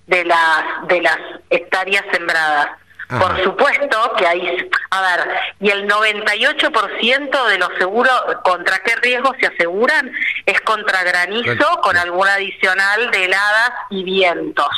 de 0.08 0.26
las, 0.26 0.64
de 0.88 1.02
las 1.02 1.18
hectáreas 1.50 2.04
sembradas. 2.12 2.70
Ajá. 3.12 3.20
Por 3.28 3.44
supuesto 3.44 4.14
que 4.18 4.28
hay, 4.28 4.70
a 4.92 5.02
ver, 5.02 5.28
y 5.62 5.70
el 5.72 5.88
98% 5.88 7.48
de 7.48 7.58
los 7.58 7.70
seguros, 7.80 8.14
¿contra 8.44 8.80
qué 8.80 8.96
riesgo 8.98 9.34
se 9.40 9.48
aseguran? 9.48 10.12
Es 10.46 10.62
contra 10.62 11.04
granizo 11.04 11.58
Con- 11.72 11.82
con 11.82 11.98
algún 11.98 12.28
adicional 12.28 13.10
de 13.12 13.26
heladas 13.26 13.72
y 13.90 14.04
vientos. 14.04 14.70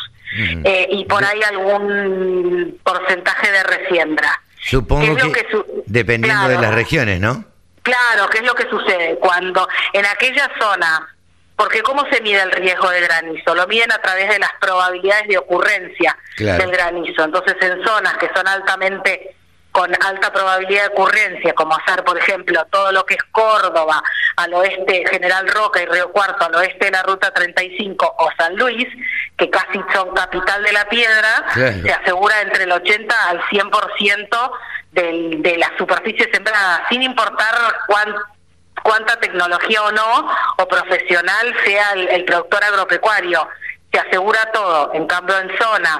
Eh, 0.63 0.87
y 0.91 1.03
por 1.05 1.21
ahí 1.25 1.43
algún 1.43 2.79
porcentaje 2.85 3.51
de 3.51 3.63
resiembra. 3.63 4.41
Supongo 4.62 5.01
¿Qué 5.05 5.12
es 5.12 5.18
que, 5.18 5.24
lo 5.28 5.34
que 5.34 5.47
su- 5.51 5.84
dependiendo 5.88 6.47
de 6.47 6.57
las 6.57 6.74
regiones, 6.74 7.20
¿no? 7.20 7.43
Claro, 7.84 8.30
¿qué 8.30 8.38
es 8.39 8.43
lo 8.45 8.53
que 8.53 8.70
sucede? 8.70 9.18
Cuando 9.20 9.68
en 9.93 10.05
aquella 10.05 10.49
zona, 10.59 11.16
porque 11.55 11.82
¿cómo 11.82 12.05
se 12.12 12.22
mide 12.22 12.41
el 12.43 12.51
riesgo 12.51 12.89
de 12.91 13.01
granizo? 13.01 13.55
Lo 13.55 13.68
miden 13.68 13.91
a 13.91 13.97
través 13.99 14.30
de 14.30 14.38
las 14.39 14.51
probabilidades 14.62 15.28
de 15.28 15.38
ocurrencia 15.39 16.16
Claro. 16.36 16.59
del 16.64 16.72
granizo. 16.72 17.24
Entonces, 17.24 17.55
en 17.62 17.84
zonas 17.84 18.14
que 18.18 18.30
son 18.36 18.47
altamente 18.47 19.36
con 19.72 19.91
alta 20.05 20.32
probabilidad 20.34 20.84
de 20.84 20.88
ocurrencia, 20.89 21.53
como 21.53 21.76
hacer, 21.76 22.03
por 22.03 22.17
ejemplo, 22.17 22.65
todo 22.72 22.91
lo 22.91 23.05
que 23.05 23.13
es 23.15 23.24
Córdoba, 23.32 24.03
al 24.36 24.53
oeste 24.53 25.03
General 25.09 25.47
Roca 25.47 25.82
y 25.82 25.86
Río 25.86 26.11
Cuarto, 26.11 26.45
al 26.45 26.55
oeste 26.55 26.86
de 26.86 26.91
la 26.91 27.03
Ruta 27.03 27.32
35 27.34 28.15
o 28.19 28.30
San 28.38 28.55
Luis, 28.57 28.88
que 29.38 29.49
casi 29.49 29.80
son 29.93 30.13
capital 30.13 30.61
de 30.63 30.72
la 30.74 30.86
piedra, 30.89 31.45
Claro. 31.53 31.78
se 31.84 31.91
asegura 31.93 32.41
entre 32.41 32.63
el 32.65 32.72
80 32.74 33.30
al 33.30 33.41
100% 33.49 34.51
del, 34.91 35.41
de 35.41 35.57
la 35.57 35.72
superficie 35.78 36.30
sembrada, 36.34 36.86
sin 36.89 37.01
importar 37.03 37.55
cuán- 37.88 38.15
cuánta 38.84 39.17
tecnología 39.19 39.84
o 39.84 39.91
no, 39.91 40.32
o 40.57 40.67
profesional 40.67 41.55
sea 41.63 41.91
el, 41.93 42.09
el 42.09 42.26
productor 42.26 42.63
agropecuario. 42.63 43.47
Se 43.93 43.99
asegura 43.99 44.51
todo. 44.51 44.91
En 44.93 45.05
cambio, 45.07 45.38
en 45.39 45.49
zonas 45.57 45.99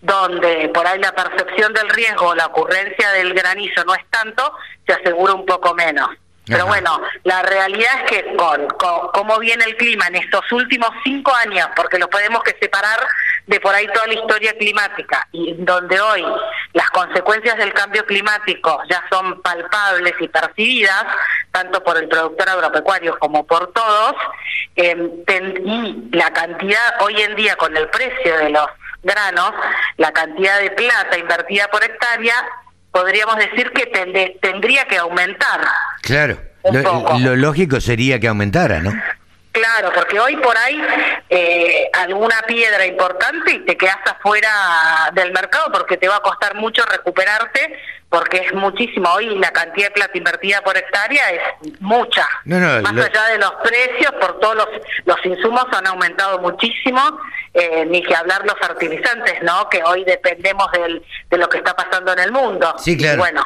donde 0.00 0.68
por 0.68 0.86
ahí 0.86 0.98
la 1.00 1.12
percepción 1.12 1.72
del 1.72 1.88
riesgo 1.88 2.28
o 2.28 2.34
la 2.34 2.46
ocurrencia 2.46 3.10
del 3.12 3.34
granizo 3.34 3.84
no 3.84 3.94
es 3.94 4.04
tanto, 4.10 4.52
se 4.86 4.92
asegura 4.92 5.34
un 5.34 5.44
poco 5.44 5.74
menos. 5.74 6.08
Pero 6.48 6.60
Ajá. 6.60 6.68
bueno, 6.68 7.02
la 7.24 7.42
realidad 7.42 7.92
es 8.04 8.10
que 8.10 8.36
con, 8.36 8.66
con 8.68 9.08
cómo 9.12 9.38
viene 9.38 9.64
el 9.64 9.76
clima 9.76 10.06
en 10.06 10.16
estos 10.16 10.50
últimos 10.50 10.88
cinco 11.04 11.30
años, 11.34 11.68
porque 11.76 11.98
lo 11.98 12.08
podemos 12.08 12.42
que 12.42 12.56
separar 12.58 12.98
de 13.46 13.60
por 13.60 13.74
ahí 13.74 13.86
toda 13.88 14.06
la 14.06 14.14
historia 14.14 14.56
climática, 14.56 15.28
y 15.32 15.54
donde 15.58 16.00
hoy 16.00 16.24
las 16.72 16.88
consecuencias 16.90 17.56
del 17.58 17.74
cambio 17.74 18.04
climático 18.06 18.80
ya 18.88 19.04
son 19.10 19.42
palpables 19.42 20.14
y 20.20 20.28
percibidas, 20.28 21.04
tanto 21.52 21.82
por 21.82 21.98
el 21.98 22.08
productor 22.08 22.48
agropecuario 22.48 23.18
como 23.18 23.46
por 23.46 23.70
todos, 23.72 24.14
eh, 24.76 24.96
y 25.64 26.16
la 26.16 26.32
cantidad 26.32 27.00
hoy 27.00 27.20
en 27.20 27.36
día 27.36 27.56
con 27.56 27.76
el 27.76 27.88
precio 27.88 28.38
de 28.38 28.50
los 28.50 28.66
granos, 29.02 29.52
la 29.96 30.12
cantidad 30.12 30.60
de 30.60 30.70
plata 30.72 31.18
invertida 31.18 31.68
por 31.68 31.82
hectárea, 31.84 32.34
podríamos 32.90 33.36
decir 33.36 33.70
que 33.72 33.86
tende- 33.90 34.38
tendría 34.40 34.84
que 34.86 34.96
aumentar. 34.98 35.60
Claro. 36.02 36.38
Lo 37.20 37.36
lógico 37.36 37.80
sería 37.80 38.18
que 38.20 38.28
aumentara, 38.28 38.80
¿no? 38.80 38.92
Claro, 39.52 39.90
porque 39.94 40.20
hoy 40.20 40.36
por 40.36 40.56
ahí 40.56 40.80
eh, 41.30 41.90
alguna 41.94 42.42
piedra 42.46 42.86
importante 42.86 43.52
y 43.52 43.64
te 43.64 43.76
quedas 43.76 43.96
afuera 44.06 44.50
del 45.14 45.32
mercado 45.32 45.72
porque 45.72 45.96
te 45.96 46.06
va 46.08 46.16
a 46.16 46.20
costar 46.20 46.54
mucho 46.54 46.84
recuperarte, 46.84 47.76
porque 48.08 48.38
es 48.38 48.54
muchísimo. 48.54 49.10
Hoy 49.14 49.36
la 49.38 49.50
cantidad 49.50 49.88
de 49.88 49.94
plata 49.94 50.16
invertida 50.16 50.60
por 50.62 50.76
hectárea 50.76 51.30
es 51.32 51.80
mucha. 51.80 52.28
No, 52.44 52.58
no, 52.60 52.82
Más 52.82 52.94
lo- 52.94 53.02
allá 53.04 53.24
de 53.32 53.38
los 53.38 53.52
precios, 53.64 54.12
por 54.20 54.38
todos 54.38 54.54
los, 54.56 54.68
los 55.06 55.26
insumos 55.26 55.66
han 55.72 55.86
aumentado 55.88 56.38
muchísimo, 56.38 57.18
eh, 57.54 57.84
ni 57.86 58.02
que 58.02 58.14
hablar 58.14 58.44
los 58.44 58.54
fertilizantes, 58.58 59.42
¿no? 59.42 59.68
Que 59.68 59.82
hoy 59.82 60.04
dependemos 60.04 60.70
del, 60.72 61.04
de 61.30 61.36
lo 61.38 61.48
que 61.48 61.58
está 61.58 61.74
pasando 61.74 62.12
en 62.12 62.18
el 62.20 62.32
mundo. 62.32 62.74
Sí, 62.78 62.96
claro. 62.96 63.14
Y 63.14 63.18
bueno, 63.18 63.44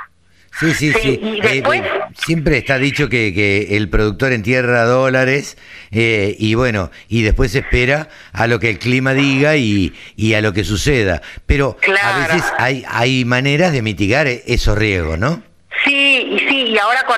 Sí, 0.61 0.75
sí, 0.75 0.93
Sí, 0.93 0.99
sí. 1.03 1.21
y 1.23 1.39
Eh, 1.39 1.41
después- 1.55 1.81
eh, 1.83 1.91
siempre 2.25 2.59
está 2.59 2.79
dicho 2.79 3.09
que, 3.09 3.33
que 3.35 3.77
el 3.77 3.89
productor 3.89 4.33
entierra 4.33 4.85
dólares 4.85 5.57
eh, 5.91 6.37
y 6.39 6.55
bueno, 6.55 6.91
y 7.09 7.23
después 7.23 7.55
espera 7.55 8.09
a 8.33 8.47
lo 8.47 8.59
que 8.61 8.71
el 8.71 8.79
clima 8.79 9.15
diga 9.15 9.57
y, 9.57 9.93
y 10.17 10.35
a 10.35 10.41
lo 10.43 10.53
que 10.53 10.63
suceda. 10.65 11.23
Pero 11.47 11.77
a 12.03 12.19
veces 12.19 12.45
hay, 12.59 12.85
hay 12.89 13.25
maneras 13.25 13.73
de 13.73 13.83
mitigar 13.83 14.27
e- 14.27 14.43
esos 14.47 14.77
riesgos, 14.77 15.19
¿no? 15.19 15.43
Sí, 15.87 16.29
y 16.33 16.39
sí, 16.49 16.57
y 16.69 16.79
ahora 16.79 17.05
con, 17.07 17.17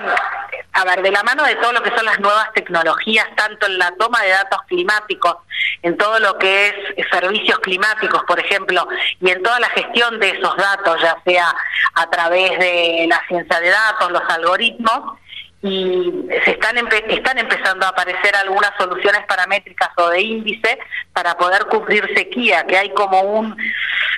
a 0.74 0.84
ver, 0.84 1.02
de 1.02 1.12
la 1.12 1.22
mano 1.22 1.44
de 1.44 1.54
todo 1.56 1.72
lo 1.72 1.82
que 1.82 1.94
son 1.96 2.04
las 2.04 2.18
nuevas 2.18 2.52
tecnologías, 2.52 3.26
tanto 3.36 3.66
en 3.66 3.78
la 3.78 3.94
toma 3.96 4.20
de 4.22 4.30
datos 4.30 4.60
climáticos, 4.66 5.36
en 5.82 5.96
todo 5.96 6.18
lo 6.18 6.36
que 6.36 6.68
es 6.96 7.08
servicios 7.10 7.60
climáticos, 7.60 8.24
por 8.24 8.40
ejemplo, 8.40 8.86
y 9.20 9.30
en 9.30 9.40
toda 9.42 9.60
la 9.60 9.68
gestión 9.68 10.18
de 10.18 10.30
esos 10.30 10.56
datos, 10.56 11.00
ya 11.00 11.16
sea 11.24 11.54
a 11.94 12.10
través 12.10 12.58
de 12.58 13.06
la 13.08 13.22
ciencia 13.28 13.60
de 13.60 13.70
datos, 13.70 14.10
los 14.10 14.22
algoritmos, 14.28 15.18
y 15.66 16.26
se 16.44 16.50
están 16.50 16.76
empe- 16.76 17.04
están 17.08 17.38
empezando 17.38 17.86
a 17.86 17.88
aparecer 17.88 18.36
algunas 18.36 18.70
soluciones 18.76 19.22
paramétricas 19.26 19.88
o 19.96 20.10
de 20.10 20.20
índice 20.20 20.78
para 21.14 21.38
poder 21.38 21.64
cubrir 21.66 22.06
sequía, 22.14 22.66
que 22.66 22.76
hay 22.76 22.90
como 22.92 23.22
un 23.22 23.56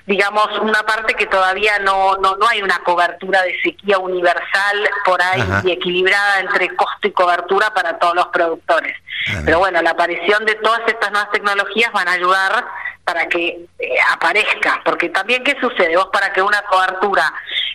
digamos 0.06 0.58
una 0.58 0.82
parte 0.82 1.14
que 1.14 1.26
todavía 1.26 1.78
no 1.78 2.16
no 2.16 2.36
no 2.36 2.48
hay 2.48 2.62
una 2.62 2.78
cobertura 2.80 3.42
de 3.42 3.60
sequía 3.62 3.96
universal 3.98 4.88
por 5.04 5.22
ahí 5.22 5.40
Ajá. 5.40 5.62
y 5.64 5.70
equilibrada 5.70 6.40
entre 6.40 6.74
costo 6.74 7.06
y 7.06 7.12
cobertura 7.12 7.72
para 7.72 7.96
todos 7.98 8.16
los 8.16 8.26
productores. 8.26 8.96
Ajá. 9.28 9.42
Pero 9.44 9.60
bueno, 9.60 9.80
la 9.82 9.90
aparición 9.90 10.44
de 10.46 10.56
todas 10.56 10.80
estas 10.88 11.12
nuevas 11.12 11.30
tecnologías 11.30 11.92
van 11.92 12.08
a 12.08 12.12
ayudar 12.12 12.66
para 13.04 13.28
que 13.28 13.66
eh, 13.78 13.88
aparezca, 14.12 14.80
porque 14.84 15.10
también 15.10 15.44
qué 15.44 15.56
sucede, 15.60 15.96
vos 15.96 16.08
para 16.12 16.32
que 16.32 16.42
una 16.42 16.60
cobertura 16.62 17.32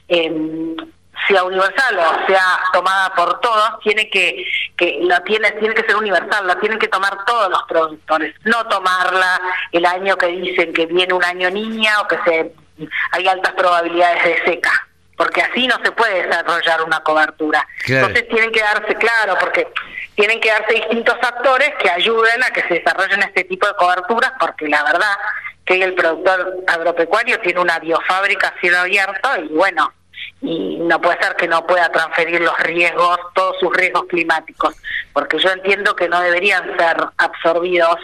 em, 0.09 0.76
sea 1.32 1.43
universal 1.43 1.97
o 1.97 2.27
sea 2.27 2.59
tomada 2.73 3.13
por 3.15 3.39
todos, 3.39 3.79
tiene 3.84 4.09
que, 4.09 4.45
que 4.77 4.99
la 5.01 5.23
tiene, 5.23 5.51
tiene 5.53 5.73
que 5.73 5.84
ser 5.84 5.95
universal, 5.95 6.45
la 6.45 6.59
tienen 6.59 6.79
que 6.79 6.88
tomar 6.88 7.25
todos 7.25 7.49
los 7.49 7.63
productores, 7.63 8.36
no 8.43 8.67
tomarla 8.67 9.39
el 9.71 9.86
año 9.86 10.17
que 10.17 10.27
dicen 10.27 10.73
que 10.73 10.86
viene 10.86 11.13
un 11.13 11.23
año 11.23 11.49
niña 11.49 12.01
o 12.01 12.07
que 12.07 12.17
se 12.25 12.53
hay 13.11 13.27
altas 13.27 13.53
probabilidades 13.53 14.23
de 14.23 14.43
seca, 14.45 14.71
porque 15.17 15.41
así 15.41 15.67
no 15.67 15.75
se 15.84 15.91
puede 15.91 16.23
desarrollar 16.23 16.82
una 16.84 17.01
cobertura. 17.01 17.67
Claro. 17.84 18.07
Entonces 18.07 18.29
tienen 18.29 18.51
que 18.51 18.61
darse 18.61 18.95
claro, 18.95 19.38
porque 19.39 19.67
tienen 20.15 20.39
que 20.39 20.49
darse 20.49 20.73
distintos 20.73 21.15
factores 21.21 21.73
que 21.79 21.89
ayuden 21.89 22.43
a 22.43 22.51
que 22.51 22.61
se 22.63 22.75
desarrollen 22.75 23.21
este 23.23 23.43
tipo 23.43 23.67
de 23.67 23.75
coberturas, 23.75 24.32
porque 24.39 24.67
la 24.67 24.84
verdad 24.84 25.15
que 25.65 25.82
el 25.84 25.93
productor 25.93 26.63
agropecuario 26.67 27.39
tiene 27.41 27.59
una 27.59 27.79
biofábrica 27.79 28.47
a 28.47 28.59
cielo 28.59 28.79
abierto 28.79 29.29
y 29.43 29.47
bueno, 29.49 29.93
y 30.41 30.78
no 30.80 30.99
puede 30.99 31.22
ser 31.22 31.36
que 31.36 31.47
no 31.47 31.65
pueda 31.67 31.89
transferir 31.89 32.41
los 32.41 32.57
riesgos, 32.59 33.19
todos 33.34 33.57
sus 33.59 33.76
riesgos 33.76 34.05
climáticos, 34.09 34.76
porque 35.13 35.38
yo 35.39 35.49
entiendo 35.51 35.95
que 35.95 36.09
no 36.09 36.19
deberían 36.22 36.76
ser 36.78 36.97
absorbidos 37.17 37.97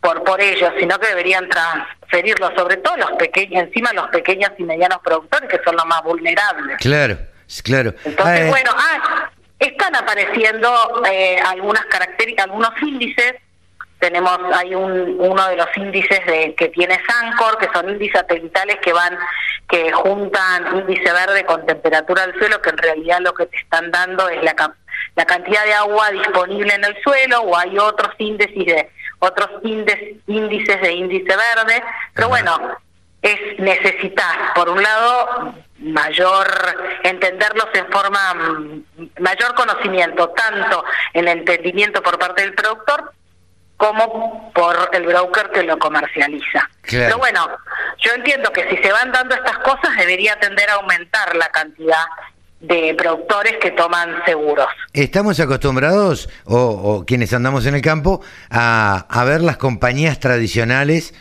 por 0.00 0.24
por 0.24 0.40
ellos, 0.40 0.72
sino 0.78 0.98
que 0.98 1.08
deberían 1.08 1.48
transferirlo, 1.48 2.54
sobre 2.56 2.76
todo 2.78 2.96
los 2.96 3.12
pequeños, 3.12 3.64
encima 3.64 3.92
los 3.92 4.08
pequeños 4.08 4.50
y 4.58 4.62
medianos 4.62 4.98
productores 5.02 5.48
que 5.50 5.60
son 5.64 5.76
los 5.76 5.86
más 5.86 6.02
vulnerables. 6.02 6.78
Claro, 6.78 7.18
claro. 7.62 7.94
Entonces, 8.04 8.24
Ah, 8.24 8.38
eh, 8.38 8.48
bueno, 8.50 8.70
ah, 8.76 9.30
están 9.58 9.96
apareciendo 9.96 11.02
eh, 11.10 11.38
algunas 11.44 11.84
características, 11.86 12.46
algunos 12.46 12.70
índices. 12.82 13.34
Tenemos, 14.06 14.38
hay 14.54 14.72
un, 14.72 15.16
uno 15.18 15.48
de 15.48 15.56
los 15.56 15.66
índices 15.76 16.24
de, 16.26 16.54
que 16.54 16.68
tiene 16.68 16.96
Sancor, 17.08 17.58
que 17.58 17.68
son 17.72 17.88
índices 17.90 18.20
satelitales 18.20 18.76
que 18.80 18.92
van, 18.92 19.18
que 19.68 19.90
juntan 19.90 20.78
índice 20.78 21.12
verde 21.12 21.44
con 21.44 21.66
temperatura 21.66 22.24
del 22.24 22.38
suelo, 22.38 22.62
que 22.62 22.70
en 22.70 22.78
realidad 22.78 23.18
lo 23.20 23.34
que 23.34 23.46
te 23.46 23.56
están 23.56 23.90
dando 23.90 24.28
es 24.28 24.40
la, 24.44 24.54
ca- 24.54 24.76
la 25.16 25.24
cantidad 25.24 25.64
de 25.64 25.74
agua 25.74 26.08
disponible 26.12 26.72
en 26.72 26.84
el 26.84 26.96
suelo, 27.02 27.40
o 27.40 27.56
hay 27.58 27.76
otros 27.80 28.14
índices 28.18 28.54
de 28.66 28.88
otros 29.18 29.48
índices, 29.64 30.18
índices 30.28 30.80
de 30.80 30.92
índice 30.92 31.34
verde, 31.36 31.82
pero 32.14 32.28
bueno, 32.28 32.76
es 33.22 33.58
necesitar, 33.58 34.54
por 34.54 34.68
un 34.68 34.80
lado, 34.84 35.52
mayor 35.80 36.46
entenderlos 37.02 37.66
en 37.74 37.90
forma, 37.90 38.34
mm, 38.34 38.84
mayor 39.18 39.52
conocimiento, 39.56 40.28
tanto 40.28 40.84
en 41.12 41.26
el 41.26 41.38
entendimiento 41.38 42.00
por 42.04 42.20
parte 42.20 42.42
del 42.42 42.54
productor 42.54 43.10
como 43.76 44.52
por 44.54 44.76
el 44.92 45.04
broker 45.04 45.50
que 45.50 45.62
lo 45.62 45.78
comercializa. 45.78 46.68
Claro. 46.82 47.04
Pero 47.06 47.18
bueno, 47.18 47.48
yo 47.98 48.12
entiendo 48.12 48.50
que 48.52 48.68
si 48.70 48.76
se 48.82 48.92
van 48.92 49.12
dando 49.12 49.34
estas 49.34 49.58
cosas 49.58 49.96
debería 49.98 50.38
tender 50.40 50.68
a 50.70 50.74
aumentar 50.74 51.36
la 51.36 51.48
cantidad 51.48 52.04
de 52.60 52.94
productores 52.94 53.56
que 53.60 53.70
toman 53.72 54.24
seguros. 54.24 54.68
Estamos 54.94 55.38
acostumbrados, 55.40 56.28
o, 56.44 56.56
o 56.58 57.04
quienes 57.04 57.32
andamos 57.34 57.66
en 57.66 57.74
el 57.74 57.82
campo, 57.82 58.22
a, 58.50 59.06
a 59.10 59.24
ver 59.24 59.42
las 59.42 59.58
compañías 59.58 60.20
tradicionales 60.20 61.12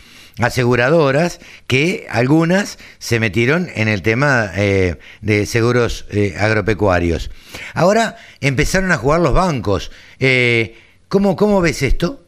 aseguradoras 0.41 1.39
que 1.67 2.07
algunas 2.09 2.77
se 2.99 3.19
metieron 3.19 3.69
en 3.75 3.87
el 3.87 4.01
tema 4.01 4.51
eh, 4.55 4.97
de 5.21 5.45
seguros 5.45 6.05
eh, 6.09 6.35
agropecuarios. 6.39 7.31
Ahora 7.73 8.17
empezaron 8.41 8.91
a 8.91 8.97
jugar 8.97 9.21
los 9.21 9.33
bancos. 9.33 9.91
Eh, 10.19 10.77
¿cómo, 11.07 11.35
¿Cómo 11.35 11.61
ves 11.61 11.81
esto? 11.81 12.24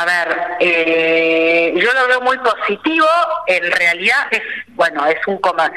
A 0.00 0.04
ver, 0.04 0.38
eh, 0.60 1.72
yo 1.76 1.92
lo 1.92 2.06
veo 2.06 2.20
muy 2.20 2.38
positivo. 2.38 3.06
En 3.46 3.70
realidad 3.72 4.26
es, 4.30 4.42
bueno, 4.68 5.04
es 5.06 5.18
un 5.26 5.38
coma. 5.38 5.72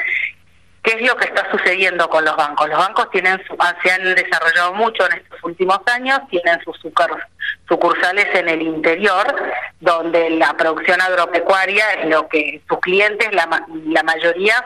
¿Qué 0.82 0.92
es 0.94 1.02
lo 1.08 1.16
que 1.16 1.26
está 1.26 1.48
sucediendo 1.50 2.08
con 2.08 2.24
los 2.24 2.36
bancos? 2.36 2.68
Los 2.68 2.78
bancos 2.78 3.08
tienen 3.10 3.40
su- 3.46 3.56
ah, 3.58 3.74
se 3.82 3.90
han 3.92 4.02
desarrollado 4.16 4.74
mucho 4.74 5.06
en 5.06 5.18
estos 5.18 5.38
últimos 5.44 5.78
años, 5.86 6.20
tienen 6.28 6.60
sus 6.64 6.76
sucur- 6.82 7.24
sucursales 7.68 8.26
en 8.34 8.48
el 8.48 8.62
interior, 8.62 9.26
donde 9.80 10.30
la 10.30 10.54
producción 10.56 11.00
agropecuaria 11.00 11.84
es 11.94 12.06
lo 12.08 12.28
que 12.28 12.60
sus 12.68 12.80
clientes, 12.80 13.28
la, 13.32 13.64
la 13.86 14.02
mayoría, 14.02 14.64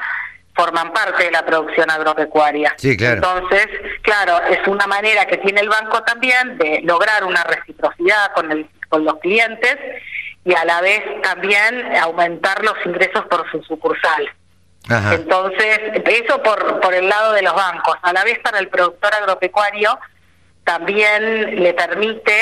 forman 0.54 0.90
parte 0.94 1.24
de 1.24 1.30
la 1.30 1.44
producción 1.44 1.90
agropecuaria. 1.90 2.72
Sí, 2.78 2.96
claro. 2.96 3.16
Entonces, 3.16 3.66
claro, 4.00 4.40
es 4.46 4.66
una 4.66 4.86
manera 4.86 5.26
que 5.26 5.36
tiene 5.36 5.60
el 5.60 5.68
banco 5.68 6.02
también 6.02 6.56
de 6.56 6.80
lograr 6.82 7.24
una 7.24 7.44
reciprocidad 7.44 8.32
con, 8.32 8.50
el, 8.52 8.66
con 8.88 9.04
los 9.04 9.18
clientes 9.18 9.76
y 10.44 10.54
a 10.54 10.64
la 10.64 10.80
vez 10.80 11.02
también 11.22 11.96
aumentar 11.96 12.64
los 12.64 12.74
ingresos 12.84 13.24
por 13.26 13.50
su 13.50 13.62
sucursal. 13.62 14.30
Ajá. 14.88 15.14
Entonces, 15.14 15.80
eso 16.04 16.42
por, 16.42 16.80
por 16.80 16.94
el 16.94 17.08
lado 17.08 17.32
de 17.32 17.42
los 17.42 17.54
bancos. 17.54 17.96
A 18.02 18.12
la 18.12 18.22
vez 18.22 18.38
para 18.38 18.60
el 18.60 18.68
productor 18.68 19.12
agropecuario 19.14 19.98
también 20.64 21.62
le 21.62 21.74
permite 21.74 22.32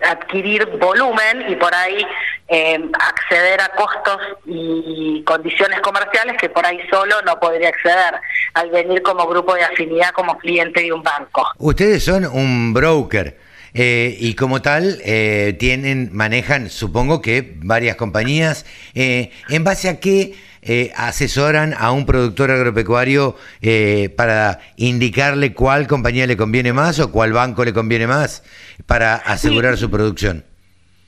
adquirir 0.00 0.66
volumen 0.78 1.44
y 1.48 1.56
por 1.56 1.74
ahí 1.74 2.06
eh, 2.48 2.78
acceder 3.00 3.60
a 3.60 3.68
costos 3.70 4.18
y 4.46 5.22
condiciones 5.24 5.80
comerciales 5.80 6.36
que 6.40 6.48
por 6.48 6.64
ahí 6.64 6.80
solo 6.90 7.16
no 7.22 7.38
podría 7.40 7.68
acceder 7.68 8.14
al 8.54 8.70
venir 8.70 9.02
como 9.02 9.26
grupo 9.26 9.54
de 9.54 9.64
afinidad 9.64 10.10
como 10.10 10.38
cliente 10.38 10.82
de 10.82 10.92
un 10.92 11.02
banco. 11.02 11.48
Ustedes 11.58 12.04
son 12.04 12.24
un 12.26 12.72
broker 12.72 13.36
eh, 13.80 14.16
y 14.18 14.34
como 14.34 14.60
tal 14.60 14.98
eh, 15.04 15.56
tienen, 15.56 16.10
manejan, 16.12 16.68
supongo 16.68 17.22
que 17.22 17.54
varias 17.58 17.94
compañías. 17.94 18.66
Eh, 18.94 19.30
¿En 19.48 19.62
base 19.62 19.88
a 19.88 20.00
qué 20.00 20.34
eh, 20.62 20.92
asesoran 20.96 21.76
a 21.78 21.92
un 21.92 22.04
productor 22.04 22.50
agropecuario 22.50 23.36
eh, 23.62 24.12
para 24.16 24.58
indicarle 24.74 25.54
cuál 25.54 25.86
compañía 25.86 26.26
le 26.26 26.36
conviene 26.36 26.72
más 26.72 26.98
o 26.98 27.12
cuál 27.12 27.32
banco 27.32 27.64
le 27.64 27.72
conviene 27.72 28.08
más 28.08 28.42
para 28.86 29.14
asegurar 29.14 29.76
su 29.76 29.88
producción? 29.88 30.44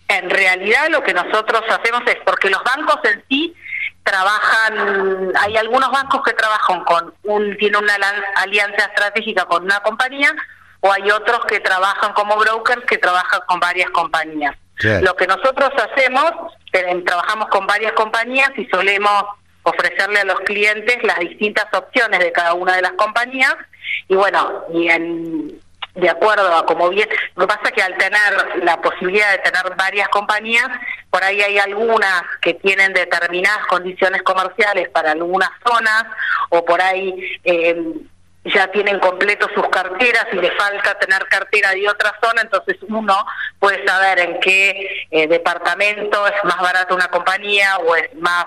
En 0.07 0.31
realidad 0.31 0.89
lo 0.91 1.03
que 1.03 1.13
nosotros 1.13 1.63
hacemos 1.69 2.03
es, 2.07 2.19
porque 2.25 2.51
los 2.51 2.63
bancos 2.63 3.01
en 3.03 3.25
sí 3.29 3.53
trabajan, 4.05 5.33
hay 5.41 5.57
algunos 5.57 5.91
bancos 5.91 6.21
que 6.25 6.35
trabajan 6.35 6.85
con 6.85 7.13
un, 7.25 7.57
tienen 7.59 7.83
una 7.83 7.95
alianza 8.37 8.85
estratégica 8.85 9.45
con 9.47 9.65
una 9.65 9.81
compañía, 9.81 10.33
o 10.81 10.93
hay 10.93 11.11
otros 11.11 11.45
que 11.47 11.61
trabajan 11.61 12.13
como 12.13 12.37
brokers 12.37 12.85
que 12.87 12.99
trabajan 12.99 13.41
con 13.47 13.61
varias 13.61 13.91
compañías. 13.91 14.57
Lo 14.83 15.15
que 15.15 15.27
nosotros 15.27 15.71
hacemos, 15.77 16.33
eh, 16.73 17.03
trabajamos 17.05 17.49
con 17.49 17.67
varias 17.67 17.93
compañías 17.93 18.51
y 18.57 18.65
solemos 18.67 19.25
ofrecerle 19.63 20.21
a 20.21 20.25
los 20.25 20.41
clientes 20.41 20.97
las 21.03 21.19
distintas 21.19 21.67
opciones 21.75 22.19
de 22.21 22.33
cada 22.33 22.55
una 22.55 22.77
de 22.77 22.83
las 22.83 22.93
compañías 22.93 23.55
y 24.09 24.15
bueno, 24.15 24.65
y 24.73 24.89
en, 24.89 25.61
de 25.95 26.09
acuerdo 26.09 26.55
a 26.55 26.65
como 26.65 26.89
bien, 26.89 27.09
lo 27.37 27.47
que 27.47 27.55
pasa 27.55 27.69
es 27.69 27.73
que 27.73 27.83
al 27.83 27.97
tener 27.97 28.65
la 28.65 28.81
posibilidad 28.81 29.31
de 29.33 29.39
tener 29.39 29.75
varias 29.77 30.09
compañías, 30.09 30.69
por 31.11 31.23
ahí 31.23 31.43
hay 31.43 31.59
algunas 31.59 32.23
que 32.41 32.55
tienen 32.55 32.93
determinadas 32.93 33.67
condiciones 33.67 34.23
comerciales 34.23 34.89
para 34.89 35.13
algunas 35.13 35.51
zonas 35.67 36.05
o 36.51 36.65
por 36.65 36.81
ahí 36.81 37.39
eh, 37.45 37.77
ya 38.45 38.69
tienen 38.69 38.99
completo 39.01 39.49
sus 39.55 39.69
carteras 39.69 40.27
y 40.33 40.37
le 40.37 40.51
falta 40.53 40.99
tener 40.99 41.27
cartera 41.27 41.73
de 41.73 41.89
otra 41.89 42.15
zona, 42.23 42.43
entonces 42.43 42.77
uno 42.89 43.15
puede 43.59 43.87
saber 43.87 44.19
en 44.21 44.41
qué 44.41 45.07
eh, 45.11 45.27
departamento 45.27 46.27
es 46.27 46.45
más 46.45 46.59
barato 46.61 46.95
una 46.95 47.09
compañía 47.09 47.77
o 47.79 47.95
es 47.97 48.15
más 48.15 48.47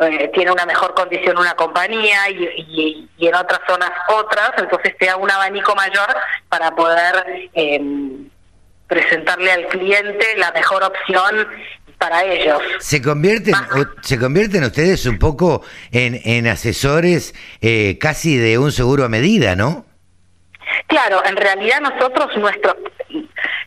eh, 0.00 0.30
tiene 0.34 0.50
una 0.50 0.66
mejor 0.66 0.94
condición 0.94 1.38
una 1.38 1.54
compañía 1.54 2.28
y 2.28 3.08
en 3.18 3.34
otras 3.34 3.60
zonas 3.66 3.90
otras, 4.08 4.50
entonces 4.58 4.96
te 4.98 5.06
da 5.06 5.16
un 5.16 5.30
abanico 5.30 5.74
mayor 5.74 6.14
para 6.48 6.74
poder 6.74 7.48
eh, 7.54 7.80
presentarle 8.86 9.50
al 9.50 9.66
cliente 9.68 10.36
la 10.36 10.52
mejor 10.52 10.82
opción 10.82 11.48
para 12.02 12.24
ellos. 12.24 12.60
¿Se 12.80 13.00
convierten, 13.00 13.54
o- 13.54 14.02
¿Se 14.02 14.18
convierten 14.18 14.64
ustedes 14.64 15.06
un 15.06 15.18
poco 15.20 15.62
en, 15.92 16.20
en 16.24 16.48
asesores 16.48 17.32
eh, 17.60 17.96
casi 18.00 18.36
de 18.36 18.58
un 18.58 18.72
seguro 18.72 19.04
a 19.04 19.08
medida, 19.08 19.54
no? 19.54 19.86
Claro, 20.88 21.22
en 21.24 21.36
realidad 21.36 21.80
nosotros 21.80 22.36
nuestro... 22.38 22.76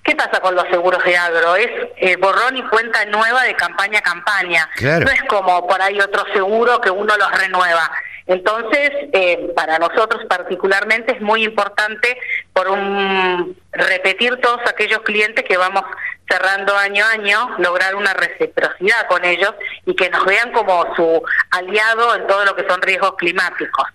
¿Qué 0.03 0.15
pasa 0.15 0.39
con 0.39 0.53
los 0.53 0.65
seguros 0.69 1.03
de 1.03 1.17
agro? 1.17 1.55
Es 1.55 1.67
eh, 1.97 2.15
borrón 2.17 2.57
y 2.57 2.63
cuenta 2.63 3.05
nueva 3.05 3.43
de 3.43 3.55
campaña 3.55 3.99
a 3.99 4.01
campaña. 4.03 4.69
Claro. 4.75 5.05
No 5.05 5.11
es 5.11 5.23
como 5.23 5.65
por 5.67 5.81
ahí 5.81 5.99
otro 5.99 6.23
seguro 6.33 6.79
que 6.81 6.91
uno 6.91 7.15
los 7.17 7.31
renueva. 7.39 7.89
Entonces, 8.27 8.89
eh, 9.13 9.51
para 9.55 9.77
nosotros 9.77 10.23
particularmente 10.27 11.13
es 11.13 11.21
muy 11.21 11.43
importante 11.43 12.17
por 12.53 12.69
un 12.69 13.55
repetir 13.71 14.39
todos 14.41 14.61
aquellos 14.67 15.01
clientes 15.01 15.45
que 15.45 15.57
vamos 15.57 15.83
cerrando 16.27 16.75
año 16.75 17.05
a 17.05 17.11
año, 17.11 17.55
lograr 17.59 17.95
una 17.95 18.13
reciprocidad 18.13 19.07
con 19.07 19.23
ellos 19.25 19.53
y 19.85 19.95
que 19.95 20.09
nos 20.09 20.25
vean 20.25 20.51
como 20.53 20.95
su 20.95 21.21
aliado 21.51 22.15
en 22.15 22.25
todo 22.25 22.45
lo 22.45 22.55
que 22.55 22.67
son 22.67 22.81
riesgos 22.81 23.15
climáticos. 23.15 23.85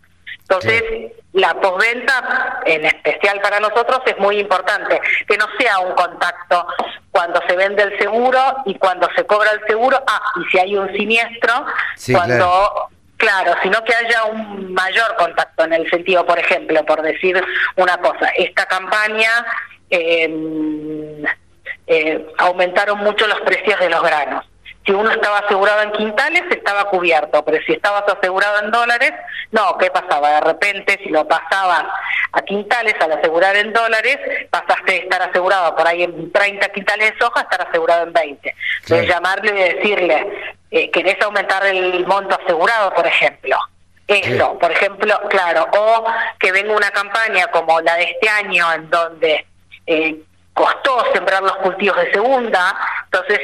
Entonces, 0.43 1.13
la 1.33 1.55
postventa, 1.61 2.61
en 2.67 2.85
especial 2.85 3.41
para 3.41 3.61
nosotros, 3.61 4.01
es 4.07 4.19
muy 4.19 4.39
importante. 4.41 5.01
Que 5.29 5.37
no 5.37 5.47
sea 5.59 5.79
un 5.79 5.95
contacto 5.95 6.67
cuando 7.13 7.41
se 7.47 7.55
vende 7.55 7.85
el 7.85 7.97
seguro 7.99 8.39
y 8.67 8.75
cuando 8.75 9.09
se 9.15 9.25
cobra 9.27 9.51
el 9.53 9.65
seguro, 9.69 10.03
ah, 10.09 10.23
y 10.41 10.51
si 10.51 10.59
hay 10.59 10.77
un 10.77 10.91
siniestro, 10.93 11.67
Sí, 11.97 12.13
cuando... 12.13 12.37
claro. 12.37 12.89
Claro, 13.21 13.55
sino 13.63 13.85
que 13.85 13.95
haya 13.95 14.25
un 14.25 14.73
mayor 14.73 15.15
contacto 15.17 15.65
en 15.65 15.75
el 15.75 15.91
sentido, 15.91 16.25
por 16.25 16.39
ejemplo, 16.39 16.83
por 16.87 17.03
decir 17.03 17.39
una 17.77 17.99
cosa, 17.99 18.31
esta 18.35 18.65
campaña 18.65 19.29
eh, 19.91 21.23
eh, 21.87 22.27
aumentaron 22.39 22.99
mucho 23.01 23.27
los 23.27 23.39
precios 23.43 23.79
de 23.79 23.91
los 23.91 24.03
granos. 24.03 24.47
Si 24.87 24.93
uno 24.93 25.11
estaba 25.11 25.41
asegurado 25.41 25.83
en 25.83 25.93
quintales, 25.93 26.45
estaba 26.51 26.85
cubierto, 26.87 27.45
pero 27.45 27.63
si 27.67 27.73
estabas 27.73 28.05
asegurado 28.11 28.65
en 28.65 28.71
dólares, 28.71 29.13
no, 29.51 29.77
¿qué 29.77 29.91
pasaba? 29.91 30.31
De 30.31 30.41
repente, 30.41 30.99
si 31.05 31.11
lo 31.11 31.29
pasabas 31.29 31.85
a 32.33 32.41
quintales, 32.41 32.95
al 33.01 33.13
asegurar 33.13 33.55
en 33.55 33.75
dólares, 33.75 34.17
pasaste 34.51 34.93
de 34.93 34.99
estar 35.01 35.21
asegurado 35.21 35.77
por 35.77 35.87
ahí 35.87 36.05
en 36.05 36.33
30 36.33 36.71
quintales 36.71 37.13
de 37.13 37.19
soja 37.19 37.41
a 37.41 37.43
estar 37.43 37.69
asegurado 37.69 38.05
en 38.05 38.15
20. 38.15 38.49
Entonces, 38.81 38.87
Claro. 38.87 39.07
llamarle 39.09 39.51
y 39.51 39.75
decirle, 39.75 40.57
eh, 40.71 40.91
¿querés 40.91 41.21
aumentar 41.23 41.65
el 41.67 42.07
monto 42.07 42.39
asegurado, 42.41 42.93
por 42.95 43.07
ejemplo? 43.07 43.57
Eso, 44.07 44.59
por 44.59 44.73
ejemplo, 44.73 45.21
claro, 45.29 45.69
o 45.73 46.05
que 46.39 46.51
venga 46.51 46.75
una 46.75 46.91
campaña 46.91 47.47
como 47.53 47.81
la 47.81 47.95
de 47.95 48.05
este 48.05 48.29
año 48.29 48.73
en 48.73 48.91
donde 48.91 49.47
eh, 49.87 50.17
costó 50.53 51.05
sembrar 51.13 51.43
los 51.43 51.57
cultivos 51.59 51.97
de 51.97 52.11
segunda, 52.13 52.77
Entonces, 53.05 53.41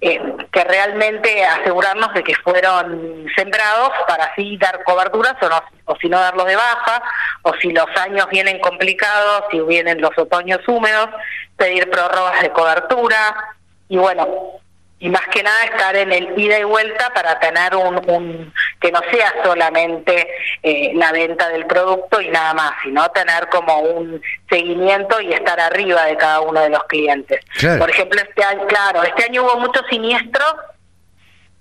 eh, 0.00 0.20
que 0.52 0.64
realmente 0.64 1.44
asegurarnos 1.44 2.12
de 2.12 2.22
que 2.22 2.34
fueron 2.36 3.26
sembrados 3.34 3.90
para 4.06 4.24
así 4.24 4.56
dar 4.58 4.84
coberturas 4.84 5.34
o, 5.40 5.48
no, 5.48 5.62
o 5.86 5.96
si 5.96 6.08
no 6.08 6.20
darlos 6.20 6.46
de 6.46 6.56
baja, 6.56 7.02
o 7.42 7.54
si 7.54 7.72
los 7.72 7.88
años 7.96 8.26
vienen 8.30 8.60
complicados, 8.60 9.44
si 9.50 9.60
vienen 9.60 10.00
los 10.00 10.16
otoños 10.16 10.60
húmedos, 10.68 11.08
pedir 11.56 11.90
prórrogas 11.90 12.42
de 12.42 12.50
cobertura. 12.50 13.54
Y 13.88 13.96
bueno, 13.96 14.59
y 15.00 15.08
más 15.08 15.26
que 15.28 15.42
nada 15.42 15.64
estar 15.64 15.96
en 15.96 16.12
el 16.12 16.38
ida 16.38 16.58
y 16.58 16.64
vuelta 16.64 17.10
para 17.14 17.40
tener 17.40 17.74
un, 17.74 18.52
que 18.78 18.92
no 18.92 19.00
sea 19.10 19.32
solamente 19.42 20.28
eh, 20.62 20.92
la 20.94 21.10
venta 21.10 21.48
del 21.48 21.66
producto 21.66 22.20
y 22.20 22.28
nada 22.28 22.52
más, 22.52 22.74
sino 22.84 23.08
tener 23.10 23.48
como 23.48 23.78
un 23.80 24.20
seguimiento 24.50 25.18
y 25.22 25.32
estar 25.32 25.58
arriba 25.58 26.04
de 26.04 26.18
cada 26.18 26.42
uno 26.42 26.60
de 26.60 26.68
los 26.68 26.84
clientes. 26.84 27.42
Por 27.78 27.88
ejemplo, 27.88 28.20
este 28.20 28.44
año, 28.44 28.66
claro, 28.66 29.02
este 29.02 29.24
año 29.24 29.42
hubo 29.42 29.58
muchos 29.58 29.82
siniestros 29.88 30.54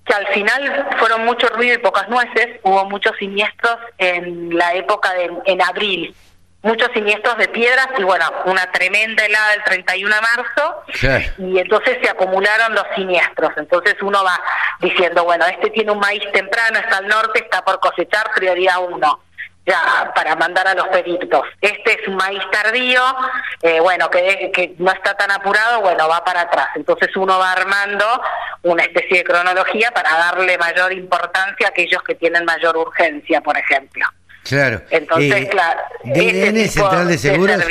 que 0.05 0.13
al 0.13 0.27
final 0.27 0.87
fueron 0.97 1.23
mucho 1.23 1.47
ruido 1.47 1.75
y 1.75 1.77
pocas 1.77 2.09
nueces, 2.09 2.59
hubo 2.63 2.83
muchos 2.85 3.15
siniestros 3.17 3.77
en 3.97 4.57
la 4.57 4.73
época 4.73 5.13
de 5.13 5.31
en 5.45 5.61
abril 5.61 6.13
muchos 6.61 6.89
siniestros 6.93 7.37
de 7.37 7.47
piedras 7.47 7.87
y 7.97 8.03
bueno, 8.03 8.25
una 8.45 8.69
tremenda 8.71 9.25
helada 9.25 9.53
el 9.53 9.63
31 9.63 10.15
de 10.15 10.21
marzo 10.21 10.83
y 11.37 11.59
entonces 11.59 11.97
se 12.01 12.09
acumularon 12.09 12.73
los 12.73 12.85
siniestros. 12.95 13.51
Entonces 13.57 13.95
uno 14.01 14.23
va 14.23 14.39
diciendo, 14.81 15.23
bueno, 15.23 15.45
este 15.45 15.69
tiene 15.69 15.91
un 15.91 15.99
maíz 15.99 16.23
temprano, 16.31 16.79
está 16.79 16.97
al 16.97 17.07
norte, 17.07 17.43
está 17.43 17.63
por 17.63 17.79
cosechar, 17.79 18.31
prioridad 18.35 18.79
uno. 18.79 19.21
Ya, 19.65 20.11
para 20.15 20.35
mandar 20.35 20.67
a 20.67 20.73
los 20.73 20.87
peritos. 20.87 21.43
Este 21.61 22.01
es 22.01 22.07
un 22.07 22.15
maíz 22.15 22.41
tardío, 22.51 23.03
eh, 23.61 23.79
bueno, 23.79 24.09
que, 24.09 24.49
que 24.51 24.73
no 24.79 24.91
está 24.91 25.15
tan 25.15 25.29
apurado, 25.29 25.81
bueno, 25.81 26.07
va 26.07 26.23
para 26.23 26.41
atrás. 26.41 26.69
Entonces 26.73 27.15
uno 27.15 27.37
va 27.37 27.51
armando 27.51 28.05
una 28.63 28.81
especie 28.81 29.19
de 29.19 29.23
cronología 29.23 29.91
para 29.91 30.09
darle 30.17 30.57
mayor 30.57 30.91
importancia 30.91 31.67
a 31.67 31.69
aquellos 31.69 32.01
que 32.01 32.15
tienen 32.15 32.45
mayor 32.45 32.77
urgencia, 32.77 33.41
por 33.41 33.55
ejemplo. 33.57 34.07
Claro. 34.43 34.81
Entonces, 34.89 35.33
eh, 35.33 35.49
claro. 35.49 35.79
Central 36.69 37.07
de 37.07 37.17
Seguros 37.17 37.63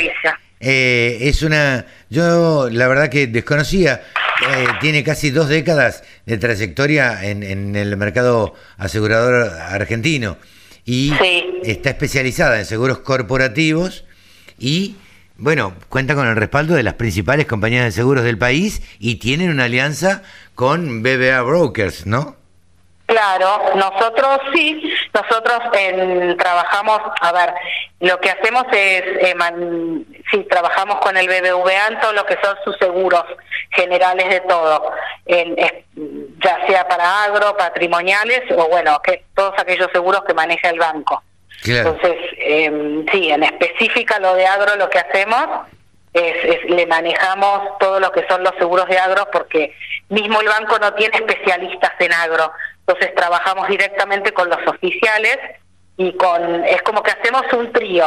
eh, 0.59 1.17
es 1.21 1.41
una. 1.41 1.85
Yo 2.09 2.69
la 2.69 2.87
verdad 2.87 3.09
que 3.09 3.27
desconocía. 3.27 4.01
Eh, 4.41 4.67
tiene 4.79 5.03
casi 5.03 5.31
dos 5.31 5.49
décadas 5.49 6.03
de 6.25 6.37
trayectoria 6.37 7.25
en, 7.25 7.75
el 7.75 7.97
mercado 7.97 8.55
asegurador 8.77 9.51
argentino 9.51 10.37
y 10.85 11.11
está 11.63 11.89
especializada 11.89 12.57
en 12.57 12.65
seguros 12.65 12.99
corporativos 12.99 14.05
y 14.57 14.95
bueno, 15.37 15.73
cuenta 15.89 16.15
con 16.15 16.25
el 16.25 16.37
respaldo 16.37 16.75
de 16.75 16.83
las 16.83 16.93
principales 16.93 17.47
compañías 17.47 17.83
de 17.83 17.91
seguros 17.91 18.23
del 18.23 18.37
país 18.37 18.81
y 18.97 19.15
tienen 19.15 19.49
una 19.49 19.65
alianza 19.65 20.23
con 20.55 21.03
BBA 21.03 21.41
Brokers, 21.41 22.05
¿no? 22.05 22.38
Claro, 23.09 23.71
nosotros 23.75 24.39
sí, 24.53 24.93
nosotros 25.13 25.59
trabajamos, 26.37 27.01
a 27.21 27.31
ver, 27.31 27.53
lo 28.01 28.19
que 28.19 28.29
hacemos 28.29 28.65
es, 28.71 29.01
eh, 29.01 29.35
sí, 30.29 30.45
trabajamos 30.47 30.99
con 30.99 31.17
el 31.17 31.27
BBVA 31.27 31.87
en 31.87 31.99
todo 32.01 32.13
lo 32.13 32.23
que 32.27 32.37
son 32.43 32.55
sus 32.63 32.77
seguros 32.77 33.23
generales 33.71 34.29
de 34.29 34.41
todo, 34.41 34.91
ya 35.25 36.67
sea 36.67 36.87
para 36.87 37.23
agro, 37.23 37.57
patrimoniales 37.57 38.43
o 38.55 38.67
bueno, 38.67 39.01
que 39.03 39.25
todos 39.35 39.55
aquellos 39.57 39.89
seguros 39.91 40.23
que 40.27 40.35
maneja 40.35 40.69
el 40.69 40.77
banco. 40.77 41.23
Entonces, 41.65 42.15
eh, 42.37 43.05
sí, 43.11 43.31
en 43.31 43.41
específica 43.41 44.19
lo 44.19 44.35
de 44.35 44.45
agro 44.45 44.75
lo 44.75 44.87
que 44.87 44.99
hacemos 44.99 45.67
es, 46.13 46.69
le 46.69 46.85
manejamos 46.87 47.77
todo 47.79 47.99
lo 47.99 48.11
que 48.11 48.25
son 48.27 48.43
los 48.43 48.53
seguros 48.57 48.87
de 48.87 48.97
agro 48.97 49.27
porque 49.31 49.73
mismo 50.09 50.41
el 50.41 50.47
banco 50.47 50.79
no 50.79 50.93
tiene 50.93 51.17
especialistas 51.17 51.91
en 51.99 52.13
agro. 52.13 52.51
Entonces 52.89 53.13
trabajamos 53.13 53.67
directamente 53.67 54.31
con 54.33 54.49
los 54.49 54.65
oficiales 54.65 55.37
y 55.95 56.11
con 56.13 56.65
es 56.65 56.81
como 56.81 57.03
que 57.03 57.11
hacemos 57.11 57.43
un 57.53 57.71
trío. 57.71 58.03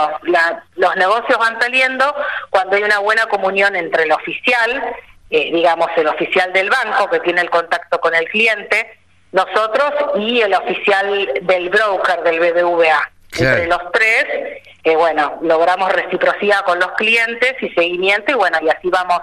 los 0.74 0.96
negocios 0.96 1.38
van 1.38 1.60
saliendo 1.60 2.12
cuando 2.50 2.74
hay 2.74 2.82
una 2.82 2.98
buena 2.98 3.26
comunión 3.26 3.76
entre 3.76 4.02
el 4.02 4.10
oficial, 4.10 4.96
eh, 5.30 5.52
digamos 5.52 5.86
el 5.94 6.08
oficial 6.08 6.52
del 6.52 6.68
banco 6.68 7.08
que 7.08 7.20
tiene 7.20 7.42
el 7.42 7.50
contacto 7.50 8.00
con 8.00 8.12
el 8.12 8.28
cliente, 8.28 8.98
nosotros 9.30 9.92
y 10.16 10.40
el 10.40 10.52
oficial 10.52 11.30
del 11.42 11.68
broker 11.68 12.24
del 12.24 12.40
BBVA. 12.40 13.08
Entre 13.32 13.66
los 13.66 13.80
tres 13.92 14.62
que 14.82 14.96
bueno, 14.96 15.38
logramos 15.42 15.92
reciprocidad 15.92 16.64
con 16.64 16.78
los 16.78 16.92
clientes 16.92 17.54
y 17.60 17.68
seguimiento 17.70 18.32
y 18.32 18.34
bueno, 18.34 18.58
y 18.62 18.68
así 18.68 18.88
vamos, 18.88 19.20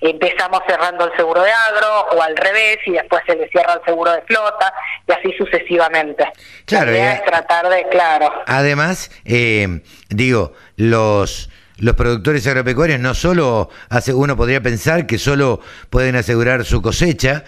empezamos 0.00 0.60
cerrando 0.66 1.04
el 1.04 1.16
seguro 1.16 1.42
de 1.42 1.50
agro 1.50 2.06
o 2.12 2.22
al 2.22 2.34
revés 2.34 2.78
y 2.86 2.92
después 2.92 3.22
se 3.26 3.36
le 3.36 3.48
cierra 3.50 3.74
el 3.74 3.84
seguro 3.84 4.12
de 4.12 4.22
flota 4.22 4.72
y 5.06 5.12
así 5.12 5.32
sucesivamente. 5.36 6.26
Claro, 6.64 6.92
es 6.92 7.24
tratar 7.24 7.68
de, 7.68 7.86
claro. 7.90 8.32
Además, 8.46 9.10
eh, 9.24 9.82
digo, 10.08 10.54
los 10.76 11.50
los 11.78 11.96
productores 11.96 12.46
agropecuarios 12.46 13.00
no 13.00 13.12
solo, 13.12 13.68
uno 14.14 14.36
podría 14.36 14.60
pensar 14.60 15.04
que 15.04 15.18
solo 15.18 15.60
pueden 15.90 16.14
asegurar 16.14 16.64
su 16.64 16.80
cosecha, 16.80 17.44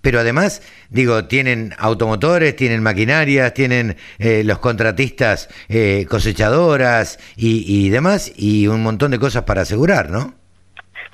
pero 0.00 0.20
además, 0.20 0.62
digo, 0.90 1.24
tienen 1.26 1.74
automotores, 1.78 2.54
tienen 2.56 2.82
maquinarias, 2.82 3.52
tienen 3.54 3.96
eh, 4.18 4.42
los 4.44 4.58
contratistas 4.58 5.48
eh, 5.68 6.06
cosechadoras 6.08 7.18
y, 7.36 7.88
demás, 7.90 8.32
y 8.36 8.66
un 8.68 8.82
montón 8.82 9.10
de 9.10 9.18
cosas 9.18 9.42
para 9.42 9.62
asegurar, 9.62 10.10
¿no? 10.10 10.34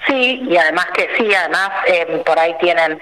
Sí, 0.06 0.42
y 0.48 0.56
además 0.56 0.86
que 0.94 1.08
sí, 1.16 1.34
además 1.34 1.70
eh, 1.86 2.22
por 2.26 2.38
ahí 2.38 2.54
tienen, 2.60 2.98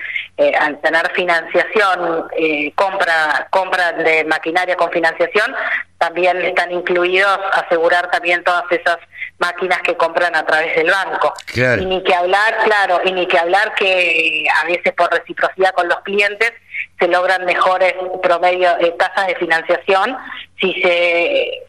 al 0.61 0.81
tener 0.81 1.11
financiación, 1.15 2.29
compra, 2.77 3.49
compra 3.51 3.93
de 3.93 4.25
maquinaria 4.25 4.77
con 4.77 4.91
financiación, 4.91 5.53
también 5.99 6.41
están 6.43 6.71
incluidos 6.71 7.39
asegurar 7.53 8.09
también 8.11 8.45
todas 8.45 8.65
esas 8.71 8.99
máquinas 9.43 9.83
que 9.83 9.97
compran 9.97 10.35
a 10.37 10.47
través 10.47 10.77
del 10.77 10.89
banco. 10.91 11.35
Y 11.55 11.85
ni 11.85 12.03
que 12.03 12.15
hablar, 12.15 12.59
claro, 12.65 13.01
y 13.05 13.13
ni 13.13 13.27
que 13.27 13.39
hablar 13.39 13.75
que 13.75 14.47
a 14.63 14.65
veces 14.67 14.93
por 14.93 15.11
reciprocidad 15.11 15.73
con 15.75 15.89
los 15.89 16.01
clientes 16.01 16.53
se 16.99 17.09
logran 17.09 17.45
mejores 17.45 17.95
promedios, 18.23 18.79
de 18.79 18.93
tasas 18.93 19.27
de 19.27 19.35
financiación 19.37 20.17
si 20.61 20.73
se 20.81 21.65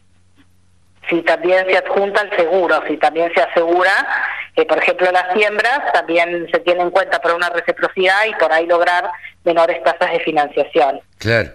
si 1.10 1.20
también 1.20 1.66
se 1.68 1.76
adjunta 1.76 2.22
el 2.22 2.34
seguro, 2.34 2.82
si 2.88 2.96
también 2.96 3.30
se 3.34 3.42
asegura, 3.42 3.92
que 4.56 4.64
por 4.64 4.78
ejemplo 4.78 5.12
las 5.12 5.34
siembras 5.34 5.92
también 5.92 6.48
se 6.50 6.60
tiene 6.60 6.80
en 6.80 6.90
cuenta 6.90 7.20
por 7.20 7.34
una 7.34 7.50
reciprocidad 7.50 8.24
y 8.26 8.34
por 8.36 8.50
ahí 8.50 8.66
lograr 8.66 9.10
menores 9.44 9.82
tasas 9.82 10.12
de 10.12 10.20
financiación. 10.20 11.02
Claro. 11.18 11.50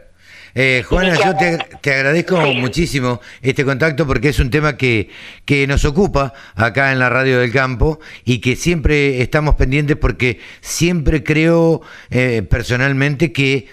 Eh, 0.55 0.83
Juana, 0.87 1.15
yo 1.15 1.35
te, 1.35 1.91
agradezco 1.91 2.37
muchísimo 2.53 3.21
este 3.41 3.63
contacto 3.63 4.07
porque 4.07 4.29
es 4.29 4.39
un 4.39 4.49
tema 4.49 4.77
que, 4.77 5.09
que 5.45 5.67
nos 5.67 5.85
ocupa 5.85 6.33
acá 6.55 6.91
en 6.91 6.99
la 6.99 7.09
radio 7.09 7.39
del 7.39 7.51
campo 7.51 7.99
y 8.25 8.39
que 8.39 8.55
siempre 8.55 9.21
estamos 9.21 9.55
pendientes 9.55 9.97
porque 9.97 10.39
siempre 10.61 11.23
creo 11.23 11.81
eh, 12.09 12.43
personalmente 12.49 13.31
que 13.31 13.67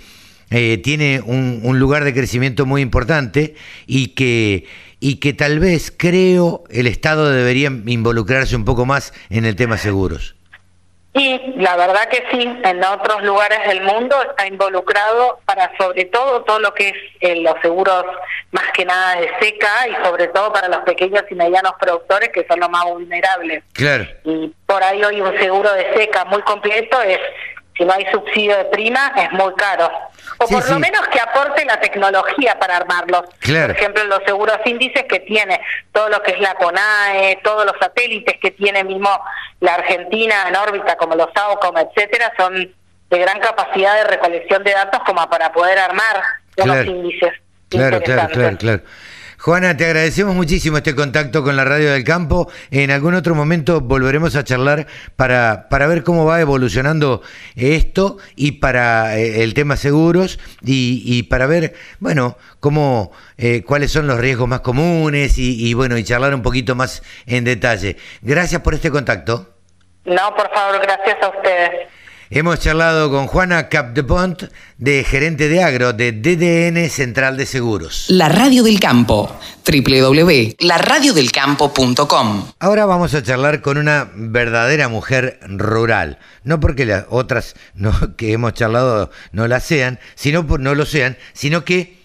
eh, 0.51 0.79
tiene 0.83 1.21
un, 1.25 1.61
un, 1.65 1.81
lugar 1.81 2.05
de 2.05 2.15
crecimiento 2.15 2.67
muy 2.67 2.81
importante 2.81 3.57
y 3.87 4.09
que, 4.09 4.67
y 5.01 5.17
que 5.17 5.33
tal 5.33 5.59
vez 5.59 5.93
creo 5.97 6.63
el 6.71 6.87
Estado 6.87 7.31
debería 7.31 7.73
involucrarse 7.87 8.55
un 8.55 8.65
poco 8.65 8.87
más 8.87 9.13
en 9.29 9.45
el 9.45 9.57
tema 9.57 9.77
seguros. 9.77 10.36
Y 11.17 11.39
la 11.57 11.77
verdad 11.77 12.09
que 12.11 12.23
sí, 12.31 12.43
en 12.63 12.85
otros 12.85 13.23
lugares 13.23 13.67
del 13.67 13.81
mundo 13.81 14.15
está 14.29 14.47
involucrado 14.47 15.41
para 15.47 15.75
sobre 15.79 16.05
todo 16.05 16.43
todo 16.43 16.59
lo 16.59 16.75
que 16.75 16.89
es 16.89 16.95
eh, 17.21 17.37
los 17.37 17.55
seguros 17.63 18.05
más 18.51 18.71
que 18.73 18.85
nada 18.85 19.17
de 19.17 19.31
seca 19.41 19.89
y 19.89 20.05
sobre 20.05 20.29
todo 20.29 20.53
para 20.53 20.69
los 20.69 20.81
pequeños 20.81 21.23
y 21.31 21.35
medianos 21.35 21.73
productores 21.81 22.29
que 22.29 22.47
son 22.47 22.61
los 22.61 22.69
más 22.69 22.85
vulnerables. 22.85 23.65
Claro. 23.73 24.07
Y 24.25 24.53
por 24.67 24.83
ahí 24.83 25.03
hoy 25.03 25.23
un 25.23 25.39
seguro 25.39 25.73
de 25.73 25.95
seca 25.95 26.27
muy 26.27 26.43
completo 26.43 27.01
es 27.01 27.19
si 27.79 27.85
no 27.87 27.95
hay 27.95 28.05
subsidio 28.13 28.59
de 28.59 28.65
prima, 28.67 29.15
es 29.17 29.33
muy 29.33 29.55
caro. 29.55 29.91
O 30.39 30.47
por 30.47 30.69
lo 30.71 30.79
menos 30.79 31.07
que 31.09 31.21
aporte 31.21 31.65
la 31.65 31.81
tecnología 31.81 32.59
para 32.59 32.77
armarlos. 32.77 33.23
Por 33.41 33.71
ejemplo, 33.71 34.05
los 34.05 34.21
seguros 34.25 34.59
índices 34.65 35.05
que 35.05 35.21
tiene 35.21 35.61
todo 35.93 36.09
lo 36.09 36.23
que 36.23 36.33
es 36.33 36.41
la 36.41 36.55
CONAE, 36.55 37.41
todos 37.43 37.65
los 37.65 37.75
satélites 37.81 38.37
que 38.41 38.51
tiene 38.51 38.85
mismo 38.85 39.09
la 39.61 39.75
Argentina 39.75 40.49
en 40.49 40.57
órbita, 40.57 40.97
como 40.97 41.15
los 41.15 41.29
AOCOM, 41.35 41.77
etcétera, 41.79 42.33
son 42.37 42.75
de 43.11 43.19
gran 43.19 43.41
capacidad 43.41 43.95
de 43.95 44.05
recolección 44.05 44.63
de 44.65 44.73
datos 44.73 45.01
como 45.07 45.29
para 45.31 45.53
poder 45.53 45.79
armar 45.79 46.23
unos 46.57 46.87
índices. 46.87 47.33
Claro, 47.69 48.01
claro, 48.01 48.29
claro, 48.29 48.57
claro. 48.57 48.83
Juana, 49.47 49.77
te 49.77 49.85
agradecemos 49.85 50.35
muchísimo 50.35 50.79
este 50.79 50.97
contacto 50.97 51.45
con 51.45 51.55
la 51.55 51.65
Radio 51.65 51.93
del 51.93 52.03
Campo. 52.03 52.51
En 52.73 52.91
algún 52.91 53.15
otro 53.15 53.37
momento 53.37 53.81
volveremos 53.81 54.35
a 54.35 54.43
charlar 54.43 54.89
para, 55.15 55.69
para 55.69 55.87
ver 55.87 56.03
cómo 56.03 56.25
va 56.25 56.41
evolucionando 56.41 57.23
esto 57.55 58.17
y 58.35 58.59
para 58.59 59.17
eh, 59.17 59.45
el 59.45 59.55
tema 59.55 59.77
seguros 59.77 60.41
y, 60.63 61.23
para 61.31 61.47
ver, 61.47 61.75
bueno, 62.01 62.37
cómo, 62.59 63.13
eh, 63.39 63.63
cuáles 63.63 63.93
son 63.93 64.09
los 64.09 64.19
riesgos 64.19 64.49
más 64.49 64.63
comunes 64.63 65.39
y, 65.39 65.65
y, 65.65 65.75
bueno, 65.75 65.97
y 65.97 66.03
charlar 66.03 66.35
un 66.35 66.43
poquito 66.43 66.75
más 66.75 67.05
en 67.27 67.45
detalle. 67.45 67.99
Gracias 68.23 68.63
por 68.63 68.75
este 68.75 68.91
contacto. 68.91 69.55
No, 70.07 70.35
por 70.35 70.53
favor, 70.53 70.81
gracias 70.83 71.23
a 71.23 71.29
ustedes. 71.29 71.96
Hemos 72.29 72.59
charlado 72.59 73.09
con 73.09 73.29
Juana 73.29 73.69
Capdepont, 73.69 74.51
de 74.79 75.05
gerente 75.05 75.49
de 75.49 75.63
agro 75.63 75.93
de 75.93 76.11
DDN 76.11 76.91
Central 76.91 77.37
de 77.37 77.47
Seguros. 77.47 78.07
La 78.09 78.29
Radio 78.29 78.65
del 78.65 78.81
Campo, 78.81 79.39
www.laradiodelcampo.com. 79.65 82.51
Ahora 82.59 82.85
vamos 82.85 83.15
a 83.15 83.23
charlar 83.23 83.63
con 83.63 83.79
una 83.79 84.11
verdadera 84.13 84.89
mujer 84.89 85.39
rural. 85.47 86.19
No 86.43 86.59
porque 86.59 86.85
las 86.85 87.05
otras 87.11 87.55
no, 87.75 88.17
que 88.17 88.33
hemos 88.33 88.55
charlado 88.55 89.13
no 89.31 89.47
la 89.47 89.61
sean, 89.61 90.01
sino 90.17 90.49
por, 90.49 90.59
no 90.59 90.75
lo 90.75 90.85
sean, 90.85 91.17
sino 91.33 91.65
que 91.65 91.97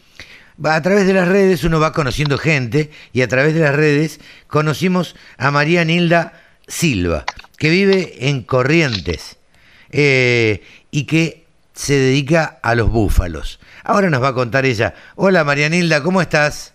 a 0.64 0.80
través 0.84 1.08
de 1.08 1.14
las 1.14 1.28
redes 1.28 1.64
uno 1.64 1.80
va 1.80 1.94
conociendo 1.94 2.38
gente 2.38 2.92
y 3.12 3.24
a 3.24 3.28
través 3.28 3.56
de 3.56 3.62
las 3.62 3.76
redes 3.76 4.20
conocimos 4.46 5.16
a 5.40 5.50
María 5.50 5.84
Nilda 5.84 6.34
Silva, 6.68 7.26
que 7.58 7.72
vive 7.72 8.30
en 8.30 8.44
Corrientes 8.44 9.41
eh, 9.92 10.66
y 10.92 11.06
que 11.06 11.46
se 11.74 11.94
dedica 11.94 12.60
a 12.62 12.76
los 12.76 12.90
búfalos. 12.90 13.60
Ahora 13.84 14.10
nos 14.10 14.22
va 14.22 14.30
a 14.30 14.34
contar 14.34 14.66
ella. 14.66 14.94
Hola 15.16 15.44
Marianilda, 15.44 16.04
¿cómo 16.04 16.22
estás? 16.22 16.74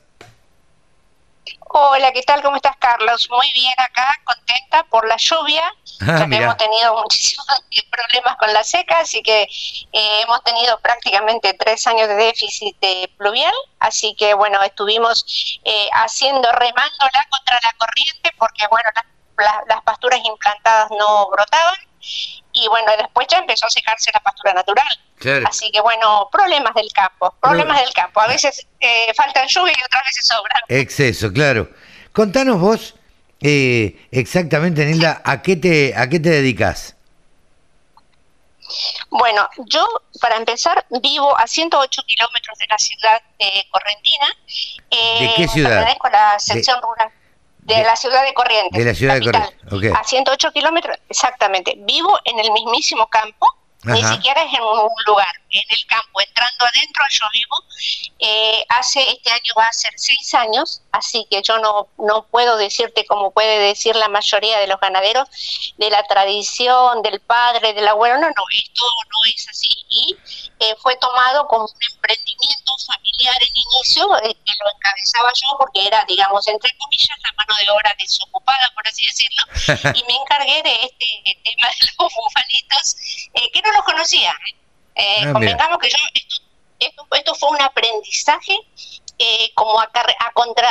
Hola, 1.78 2.10
¿qué 2.12 2.22
tal? 2.22 2.42
¿Cómo 2.42 2.56
estás, 2.56 2.76
Carlos? 2.78 3.28
Muy 3.30 3.52
bien 3.52 3.74
acá, 3.76 4.08
contenta 4.24 4.84
por 4.84 5.06
la 5.06 5.16
lluvia. 5.18 5.62
Ah, 6.00 6.26
ya 6.28 6.36
hemos 6.38 6.56
tenido 6.56 6.96
muchísimos 7.02 7.46
problemas 7.90 8.36
con 8.38 8.52
la 8.54 8.64
seca, 8.64 9.00
así 9.00 9.22
que 9.22 9.42
eh, 9.42 10.20
hemos 10.22 10.42
tenido 10.42 10.78
prácticamente 10.80 11.52
tres 11.54 11.86
años 11.86 12.08
de 12.08 12.14
déficit 12.14 12.76
de 12.80 13.10
pluvial, 13.18 13.52
así 13.78 14.14
que 14.14 14.32
bueno, 14.34 14.62
estuvimos 14.62 15.60
eh, 15.64 15.88
haciendo, 15.92 16.50
remándola 16.52 17.26
contra 17.30 17.58
la 17.62 17.72
corriente, 17.78 18.30
porque 18.38 18.66
bueno, 18.70 18.88
las, 18.94 19.04
la- 19.46 19.64
las 19.68 19.82
pasturas 19.82 20.20
implantadas 20.24 20.88
no 20.98 21.28
brotaban, 21.28 21.76
y 22.56 22.68
bueno, 22.68 22.90
después 22.96 23.26
ya 23.30 23.38
empezó 23.38 23.66
a 23.66 23.70
secarse 23.70 24.10
la 24.12 24.20
pastura 24.20 24.54
natural. 24.54 24.88
Claro. 25.18 25.46
Así 25.48 25.70
que 25.70 25.80
bueno, 25.80 26.28
problemas 26.32 26.74
del 26.74 26.90
campo, 26.92 27.34
problemas 27.40 27.80
del 27.80 27.92
campo. 27.92 28.20
A 28.20 28.26
veces 28.26 28.66
eh, 28.80 29.12
faltan 29.14 29.46
lluvia 29.46 29.72
y 29.76 29.84
otras 29.84 30.02
veces 30.04 30.26
sobran. 30.26 30.62
Exceso, 30.68 31.32
claro. 31.32 31.68
Contanos 32.12 32.58
vos 32.58 32.94
eh, 33.42 34.08
exactamente, 34.10 34.84
Nilda, 34.86 35.20
¿a 35.24 35.42
qué 35.42 35.56
te, 35.56 35.94
a 35.94 36.08
qué 36.08 36.18
te 36.18 36.30
dedicas? 36.30 36.96
Bueno, 39.10 39.48
yo 39.66 39.86
para 40.20 40.36
empezar 40.36 40.84
vivo 41.02 41.38
a 41.38 41.46
108 41.46 42.02
kilómetros 42.06 42.58
de 42.58 42.66
la 42.68 42.78
ciudad 42.78 43.22
de 43.38 43.66
Correntina. 43.70 44.26
Eh, 44.90 45.20
¿De 45.20 45.34
qué 45.36 45.48
ciudad? 45.48 45.70
Pertenezco 45.70 46.06
a 46.06 46.10
la 46.10 46.38
sección 46.38 46.80
rural 46.82 47.10
de, 47.66 47.74
de- 47.76 47.82
la 47.84 47.96
ciudad 47.96 48.22
de 48.24 48.32
Corrientes. 48.34 48.78
de 48.78 48.84
la 48.90 48.94
ciudad 48.94 49.14
de. 49.14 49.20
Corrientes, 49.24 49.72
ok. 49.92 49.98
A 50.00 50.04
108 50.04 50.52
kilómetros, 50.52 50.96
exactamente. 51.08 51.74
Vivo 51.78 52.18
en 52.24 52.38
el 52.38 52.50
mismísimo 52.52 53.06
campo, 53.08 53.46
ni 53.84 54.02
siquiera 54.02 54.42
es 54.42 54.52
en 54.52 54.62
un 54.64 54.90
lugar, 55.06 55.30
en 55.50 55.62
el 55.68 55.86
campo, 55.86 56.20
entrando 56.20 56.64
adentro 56.64 57.04
yo 57.10 57.24
vivo. 57.32 57.56
Eh, 58.18 58.64
hace, 58.70 59.00
este 59.10 59.30
año 59.30 59.52
va 59.56 59.66
a 59.68 59.72
ser 59.72 59.92
seis 59.96 60.34
años, 60.34 60.82
así 60.90 61.24
que 61.30 61.40
yo 61.42 61.58
no, 61.58 61.86
no 61.98 62.24
puedo 62.26 62.56
decirte 62.56 63.04
como 63.06 63.30
puede 63.30 63.58
decir 63.60 63.94
la 63.94 64.08
mayoría 64.08 64.58
de 64.58 64.66
los 64.66 64.80
ganaderos, 64.80 65.28
de 65.76 65.90
la 65.90 66.02
tradición, 66.04 67.02
del 67.02 67.20
padre, 67.20 67.74
del 67.74 67.86
abuelo, 67.86 68.16
no, 68.16 68.26
no, 68.28 68.44
esto 68.58 68.82
no 68.82 69.30
es 69.32 69.46
así 69.48 69.68
y 69.88 70.16
eh, 70.58 70.74
fue 70.82 70.96
tomado 70.96 71.46
como 71.48 71.64
un 71.64 71.82
emprendimiento 71.92 72.72
familiar 72.86 73.36
en 73.42 73.56
inicio, 73.56 74.16
eh, 74.22 74.34
que 74.44 74.52
lo 74.58 74.70
encabezaba 74.74 75.30
yo 75.34 75.56
porque 75.58 75.86
era, 75.86 76.04
digamos, 76.06 76.46
entre 76.48 76.76
comillas, 76.78 77.18
la 77.22 77.32
mano 77.32 77.54
de 77.58 77.70
obra 77.70 77.94
desocupada, 77.98 78.70
por 78.74 78.86
así 78.88 79.04
decirlo, 79.06 79.44
y 79.94 80.04
me 80.04 80.16
encargué 80.16 80.62
de 80.62 80.74
este 80.82 81.40
tema 81.44 81.68
de 81.68 81.86
los 81.98 82.12
bufalitos, 82.14 82.96
eh, 83.34 83.50
que 83.52 83.62
no 83.62 83.72
los 83.72 83.84
conocía. 83.84 84.32
¿eh? 84.32 84.56
Eh, 84.96 85.16
Ah, 85.18 85.20
mira. 85.20 85.32
convengamos 85.34 85.78
que 85.78 85.90
yo, 85.90 85.96
esto, 86.14 86.36
esto, 86.78 87.06
esto 87.12 87.34
fue 87.34 87.50
un 87.50 87.60
aprendizaje 87.60 88.58
eh, 89.18 89.50
como 89.54 89.80
a, 89.80 89.84
a 90.20 90.32
contra 90.32 90.68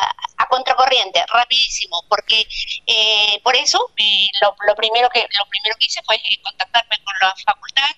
a 0.00 0.46
contracorriente 0.48 1.24
rapidísimo 1.28 2.04
porque 2.08 2.46
eh, 2.86 3.40
por 3.42 3.56
eso 3.56 3.90
eh, 3.96 4.28
lo, 4.40 4.54
lo 4.66 4.74
primero 4.76 5.08
que 5.10 5.20
lo 5.22 5.46
primero 5.48 5.76
que 5.78 5.86
hice 5.86 6.02
fue 6.04 6.16
eh, 6.16 6.40
contactarme 6.42 6.96
con 7.04 7.14
la 7.20 7.34
facultad 7.44 7.90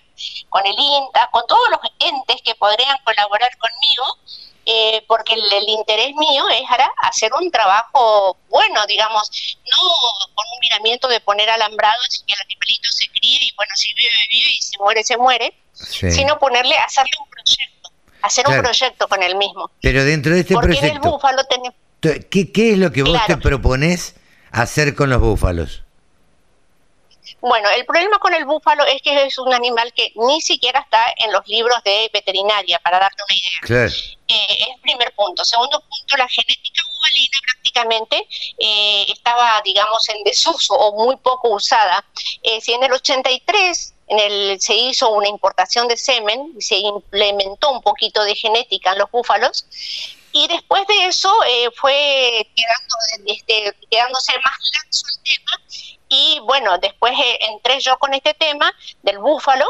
con 0.48 0.66
el 0.66 0.74
INTA 0.78 1.28
con 1.32 1.46
todos 1.46 1.68
los 1.70 1.80
entes 1.98 2.40
que 2.42 2.54
podrían 2.54 2.96
colaborar 3.04 3.50
conmigo 3.58 4.18
eh, 4.66 5.02
porque 5.08 5.34
el, 5.34 5.52
el 5.52 5.68
interés 5.68 6.14
mío 6.14 6.48
es 6.50 6.62
ahora 6.70 6.90
hacer 7.02 7.32
un 7.34 7.50
trabajo 7.50 8.36
bueno, 8.48 8.84
digamos, 8.86 9.30
no 9.72 9.88
con 10.34 10.44
un 10.52 10.58
miramiento 10.60 11.08
de 11.08 11.20
poner 11.20 11.48
alambrados 11.50 12.06
y 12.20 12.24
que 12.26 12.34
el 12.34 12.40
animalito 12.42 12.90
se 12.92 13.08
críe 13.08 13.38
y 13.42 13.52
bueno, 13.56 13.74
si 13.74 13.92
vive, 13.94 14.10
vive 14.28 14.50
y 14.50 14.60
si 14.62 14.76
muere, 14.78 15.02
se 15.02 15.16
muere, 15.16 15.54
Sí. 15.72 16.10
sino 16.10 16.38
ponerle, 16.38 16.76
hacerle 16.76 17.12
un 17.20 17.30
proyecto, 17.30 17.79
hacer 18.22 18.44
Claro. 18.44 18.60
un 18.60 18.64
proyecto 18.64 19.08
con 19.08 19.22
el 19.22 19.36
mismo. 19.36 19.70
Pero 19.80 20.04
dentro 20.04 20.32
de 20.34 20.40
este 20.40 20.54
porque 20.54 20.68
en 20.68 20.72
el 20.72 20.80
proyecto, 20.80 21.10
búfalo 21.10 21.44
tenemos... 21.44 21.74
¿qué, 22.00 22.52
qué 22.52 22.72
es 22.72 22.78
lo 22.78 22.90
que 22.92 23.02
vos 23.02 23.10
Claro. 23.12 23.26
te 23.26 23.36
proponés 23.36 24.16
hacer 24.52 24.94
con 24.94 25.10
los 25.10 25.20
búfalos? 25.20 25.82
Bueno, 27.40 27.68
el 27.70 27.86
problema 27.86 28.18
con 28.18 28.34
el 28.34 28.44
búfalo 28.44 28.84
es 28.84 29.00
que 29.02 29.24
es 29.26 29.38
un 29.38 29.52
animal 29.54 29.92
que 29.94 30.12
ni 30.16 30.40
siquiera 30.40 30.80
está 30.80 31.04
en 31.16 31.32
los 31.32 31.46
libros 31.46 31.82
de 31.84 32.10
veterinaria, 32.12 32.78
para 32.80 32.98
darte 32.98 33.22
una 33.26 33.34
idea. 33.38 33.60
Claro. 33.62 33.92
Eh, 34.28 34.46
es 34.62 34.68
el 34.74 34.80
primer 34.82 35.12
punto. 35.14 35.44
Segundo 35.44 35.80
punto, 35.80 36.16
la 36.16 36.28
genética 36.28 36.82
bubalina 36.96 37.38
prácticamente 37.44 38.26
eh, 38.58 39.06
estaba, 39.12 39.60
digamos, 39.64 40.06
en 40.10 40.22
desuso 40.24 40.74
o 40.74 41.04
muy 41.04 41.16
poco 41.16 41.50
usada. 41.50 42.04
Eh, 42.42 42.60
si 42.60 42.72
en 42.72 42.82
el 42.82 42.92
83 42.92 43.94
en 44.10 44.18
el, 44.18 44.60
se 44.60 44.74
hizo 44.74 45.10
una 45.10 45.28
importación 45.28 45.88
de 45.88 45.96
semen 45.96 46.52
y 46.58 46.62
se 46.62 46.76
implementó 46.76 47.70
un 47.70 47.80
poquito 47.80 48.22
de 48.24 48.34
genética 48.34 48.92
en 48.92 48.98
los 48.98 49.10
búfalos, 49.10 49.64
y 50.32 50.46
después 50.48 50.86
de 50.86 51.06
eso 51.06 51.32
eh, 51.44 51.68
fue 51.74 52.46
quedando, 52.54 52.96
este, 53.26 53.74
quedándose 53.90 54.32
más 54.44 54.58
laxo 54.74 55.06
el 55.08 55.22
tema. 55.24 55.90
Y 56.08 56.40
bueno, 56.40 56.78
después 56.78 57.12
eh, 57.12 57.38
entré 57.52 57.80
yo 57.80 57.96
con 57.98 58.14
este 58.14 58.34
tema 58.34 58.72
del 59.02 59.18
búfalo 59.18 59.64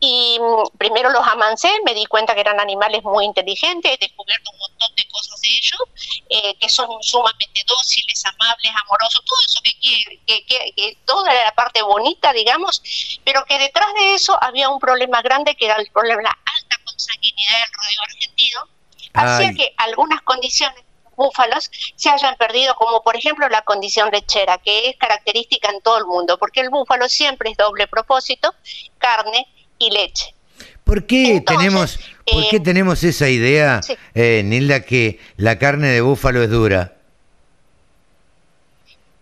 y 0.00 0.38
mm, 0.40 0.76
primero 0.78 1.10
los 1.10 1.26
amancé, 1.26 1.70
me 1.84 1.94
di 1.94 2.04
cuenta 2.06 2.34
que 2.34 2.40
eran 2.40 2.60
animales 2.60 3.02
muy 3.02 3.24
inteligentes, 3.24 3.92
he 3.92 3.96
descubierto 3.98 4.50
un 4.52 4.58
montón 4.58 4.94
de 4.96 5.06
cosas 5.08 5.40
de 5.40 5.48
ellos, 5.48 5.80
eh, 6.28 6.54
que 6.58 6.68
son 6.68 6.88
sumamente 7.02 7.62
dóciles, 7.66 8.24
amables, 8.26 8.72
amorosos, 8.84 9.22
todo 9.24 9.38
eso 9.46 9.60
que 9.62 9.72
que, 10.26 10.44
que- 10.46 10.72
que 10.76 10.98
toda 11.04 11.32
la 11.32 11.52
parte 11.54 11.82
bonita, 11.82 12.32
digamos, 12.32 12.82
pero 13.24 13.44
que 13.46 13.58
detrás 13.58 13.86
de 13.94 14.14
eso 14.14 14.36
había 14.42 14.68
un 14.68 14.78
problema 14.80 15.22
grande 15.22 15.56
que 15.56 15.66
era 15.66 15.76
el 15.76 15.90
problema 15.92 16.18
de 16.18 16.22
la 16.24 16.38
alta 16.54 16.76
consanguinidad 16.84 17.52
del 17.60 17.72
rodeo 17.72 18.02
argentino, 18.02 18.60
hacía 19.14 19.52
que 19.54 19.74
algunas 19.78 20.20
condiciones 20.22 20.82
búfalos 21.16 21.70
se 21.94 22.10
hayan 22.10 22.36
perdido, 22.36 22.74
como 22.74 23.02
por 23.02 23.16
ejemplo 23.16 23.48
la 23.48 23.62
condición 23.62 24.10
lechera, 24.12 24.58
que 24.58 24.90
es 24.90 24.96
característica 24.98 25.70
en 25.70 25.80
todo 25.80 25.96
el 25.98 26.04
mundo, 26.04 26.36
porque 26.38 26.60
el 26.60 26.68
búfalo 26.68 27.08
siempre 27.08 27.50
es 27.50 27.56
doble 27.56 27.86
propósito, 27.88 28.54
carne 28.98 29.46
y 29.78 29.90
leche. 29.90 30.34
¿Por 30.84 31.06
qué 31.06 31.36
Entonces, 31.36 31.58
tenemos, 31.58 31.98
por 32.30 32.42
eh, 32.44 32.48
qué 32.50 32.60
tenemos 32.60 33.02
esa 33.02 33.28
idea, 33.28 33.82
sí. 33.82 33.96
eh, 34.14 34.42
Nilda, 34.44 34.82
que 34.82 35.18
la 35.36 35.58
carne 35.58 35.88
de 35.88 36.00
búfalo 36.00 36.42
es 36.42 36.50
dura? 36.50 36.92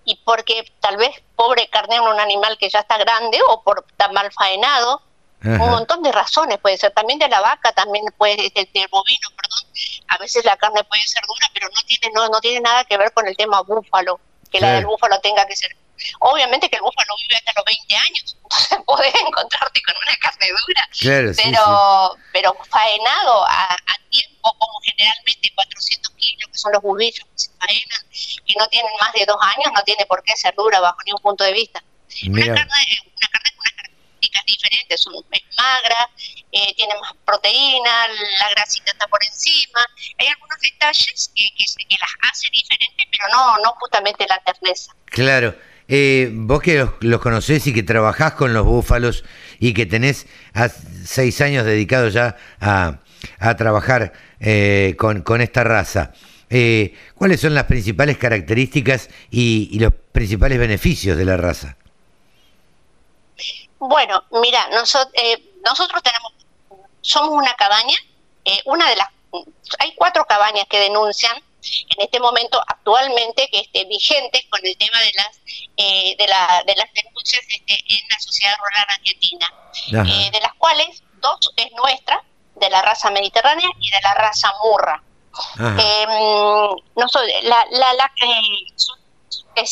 y 0.06 0.16
porque 0.24 0.70
tal 0.80 0.98
vez 0.98 1.10
pobre 1.34 1.68
carnero 1.70 2.10
un 2.12 2.20
animal 2.20 2.58
que 2.58 2.68
ya 2.68 2.80
está 2.80 2.98
grande 2.98 3.38
o 3.48 3.62
por 3.62 3.84
estar 3.88 4.12
mal 4.12 4.30
faenado, 4.32 5.00
Ajá. 5.40 5.64
un 5.64 5.70
montón 5.70 6.02
de 6.02 6.12
razones 6.12 6.58
puede 6.58 6.76
ser, 6.76 6.92
también 6.92 7.18
de 7.18 7.26
la 7.28 7.40
vaca, 7.40 7.72
también 7.72 8.04
puede 8.18 8.36
del, 8.36 8.68
del 8.74 8.88
bovino, 8.90 9.28
perdón, 9.34 9.64
a 10.08 10.18
veces 10.18 10.44
la 10.44 10.58
carne 10.58 10.84
puede 10.84 11.02
ser 11.06 11.22
dura, 11.26 11.48
pero 11.54 11.68
no 11.74 11.82
tiene 11.86 12.10
no 12.14 12.28
no 12.28 12.40
tiene 12.40 12.60
nada 12.60 12.84
que 12.84 12.98
ver 12.98 13.12
con 13.14 13.26
el 13.26 13.34
tema 13.34 13.62
búfalo, 13.62 14.20
que 14.50 14.60
la 14.60 14.72
del 14.74 14.84
búfalo 14.84 15.18
tenga 15.20 15.46
que 15.46 15.56
ser. 15.56 15.74
Obviamente 16.20 16.68
que 16.68 16.76
el 16.76 16.82
búfalo 16.82 17.14
vive 17.22 17.36
hasta 17.36 17.52
los 17.56 17.64
20 17.64 17.96
años, 17.96 18.36
podés 18.86 19.14
encontrarte 19.14 19.82
con 19.82 19.94
una 19.96 20.16
carne 20.16 20.46
dura, 20.66 20.88
Claro, 20.98 21.34
sí, 21.34 21.42
pero 21.44 22.16
pero 22.32 22.56
faenado 22.70 23.44
a, 23.46 23.72
a 23.74 23.94
tiempo 24.10 24.52
como 24.58 24.80
generalmente 24.84 25.52
400 25.54 26.12
kilos 26.14 26.48
que 26.50 26.58
son 26.58 26.72
los 26.72 26.82
bubillos 26.82 27.24
que 27.26 27.38
se 27.38 27.50
faenan 27.58 28.00
que 28.46 28.54
no 28.58 28.66
tienen 28.68 28.92
más 29.00 29.12
de 29.12 29.24
dos 29.26 29.38
años 29.40 29.72
no 29.74 29.82
tiene 29.84 30.06
por 30.06 30.22
qué 30.22 30.36
ser 30.36 30.54
dura 30.54 30.80
bajo 30.80 30.98
ningún 31.06 31.22
punto 31.22 31.44
de 31.44 31.52
vista. 31.52 31.82
Una 32.28 32.46
carne 32.54 32.98
una 33.16 33.28
carne 33.28 33.50
con 33.50 33.60
unas 33.60 33.72
características 33.74 34.44
diferentes 34.46 35.00
son- 35.00 35.24
es 35.32 35.42
magra 35.56 36.10
eh, 36.52 36.74
tiene 36.76 36.94
más 37.00 37.12
proteína 37.24 38.08
la 38.38 38.48
grasita 38.50 38.92
está 38.92 39.06
por 39.08 39.22
encima. 39.24 39.84
Hay 40.18 40.28
algunos 40.28 40.58
detalles 40.60 41.30
que, 41.34 41.48
que, 41.56 41.64
que 41.88 41.96
las 41.98 42.10
hace 42.30 42.48
diferentes 42.50 43.06
pero 43.10 43.26
no 43.32 43.58
no 43.58 43.72
justamente 43.80 44.26
la 44.28 44.38
terneza. 44.44 44.94
Claro. 45.06 45.54
Eh, 45.86 46.30
vos 46.32 46.62
que 46.62 46.78
los, 46.78 46.90
los 47.00 47.20
conocés 47.20 47.66
y 47.66 47.74
que 47.74 47.82
trabajás 47.82 48.32
con 48.32 48.54
los 48.54 48.64
búfalos 48.64 49.24
y 49.58 49.74
que 49.74 49.84
tenés 49.84 50.26
seis 51.04 51.40
años 51.42 51.66
dedicados 51.66 52.14
ya 52.14 52.36
a, 52.60 53.00
a 53.38 53.56
trabajar 53.56 54.12
eh, 54.40 54.94
con, 54.98 55.22
con 55.22 55.42
esta 55.42 55.62
raza, 55.62 56.12
eh, 56.48 56.94
¿cuáles 57.14 57.40
son 57.40 57.54
las 57.54 57.64
principales 57.64 58.16
características 58.16 59.10
y, 59.30 59.68
y 59.72 59.78
los 59.78 59.92
principales 60.12 60.58
beneficios 60.58 61.18
de 61.18 61.24
la 61.24 61.36
raza? 61.36 61.76
Bueno, 63.78 64.24
mira, 64.42 64.68
nosotros, 64.70 65.12
nosotros 65.64 66.02
tenemos, 66.02 66.32
somos 67.02 67.30
una 67.30 67.52
cabaña, 67.54 67.96
una 68.64 68.88
de 68.88 68.96
las, 68.96 69.08
hay 69.78 69.92
cuatro 69.96 70.24
cabañas 70.24 70.64
que 70.70 70.78
denuncian 70.78 71.36
en 71.96 72.02
este 72.02 72.20
momento 72.20 72.62
actualmente 72.66 73.48
que 73.50 73.60
esté 73.60 73.84
vigente 73.84 74.46
con 74.50 74.60
el 74.64 74.76
tema 74.76 75.00
de 75.00 75.12
las 75.14 75.40
de, 75.76 76.26
la, 76.28 76.62
de 76.66 76.74
las 76.76 76.92
denuncias 76.92 77.42
este, 77.48 77.74
en 77.74 78.08
la 78.08 78.18
sociedad 78.18 78.54
rural 78.58 78.86
argentina, 78.88 79.52
de 80.30 80.40
las 80.40 80.54
cuales 80.54 81.02
dos 81.20 81.52
es 81.56 81.72
nuestra, 81.72 82.22
de 82.56 82.70
la 82.70 82.82
raza 82.82 83.10
mediterránea 83.10 83.68
y 83.80 83.90
de 83.90 84.00
la 84.02 84.14
raza 84.14 84.52
murra. 84.62 85.02
Eh, 85.58 86.06
la, 87.42 87.66
la, 87.70 88.12
eh, 88.22 89.64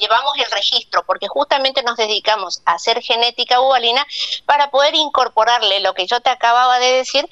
llevamos 0.00 0.32
el 0.36 0.50
registro 0.50 1.04
porque 1.06 1.26
justamente 1.28 1.82
nos 1.82 1.96
dedicamos 1.96 2.62
a 2.66 2.74
hacer 2.74 3.02
genética 3.02 3.58
bubalina 3.60 4.06
para 4.44 4.70
poder 4.70 4.94
incorporarle 4.94 5.80
lo 5.80 5.94
que 5.94 6.06
yo 6.06 6.20
te 6.20 6.30
acababa 6.30 6.78
de 6.78 6.92
decir 6.92 7.26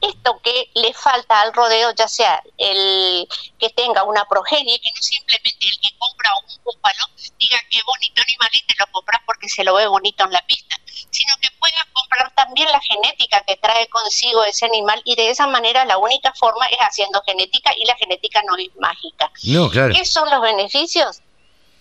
esto 0.00 0.40
que 0.42 0.70
le 0.74 0.92
falta 0.92 1.40
al 1.40 1.52
rodeo, 1.52 1.92
ya 1.92 2.08
sea 2.08 2.42
el 2.58 3.28
que 3.58 3.70
tenga 3.70 4.04
una 4.04 4.24
progenie, 4.26 4.80
que 4.80 4.90
no 4.94 5.02
simplemente 5.02 5.66
el 5.66 5.80
que 5.80 5.96
compra 5.98 6.30
un 6.46 6.64
búfalo 6.64 7.06
diga 7.38 7.58
qué 7.70 7.78
bonito 7.86 8.22
animal 8.22 8.50
y 8.52 8.66
te 8.66 8.74
lo 8.78 8.86
compras 8.92 9.20
porque 9.26 9.48
se 9.48 9.64
lo 9.64 9.74
ve 9.74 9.86
bonito 9.86 10.24
en 10.24 10.32
la 10.32 10.42
pista, 10.46 10.76
sino 11.10 11.34
que 11.40 11.50
pueda 11.58 11.86
comprar 11.92 12.32
también 12.34 12.70
la 12.70 12.80
genética 12.80 13.42
que 13.46 13.56
trae 13.56 13.86
consigo 13.88 14.44
ese 14.44 14.66
animal 14.66 15.00
y 15.04 15.16
de 15.16 15.30
esa 15.30 15.46
manera 15.46 15.84
la 15.84 15.98
única 15.98 16.32
forma 16.34 16.66
es 16.66 16.78
haciendo 16.78 17.22
genética 17.22 17.72
y 17.76 17.84
la 17.84 17.96
genética 17.96 18.42
no 18.46 18.56
es 18.56 18.74
mágica. 18.76 19.30
No, 19.44 19.70
claro. 19.70 19.94
¿Qué 19.94 20.04
son 20.04 20.28
los 20.30 20.40
beneficios? 20.40 21.20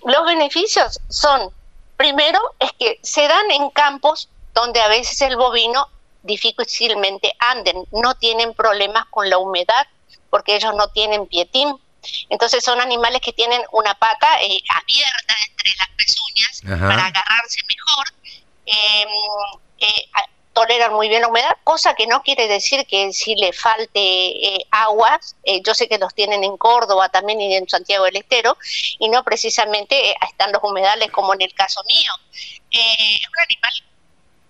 Los 0.03 0.25
beneficios 0.25 0.99
son, 1.09 1.51
primero, 1.97 2.39
es 2.59 2.71
que 2.73 2.99
se 3.01 3.27
dan 3.27 3.51
en 3.51 3.69
campos 3.71 4.29
donde 4.53 4.81
a 4.81 4.87
veces 4.87 5.21
el 5.21 5.35
bovino 5.35 5.89
difícilmente 6.25 7.33
anden, 7.39 7.85
no 7.91 8.15
tienen 8.15 8.53
problemas 8.53 9.05
con 9.09 9.29
la 9.29 9.37
humedad 9.37 9.87
porque 10.29 10.55
ellos 10.55 10.73
no 10.75 10.89
tienen 10.89 11.27
pietín. 11.27 11.75
Entonces 12.29 12.63
son 12.63 12.81
animales 12.81 13.21
que 13.21 13.33
tienen 13.33 13.61
una 13.71 13.95
pata 13.95 14.41
eh, 14.41 14.59
abierta 14.69 15.35
entre 15.49 15.71
las 15.77 15.89
pezuñas 15.97 16.61
para 16.87 17.05
agarrarse 17.07 17.61
mejor. 17.67 18.05
Em, 18.65 19.09
eh, 19.79 20.05
toleran 20.53 20.93
muy 20.93 21.09
bien 21.09 21.21
la 21.21 21.27
humedad, 21.27 21.57
cosa 21.63 21.95
que 21.95 22.07
no 22.07 22.21
quiere 22.23 22.47
decir 22.47 22.85
que 22.87 23.11
si 23.11 23.35
le 23.35 23.51
falte 23.51 23.99
eh, 23.99 24.65
agua, 24.71 25.19
yo 25.65 25.73
sé 25.73 25.89
que 25.89 25.97
los 25.97 26.13
tienen 26.13 26.45
en 26.45 26.55
Córdoba 26.55 27.09
también 27.09 27.41
y 27.41 27.55
en 27.55 27.67
Santiago 27.67 28.05
del 28.05 28.15
Estero, 28.15 28.57
y 28.99 29.09
no 29.09 29.23
precisamente 29.25 30.15
están 30.29 30.53
los 30.53 30.63
humedales 30.63 31.11
como 31.11 31.33
en 31.33 31.41
el 31.41 31.53
caso 31.53 31.83
mío. 31.83 32.11
es 32.71 33.27
un 33.27 33.39
animal 33.43 33.73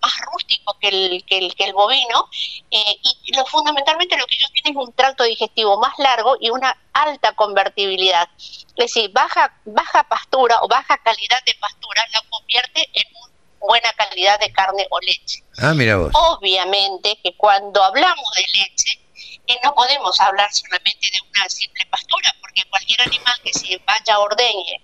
más 0.05 0.13
rústico 0.31 0.77
que 0.79 0.89
el, 0.89 1.25
que 1.25 1.37
el, 1.39 1.55
que 1.55 1.63
el 1.63 1.73
bovino 1.73 2.29
eh, 2.69 2.97
y 3.23 3.35
lo, 3.35 3.45
fundamentalmente 3.45 4.15
lo 4.17 4.27
que 4.27 4.35
ellos 4.35 4.51
tienen 4.53 4.79
es 4.79 4.87
un 4.87 4.93
tracto 4.93 5.23
digestivo 5.23 5.79
más 5.79 5.97
largo 5.97 6.37
y 6.39 6.51
una 6.51 6.77
alta 6.93 7.33
convertibilidad. 7.33 8.29
Es 8.37 8.75
decir, 8.75 9.11
baja, 9.11 9.51
baja 9.65 10.03
pastura 10.03 10.59
o 10.61 10.67
baja 10.67 10.97
calidad 10.99 11.43
de 11.45 11.55
pastura 11.55 12.03
la 12.13 12.21
convierte 12.29 12.89
en 12.93 13.03
una 13.15 13.33
buena 13.59 13.91
calidad 13.93 14.39
de 14.39 14.51
carne 14.51 14.85
o 14.91 14.99
leche. 14.99 15.43
Ah, 15.57 15.73
mira 15.73 15.97
vos. 15.97 16.11
Obviamente 16.13 17.19
que 17.23 17.35
cuando 17.35 17.83
hablamos 17.83 18.29
de 18.35 18.59
leche, 18.59 18.99
eh, 19.47 19.59
no 19.63 19.73
podemos 19.73 20.19
hablar 20.21 20.51
solamente 20.53 21.09
de 21.11 21.19
una 21.21 21.49
simple 21.49 21.85
pastura, 21.87 22.33
porque 22.41 22.63
cualquier 22.69 23.01
animal 23.01 23.35
que 23.43 23.53
se 23.53 23.81
vaya 23.85 24.15
a 24.15 24.19
ordeñe, 24.19 24.81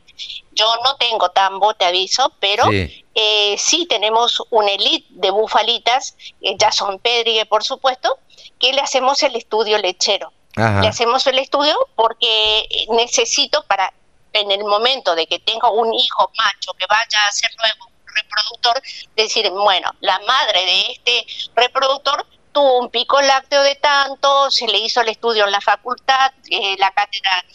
yo 0.51 0.65
no 0.83 0.95
tengo 0.97 1.29
tambo, 1.29 1.73
te 1.73 1.85
aviso, 1.85 2.33
pero 2.39 2.65
eh, 2.71 3.55
sí 3.57 3.85
tenemos 3.87 4.43
un 4.49 4.67
elite 4.67 5.07
de 5.11 5.31
bufalitas, 5.31 6.15
eh, 6.41 6.55
ya 6.57 6.71
son 6.71 6.99
pedrigue 6.99 7.45
por 7.45 7.63
supuesto, 7.63 8.19
que 8.59 8.73
le 8.73 8.81
hacemos 8.81 9.21
el 9.23 9.35
estudio 9.35 9.77
lechero. 9.77 10.31
Le 10.55 10.87
hacemos 10.87 11.25
el 11.27 11.39
estudio 11.39 11.77
porque 11.95 12.67
necesito 12.89 13.63
para, 13.63 13.93
en 14.33 14.51
el 14.51 14.65
momento 14.65 15.15
de 15.15 15.25
que 15.25 15.39
tengo 15.39 15.71
un 15.71 15.93
hijo 15.93 16.29
macho 16.37 16.73
que 16.73 16.85
vaya 16.87 17.27
a 17.27 17.31
ser 17.31 17.49
nuevo 17.57 17.89
reproductor, 18.13 18.81
decir, 19.15 19.49
bueno, 19.49 19.89
la 20.01 20.19
madre 20.19 20.65
de 20.65 20.91
este 20.91 21.25
reproductor 21.55 22.25
tuvo 22.51 22.79
un 22.79 22.89
pico 22.89 23.21
lácteo 23.21 23.63
de 23.63 23.75
tanto, 23.75 24.51
se 24.51 24.67
le 24.67 24.79
hizo 24.79 25.01
el 25.01 25.09
estudio 25.09 25.45
en 25.45 25.51
la 25.51 25.61
facultad, 25.61 26.31
eh, 26.49 26.75
la 26.77 26.91
cátedra 26.91 27.45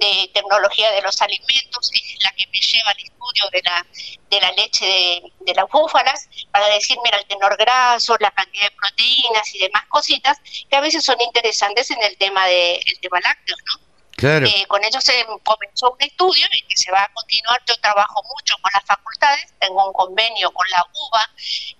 de 0.00 0.30
tecnología 0.34 0.90
de 0.92 1.02
los 1.02 1.20
alimentos, 1.22 1.90
es 1.92 2.22
la 2.22 2.30
que 2.32 2.46
me 2.46 2.58
lleva 2.58 2.90
al 2.90 2.98
estudio 2.98 3.44
de 3.52 3.62
la, 3.62 3.86
de 4.30 4.40
la 4.40 4.52
leche 4.52 5.22
de, 5.40 5.54
las 5.54 5.68
búfalas, 5.70 6.28
para 6.50 6.66
decir, 6.68 6.96
mira, 7.04 7.18
el 7.18 7.26
tenor 7.26 7.56
graso, 7.56 8.16
la 8.20 8.30
cantidad 8.30 8.64
de 8.64 8.76
proteínas 8.76 9.54
y 9.54 9.58
demás 9.58 9.84
cositas, 9.88 10.38
que 10.68 10.76
a 10.76 10.80
veces 10.80 11.04
son 11.04 11.20
interesantes 11.20 11.90
en 11.90 12.02
el 12.02 12.16
tema 12.18 12.46
de 12.46 12.76
el 12.76 13.00
tema 13.00 13.20
lácteo, 13.20 13.56
¿no? 13.66 13.86
Claro. 14.16 14.46
Eh, 14.46 14.64
con 14.66 14.82
ellos 14.82 15.04
se 15.04 15.26
comenzó 15.44 15.90
un 15.90 16.00
estudio 16.00 16.46
y 16.50 16.62
que 16.62 16.76
se 16.76 16.90
va 16.90 17.02
a 17.02 17.12
continuar. 17.12 17.60
Yo 17.66 17.76
trabajo 17.82 18.22
mucho 18.34 18.54
con 18.62 18.70
las 18.72 18.82
facultades, 18.84 19.52
tengo 19.60 19.86
un 19.86 19.92
convenio 19.92 20.50
con 20.52 20.68
la 20.70 20.82
UBA 20.94 21.30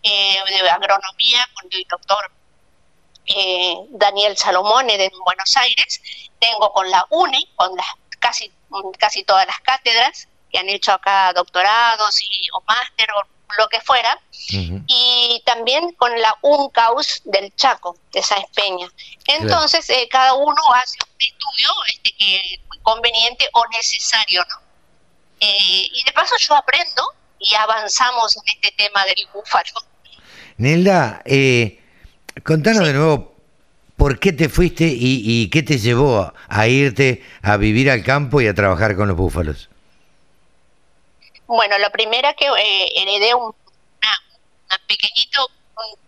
eh, 0.02 0.38
de 0.46 0.70
agronomía, 0.70 1.48
con 1.54 1.66
el 1.72 1.84
doctor 1.88 2.30
eh, 3.26 3.76
Daniel 3.90 4.36
Salomone 4.36 4.98
de 4.98 5.10
Buenos 5.24 5.56
Aires, 5.56 6.00
tengo 6.38 6.72
con 6.72 6.90
la 6.90 7.06
UNE, 7.10 7.44
con 7.56 7.74
las 7.76 7.86
casi, 8.18 8.50
casi 8.98 9.24
todas 9.24 9.46
las 9.46 9.60
cátedras 9.60 10.28
que 10.50 10.58
han 10.58 10.68
hecho 10.68 10.92
acá 10.92 11.32
doctorados 11.32 12.22
y, 12.22 12.48
o 12.52 12.62
máster 12.66 13.08
o 13.12 13.22
lo 13.58 13.68
que 13.68 13.80
fuera, 13.80 14.20
y 14.50 15.42
también 15.46 15.92
con 15.92 16.10
la 16.20 16.36
UNCAUS 16.42 17.22
del 17.24 17.54
Chaco, 17.54 17.96
de 18.12 18.20
esa 18.20 18.36
Peña. 18.54 18.88
Entonces, 19.26 19.88
eh, 19.88 20.08
cada 20.10 20.34
uno 20.34 20.60
hace 20.74 20.98
un 21.02 21.16
estudio 21.20 21.70
este, 21.86 22.12
que 22.18 22.60
conveniente 22.82 23.48
o 23.52 23.64
necesario, 23.68 24.44
¿no? 24.48 24.56
Eh, 25.40 25.88
y 25.92 26.04
de 26.04 26.12
paso 26.12 26.34
yo 26.38 26.54
aprendo 26.54 27.02
y 27.38 27.54
avanzamos 27.54 28.36
en 28.36 28.42
este 28.54 28.72
tema 28.72 29.04
del 29.04 29.28
búfalo. 29.32 29.72
Nelda, 30.56 31.22
eh, 31.24 31.82
Contanos 32.44 32.86
de 32.86 32.92
nuevo 32.92 33.34
por 33.96 34.18
qué 34.18 34.32
te 34.32 34.48
fuiste 34.48 34.84
y, 34.86 35.48
qué 35.50 35.62
te 35.62 35.78
llevó 35.78 36.32
a, 36.48 36.68
irte 36.68 37.24
a 37.42 37.56
vivir 37.56 37.90
al 37.90 38.04
campo 38.04 38.40
y 38.40 38.46
a 38.46 38.54
trabajar 38.54 38.94
con 38.94 39.08
los 39.08 39.16
búfalos. 39.16 39.68
Bueno, 41.46 41.78
lo 41.78 41.90
primero 41.90 42.28
que 42.36 42.46
eh, 42.46 42.92
heredé 42.96 43.34
un, 43.34 43.54
pequeñito 44.86 45.50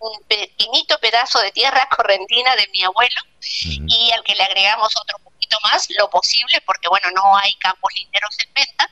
un, 0.01 0.23
pequeñito 0.29 0.99
pedazo 0.99 1.41
de 1.41 1.53
tierra 1.53 1.89
correntina 1.97 2.55
de 2.57 2.69
mi 2.73 2.83
abuelo 2.83 3.21
y 3.41 4.11
al 4.13 4.23
que 4.25 4.35
le 4.35 4.43
agregamos 4.43 4.95
otro 5.01 5.19
poquito 5.19 5.57
más, 5.63 5.89
lo 5.99 6.11
posible, 6.11 6.61
porque 6.63 6.89
bueno, 6.89 7.09
no 7.15 7.37
hay 7.37 7.55
campos 7.55 7.93
linderos 7.95 8.37
en 8.45 8.53
venta, 8.53 8.91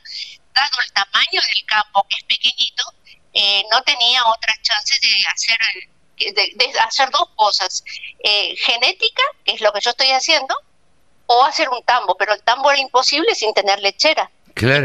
dado 0.53 0.77
el 0.83 0.91
tamaño 0.93 1.41
del 1.53 1.65
campo 1.65 2.05
que 2.09 2.15
es 2.15 2.23
pequeñito, 2.23 2.83
eh, 3.33 3.63
no 3.71 3.81
tenía 3.83 4.25
otras 4.25 4.59
chances 4.63 4.99
de 5.01 5.27
hacer 5.27 5.59
el 5.75 5.96
de, 6.17 6.73
hacer 6.85 7.09
dos 7.11 7.29
cosas, 7.35 7.83
eh, 8.19 8.55
genética, 8.57 9.23
que 9.43 9.53
es 9.53 9.61
lo 9.61 9.71
que 9.71 9.81
yo 9.81 9.91
estoy 9.91 10.11
haciendo, 10.11 10.55
o 11.27 11.43
hacer 11.43 11.69
un 11.69 11.83
tambo, 11.83 12.15
pero 12.15 12.33
el 12.33 12.41
tambo 12.41 12.71
era 12.71 12.79
imposible 12.79 13.35
sin 13.35 13.53
tener 13.53 13.79
lechera. 13.79 14.29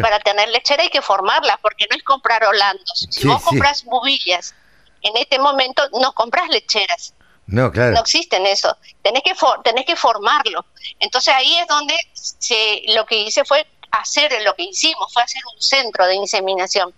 para 0.02 0.20
tener 0.20 0.48
lechera 0.50 0.82
hay 0.82 0.90
que 0.90 1.02
formarla, 1.02 1.58
porque 1.62 1.86
no 1.90 1.96
es 1.96 2.02
comprar 2.02 2.44
holandos. 2.44 3.08
Si 3.10 3.26
vos 3.26 3.42
compras 3.42 3.84
bubillas, 3.84 4.54
en 5.02 5.16
este 5.16 5.38
momento 5.38 5.82
no 6.00 6.12
compras 6.12 6.48
lecheras. 6.48 7.14
No, 7.46 7.72
claro. 7.72 7.92
No 7.92 8.00
existen 8.00 8.46
eso. 8.46 8.76
Tenés 9.02 9.22
que, 9.22 9.34
tenés 9.64 9.84
que 9.84 9.96
formarlo. 9.96 10.64
Entonces 11.00 11.34
ahí 11.34 11.56
es 11.56 11.66
donde 11.66 11.96
se, 12.12 12.82
lo 12.94 13.04
que 13.04 13.16
hice 13.16 13.44
fue 13.44 13.66
hacer, 13.90 14.32
lo 14.42 14.54
que 14.54 14.64
hicimos 14.64 15.12
fue 15.12 15.22
hacer 15.22 15.42
un 15.54 15.60
centro 15.60 16.06
de 16.06 16.14
inseminación. 16.14 16.94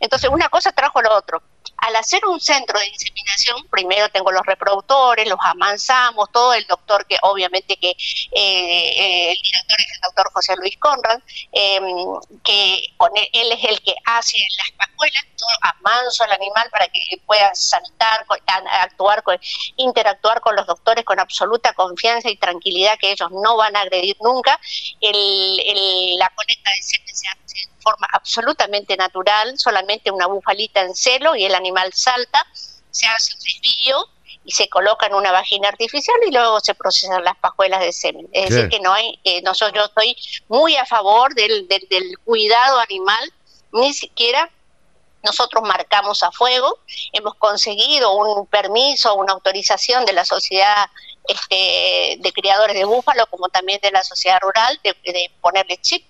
Entonces 0.00 0.30
una 0.30 0.48
cosa 0.48 0.72
trajo 0.72 1.02
lo 1.02 1.14
otro 1.16 1.42
al 1.78 1.96
hacer 1.96 2.24
un 2.26 2.40
centro 2.40 2.78
de 2.78 2.88
inseminación, 2.88 3.66
primero 3.70 4.08
tengo 4.08 4.32
los 4.32 4.44
reproductores, 4.44 5.28
los 5.28 5.38
amansamos, 5.42 6.30
todo 6.32 6.52
el 6.54 6.66
doctor 6.66 7.06
que 7.06 7.16
obviamente 7.22 7.76
que 7.76 7.90
eh, 7.90 7.96
eh, 8.32 9.32
el 9.32 9.38
director 9.42 9.80
es 9.80 9.86
el 9.94 10.00
doctor 10.02 10.32
José 10.32 10.56
Luis 10.56 10.76
Conrad, 10.78 11.20
em, 11.52 11.84
que 12.42 12.94
él, 13.32 13.52
es 13.52 13.64
el 13.64 13.80
que 13.82 13.94
hace 14.04 14.38
las 14.56 14.70
pascuelas, 14.72 15.24
yo 15.36 15.46
amanso 15.62 16.24
al 16.24 16.32
animal 16.32 16.68
para 16.70 16.88
que 16.88 17.00
pueda 17.26 17.54
saltar, 17.54 18.26
actuar, 18.46 19.22
interactuar 19.76 20.40
con 20.40 20.56
los 20.56 20.66
doctores 20.66 21.04
con 21.04 21.20
absoluta 21.20 21.72
confianza 21.74 22.28
y 22.28 22.36
tranquilidad 22.36 22.98
que 22.98 23.12
ellos 23.12 23.30
no 23.30 23.56
van 23.56 23.76
a 23.76 23.82
agredir 23.82 24.16
nunca. 24.20 24.58
la 25.00 26.30
colecta 26.34 26.70
de 26.70 26.82
semen 26.82 27.16
se 27.16 27.28
hace 27.28 27.68
forma 27.80 28.08
absolutamente 28.12 28.96
natural, 28.96 29.58
solamente 29.58 30.10
una 30.10 30.26
bufalita 30.26 30.80
en 30.82 30.94
celo 30.94 31.36
y 31.36 31.44
el 31.44 31.54
animal 31.54 31.67
salta, 31.92 32.46
se 32.90 33.06
hace 33.06 33.34
un 33.34 33.40
desvío 33.40 34.08
y 34.44 34.52
se 34.52 34.68
coloca 34.68 35.06
en 35.06 35.14
una 35.14 35.30
vagina 35.30 35.68
artificial 35.68 36.16
y 36.26 36.32
luego 36.32 36.58
se 36.60 36.74
procesan 36.74 37.22
las 37.22 37.36
pajuelas 37.36 37.80
de 37.80 37.92
semen. 37.92 38.28
Es 38.32 38.48
decir, 38.48 38.68
que 38.70 38.80
no 38.80 38.92
hay, 38.92 39.20
eh, 39.24 39.42
no 39.42 39.52
yo 39.52 39.84
estoy 39.84 40.16
muy 40.48 40.74
a 40.76 40.86
favor 40.86 41.34
del, 41.34 41.68
del, 41.68 42.18
cuidado 42.24 42.80
animal, 42.80 43.32
ni 43.72 43.92
siquiera 43.92 44.50
nosotros 45.22 45.62
marcamos 45.64 46.22
a 46.22 46.30
fuego, 46.32 46.78
hemos 47.12 47.34
conseguido 47.34 48.12
un 48.12 48.46
permiso, 48.46 49.14
una 49.16 49.34
autorización 49.34 50.06
de 50.06 50.14
la 50.14 50.24
sociedad 50.24 50.88
este, 51.28 52.16
de 52.18 52.32
criadores 52.32 52.74
de 52.74 52.86
búfalo, 52.86 53.26
como 53.26 53.48
también 53.48 53.80
de 53.82 53.90
la 53.90 54.02
sociedad 54.02 54.40
rural, 54.40 54.80
de, 54.82 55.30
ponerle 55.42 55.76
chip, 55.82 56.06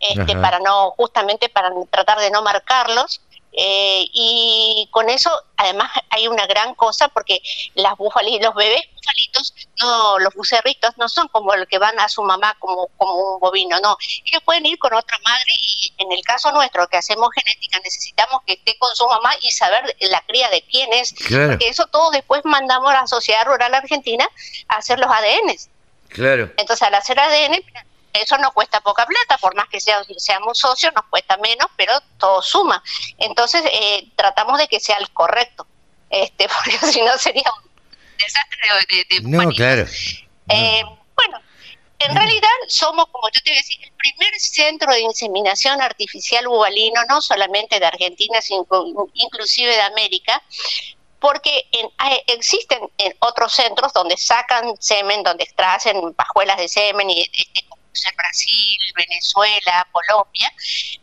este, 0.00 0.34
para 0.36 0.58
no, 0.58 0.90
justamente 0.92 1.48
para 1.48 1.70
tratar 1.90 2.18
de 2.18 2.30
no 2.30 2.42
marcarlos. 2.42 3.20
Eh, 3.58 4.08
y 4.12 4.86
con 4.90 5.08
eso, 5.08 5.30
además, 5.56 5.90
hay 6.10 6.28
una 6.28 6.46
gran 6.46 6.74
cosa 6.74 7.08
porque 7.08 7.40
las 7.74 7.96
bufalitos, 7.96 8.42
los 8.42 8.54
bebés 8.54 8.82
bufalitos, 8.94 9.54
no, 9.80 10.18
los 10.18 10.34
bucerritos, 10.34 10.96
no 10.98 11.08
son 11.08 11.28
como 11.28 11.54
el 11.54 11.66
que 11.66 11.78
van 11.78 11.98
a 11.98 12.08
su 12.10 12.22
mamá 12.22 12.54
como, 12.58 12.88
como 12.98 13.34
un 13.34 13.40
bovino, 13.40 13.80
no. 13.80 13.96
Ellos 14.26 14.42
pueden 14.44 14.66
ir 14.66 14.78
con 14.78 14.92
otra 14.92 15.18
madre 15.24 15.52
y 15.56 15.94
en 15.96 16.12
el 16.12 16.22
caso 16.22 16.52
nuestro, 16.52 16.86
que 16.88 16.98
hacemos 16.98 17.30
genética, 17.34 17.80
necesitamos 17.82 18.42
que 18.46 18.54
esté 18.54 18.76
con 18.78 18.94
su 18.94 19.06
mamá 19.08 19.32
y 19.40 19.50
saber 19.50 19.96
la 20.00 20.20
cría 20.26 20.50
de 20.50 20.62
quién 20.62 20.92
es. 20.92 21.14
Porque 21.14 21.68
eso 21.68 21.86
todo 21.86 22.10
después 22.10 22.42
mandamos 22.44 22.90
a 22.90 23.00
la 23.00 23.06
Sociedad 23.06 23.46
Rural 23.46 23.72
Argentina 23.72 24.28
a 24.68 24.76
hacer 24.76 24.98
los 24.98 25.10
ADNs. 25.10 25.70
Claro. 26.08 26.50
Entonces, 26.56 26.86
al 26.86 26.94
hacer 26.94 27.18
ADN, 27.18 27.62
eso 28.22 28.38
no 28.38 28.52
cuesta 28.52 28.80
poca 28.80 29.06
plata, 29.06 29.38
por 29.38 29.54
más 29.54 29.68
que 29.68 29.80
seamos 29.80 30.58
socios, 30.58 30.92
nos 30.94 31.04
cuesta 31.06 31.36
menos, 31.38 31.68
pero 31.76 31.92
todo 32.18 32.42
suma. 32.42 32.82
Entonces, 33.18 33.62
eh, 33.72 34.08
tratamos 34.16 34.58
de 34.58 34.68
que 34.68 34.80
sea 34.80 34.96
el 34.96 35.10
correcto, 35.10 35.66
este, 36.10 36.48
porque 36.64 36.78
si 36.92 37.00
no 37.02 37.16
sería 37.18 37.50
un 37.62 37.70
desastre 38.18 39.06
de, 39.08 39.20
No, 39.22 39.50
claro. 39.50 39.86
Eh, 40.48 40.82
bueno, 41.14 41.40
en 41.98 42.14
realidad 42.14 42.48
somos, 42.68 43.06
como 43.06 43.28
yo 43.30 43.40
te 43.42 43.50
voy 43.50 43.58
a 43.58 43.60
decir, 43.60 43.78
el 43.82 43.92
primer 43.92 44.38
centro 44.38 44.92
de 44.92 45.00
inseminación 45.00 45.80
artificial 45.80 46.46
bubalino, 46.46 47.02
no 47.08 47.20
solamente 47.20 47.80
de 47.80 47.86
Argentina, 47.86 48.40
sino 48.40 48.66
inclusive 49.14 49.72
de 49.72 49.82
América, 49.82 50.42
porque 51.18 51.68
existen 52.26 52.80
en 52.98 53.14
otros 53.20 53.52
centros 53.52 53.92
donde 53.92 54.16
sacan 54.16 54.74
semen, 54.78 55.22
donde 55.22 55.44
extraen 55.44 56.14
pajuelas 56.14 56.58
de 56.58 56.68
semen 56.68 57.10
y 57.10 57.22
este, 57.22 57.64
ser 57.96 58.14
Brasil, 58.16 58.78
Venezuela, 58.94 59.86
Colombia, 59.92 60.52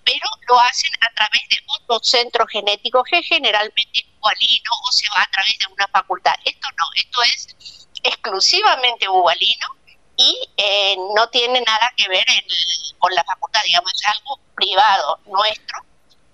pero 0.03 0.27
lo 0.47 0.59
hacen 0.59 0.91
a 1.01 1.13
través 1.15 1.41
de 1.49 1.57
otros 1.67 2.07
centros 2.07 2.47
genéticos 2.49 3.03
que 3.09 3.23
generalmente 3.23 3.99
es 3.99 4.05
bubalino 4.19 4.71
o 4.87 4.91
se 4.91 5.07
va 5.09 5.23
a 5.23 5.31
través 5.31 5.57
de 5.59 5.67
una 5.73 5.87
facultad. 5.87 6.35
Esto 6.45 6.67
no, 6.77 6.85
esto 6.95 7.23
es 7.23 7.87
exclusivamente 8.03 9.07
bubalino 9.07 9.67
y 10.15 10.37
eh, 10.57 10.95
no 11.15 11.27
tiene 11.29 11.61
nada 11.61 11.91
que 11.97 12.07
ver 12.07 12.25
con 12.99 13.13
la 13.15 13.23
facultad, 13.23 13.61
digamos, 13.63 13.93
es 13.93 14.07
algo 14.07 14.39
privado 14.55 15.19
nuestro. 15.25 15.79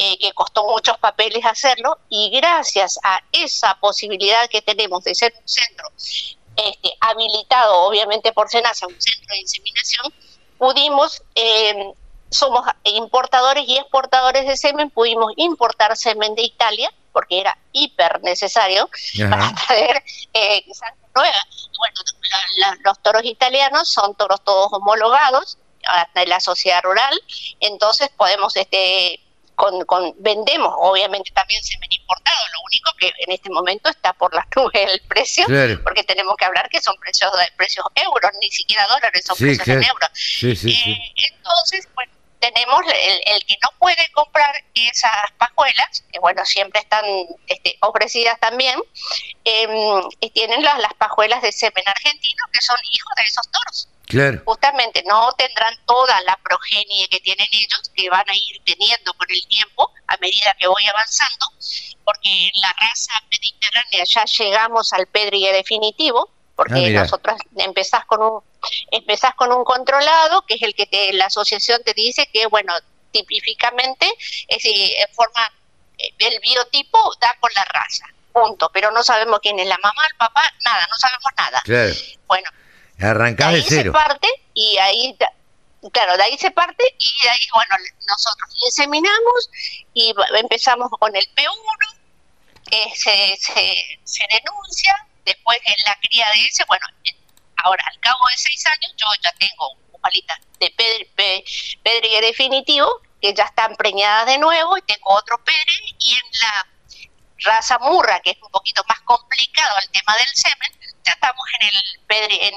Eh, 0.02 0.18
que 0.18 0.32
costó 0.32 0.66
muchos 0.66 0.98
papeles 0.98 1.46
hacerlo 1.46 2.00
y 2.08 2.30
gracias 2.30 2.98
a 3.04 3.22
esa 3.34 3.78
posibilidad 3.82 4.50
que 4.50 4.62
tenemos 4.62 5.04
de 5.04 5.14
ser 5.14 5.34
un 5.38 5.46
centro 5.46 5.92
este, 6.56 6.94
habilitado 7.00 7.84
obviamente 7.84 8.32
por 8.32 8.50
SENASA, 8.50 8.88
un 8.88 9.02
centro 9.02 9.34
de 9.34 9.40
inseminación, 9.40 10.14
pudimos, 10.60 11.24
eh, 11.34 11.94
somos 12.30 12.64
importadores 12.84 13.64
y 13.68 13.78
exportadores 13.78 14.46
de 14.46 14.56
semen, 14.56 14.92
pudimos 14.92 15.34
importar 15.38 15.98
semen 15.98 16.36
de 16.36 16.44
Italia, 16.44 16.94
porque 17.12 17.40
era 17.40 17.58
hiper 17.72 18.22
necesario 18.22 18.88
para 19.30 19.52
traer 19.68 20.04
eh, 20.34 20.64
sangre 20.72 21.08
nueva. 21.16 21.46
Bueno, 21.80 22.00
los 22.84 23.00
toros 23.00 23.24
italianos 23.26 23.90
son 23.90 24.14
toros 24.14 24.44
todos 24.44 24.72
homologados 24.74 25.58
de 26.14 26.28
la 26.28 26.40
sociedad 26.40 26.84
rural, 26.84 27.20
entonces 27.62 28.10
podemos 28.16 28.56
este 28.58 29.20
con, 29.56 30.16
vendemos 30.20 30.74
obviamente 30.78 31.32
también 31.32 31.62
semen 31.64 31.89
importado, 32.10 32.48
lo 32.54 32.62
único 32.66 32.92
que 32.98 33.08
en 33.08 33.32
este 33.32 33.50
momento 33.50 33.90
está 33.90 34.14
por 34.14 34.34
las 34.34 34.46
nubes 34.56 34.92
el 34.92 35.02
precio, 35.02 35.46
porque 35.84 36.04
tenemos 36.04 36.36
que 36.38 36.46
hablar 36.46 36.70
que 36.70 36.82
son 36.82 36.96
precios 36.98 37.32
de 37.32 37.48
precios 37.56 37.86
euros, 37.96 38.32
ni 38.42 38.50
siquiera 38.50 38.88
dólares, 38.88 39.24
son 39.26 39.38
precios 39.38 39.68
en 39.68 39.84
euros. 39.84 40.10
Eh, 40.44 41.14
entonces, 41.16 41.88
bueno, 41.94 42.12
tenemos 42.40 42.82
el, 43.26 43.46
que 43.46 43.56
no 43.62 43.70
puede 43.78 44.10
comprar 44.14 44.64
esas 44.74 45.32
pajuelas, 45.38 46.04
que 46.12 46.20
bueno, 46.20 46.46
siempre 46.46 46.80
están 46.80 47.06
este, 47.48 47.78
ofrecidas 47.82 48.40
también, 48.40 48.80
y 49.44 50.30
tienen 50.32 50.64
las, 50.64 50.80
las 50.80 50.94
pajuelas 50.96 51.42
de 51.42 51.52
semen 51.52 51.84
argentino, 51.86 52.44
que 52.52 52.62
son 52.62 52.78
hijos 52.92 53.14
de 53.18 53.24
esos 53.24 53.52
toros. 53.52 53.90
Justamente 54.44 55.04
no 55.06 55.32
tendrán 55.34 55.76
toda 55.86 56.20
la 56.22 56.36
progenie 56.38 57.08
que 57.10 57.20
tienen 57.20 57.48
ellos, 57.52 57.92
que 57.94 58.10
van 58.10 58.28
a 58.28 58.36
ir 58.36 58.62
teniendo 58.66 59.14
con 59.14 59.28
el 59.30 59.46
tiempo 59.48 59.92
a 60.08 60.18
medida 60.18 60.56
que 60.58 60.68
voy 60.68 60.84
avanzando, 60.88 61.46
porque 62.04 62.48
en 62.48 62.62
la 62.62 62.74
raza 62.74 63.14
mediterránea 63.32 64.04
ya 64.06 64.26
llegamos 64.26 64.94
al 64.94 65.06
pedrie 65.08 65.54
definitivo, 65.54 66.30
porque 66.56 66.88
ah, 66.88 67.02
nosotros 67.02 67.38
empezás 67.56 68.06
con 68.06 68.22
un 68.22 68.42
empezás 68.92 69.36
con 69.36 69.52
un 69.52 69.64
controlado, 69.64 70.42
que 70.46 70.56
es 70.56 70.62
el 70.64 70.74
que 70.74 70.86
te, 70.86 71.14
la 71.14 71.26
asociación 71.26 71.82
te 71.84 71.94
dice 71.94 72.28
que, 72.34 72.48
bueno, 72.48 72.74
tipificamente, 73.12 74.12
es 74.48 74.66
en 74.66 75.14
forma, 75.14 75.52
eh, 75.98 76.12
el 76.18 76.40
biotipo 76.40 77.00
da 77.22 77.36
con 77.40 77.52
la 77.56 77.66
raza, 77.66 78.06
punto, 78.34 78.70
pero 78.74 78.92
no 78.92 79.04
sabemos 79.04 79.40
quién 79.40 79.60
es 79.60 79.68
la 79.68 79.78
mamá, 79.78 80.06
el 80.10 80.18
papá, 80.18 80.44
nada, 80.66 80.88
no 80.90 80.98
sabemos 80.98 81.32
nada. 81.38 81.62
Bueno, 82.28 82.50
Arrancás 83.02 83.54
de, 83.54 83.64
cero. 83.68 83.92
se 83.92 83.92
parte 83.92 84.28
y 84.54 84.78
ahí, 84.78 85.18
claro, 85.92 86.18
de 86.18 86.24
ahí 86.24 86.38
se 86.38 86.52
parte 86.52 86.84
y 86.98 87.24
de 87.24 87.30
ahí, 87.30 87.48
bueno, 87.54 87.76
nosotros 88.08 88.50
inseminamos 88.66 89.50
y 89.94 90.14
empezamos 90.38 90.90
con 91.00 91.16
el 91.16 91.26
P1, 91.34 92.00
que 92.70 92.96
se, 92.96 93.38
se, 94.04 94.28
denuncia, 94.30 95.08
después 95.26 95.60
en 95.66 95.84
la 95.86 95.96
cría 96.02 96.28
de 96.32 96.46
ese, 96.46 96.64
bueno, 96.66 96.86
ahora 97.64 97.84
al 97.88 98.00
cabo 98.00 98.28
de 98.30 98.38
seis 98.38 98.66
años 98.68 98.94
yo 98.98 99.08
ya 99.24 99.32
tengo 99.40 99.72
un 99.72 100.02
palita 100.02 100.40
de 100.60 100.70
pedre, 101.84 102.22
definitivo, 102.22 103.02
que 103.22 103.34
ya 103.34 103.46
están 103.46 103.76
preñadas 103.76 104.28
de 104.28 104.38
nuevo, 104.38 104.78
y 104.78 104.82
tengo 104.82 105.12
otro 105.14 105.38
pedre, 105.44 105.74
y 106.00 106.14
en 106.14 106.40
la 106.42 106.68
raza 107.46 107.80
murra, 107.80 108.20
que 108.20 108.32
es 108.32 108.38
un 108.42 108.52
poquito 108.52 108.84
más 108.88 109.00
complicado 109.02 109.76
el 109.82 109.90
tema 109.92 110.16
del 110.18 110.28
semen, 110.34 110.79
ya 111.04 111.14
estamos 111.14 111.46
en 111.60 111.68
el 111.68 112.00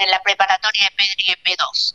en 0.03 0.11
la 0.11 0.23
preparatoria 0.23 0.85
de 0.85 0.91
Pedri 0.97 1.37
P2. 1.45 1.95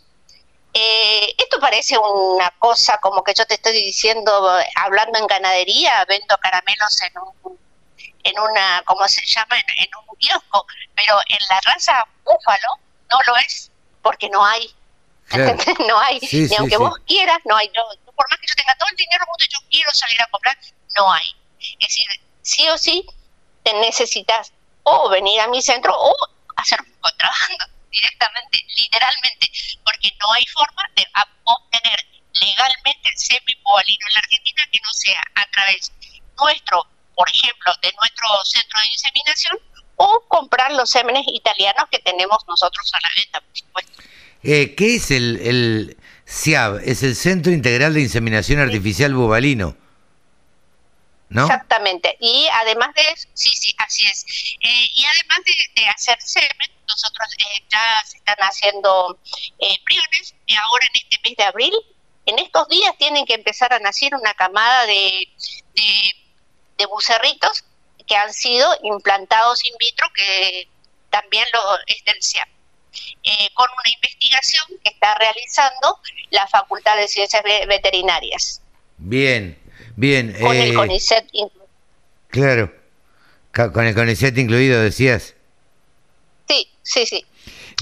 Eh, 0.73 1.33
esto 1.37 1.59
parece 1.59 1.97
una 1.97 2.51
cosa 2.59 2.99
como 2.99 3.23
que 3.23 3.33
yo 3.33 3.45
te 3.45 3.55
estoy 3.55 3.73
diciendo, 3.73 4.31
hablando 4.75 5.17
en 5.17 5.25
ganadería, 5.25 6.05
vendo 6.05 6.37
caramelos 6.37 7.01
en 7.01 7.13
un, 7.17 7.59
en 8.23 8.39
una, 8.39 8.83
¿cómo 8.85 9.07
se 9.07 9.25
llama? 9.25 9.55
En, 9.57 9.89
un 10.07 10.15
kiosco, 10.17 10.67
pero 10.95 11.17
en 11.29 11.39
la 11.49 11.59
raza 11.65 12.05
búfalo 12.23 12.79
no 13.09 13.17
lo 13.25 13.37
es, 13.37 13.71
porque 14.03 14.29
no 14.29 14.45
hay. 14.45 14.71
no 15.87 15.99
hay, 15.99 16.19
ni 16.31 16.55
aunque 16.55 16.77
vos 16.77 16.93
quieras, 17.07 17.39
no 17.45 17.57
hay. 17.57 17.69
por 17.69 18.29
más 18.29 18.39
que 18.39 18.47
yo 18.47 18.55
tenga 18.55 18.75
todo 18.75 18.89
el 18.89 18.95
dinero 18.95 19.25
mundo 19.25 19.45
y 19.45 19.51
yo 19.51 19.59
quiero 19.71 19.91
salir 19.91 20.21
a 20.21 20.27
comprar, 20.27 20.57
no 20.95 21.11
hay. 21.11 21.35
Es 21.59 21.89
decir, 21.89 22.05
sí 22.43 22.69
o 22.69 22.77
sí, 22.77 23.05
te 23.63 23.73
necesitas 23.73 24.53
o 24.83 25.09
venir 25.09 25.41
a 25.41 25.47
mi 25.47 25.61
centro 25.61 25.93
o 25.97 26.15
hacer 26.57 26.79
un 26.81 26.91
contrabando 26.99 27.65
directamente, 27.91 28.65
literalmente, 28.75 29.51
porque 29.83 30.11
no 30.19 30.33
hay 30.33 30.45
forma 30.47 30.83
de 30.95 31.05
obtener 31.43 32.05
legalmente 32.33 33.09
el 33.09 33.17
semipoalino 33.17 34.07
en 34.07 34.13
la 34.13 34.19
Argentina 34.19 34.63
que 34.71 34.79
no 34.83 34.93
sea 34.93 35.21
a 35.35 35.45
través 35.51 35.91
nuestro, 36.37 36.85
por 37.15 37.29
ejemplo, 37.29 37.73
de 37.81 37.91
nuestro 37.93 38.27
centro 38.45 38.79
de 38.81 38.87
inseminación 38.87 39.57
o 39.95 40.23
comprar 40.27 40.71
los 40.73 40.89
semenes 40.89 41.23
italianos 41.27 41.85
que 41.89 41.99
tenemos 41.99 42.37
nosotros 42.47 42.91
a 42.93 42.99
la 43.01 43.09
venta, 43.15 43.41
por 43.41 43.57
supuesto. 43.57 44.03
Eh, 44.43 44.75
¿Qué 44.75 44.95
es 44.95 45.09
el, 45.11 45.39
el 45.41 45.97
CIAB? 46.27 46.81
Es 46.85 47.01
el 47.01 47.15
Centro 47.15 47.51
Integral 47.51 47.95
de 47.95 48.01
Inseminación 48.01 48.59
Artificial 48.59 49.13
Exactamente. 51.29 52.15
Y 52.19 52.47
además 52.53 52.93
de 52.95 53.01
eso, 53.01 53.27
sí, 53.33 53.49
sí, 53.53 53.73
así 53.77 54.05
es. 54.05 54.25
Eh, 54.61 54.87
y 54.95 55.05
además 55.05 55.39
de, 55.75 55.85
hacer 55.87 56.17
semen, 56.21 56.71
nosotros 56.87 57.27
eh, 57.39 57.63
ya 57.69 58.01
se 58.05 58.17
están 58.17 58.37
haciendo 58.39 59.19
eh, 59.59 59.77
priones. 59.83 60.35
Y 60.45 60.55
ahora 60.55 60.85
en 60.85 61.01
este 61.01 61.29
mes 61.29 61.37
de 61.37 61.43
abril, 61.43 61.73
en 62.25 62.39
estos 62.39 62.67
días 62.69 62.97
tienen 62.97 63.25
que 63.25 63.33
empezar 63.33 63.73
a 63.73 63.79
nacer 63.79 64.15
una 64.15 64.33
camada 64.33 64.85
de, 64.85 65.27
de, 65.75 66.85
bucerritos 66.85 67.65
que 68.05 68.15
han 68.15 68.33
sido 68.33 68.69
implantados 68.83 69.65
in 69.65 69.73
vitro, 69.79 70.07
que 70.15 70.69
también 71.09 71.45
lo 71.51 71.59
es 71.87 72.03
del 72.05 72.23
CIAP. 72.23 72.47
con 73.53 73.67
una 73.69 73.91
investigación 73.93 74.65
que 74.83 74.91
está 74.91 75.13
realizando 75.15 75.99
la 76.29 76.47
Facultad 76.47 76.95
de 76.95 77.07
Ciencias 77.07 77.43
Veterinarias. 77.43 78.61
Bien, 78.97 79.59
Bien. 79.97 80.33
Con 80.39 80.55
el 80.55 80.71
eh, 80.71 80.73
CONICET 80.73 81.25
incluido. 81.33 81.67
Claro. 82.29 82.73
Con 83.51 83.85
el 83.85 83.93
CONICET 83.93 84.37
incluido, 84.37 84.81
decías. 84.81 85.33
Sí, 86.47 86.69
sí, 86.83 87.05
sí. 87.05 87.25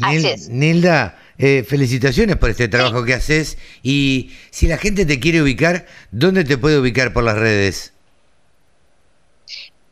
Así 0.02 0.28
es. 0.28 0.50
Nilda, 0.50 1.20
eh, 1.38 1.64
felicitaciones 1.68 2.38
por 2.38 2.50
este 2.50 2.68
trabajo 2.68 3.06
que 3.06 3.14
haces. 3.14 3.58
Y 3.84 4.36
si 4.50 4.68
la 4.68 4.78
gente 4.78 5.06
te 5.06 5.20
quiere 5.20 5.42
ubicar, 5.42 5.86
¿dónde 6.12 6.44
te 6.44 6.58
puede 6.58 6.80
ubicar 6.80 7.14
por 7.14 7.24
las 7.24 7.38
redes? 7.38 7.94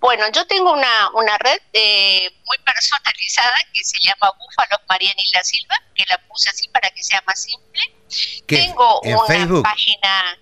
bueno, 0.03 0.25
yo 0.33 0.45
tengo 0.47 0.73
una, 0.73 1.11
una 1.13 1.37
red 1.37 1.61
eh, 1.71 2.29
muy 2.45 2.57
personalizada 2.65 3.55
que 3.73 3.81
se 3.85 3.97
llama 4.01 4.33
Búfalos 4.37 4.81
Marianila 4.89 5.41
Silva, 5.45 5.81
que 5.95 6.03
la 6.09 6.17
puse 6.27 6.49
así 6.49 6.67
para 6.67 6.89
que 6.89 7.01
sea 7.01 7.23
más 7.25 7.41
simple. 7.41 7.81
Tengo 8.45 8.99
una 8.99 9.63
página, 9.63 10.37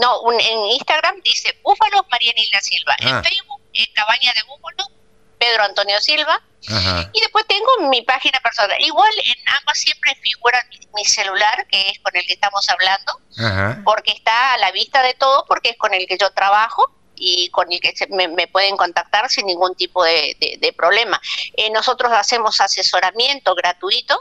no, 0.00 0.32
en 0.32 0.58
Instagram 0.66 1.20
dice 1.22 1.58
Búfalos 1.62 2.02
Marianila 2.10 2.60
Silva. 2.60 2.96
En 3.00 3.14
ah. 3.14 3.22
Facebook, 3.22 3.62
en 3.72 3.92
Cabaña 3.94 4.32
de 4.34 4.42
Búfalos, 4.44 4.88
Pedro 5.38 5.64
Antonio 5.64 6.00
Silva. 6.00 6.42
Y 7.12 7.20
después 7.20 7.46
tengo 7.46 7.88
mi 7.88 8.02
página 8.02 8.40
personal. 8.40 8.76
Igual 8.80 9.12
en 9.24 9.48
ambas 9.60 9.78
siempre 9.78 10.14
figura 10.16 10.66
mi, 10.94 11.04
celular, 11.04 11.66
que 11.68 11.90
es 11.90 11.98
con 12.00 12.14
el 12.16 12.26
que 12.26 12.34
estamos 12.34 12.68
hablando, 12.68 13.20
porque 13.84 14.12
está 14.12 14.54
a 14.54 14.58
la 14.58 14.72
vista 14.72 15.02
de 15.02 15.14
todo, 15.14 15.44
porque 15.46 15.70
es 15.70 15.76
con 15.78 15.94
el 15.94 16.06
que 16.06 16.18
yo 16.18 16.30
trabajo 16.32 16.92
y 17.14 17.48
con 17.50 17.72
el 17.72 17.80
que 17.80 17.94
me, 18.10 18.46
pueden 18.48 18.76
contactar 18.76 19.30
sin 19.30 19.46
ningún 19.46 19.74
tipo 19.76 20.04
de, 20.04 20.74
problema. 20.76 21.20
Eh, 21.56 21.70
nosotros 21.70 22.12
hacemos 22.12 22.60
asesoramiento 22.60 23.54
gratuito. 23.54 24.20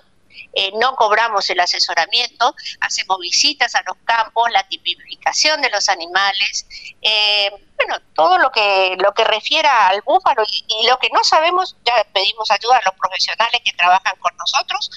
Eh, 0.54 0.72
no 0.80 0.96
cobramos 0.96 1.50
el 1.50 1.60
asesoramiento, 1.60 2.56
hacemos 2.80 3.20
visitas 3.20 3.76
a 3.76 3.84
los 3.86 3.96
campos, 4.06 4.50
la 4.52 4.68
tipificación 4.68 5.62
de 5.62 5.70
los 5.70 5.88
animales, 5.90 6.66
eh, 7.02 7.52
bueno, 7.76 8.00
todo 8.16 8.40
lo 8.40 8.52
que 8.52 8.96
lo 8.98 9.14
que 9.14 9.24
refiera 9.24 9.90
al 9.90 10.02
búfalo 10.02 10.44
y, 10.50 10.66
y, 10.68 10.88
lo 10.88 10.98
que 10.98 11.10
no 11.14 11.24
sabemos, 11.24 11.76
ya 11.86 12.04
pedimos 12.12 12.50
ayuda 12.50 12.78
a 12.78 12.82
los 12.86 12.96
profesionales 12.96 13.62
que 13.64 13.74
trabajan 13.74 14.16
con 14.18 14.36
nosotros 14.38 14.90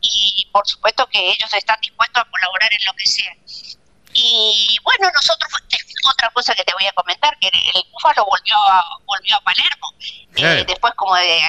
y 0.00 0.48
por 0.52 0.66
supuesto 0.66 1.06
que 1.08 1.30
ellos 1.30 1.52
están 1.52 1.78
dispuestos 1.80 2.22
a 2.22 2.30
colaborar 2.30 2.72
en 2.72 2.84
lo 2.84 2.92
que 2.94 3.06
sea. 3.06 3.34
Y 4.16 4.78
bueno, 4.84 5.10
nosotros, 5.12 5.50
otra 6.08 6.30
cosa 6.30 6.54
que 6.54 6.64
te 6.64 6.72
voy 6.72 6.86
a 6.86 6.92
comentar, 6.92 7.36
que 7.40 7.48
el 7.48 7.84
búfalo 7.90 8.24
volvió 8.24 8.54
a, 8.56 8.84
volvió 9.04 9.36
a 9.36 9.40
Palermo, 9.40 9.92
eh, 10.36 10.64
después 10.66 10.94
como 10.94 11.16
de, 11.16 11.40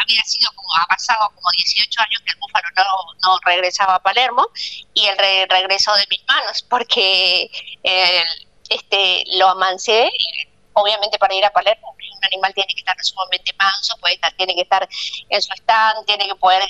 había 0.00 0.22
sido 0.24 0.50
como, 0.54 0.68
ha 0.76 0.86
pasado 0.86 1.30
como 1.34 1.50
18 1.50 2.00
años 2.02 2.22
que 2.24 2.32
el 2.32 2.38
búfalo 2.38 2.68
no, 2.76 2.84
no 3.22 3.38
regresaba 3.44 3.96
a 3.96 4.02
Palermo, 4.02 4.48
y 4.94 5.06
el 5.06 5.16
regresó 5.48 5.94
de 5.94 6.06
mis 6.10 6.24
manos, 6.26 6.62
porque 6.62 7.50
este 8.68 9.24
lo 9.36 9.48
amancé, 9.48 10.10
obviamente 10.74 11.18
para 11.18 11.34
ir 11.34 11.44
a 11.44 11.50
Palermo 11.50 11.96
un 12.18 12.24
animal 12.24 12.54
tiene 12.54 12.74
que 12.74 12.80
estar 12.80 12.96
sumamente 13.02 13.52
manso, 13.58 13.96
puede 13.98 14.14
estar, 14.14 14.32
tiene 14.32 14.54
que 14.54 14.62
estar 14.62 14.88
en 15.28 15.42
su 15.42 15.52
stand, 15.52 16.06
tiene 16.06 16.26
que 16.26 16.34
poder 16.34 16.62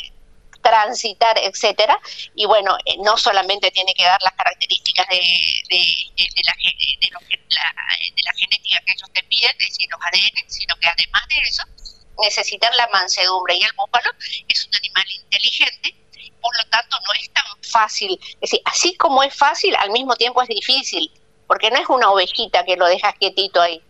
transitar, 0.63 1.39
etcétera. 1.39 1.99
Y 2.35 2.47
bueno, 2.47 2.77
eh, 2.85 2.97
no 2.99 3.17
solamente 3.17 3.71
tiene 3.71 3.95
que 3.95 4.05
dar 4.05 4.21
las 4.23 4.33
características 4.35 5.07
de, 5.09 5.21
de, 5.69 6.43
la, 6.45 6.55
de, 6.61 8.23
la, 8.23 8.33
genética 8.35 8.81
que 8.85 8.93
ellos 8.93 9.11
te 9.13 9.23
piden, 9.25 9.51
es 9.59 9.69
decir, 9.69 9.89
los 9.91 10.01
ADN, 10.01 10.51
sino 10.51 10.77
que 10.77 10.89
además 10.89 11.23
de 11.29 11.37
eso, 11.49 11.63
necesitan 12.21 12.73
la 12.77 12.89
mansedumbre. 12.93 13.57
Y 13.57 13.63
el 13.63 13.71
búfalo 13.77 14.11
es 14.49 14.67
un 14.67 14.75
animal 14.77 15.05
inteligente, 15.23 15.95
por 16.41 16.57
lo 16.57 16.71
tanto 16.71 16.97
no 17.07 17.13
es 17.21 17.31
tan 17.31 17.45
fácil. 17.63 18.19
Es 18.35 18.51
decir, 18.51 18.61
así 18.65 18.97
como 18.97 19.23
es 19.23 19.35
fácil, 19.35 19.75
al 19.77 19.91
mismo 19.91 20.17
tiempo 20.17 20.43
es 20.43 20.49
difícil, 20.49 21.11
porque 21.47 21.71
no 21.71 21.77
es 21.79 21.89
una 21.89 22.11
ovejita 22.11 22.65
que 22.65 22.77
lo 22.77 22.87
dejas 22.87 23.15
quietito 23.19 23.61
ahí. 23.61 23.83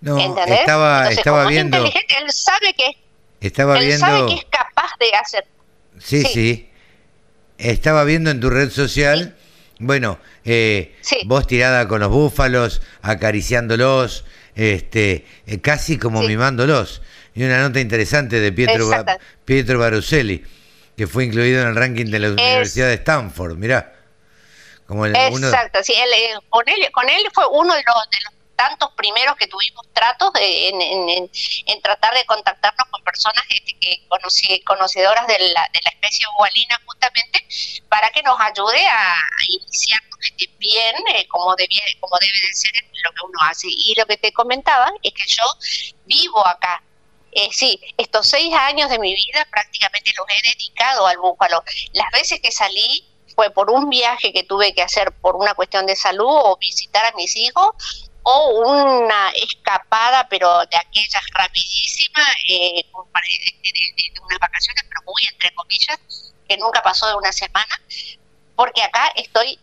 No, 0.00 0.18
estaba, 0.18 1.10
estaba 1.10 1.46
viendo. 1.46 1.78
él 1.84 2.32
sabe 2.32 2.74
que 2.74 2.96
estaba 3.40 3.78
él 3.78 3.96
sabe 3.98 4.26
que 4.26 4.34
es 4.34 4.44
capaz 4.46 4.90
de 4.98 5.14
hacer 5.14 5.46
Sí, 6.00 6.22
sí, 6.22 6.68
Estaba 7.58 8.02
viendo 8.02 8.30
en 8.30 8.40
tu 8.40 8.50
red 8.50 8.70
social, 8.70 9.36
bueno, 9.78 10.18
eh, 10.44 10.96
vos 11.26 11.46
tirada 11.46 11.86
con 11.86 12.00
los 12.00 12.10
búfalos, 12.10 12.82
acariciándolos, 13.02 14.24
este, 14.56 15.26
eh, 15.46 15.60
casi 15.60 15.98
como 15.98 16.22
mimándolos. 16.22 17.02
Y 17.34 17.44
una 17.44 17.60
nota 17.60 17.80
interesante 17.80 18.40
de 18.40 18.52
Pietro, 18.52 18.90
Pietro 19.44 19.78
Baruselli, 19.78 20.44
que 20.96 21.06
fue 21.06 21.24
incluido 21.24 21.62
en 21.62 21.68
el 21.68 21.76
ranking 21.76 22.06
de 22.06 22.18
la 22.18 22.28
Universidad 22.30 22.88
de 22.88 22.94
Stanford, 22.94 23.56
mirá. 23.56 23.94
Como 24.86 25.06
Exacto, 25.06 25.82
sí, 25.82 25.94
él, 25.94 26.10
eh, 26.12 26.34
con, 26.50 26.68
él, 26.68 26.90
con 26.92 27.08
él 27.08 27.22
fue 27.32 27.46
uno 27.48 27.74
de 27.74 27.82
los, 27.86 28.10
de 28.10 28.18
los 28.24 28.42
tantos 28.56 28.90
primeros 28.92 29.36
que 29.36 29.46
tuvimos 29.46 29.86
tratos 29.92 30.30
en, 30.38 31.30
tratar 31.82 32.14
de 32.14 32.24
contactarnos 32.26 32.86
con 32.90 33.02
personas 33.02 33.42
este, 33.48 33.76
que 33.80 34.04
conocedoras 34.64 35.26
de 35.26 35.38
la, 35.38 35.68
de 35.72 35.80
la 35.82 35.90
especie 35.90 36.26
ubalina 36.38 36.80
justamente 36.84 37.46
para 37.88 38.10
que 38.10 38.22
nos 38.22 38.38
ayude 38.40 38.86
a, 38.86 39.14
iniciarnos 39.48 40.18
este, 40.22 40.50
bien 40.58 40.94
eh, 41.14 41.26
como, 41.28 41.56
debie, 41.56 41.82
como 42.00 42.16
debe 42.20 42.32
de 42.32 42.54
ser 42.54 42.72
lo 43.02 43.10
que 43.10 43.24
uno 43.24 43.38
hace. 43.42 43.66
Y 43.68 43.94
lo 43.96 44.06
que 44.06 44.16
te 44.16 44.32
comentaba 44.32 44.92
es 45.02 45.12
que 45.12 45.26
yo 45.26 45.44
vivo 46.06 46.46
acá, 46.46 46.82
eh, 47.32 47.48
sí, 47.50 47.80
estos 47.96 48.28
seis 48.28 48.54
años 48.54 48.90
de 48.90 48.98
mi 48.98 49.14
vida 49.14 49.46
prácticamente 49.50 50.12
los 50.16 50.26
he 50.28 50.48
dedicado 50.50 51.06
al 51.06 51.18
búfalo. 51.18 51.64
Las 51.92 52.10
veces 52.12 52.40
que 52.40 52.52
salí 52.52 53.08
fue 53.34 53.50
por 53.50 53.70
un 53.70 53.88
viaje 53.88 54.32
que 54.32 54.44
tuve 54.44 54.74
que 54.74 54.82
hacer 54.82 55.12
por 55.12 55.36
una 55.36 55.54
cuestión 55.54 55.86
de 55.86 55.96
salud 55.96 56.28
o 56.28 56.56
visitar 56.58 57.04
a 57.06 57.12
mis 57.16 57.34
hijos 57.36 57.70
o 58.22 58.60
una 58.60 59.30
escapada, 59.30 60.28
pero 60.28 60.60
de 60.66 60.76
aquellas 60.76 61.22
rapidísimas, 61.32 62.28
eh, 62.48 62.84
de, 62.84 64.20
unas 64.22 64.38
vacaciones, 64.38 64.84
pero 64.88 65.02
muy 65.06 65.24
entre 65.24 65.52
comillas, 65.54 65.98
que 66.48 66.56
nunca 66.58 66.82
pasó 66.82 67.08
de 67.08 67.14
una 67.16 67.32
semana, 67.32 67.80
porque 68.54 68.82
acá 68.82 69.10
estoy 69.16 69.58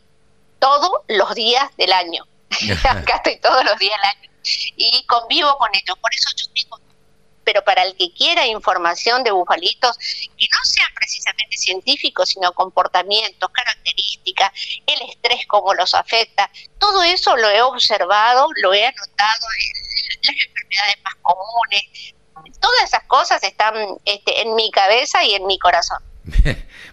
todos 0.59 0.91
los 1.07 1.35
días 1.35 1.69
del 1.77 1.93
año. 1.93 2.25
acá 2.89 3.17
estoy 3.17 3.39
todos 3.39 3.63
los 3.63 3.77
días 3.77 3.95
del 3.97 4.09
año. 4.09 4.29
Y 4.75 5.05
convivo 5.05 5.57
con 5.57 5.69
ellos. 5.75 5.97
Por 6.01 6.13
eso 6.13 6.29
yo 6.35 6.45
digo, 6.53 6.78
pero 7.49 7.63
para 7.63 7.81
el 7.81 7.95
que 7.95 8.13
quiera 8.13 8.45
información 8.45 9.23
de 9.23 9.31
bufalitos 9.31 9.97
que 10.37 10.45
no 10.51 10.59
sean 10.61 10.87
precisamente 10.93 11.57
científicos, 11.57 12.29
sino 12.29 12.51
comportamientos, 12.51 13.49
características, 13.49 14.51
el 14.85 15.09
estrés, 15.09 15.47
cómo 15.47 15.73
los 15.73 15.95
afecta, 15.95 16.47
todo 16.77 17.01
eso 17.01 17.35
lo 17.37 17.49
he 17.49 17.59
observado, 17.63 18.49
lo 18.61 18.71
he 18.71 18.85
anotado 18.85 19.47
en 19.57 20.27
las 20.27 20.45
enfermedades 20.45 20.95
más 21.03 21.15
comunes, 21.23 22.13
todas 22.61 22.83
esas 22.83 23.03
cosas 23.05 23.41
están 23.41 23.73
este, 24.05 24.43
en 24.43 24.53
mi 24.53 24.69
cabeza 24.69 25.23
y 25.23 25.33
en 25.33 25.47
mi 25.47 25.57
corazón. 25.57 25.97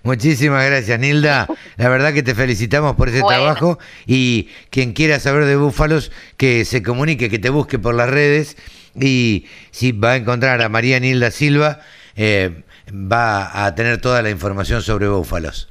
Muchísimas 0.05 0.65
gracias, 0.65 0.99
Nilda. 0.99 1.49
La 1.77 1.91
verdad 1.91 2.15
que 2.15 2.23
te 2.23 2.35
felicitamos 2.35 2.97
por 2.97 3.11
ese 3.11 3.21
trabajo 3.21 3.79
y 4.07 4.45
quien 4.71 4.95
quiera 4.95 5.21
saber 5.21 5.45
de 5.45 5.57
búfalos, 5.57 6.13
que 6.39 6.65
se 6.65 6.83
comunique, 6.83 7.29
que 7.29 7.39
te 7.39 7.51
busque 7.51 7.79
por 7.79 7.95
las 7.95 8.09
redes 8.09 8.57
y 8.99 9.47
si 9.77 9.93
va 9.93 10.13
a 10.13 10.17
encontrar 10.17 10.63
a 10.63 10.71
María 10.71 10.99
Nilda 10.99 11.31
Silva, 11.31 11.81
eh, 12.15 12.65
va 12.91 13.67
a 13.67 13.75
tener 13.75 14.01
toda 14.01 14.23
la 14.23 14.31
información 14.31 14.81
sobre 14.81 15.07
búfalos. 15.07 15.69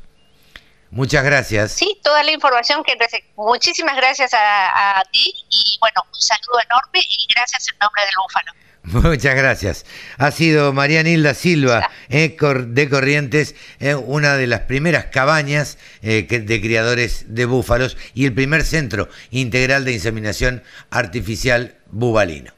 Muchas 0.91 1.23
gracias. 1.23 1.71
Sí, 1.71 1.99
toda 2.03 2.21
la 2.21 2.31
información 2.31 2.83
que 2.83 2.93
muchísimas 3.35 3.95
gracias 3.95 4.31
a, 4.35 5.03
ti 5.11 5.33
y 5.49 5.77
bueno, 5.81 6.03
un 6.13 6.21
saludo 6.21 6.59
enorme 6.69 6.99
y 6.99 7.33
gracias 7.33 7.67
en 7.67 7.79
nombre 7.79 8.03
del 8.03 8.13
búfalo. 8.23 9.09
Muchas 9.09 9.35
gracias. 9.35 9.85
Ha 10.19 10.29
sido 10.29 10.71
María 10.71 11.01
Nilda 11.01 11.33
Silva 11.33 11.89
eh, 12.09 12.37
de 12.67 12.89
Corrientes, 12.89 13.55
eh, 13.79 13.95
una 13.95 14.37
de 14.37 14.45
las 14.45 14.61
primeras 14.61 15.05
cabañas 15.05 15.79
de 16.03 16.61
criadores 16.61 17.33
de 17.33 17.45
búfalos 17.45 17.97
y 18.13 18.27
el 18.27 18.35
primer 18.35 18.63
centro 18.63 19.09
integral 19.31 19.83
de 19.83 19.93
inseminación 19.93 20.63
artificial 20.91 21.79
bubalino. 21.87 22.54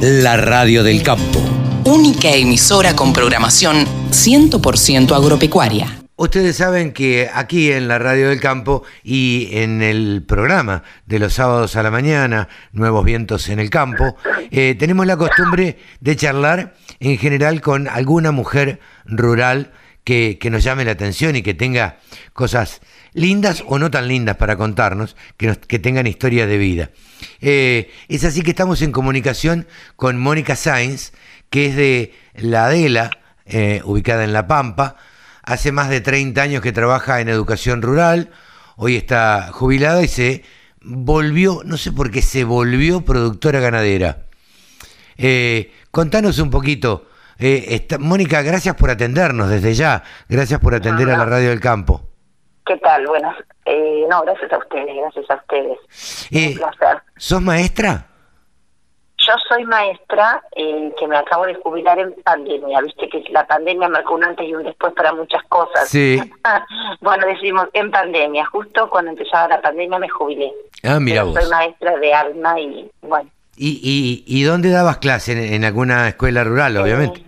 La 0.00 0.36
Radio 0.36 0.84
del 0.84 1.02
Campo. 1.02 1.40
Única 1.84 2.30
emisora 2.30 2.94
con 2.94 3.12
programación 3.12 3.84
100% 4.10 5.10
agropecuaria. 5.10 6.02
Ustedes 6.14 6.54
saben 6.54 6.92
que 6.92 7.28
aquí 7.34 7.72
en 7.72 7.88
la 7.88 7.98
Radio 7.98 8.28
del 8.28 8.38
Campo 8.38 8.84
y 9.02 9.48
en 9.50 9.82
el 9.82 10.22
programa 10.24 10.84
de 11.06 11.18
los 11.18 11.34
sábados 11.34 11.74
a 11.74 11.82
la 11.82 11.90
mañana, 11.90 12.48
Nuevos 12.70 13.04
Vientos 13.04 13.48
en 13.48 13.58
el 13.58 13.70
Campo, 13.70 14.16
eh, 14.52 14.76
tenemos 14.78 15.04
la 15.04 15.16
costumbre 15.16 15.78
de 15.98 16.14
charlar 16.14 16.76
en 17.00 17.18
general 17.18 17.60
con 17.60 17.88
alguna 17.88 18.30
mujer 18.30 18.78
rural 19.04 19.72
que, 20.04 20.48
nos 20.50 20.64
llame 20.64 20.84
la 20.84 20.92
atención 20.92 21.36
y 21.36 21.42
que 21.42 21.54
tenga 21.54 21.98
cosas 22.32 22.80
lindas 23.18 23.64
o 23.66 23.78
no 23.78 23.90
tan 23.90 24.08
lindas 24.08 24.36
para 24.36 24.56
contarnos, 24.56 25.16
que, 25.36 25.56
que 25.56 25.78
tengan 25.78 26.06
historia 26.06 26.46
de 26.46 26.58
vida. 26.58 26.90
Eh, 27.40 27.90
es 28.08 28.24
así 28.24 28.42
que 28.42 28.50
estamos 28.50 28.82
en 28.82 28.92
comunicación 28.92 29.66
con 29.96 30.18
Mónica 30.18 30.56
Sainz, 30.56 31.12
que 31.50 31.66
es 31.66 31.76
de 31.76 32.14
La 32.34 32.66
Adela, 32.66 33.10
eh, 33.46 33.82
ubicada 33.84 34.24
en 34.24 34.32
La 34.32 34.46
Pampa. 34.46 34.96
Hace 35.42 35.72
más 35.72 35.88
de 35.88 36.00
30 36.00 36.40
años 36.40 36.62
que 36.62 36.72
trabaja 36.72 37.20
en 37.20 37.28
educación 37.28 37.82
rural, 37.82 38.30
hoy 38.76 38.96
está 38.96 39.50
jubilada 39.52 40.02
y 40.02 40.08
se 40.08 40.44
volvió, 40.82 41.62
no 41.64 41.76
sé 41.76 41.90
por 41.92 42.10
qué, 42.10 42.22
se 42.22 42.44
volvió 42.44 43.00
productora 43.00 43.60
ganadera. 43.60 44.26
Eh, 45.16 45.72
contanos 45.90 46.38
un 46.38 46.50
poquito. 46.50 47.06
Mónica, 48.00 48.42
gracias 48.42 48.74
por 48.74 48.90
atendernos 48.90 49.48
desde 49.48 49.74
ya. 49.74 50.02
Gracias 50.28 50.60
por 50.60 50.74
atender 50.74 51.08
a 51.10 51.16
la 51.16 51.24
Radio 51.24 51.50
del 51.50 51.60
Campo. 51.60 52.07
¿Qué 52.68 52.76
tal? 52.76 53.06
Buenas. 53.06 53.34
Eh, 53.64 54.04
no, 54.10 54.22
gracias 54.22 54.52
a 54.52 54.58
ustedes, 54.58 54.94
gracias 54.94 55.30
a 55.30 55.34
ustedes. 55.36 55.78
Eh, 56.30 56.50
Un 56.52 56.58
placer. 56.58 57.02
¿Sos 57.16 57.40
maestra? 57.42 58.04
yo 59.28 59.34
soy 59.46 59.62
maestra 59.66 60.42
eh, 60.56 60.90
que 60.98 61.06
me 61.06 61.16
acabo 61.16 61.44
de 61.44 61.54
jubilar 61.56 61.98
en 61.98 62.14
pandemia. 62.24 62.80
Viste 62.80 63.08
que 63.10 63.22
la 63.30 63.46
pandemia 63.46 63.86
marcó 63.88 64.14
un 64.14 64.24
antes 64.24 64.48
y 64.48 64.54
un 64.54 64.64
después 64.64 64.94
para 64.94 65.12
muchas 65.12 65.42
cosas. 65.48 65.86
Sí. 65.88 66.18
bueno, 67.02 67.26
decimos 67.26 67.66
en 67.74 67.90
pandemia. 67.90 68.46
Justo 68.46 68.88
cuando 68.88 69.10
empezaba 69.10 69.48
la 69.48 69.60
pandemia 69.60 69.98
me 69.98 70.08
jubilé. 70.08 70.50
Ah, 70.82 70.98
mira 70.98 71.24
vos. 71.24 71.34
Soy 71.34 71.50
maestra 71.50 71.96
de 71.98 72.14
alma 72.14 72.58
y 72.58 72.90
bueno. 73.02 73.28
¿Y, 73.56 73.80
y, 73.82 74.24
y 74.26 74.44
dónde 74.44 74.70
dabas 74.70 74.96
clase? 74.98 75.32
¿En, 75.32 75.52
en 75.52 75.64
alguna 75.64 76.08
escuela 76.08 76.44
rural, 76.44 76.76
obviamente? 76.78 77.27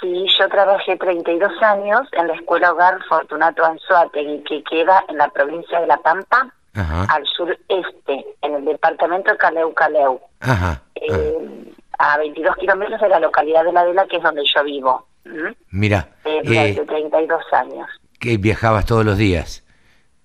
Sí, 0.00 0.26
yo 0.38 0.48
trabajé 0.48 0.96
32 0.96 1.52
años 1.62 2.00
en 2.12 2.28
la 2.28 2.34
Escuela 2.34 2.72
Hogar 2.72 2.98
Fortunato 3.08 3.64
Anzuategui, 3.64 4.42
que 4.44 4.62
queda 4.64 5.04
en 5.08 5.18
la 5.18 5.28
provincia 5.28 5.80
de 5.80 5.86
La 5.86 5.98
Pampa, 5.98 6.48
Ajá, 6.74 7.04
al 7.12 7.26
sureste, 7.26 8.24
en 8.42 8.54
el 8.54 8.64
departamento 8.64 9.30
de 9.32 9.36
Caleu 9.36 9.74
Caleu, 9.74 10.20
ajá. 10.40 10.80
eh, 10.94 11.72
a 11.98 12.16
22 12.18 12.56
kilómetros 12.56 13.00
de 13.00 13.08
la 13.08 13.20
localidad 13.20 13.64
de 13.64 13.72
La 13.72 13.84
Vela, 13.84 14.06
que 14.06 14.16
es 14.16 14.22
donde 14.22 14.42
yo 14.44 14.64
vivo. 14.64 15.06
¿m? 15.24 15.54
Mira, 15.70 16.08
Eh, 16.24 16.38
eh, 16.38 16.42
durante 16.44 16.86
32 16.86 17.42
años. 17.52 17.88
que 18.18 18.36
viajabas 18.38 18.86
todos 18.86 19.04
los 19.04 19.18
días. 19.18 19.64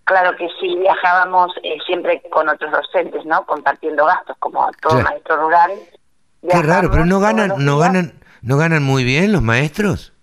Claro 0.06 0.38
que 0.38 0.48
sí, 0.62 0.76
viajábamos 0.78 1.52
eh, 1.64 1.78
siempre 1.88 2.22
con 2.32 2.48
otros 2.48 2.72
docentes, 2.72 3.26
¿no? 3.26 3.44
Compartiendo 3.46 4.06
gastos, 4.06 4.38
como 4.40 4.70
todo 4.82 4.92
Claro. 4.94 5.04
maestro 5.10 5.38
rural. 5.38 5.72
Qué 6.48 6.62
raro, 6.62 6.92
pero 6.92 7.06
no 7.06 7.20
ganan, 7.20 7.54
no 7.58 7.80
ganan, 7.80 8.14
no 8.46 8.58
ganan 8.58 8.84
muy 8.84 9.04
bien 9.04 9.32
los 9.34 9.42
maestros. 9.42 10.14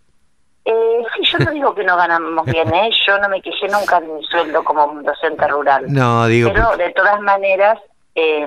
Eh, 0.65 1.03
sí, 1.15 1.23
yo 1.25 1.39
no 1.45 1.51
digo 1.51 1.75
que 1.75 1.83
no 1.85 1.97
ganamos 1.97 2.47
bien, 2.47 2.73
¿eh? 2.73 2.91
Yo 3.07 3.19
no 3.19 3.29
me 3.29 3.43
quejé 3.43 3.67
nunca 3.69 4.01
de 4.01 4.07
mi 4.07 4.25
sueldo 4.25 4.63
como 4.63 4.85
un 4.87 5.03
docente 5.03 5.47
rural. 5.49 5.85
No, 5.89 6.27
digo, 6.27 6.51
Pero 6.53 6.69
porque- 6.69 6.85
de 6.85 6.91
todas 6.93 7.21
maneras, 7.21 7.79
eh, 8.15 8.47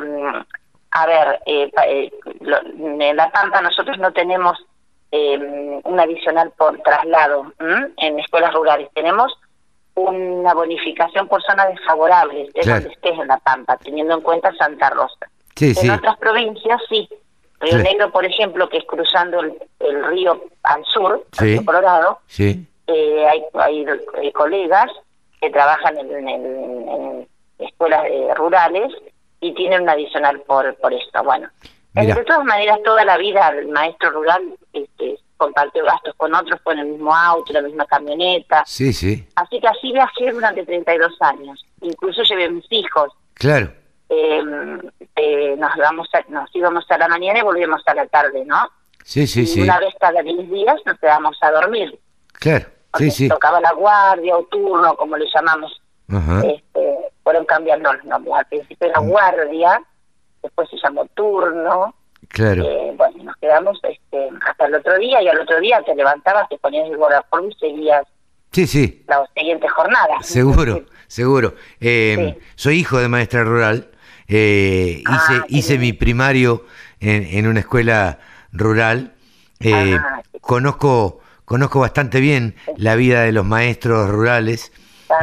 a 0.92 1.06
ver, 1.06 1.40
eh, 1.46 1.70
eh, 1.88 2.12
lo- 2.40 2.62
en 2.62 3.16
La 3.18 3.30
Pampa 3.32 3.62
nosotros 3.62 3.98
no 4.00 4.12
tenemos 4.14 4.58
eh, 5.12 5.80
un 5.84 6.00
adicional 6.00 6.52
por 6.58 6.78
traslado 6.82 7.54
¿m? 7.60 7.90
en 7.98 8.20
escuelas 8.20 8.54
rurales. 8.54 8.90
Tenemos 8.94 9.32
una 9.94 10.54
bonificación 10.54 11.28
por 11.30 11.42
zonas 11.44 11.70
desfavorables, 11.70 12.52
de 12.54 12.62
Claro. 12.62 12.80
donde 12.82 12.94
estés 12.96 13.20
en 13.20 13.28
La 13.28 13.38
Pampa, 13.38 13.78
teniendo 13.78 14.14
en 14.16 14.22
cuenta 14.22 14.52
Santa 14.58 14.90
Rosa. 14.90 15.28
sí, 15.56 15.68
En 15.70 15.76
sí, 15.76 15.90
otras 15.90 16.18
provincias 16.18 16.82
sí. 16.90 17.08
Río. 17.62 17.78
Negro, 17.80 18.12
por 18.12 18.26
ejemplo, 18.26 18.68
que 18.70 18.78
es 18.78 18.86
cruzando 18.86 19.40
el, 19.40 19.54
el 19.80 20.06
río 20.08 20.42
al 20.64 20.84
sur, 20.86 21.26
Sí. 21.32 21.54
hacia 21.56 21.66
Colorado, 21.66 22.20
sí, 22.28 22.66
eh, 22.88 23.26
hay, 23.28 23.44
hay 23.54 23.86
eh, 24.22 24.32
colegas 24.34 24.92
que 25.42 25.50
trabajan 25.50 25.98
en, 25.98 26.12
en- 26.28 26.30
en 26.90 27.28
escuelas 27.60 28.04
eh, 28.08 28.34
rurales 28.36 28.92
y 29.40 29.54
tienen 29.54 29.84
un 29.84 29.90
adicional 29.90 30.42
por, 30.42 30.76
por 30.76 30.94
esto. 30.94 31.24
Bueno, 31.24 31.48
eh, 31.96 32.02
Mira. 32.02 32.16
de 32.16 32.24
todas 32.26 32.44
maneras, 32.46 32.80
toda 32.84 33.06
la 33.06 33.18
vida 33.18 33.48
el 33.50 33.68
maestro 33.70 34.12
rural 34.12 34.42
este, 34.74 35.18
compartió 35.38 35.84
gastos 35.86 36.14
con 36.16 36.34
otros, 36.36 36.60
con 36.62 36.78
el 36.80 36.86
mismo 36.88 37.16
auto, 37.16 37.54
la 37.54 37.62
misma 37.62 37.86
camioneta. 37.86 38.64
sí, 38.66 38.92
sí, 38.94 39.26
Así 39.36 39.60
que 39.60 39.68
así 39.68 39.92
viajé 39.94 40.32
durante 40.32 40.66
32 40.66 41.14
años. 41.22 41.66
Incluso 41.82 42.22
llevé 42.24 42.46
a 42.46 42.50
mis 42.50 42.66
hijos. 42.72 43.12
claro, 43.34 43.72
Eh, 44.10 44.42
eh, 45.16 45.56
nos, 45.58 45.72
vamos 45.78 46.08
a- 46.14 46.26
nos 46.32 46.54
íbamos 46.56 46.86
a 46.90 46.98
la 46.98 47.08
mañana 47.08 47.40
y 47.40 47.44
volvíamos 47.44 47.82
a 47.86 47.94
la 47.96 48.06
tarde, 48.08 48.44
¿no? 48.46 48.58
sí, 49.04 49.26
sí, 49.28 49.42
y 49.42 49.46
sí, 49.48 49.62
una 49.62 49.80
vez 49.80 49.94
cada 50.00 50.22
10 50.22 50.50
días 50.50 50.76
nos 50.86 51.00
quedamos 51.00 51.38
a 51.42 51.52
dormir. 51.52 52.00
claro, 52.34 52.66
sí, 52.98 53.12
sí, 53.12 53.30
Tocaba 53.30 53.60
la 53.62 53.74
guardia 53.74 54.38
o 54.38 54.44
turno, 54.46 54.96
como 54.96 55.18
le 55.18 55.26
llamamos. 55.34 55.82
ajá, 56.12 56.42
Este, 56.46 56.96
fueron 57.24 57.46
cambiando 57.46 57.92
los 57.94 58.04
nombres. 58.06 58.36
Al 58.36 58.46
principio 58.46 58.88
era 58.90 59.00
guardia, 59.00 59.82
después 60.44 60.70
se 60.70 60.78
llamó 60.84 61.06
turno. 61.16 61.94
claro, 62.30 62.64
Eh, 62.64 62.94
bueno, 62.96 63.24
nos 63.24 63.36
quedamos 63.38 63.80
este, 63.84 64.30
hasta 64.48 64.66
el 64.66 64.76
otro 64.76 64.98
día 64.98 65.22
y 65.22 65.28
al 65.28 65.40
otro 65.40 65.60
día 65.60 65.82
te 65.84 65.96
levantabas, 65.96 66.48
te 66.50 66.58
ponías 66.60 66.88
el 66.90 66.98
guardapolvo 66.98 67.48
y 67.50 67.54
seguías 67.56 68.06
sí, 68.52 68.66
sí, 68.68 69.04
la 69.08 69.28
siguiente 69.36 69.68
jornada. 69.68 70.20
seguro, 70.22 70.82
seguro. 71.08 71.54
Eh, 71.80 72.38
Soy 72.56 72.78
hijo 72.80 72.98
de 73.00 73.08
maestra 73.08 73.44
rural, 73.44 73.92
eh, 74.28 75.02
hice, 75.02 75.44
Ah, 75.44 75.46
hice 75.48 75.78
bien. 75.78 75.82
mi 75.82 75.94
primario 75.94 76.66
en, 77.00 77.24
en 77.26 77.48
una 77.48 77.60
escuela 77.62 78.20
rural, 78.52 79.14
eh, 79.60 79.98
Ah, 80.00 80.22
conozco, 80.42 81.22
conozco 81.46 81.80
bastante 81.80 82.20
bien 82.20 82.56
la 82.78 82.96
vida 82.96 83.24
de 83.24 83.32
los 83.32 83.46
maestros 83.46 84.10
rurales. 84.10 84.72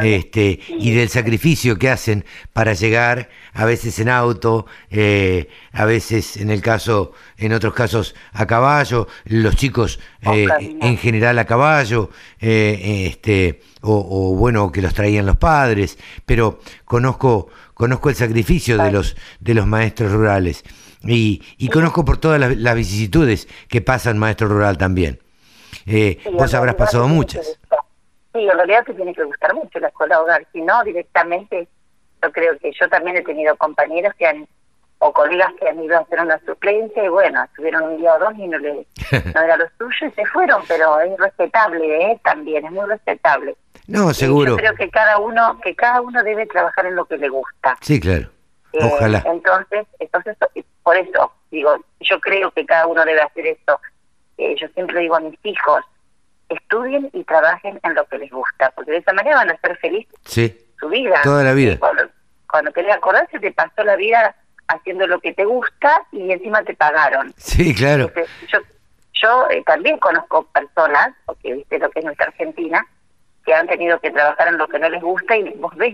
Este 0.01 0.61
y 0.69 0.91
del 0.95 1.09
sacrificio 1.09 1.77
que 1.77 1.89
hacen 1.89 2.23
para 2.53 2.71
llegar 2.73 3.29
a 3.53 3.65
veces 3.65 3.99
en 3.99 4.07
auto 4.07 4.65
eh, 4.89 5.49
a 5.73 5.83
veces 5.83 6.37
en 6.37 6.49
el 6.51 6.61
caso 6.61 7.11
en 7.37 7.51
otros 7.51 7.73
casos 7.73 8.15
a 8.31 8.47
caballo 8.47 9.09
los 9.25 9.57
chicos 9.57 9.99
eh, 10.21 10.47
en 10.81 10.97
general 10.97 11.37
a 11.37 11.43
caballo 11.45 12.09
eh, 12.39 13.07
este 13.11 13.61
o, 13.81 13.93
o, 14.09 14.35
bueno 14.37 14.71
que 14.71 14.81
los 14.81 14.93
traían 14.93 15.25
los 15.25 15.35
padres 15.35 15.97
pero 16.25 16.61
conozco 16.85 17.49
conozco 17.83 18.07
el 18.07 18.15
sacrificio 18.15 18.77
de 18.77 18.91
los 18.91 19.17
de 19.41 19.53
los 19.53 19.67
maestros 19.67 20.13
rurales. 20.13 20.63
Y, 21.03 21.41
y 21.57 21.67
conozco 21.67 22.05
por 22.05 22.17
todas 22.17 22.39
las, 22.39 22.55
las 22.55 22.75
vicisitudes 22.75 23.49
que 23.67 23.81
pasan 23.81 24.17
maestro 24.17 24.47
rural 24.47 24.77
también. 24.77 25.19
Eh, 25.85 26.17
Sí, 26.23 26.29
vos 26.31 26.53
habrás 26.53 26.75
pasado 26.75 27.09
muchas. 27.09 27.59
Sí, 28.31 28.39
en 28.39 28.51
realidad 28.51 28.85
te 28.85 28.93
tiene 28.93 29.13
que 29.13 29.25
gustar 29.25 29.53
mucho 29.53 29.79
la 29.79 29.89
escuela 29.89 30.21
hogar. 30.21 30.47
Si 30.53 30.61
no, 30.61 30.81
directamente, 30.85 31.67
yo 32.21 32.31
creo 32.31 32.57
que 32.57 32.71
yo 32.71 32.87
también 32.87 33.17
he 33.17 33.21
tenido 33.21 33.53
compañeros 33.57 34.13
que 34.17 34.27
han, 34.27 34.47
o 35.03 35.11
colegas 35.11 35.51
que 35.59 35.67
han 35.67 35.83
ido 35.83 35.97
a 35.97 36.01
hacer 36.01 36.21
una 36.21 36.39
suplencia 36.45 37.03
y 37.03 37.09
bueno, 37.09 37.43
estuvieron 37.43 37.83
un 37.83 37.97
día 37.97 38.13
o 38.15 38.19
dos 38.19 38.33
y 38.37 38.47
no, 38.47 38.57
le, 38.57 38.87
no 39.35 39.41
era 39.41 39.57
lo 39.57 39.65
suyo 39.77 40.07
y 40.07 40.11
se 40.11 40.25
fueron, 40.27 40.63
pero 40.67 40.99
es 41.01 41.17
respetable, 41.19 42.11
¿eh? 42.11 42.19
También, 42.23 42.65
es 42.65 42.71
muy 42.71 42.87
respetable. 42.87 43.55
no 43.87 44.11
Y 44.11 44.13
seguro 44.13 44.51
Yo 44.51 44.57
creo 44.57 44.75
que 44.75 44.89
cada 44.89 45.17
uno, 45.19 45.59
que 45.61 45.75
cada 45.75 46.01
uno 46.01 46.23
debe 46.23 46.45
trabajar 46.45 46.85
en 46.85 46.95
lo 46.95 47.05
que 47.05 47.17
le 47.17 47.27
gusta. 47.27 47.77
sí 47.81 47.99
claro 47.99 48.29
Eh, 48.71 48.79
ojalá 48.81 49.21
Entonces, 49.25 49.85
entonces, 49.99 50.37
por 50.83 50.95
eso, 50.95 51.33
digo, 51.51 51.75
yo 51.99 52.19
creo 52.19 52.51
que 52.51 52.65
cada 52.65 52.87
uno 52.87 53.03
debe 53.03 53.21
hacer 53.21 53.45
esto. 53.47 53.79
Eh, 54.37 54.55
yo 54.59 54.67
siempre 54.69 55.01
digo 55.01 55.15
a 55.15 55.19
mis 55.19 55.37
hijos, 55.43 55.83
estudien 56.49 57.09
y 57.13 57.23
trabajen 57.25 57.79
en 57.83 57.93
lo 57.93 58.05
que 58.05 58.17
les 58.19 58.31
gusta, 58.31 58.71
porque 58.75 58.91
de 58.91 58.97
esa 58.97 59.13
manera 59.13 59.37
van 59.37 59.51
a 59.51 59.57
ser 59.57 59.77
felices 59.77 60.13
sí 60.23 60.57
su 60.79 60.89
vida. 60.89 61.21
Toda 61.23 61.43
la 61.43 61.53
vida. 61.53 61.77
Cuando, 61.79 62.03
cuando 62.49 62.71
querés 62.71 62.95
acordarse, 62.95 63.39
te 63.39 63.51
pasó 63.51 63.83
la 63.83 63.95
vida 63.95 64.35
haciendo 64.67 65.07
lo 65.07 65.19
que 65.19 65.33
te 65.33 65.45
gusta 65.45 66.05
y 66.11 66.31
encima 66.31 66.63
te 66.63 66.73
pagaron. 66.75 67.33
Sí, 67.37 67.73
claro. 67.75 68.05
Entonces, 68.15 68.29
yo 68.51 68.59
yo 69.21 69.49
eh, 69.51 69.63
también 69.65 69.97
conozco 69.99 70.45
personas, 70.47 71.09
porque 71.25 71.53
viste 71.53 71.79
lo 71.79 71.89
que 71.91 71.99
es 71.99 72.05
nuestra 72.05 72.25
Argentina, 72.27 72.85
que 73.45 73.53
han 73.53 73.67
tenido 73.67 73.99
que 74.01 74.11
trabajar 74.11 74.49
en 74.49 74.57
lo 74.57 74.67
que 74.67 74.79
no 74.79 74.89
les 74.89 75.01
gusta 75.01 75.37
y 75.37 75.49
vos 75.57 75.73
ves, 75.75 75.93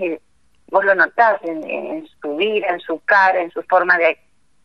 vos 0.68 0.84
lo 0.86 0.96
notás 0.96 1.38
en, 1.44 1.64
en 1.70 2.08
su 2.22 2.36
vida, 2.38 2.68
en 2.70 2.80
su 2.80 3.00
cara, 3.06 3.40
en 3.42 3.52
su 3.52 3.62
forma 3.64 3.98
de, 4.00 4.18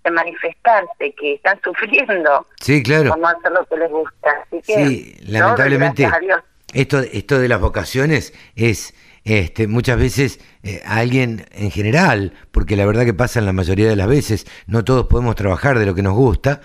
de 0.04 0.10
manifestarse, 0.10 1.12
que 1.14 1.34
están 1.34 1.60
sufriendo 1.64 2.46
Sí, 2.60 2.82
claro. 2.82 3.14
no 3.16 3.28
hacer 3.28 3.52
lo 3.52 3.66
que 3.66 3.76
les 3.76 3.90
gusta. 3.90 4.30
Así 4.46 4.62
que, 4.62 4.86
Sí, 4.86 5.16
lamentablemente 5.26 6.08
Dios. 6.22 6.40
esto, 6.72 7.00
esto 7.00 7.38
de 7.38 7.48
las 7.48 7.60
vocaciones 7.60 8.32
es 8.56 8.94
este, 9.24 9.66
muchas 9.66 9.98
veces 9.98 10.40
eh, 10.62 10.82
a 10.84 10.98
alguien 10.98 11.46
en 11.52 11.70
general, 11.70 12.32
porque 12.50 12.76
la 12.76 12.84
verdad 12.84 13.04
que 13.04 13.14
pasa 13.14 13.38
en 13.38 13.46
la 13.46 13.52
mayoría 13.52 13.88
de 13.88 13.96
las 13.96 14.08
veces, 14.08 14.46
no 14.66 14.84
todos 14.84 15.06
podemos 15.06 15.34
trabajar 15.34 15.78
de 15.78 15.86
lo 15.86 15.94
que 15.94 16.02
nos 16.02 16.14
gusta 16.14 16.60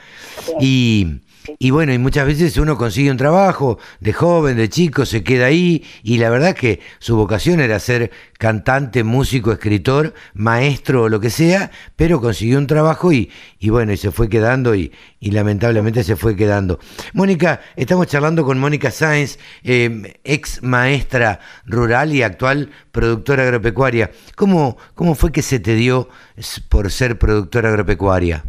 y, 0.59 1.21
y 1.57 1.71
bueno, 1.71 1.93
y 1.93 1.97
muchas 1.97 2.25
veces 2.25 2.57
uno 2.57 2.77
consigue 2.77 3.11
un 3.11 3.17
trabajo 3.17 3.79
de 3.99 4.13
joven, 4.13 4.57
de 4.57 4.69
chico, 4.69 5.05
se 5.05 5.23
queda 5.23 5.47
ahí 5.47 5.83
y 6.03 6.17
la 6.17 6.29
verdad 6.29 6.55
que 6.55 6.79
su 6.99 7.15
vocación 7.15 7.59
era 7.59 7.79
ser 7.79 8.11
cantante, 8.37 9.03
músico, 9.03 9.51
escritor, 9.51 10.13
maestro 10.33 11.03
o 11.03 11.09
lo 11.09 11.19
que 11.19 11.29
sea, 11.29 11.71
pero 11.95 12.21
consiguió 12.21 12.57
un 12.57 12.67
trabajo 12.67 13.11
y, 13.11 13.31
y 13.59 13.69
bueno, 13.69 13.91
y 13.91 13.97
se 13.97 14.11
fue 14.11 14.29
quedando 14.29 14.75
y, 14.75 14.91
y 15.19 15.31
lamentablemente 15.31 16.03
se 16.03 16.15
fue 16.15 16.35
quedando. 16.35 16.79
Mónica, 17.13 17.61
estamos 17.75 18.07
charlando 18.07 18.45
con 18.45 18.59
Mónica 18.59 18.91
Sáenz, 18.91 19.37
eh, 19.63 20.19
ex 20.23 20.63
maestra 20.63 21.39
rural 21.65 22.13
y 22.13 22.23
actual 22.23 22.69
productora 22.91 23.43
agropecuaria. 23.43 24.11
¿Cómo, 24.35 24.77
¿Cómo 24.95 25.15
fue 25.15 25.31
que 25.31 25.41
se 25.41 25.59
te 25.59 25.75
dio 25.75 26.09
por 26.69 26.91
ser 26.91 27.17
productora 27.17 27.69
agropecuaria? 27.69 28.43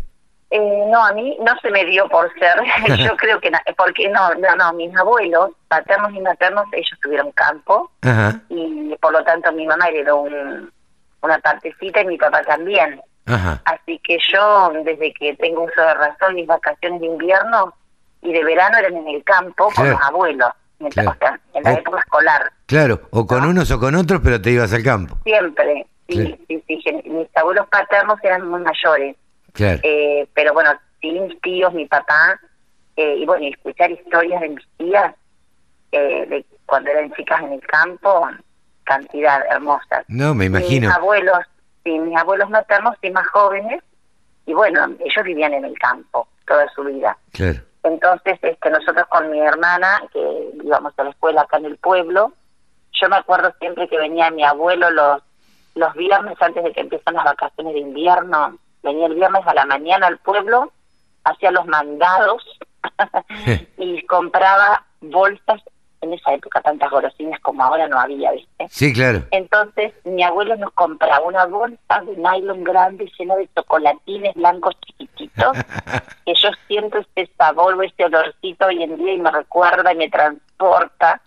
Eh, 0.52 0.84
no, 0.88 1.04
a 1.06 1.12
mí 1.12 1.36
no 1.40 1.54
se 1.62 1.70
me 1.70 1.84
dio 1.84 2.08
por 2.08 2.28
ser, 2.38 2.54
yo 2.98 3.16
creo 3.16 3.40
que, 3.40 3.52
porque 3.76 4.08
no, 4.08 4.34
no, 4.34 4.56
no, 4.56 4.72
mis 4.72 4.94
abuelos, 4.96 5.50
paternos 5.68 6.12
y 6.12 6.20
maternos, 6.20 6.64
ellos 6.72 6.98
tuvieron 7.00 7.30
campo 7.32 7.90
Ajá, 8.02 8.40
y 8.48 8.96
por 9.00 9.12
lo 9.12 9.22
tanto 9.22 9.52
mi 9.52 9.64
mamá 9.66 9.86
heredó 9.88 10.22
un, 10.22 10.72
una 11.22 11.38
partecita 11.38 12.00
y 12.00 12.06
mi 12.06 12.18
papá 12.18 12.42
también. 12.42 13.00
ajá, 13.26 13.62
Así 13.64 14.00
que 14.02 14.18
yo, 14.32 14.72
desde 14.84 15.12
que 15.14 15.36
tengo 15.36 15.62
uso 15.62 15.80
de 15.82 15.94
razón, 15.94 16.34
mis 16.34 16.48
vacaciones 16.48 17.00
de 17.00 17.06
invierno 17.06 17.72
y 18.22 18.32
de 18.32 18.42
verano 18.42 18.76
eran 18.78 18.96
en 18.96 19.06
el 19.06 19.22
campo 19.22 19.70
con 19.76 19.88
los 19.88 20.00
abuelos, 20.02 20.50
mientras- 20.80 21.04
Claro. 21.16 21.16
o 21.16 21.18
sea, 21.18 21.40
en 21.54 21.62
la 21.62 21.70
Oh. 21.70 21.78
época 21.78 21.98
escolar, 22.00 22.52
claro, 22.66 23.00
o 23.12 23.24
con 23.24 23.44
unos 23.44 23.70
o 23.70 23.78
con 23.78 23.94
otros, 23.94 24.20
pero 24.24 24.42
te 24.42 24.50
ibas 24.50 24.72
al 24.72 24.82
campo. 24.82 25.16
siempre. 25.22 25.86
Sí, 26.08 26.16
Claro. 26.16 26.36
sí, 26.48 26.64
sí, 26.66 27.02
mis 27.08 27.36
abuelos 27.36 27.68
paternos 27.68 28.18
eran 28.24 28.48
muy 28.48 28.60
mayores. 28.62 29.14
Claro, 29.52 29.80
Eh, 29.82 30.26
pero 30.34 30.52
bueno, 30.52 30.72
sí, 31.00 31.10
mis 31.12 31.40
tíos, 31.40 31.72
mi 31.72 31.86
papá, 31.86 32.38
eh, 32.96 33.16
y 33.18 33.26
bueno, 33.26 33.46
escuchar 33.46 33.90
historias 33.90 34.40
de 34.40 34.48
mis 34.50 34.68
tías 34.76 35.14
eh, 35.92 36.26
de 36.26 36.44
cuando 36.66 36.90
eran 36.90 37.12
chicas 37.14 37.42
en 37.42 37.52
el 37.54 37.66
campo, 37.66 38.28
cantidad 38.84 39.44
hermosa. 39.50 40.04
No, 40.08 40.34
me 40.34 40.46
imagino. 40.46 40.88
Mis 40.88 40.96
abuelos, 40.96 41.38
sí, 41.84 41.98
mis 41.98 42.16
abuelos 42.16 42.48
maternos 42.50 42.94
y 43.02 43.10
más 43.10 43.26
jóvenes, 43.28 43.82
y 44.46 44.52
bueno, 44.52 44.86
ellos 45.00 45.24
vivían 45.24 45.54
en 45.54 45.64
el 45.64 45.78
campo 45.78 46.28
toda 46.46 46.68
su 46.74 46.84
vida. 46.84 47.16
Claro. 47.32 47.60
Entonces, 47.82 48.38
este, 48.42 48.70
nosotros 48.70 49.06
con 49.08 49.30
mi 49.30 49.40
hermana, 49.40 50.02
que 50.12 50.50
íbamos 50.62 50.92
a 50.98 51.04
la 51.04 51.10
escuela 51.10 51.42
acá 51.42 51.56
en 51.56 51.66
el 51.66 51.76
pueblo, 51.78 52.32
yo 52.92 53.08
me 53.08 53.16
acuerdo 53.16 53.52
siempre 53.58 53.88
que 53.88 53.96
venía 53.96 54.30
mi 54.30 54.44
abuelo 54.44 54.90
los, 54.90 55.22
los 55.74 55.94
viernes 55.94 56.36
antes 56.40 56.62
de 56.62 56.72
que 56.72 56.80
empiezan 56.80 57.14
las 57.14 57.24
vacaciones 57.24 57.74
de 57.74 57.80
invierno, 57.80 58.58
venía 58.82 59.06
el 59.06 59.14
viernes 59.14 59.46
a 59.46 59.54
la 59.54 59.66
mañana 59.66 60.06
al 60.06 60.18
pueblo, 60.18 60.72
hacía 61.24 61.50
los 61.50 61.66
mandados 61.66 62.44
y 63.78 64.04
compraba 64.06 64.84
bolsas 65.00 65.62
en 66.00 66.14
esa 66.14 66.32
época 66.32 66.62
tantas 66.62 66.90
golosinas 66.90 67.40
como 67.40 67.62
ahora 67.62 67.86
no 67.86 67.98
había, 67.98 68.32
¿viste? 68.32 68.66
Sí, 68.70 68.92
claro. 68.92 69.22
Entonces 69.30 69.92
mi 70.04 70.22
abuelo 70.22 70.56
nos 70.56 70.72
compraba 70.72 71.20
una 71.20 71.44
bolsa 71.46 72.02
de 72.06 72.16
nylon 72.16 72.64
grande 72.64 73.10
llena 73.18 73.36
de 73.36 73.48
chocolatines 73.54 74.34
blancos 74.34 74.74
chiquititos, 74.86 75.56
que 76.24 76.34
yo 76.34 76.48
siento 76.66 76.98
este 76.98 77.30
sabor 77.36 77.74
o 77.74 77.82
este 77.82 78.04
olorcito 78.04 78.66
hoy 78.66 78.82
en 78.82 78.96
día 78.96 79.14
y 79.14 79.18
me 79.18 79.30
recuerda 79.30 79.92
y 79.92 79.96
me 79.96 80.08
transporta 80.08 81.20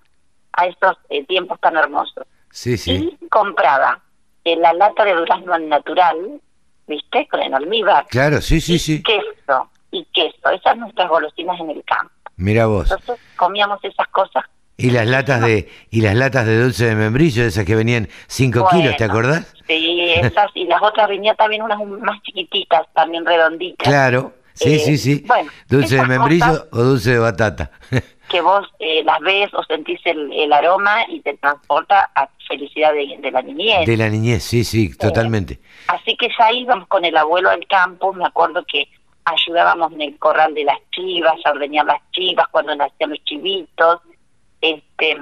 a 0.54 0.66
esos 0.66 0.98
eh, 1.10 1.24
tiempos 1.26 1.60
tan 1.60 1.78
hermosos. 1.78 2.26
Sí, 2.50 2.78
sí. 2.78 3.18
Y 3.22 3.28
compraba 3.28 4.00
eh, 4.44 4.56
la 4.56 4.74
lata 4.74 5.06
de 5.06 5.14
durazno 5.14 5.54
al 5.54 5.70
natural, 5.70 6.42
¿viste? 6.88 7.27
Con 7.30 7.41
el 7.41 7.53
almíbar. 7.53 8.05
Claro, 8.10 8.41
sí, 8.41 8.60
sí, 8.61 8.76
y 8.76 8.80
sí. 8.80 9.03
queso, 9.03 9.69
y 9.91 10.05
queso. 10.14 10.49
Esas 10.49 10.77
nuestras 10.77 11.10
golosinas 11.10 11.60
en 11.60 11.69
el 11.72 11.84
campo. 11.84 12.11
Mira 12.38 12.65
vos. 12.65 12.89
Entonces 12.91 13.23
comíamos 13.38 13.80
esas 13.84 14.07
cosas 14.07 14.43
Y 14.76 14.89
las 14.89 15.05
latas 15.07 15.41
de 15.41 15.69
y 15.91 16.01
las 16.01 16.15
latas 16.15 16.45
de 16.47 16.60
dulce 16.61 16.85
de 16.88 16.95
membrillo, 16.95 17.43
esas 17.43 17.64
que 17.64 17.76
venían 17.76 18.10
5 18.27 18.68
kilos, 18.72 18.97
¿te 18.97 19.05
Bueno, 19.07 19.14
acordás? 19.14 19.53
Sí, 19.68 20.01
esas 20.15 20.49
y 20.55 20.65
las 20.65 20.81
otras 20.81 21.07
venían 21.07 21.35
también 21.35 21.61
unas 21.61 21.80
más 22.01 22.22
chiquititas, 22.23 22.81
también 22.93 23.23
redonditas. 23.26 23.88
Claro. 23.88 24.34
Sí, 24.55 24.76
Eh, 24.76 24.80
sí, 24.80 24.97
sí. 24.97 25.23
bueno, 25.27 25.49
dulce 25.68 25.95
de 25.95 26.05
membrillo 26.05 26.45
cosas- 26.45 26.68
o 26.72 26.77
dulce 26.84 27.11
de 27.11 27.19
batata. 27.19 27.72
Que 28.34 28.41
vos 28.41 28.68
eh, 28.80 29.03
las 29.03 29.19
ves 29.19 29.53
o 29.53 29.64
sentís 29.64 30.01
el, 30.05 30.34
el 30.34 30.51
aroma 30.51 31.05
y 31.07 31.19
te 31.19 31.38
transporta 31.38 32.10
a 32.15 32.27
felicidad 32.47 32.91
de, 32.91 33.15
de 33.19 33.30
la 33.30 33.43
niñez. 33.43 33.85
de 33.85 33.95
la 33.95 34.10
niñez, 34.10 34.43
sí, 34.43 34.64
sí, 34.64 34.97
totalmente. 34.97 35.60
Así 35.85 36.18
que 36.18 36.30
ya 36.35 36.51
íbamos 36.51 36.88
con 36.88 37.05
el 37.05 37.15
abuelo 37.15 37.51
al 37.51 37.64
campo, 37.68 38.11
me 38.11 38.26
acuerdo 38.26 38.65
que 38.68 38.89
ayudábamos 39.26 39.93
en 39.93 40.01
el 40.01 40.18
corral 40.18 40.55
de 40.55 40.64
las 40.64 40.80
chivas, 40.89 41.35
a 41.45 41.51
ordeñar 41.51 41.85
las 41.85 42.01
chivas 42.11 42.47
cuando 42.49 42.76
nacían 42.76 43.11
los 43.11 43.23
chivitos, 43.23 44.01
este, 44.60 45.15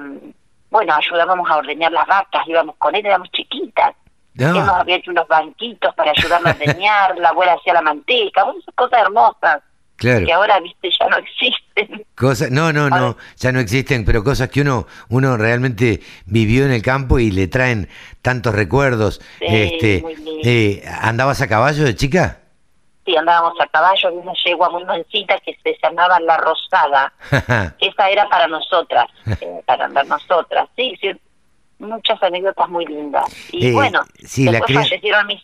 bueno, 0.70 0.94
ayudábamos 0.94 1.50
a 1.50 1.58
ordeñar 1.58 1.92
las 1.92 2.06
vacas, 2.06 2.48
íbamos 2.48 2.76
con 2.76 2.94
él, 2.94 3.04
éramos 3.04 3.30
chiquitas. 3.30 3.94
Ah. 4.40 4.44
Él 4.46 4.54
nos 4.54 4.70
había 4.70 4.96
hecho 4.96 5.10
unos 5.10 5.28
banquitos 5.28 5.94
para 5.94 6.12
ayudarnos 6.12 6.50
a 6.50 6.56
ordeñar, 6.56 7.18
la 7.18 7.28
abuela 7.28 7.52
hacía 7.52 7.74
la 7.74 7.82
manteca, 7.82 8.44
bueno, 8.44 8.60
esas 8.60 8.74
cosas 8.74 9.02
hermosas 9.02 9.62
Claro. 10.02 10.26
que 10.26 10.32
ahora, 10.32 10.60
viste, 10.60 10.90
ya 10.98 11.06
no 11.08 11.16
existen. 11.16 12.04
Cosas, 12.16 12.50
no, 12.50 12.72
no, 12.72 12.90
no, 12.90 13.16
ya 13.36 13.52
no 13.52 13.60
existen, 13.60 14.04
pero 14.04 14.22
cosas 14.24 14.50
que 14.50 14.60
uno, 14.60 14.86
uno 15.08 15.36
realmente 15.36 16.00
vivió 16.26 16.64
en 16.66 16.72
el 16.72 16.82
campo 16.82 17.18
y 17.18 17.30
le 17.30 17.46
traen 17.48 17.88
tantos 18.20 18.54
recuerdos. 18.54 19.20
Sí, 19.38 19.46
este, 19.48 20.04
eh, 20.44 20.84
¿Andabas 21.00 21.40
a 21.40 21.48
caballo 21.48 21.84
de 21.84 21.94
chica? 21.94 22.40
Sí, 23.06 23.16
andábamos 23.16 23.54
a 23.60 23.66
caballo, 23.68 24.08
había 24.08 24.20
una 24.20 24.32
yegua 24.44 24.70
muy 24.70 24.84
mansita 24.84 25.36
que 25.44 25.56
se 25.62 25.76
llamaba 25.82 26.20
La 26.20 26.36
Rosada. 26.36 27.12
Esa 27.80 28.10
era 28.10 28.28
para 28.28 28.46
nosotras, 28.48 29.06
eh, 29.40 29.60
para 29.66 29.86
andar 29.86 30.06
nosotras. 30.06 30.68
Sí, 30.76 30.94
sí, 31.00 31.10
muchas 31.78 32.22
anécdotas 32.22 32.68
muy 32.68 32.86
lindas. 32.86 33.24
Y 33.50 33.68
Eh, 33.68 33.72
bueno, 33.72 34.02
sí, 34.24 34.44
la 34.44 34.52
después 34.52 34.68
cría- 34.70 34.82
fallecieron 34.82 35.26
mis, 35.26 35.42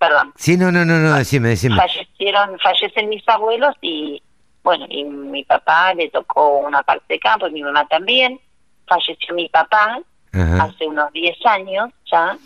perdón, 0.00 0.32
sí, 0.36 0.56
no, 0.56 0.72
no, 0.72 0.84
no, 0.84 0.98
no, 0.98 1.14
decime, 1.16 1.50
decime. 1.50 1.76
fallecieron, 1.76 2.58
fallecen 2.58 3.08
mis 3.08 3.22
abuelos 3.28 3.76
y 3.82 4.20
bueno, 4.64 4.86
y 4.88 5.04
mi 5.04 5.44
papá 5.44 5.94
le 5.94 6.08
tocó 6.10 6.58
una 6.58 6.82
parte 6.82 7.04
de 7.14 7.20
campo 7.20 7.46
y 7.46 7.52
mi 7.52 7.62
mamá 7.62 7.86
también. 7.86 8.40
Falleció 8.88 9.34
mi 9.36 9.48
papá 9.48 10.00
Ajá. 10.32 10.64
hace 10.64 10.86
unos 10.88 11.12
10 11.12 11.46
años 11.46 11.90
ya 12.10 12.36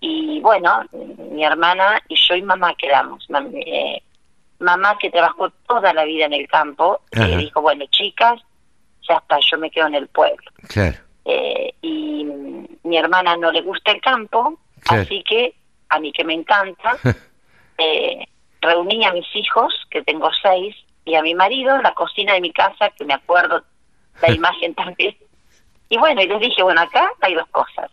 y 0.00 0.40
bueno, 0.40 0.82
mi 1.30 1.44
hermana 1.44 2.02
y 2.08 2.16
yo 2.16 2.34
y 2.34 2.42
mamá 2.42 2.74
quedamos. 2.74 3.24
Eh, 3.54 4.02
mamá 4.58 4.96
que 4.98 5.10
trabajó 5.10 5.50
toda 5.68 5.92
la 5.94 6.04
vida 6.04 6.24
en 6.26 6.32
el 6.32 6.48
campo, 6.48 7.00
eh, 7.12 7.36
dijo, 7.36 7.60
bueno, 7.62 7.84
chicas, 7.90 8.40
ya 9.08 9.14
está, 9.16 9.38
yo 9.50 9.58
me 9.58 9.70
quedo 9.70 9.86
en 9.86 9.94
el 9.94 10.08
pueblo. 10.08 10.50
Claro. 10.68 10.96
Eh, 11.24 11.72
y 11.82 12.24
mi 12.82 12.96
hermana 12.96 13.36
no 13.36 13.52
le 13.52 13.60
gusta 13.60 13.92
el 13.92 14.00
campo, 14.00 14.58
Claro. 14.80 15.02
así 15.02 15.22
que 15.22 15.54
a 15.94 15.98
mí 16.00 16.10
que 16.12 16.24
me 16.24 16.34
encanta, 16.34 16.96
eh, 17.78 18.24
reuní 18.60 19.04
a 19.04 19.12
mis 19.12 19.26
hijos, 19.34 19.74
que 19.90 20.02
tengo 20.02 20.30
seis, 20.42 20.74
y 21.04 21.14
a 21.16 21.22
mi 21.22 21.34
marido 21.34 21.74
en 21.76 21.82
la 21.82 21.94
cocina 21.94 22.34
de 22.34 22.40
mi 22.40 22.52
casa, 22.52 22.90
que 22.90 23.04
me 23.04 23.14
acuerdo 23.14 23.62
la 24.20 24.30
imagen 24.40 24.74
también. 24.74 25.16
Y 25.88 25.98
bueno, 25.98 26.22
y 26.22 26.26
les 26.28 26.40
dije, 26.40 26.62
bueno, 26.62 26.80
acá 26.80 27.10
hay 27.20 27.34
dos 27.34 27.48
cosas. 27.50 27.90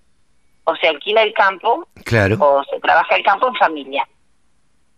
O 0.64 0.76
se 0.78 0.88
alquila 0.88 1.24
el 1.24 1.34
campo 1.34 1.88
Claro. 2.06 2.38
o 2.40 2.64
se 2.66 2.80
trabaja 2.80 3.16
el 3.16 3.24
campo 3.24 3.48
en 3.48 3.56
familia. 3.56 4.08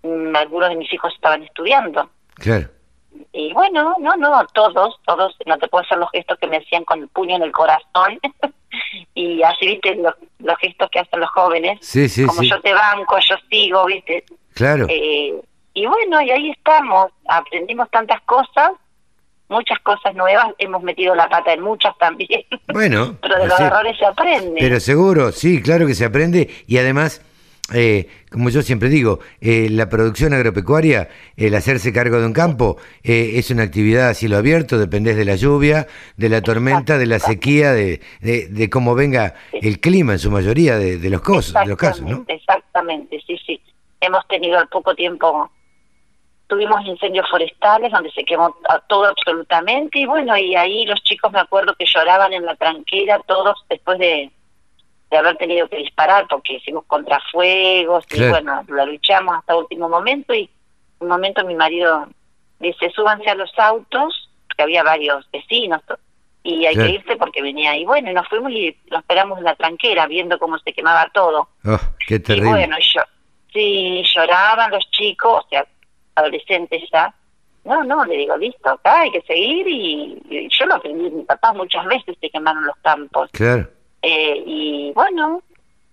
Mm, 0.04 0.36
Algunos 0.36 0.70
de 0.70 0.76
mis 0.76 0.92
hijos 0.94 1.14
estaban 1.16 1.42
estudiando. 1.44 2.10
Claro. 2.36 2.68
Y 3.34 3.54
bueno, 3.54 3.96
no, 4.00 4.16
no, 4.16 4.46
todos, 4.54 5.00
todos, 5.06 5.36
no 5.46 5.58
te 5.58 5.68
puedo 5.68 5.84
hacer 5.84 5.98
los 5.98 6.12
gestos 6.12 6.38
que 6.40 6.48
me 6.48 6.58
hacían 6.58 6.84
con 6.84 7.02
el 7.02 7.08
puño 7.08 7.36
en 7.36 7.44
el 7.44 7.52
corazón. 7.52 8.20
y 9.16 9.42
así, 9.44 9.68
viste, 9.68 9.96
los, 9.96 10.14
los 10.40 10.58
gestos 10.58 10.90
que 10.92 11.00
hacen 11.00 11.20
los 11.20 11.30
jóvenes. 11.30 11.80
Sí, 11.82 12.10
sí, 12.10 12.26
Como 12.26 12.42
sí. 12.42 12.50
yo 12.50 12.60
te 12.62 12.74
banco, 12.74 13.18
yo 13.20 13.36
sigo, 13.50 13.86
viste. 13.86 14.26
Claro. 14.54 14.86
Eh, 14.90 15.42
y 15.74 15.86
bueno, 15.86 16.22
y 16.22 16.32
ahí 16.32 16.50
estamos, 16.52 17.12
aprendimos 17.28 17.90
tantas 17.90 18.22
cosas, 18.24 18.72
muchas 19.48 19.80
cosas 19.80 20.14
nuevas, 20.16 20.48
hemos 20.58 20.84
metido 20.84 21.16
la 21.16 21.30
pata 21.30 21.54
en 21.54 21.62
muchas 21.62 21.98
también. 21.98 22.46
Bueno, 22.68 23.18
Pero 23.22 23.38
de 23.38 23.48
los 23.48 23.60
errores 23.60 23.98
se 23.98 24.06
aprende. 24.06 24.60
Pero 24.60 24.80
seguro, 24.80 25.32
sí, 25.32 25.62
claro 25.62 25.88
que 25.88 25.94
se 25.94 26.06
aprende 26.06 26.50
y 26.68 26.78
además, 26.78 27.22
eh, 27.74 28.08
como 28.32 28.50
yo 28.50 28.62
siempre 28.62 28.90
digo, 28.90 29.20
eh, 29.40 29.68
la 29.70 29.90
producción 29.90 30.34
agropecuaria, 30.34 31.10
el 31.38 31.56
hacerse 31.56 31.94
cargo 31.94 32.20
de 32.20 32.26
un 32.26 32.34
campo, 32.34 32.78
eh, 33.04 33.34
es 33.36 33.52
una 33.52 33.64
actividad 33.64 34.10
a 34.10 34.14
cielo 34.14 34.38
abierto, 34.38 34.78
dependés 34.78 35.18
de 35.18 35.26
la 35.26 35.36
lluvia, 35.36 35.88
de 36.18 36.30
la 36.30 36.42
tormenta, 36.42 36.98
de 36.98 37.06
la 37.06 37.20
sequía, 37.20 37.72
de, 37.72 38.02
de, 38.22 38.48
de 38.48 38.70
cómo 38.70 38.96
venga 38.96 39.36
el 39.54 39.80
clima 39.80 40.14
en 40.14 40.20
su 40.20 40.32
mayoría 40.32 40.78
de, 40.78 40.98
de 40.98 41.10
los, 41.10 41.22
cosas, 41.22 41.64
de 41.64 41.70
los 41.70 41.78
casos, 41.78 42.04
¿no? 42.04 42.26
Exactamente, 42.28 43.22
sí, 43.26 43.38
sí. 43.46 43.62
Hemos 44.00 44.28
tenido 44.28 44.58
al 44.58 44.68
poco 44.68 44.96
tiempo, 44.96 45.52
tuvimos 46.48 46.86
incendios 46.86 47.30
forestales 47.30 47.92
donde 47.92 48.12
se 48.12 48.24
quemó 48.24 48.56
todo 48.88 49.06
absolutamente 49.06 50.00
y 50.00 50.06
bueno, 50.06 50.36
y 50.38 50.56
ahí 50.56 50.86
los 50.86 51.02
chicos 51.04 51.32
me 51.32 51.40
acuerdo 51.40 51.76
que 51.76 51.86
lloraban 51.86 52.34
en 52.34 52.46
la 52.46 52.56
tranquera 52.56 53.22
todos 53.28 53.64
después 53.70 54.00
de, 54.00 54.32
de 55.12 55.18
haber 55.18 55.36
tenido 55.38 55.68
que 55.68 55.76
disparar 55.78 56.26
porque 56.30 56.54
hicimos 56.54 56.86
contrafuegos 56.86 58.06
y 58.12 58.16
Claro. 58.16 58.32
bueno, 58.32 58.64
la 58.70 58.86
luchamos 58.86 59.36
hasta 59.38 59.56
último 59.58 59.90
momento 59.90 60.34
y 60.34 60.50
un 61.00 61.10
momento 61.10 61.46
mi 61.46 61.54
marido 61.56 62.08
dice, 62.60 62.90
súbanse 62.92 63.30
a 63.30 63.36
los 63.36 63.52
autos, 63.60 64.30
porque 64.48 64.64
había 64.64 64.84
varios 64.84 65.30
vecinos, 65.32 65.82
y 66.44 66.66
hay 66.66 66.76
Claro. 66.76 66.90
que 66.90 66.96
irse 66.96 67.16
porque 67.18 67.42
venía 67.42 67.76
y 67.76 67.86
bueno, 67.86 68.10
y 68.10 68.14
nos 68.14 68.28
fuimos 68.28 68.52
y 68.52 68.76
lo 68.88 69.00
esperamos 69.00 69.38
en 69.40 69.44
la 69.46 69.56
tranquera 69.56 70.08
viendo 70.08 70.40
cómo 70.40 70.58
se 70.60 70.72
quemaba 70.74 71.10
todo. 71.14 71.50
Oh, 71.66 71.78
qué 72.08 72.16
Y 72.16 72.20
terrible. 72.20 72.50
bueno, 72.52 72.78
yo, 72.80 73.02
sí, 73.54 74.04
lloraban 74.16 74.72
los 74.72 74.90
chicos, 74.92 75.44
o 75.46 75.50
sea, 75.50 75.66
adolescentes 76.16 76.84
ya. 76.92 77.14
No, 77.64 77.84
no, 77.84 78.04
le 78.06 78.16
digo, 78.16 78.36
listo, 78.38 78.70
acá 78.70 79.02
hay 79.02 79.12
que 79.12 79.22
seguir 79.22 79.68
y, 79.68 80.20
y 80.30 80.48
yo 80.50 80.66
lo 80.66 80.76
aprendí 80.76 81.10
mi 81.12 81.24
papá 81.24 81.54
muchas 81.54 81.86
veces 81.86 82.16
se 82.20 82.30
quemaron 82.30 82.66
los 82.66 82.76
campos. 82.78 83.30
Claro. 83.34 83.68
Eh, 84.02 84.44
y 84.46 84.92
bueno, 84.94 85.44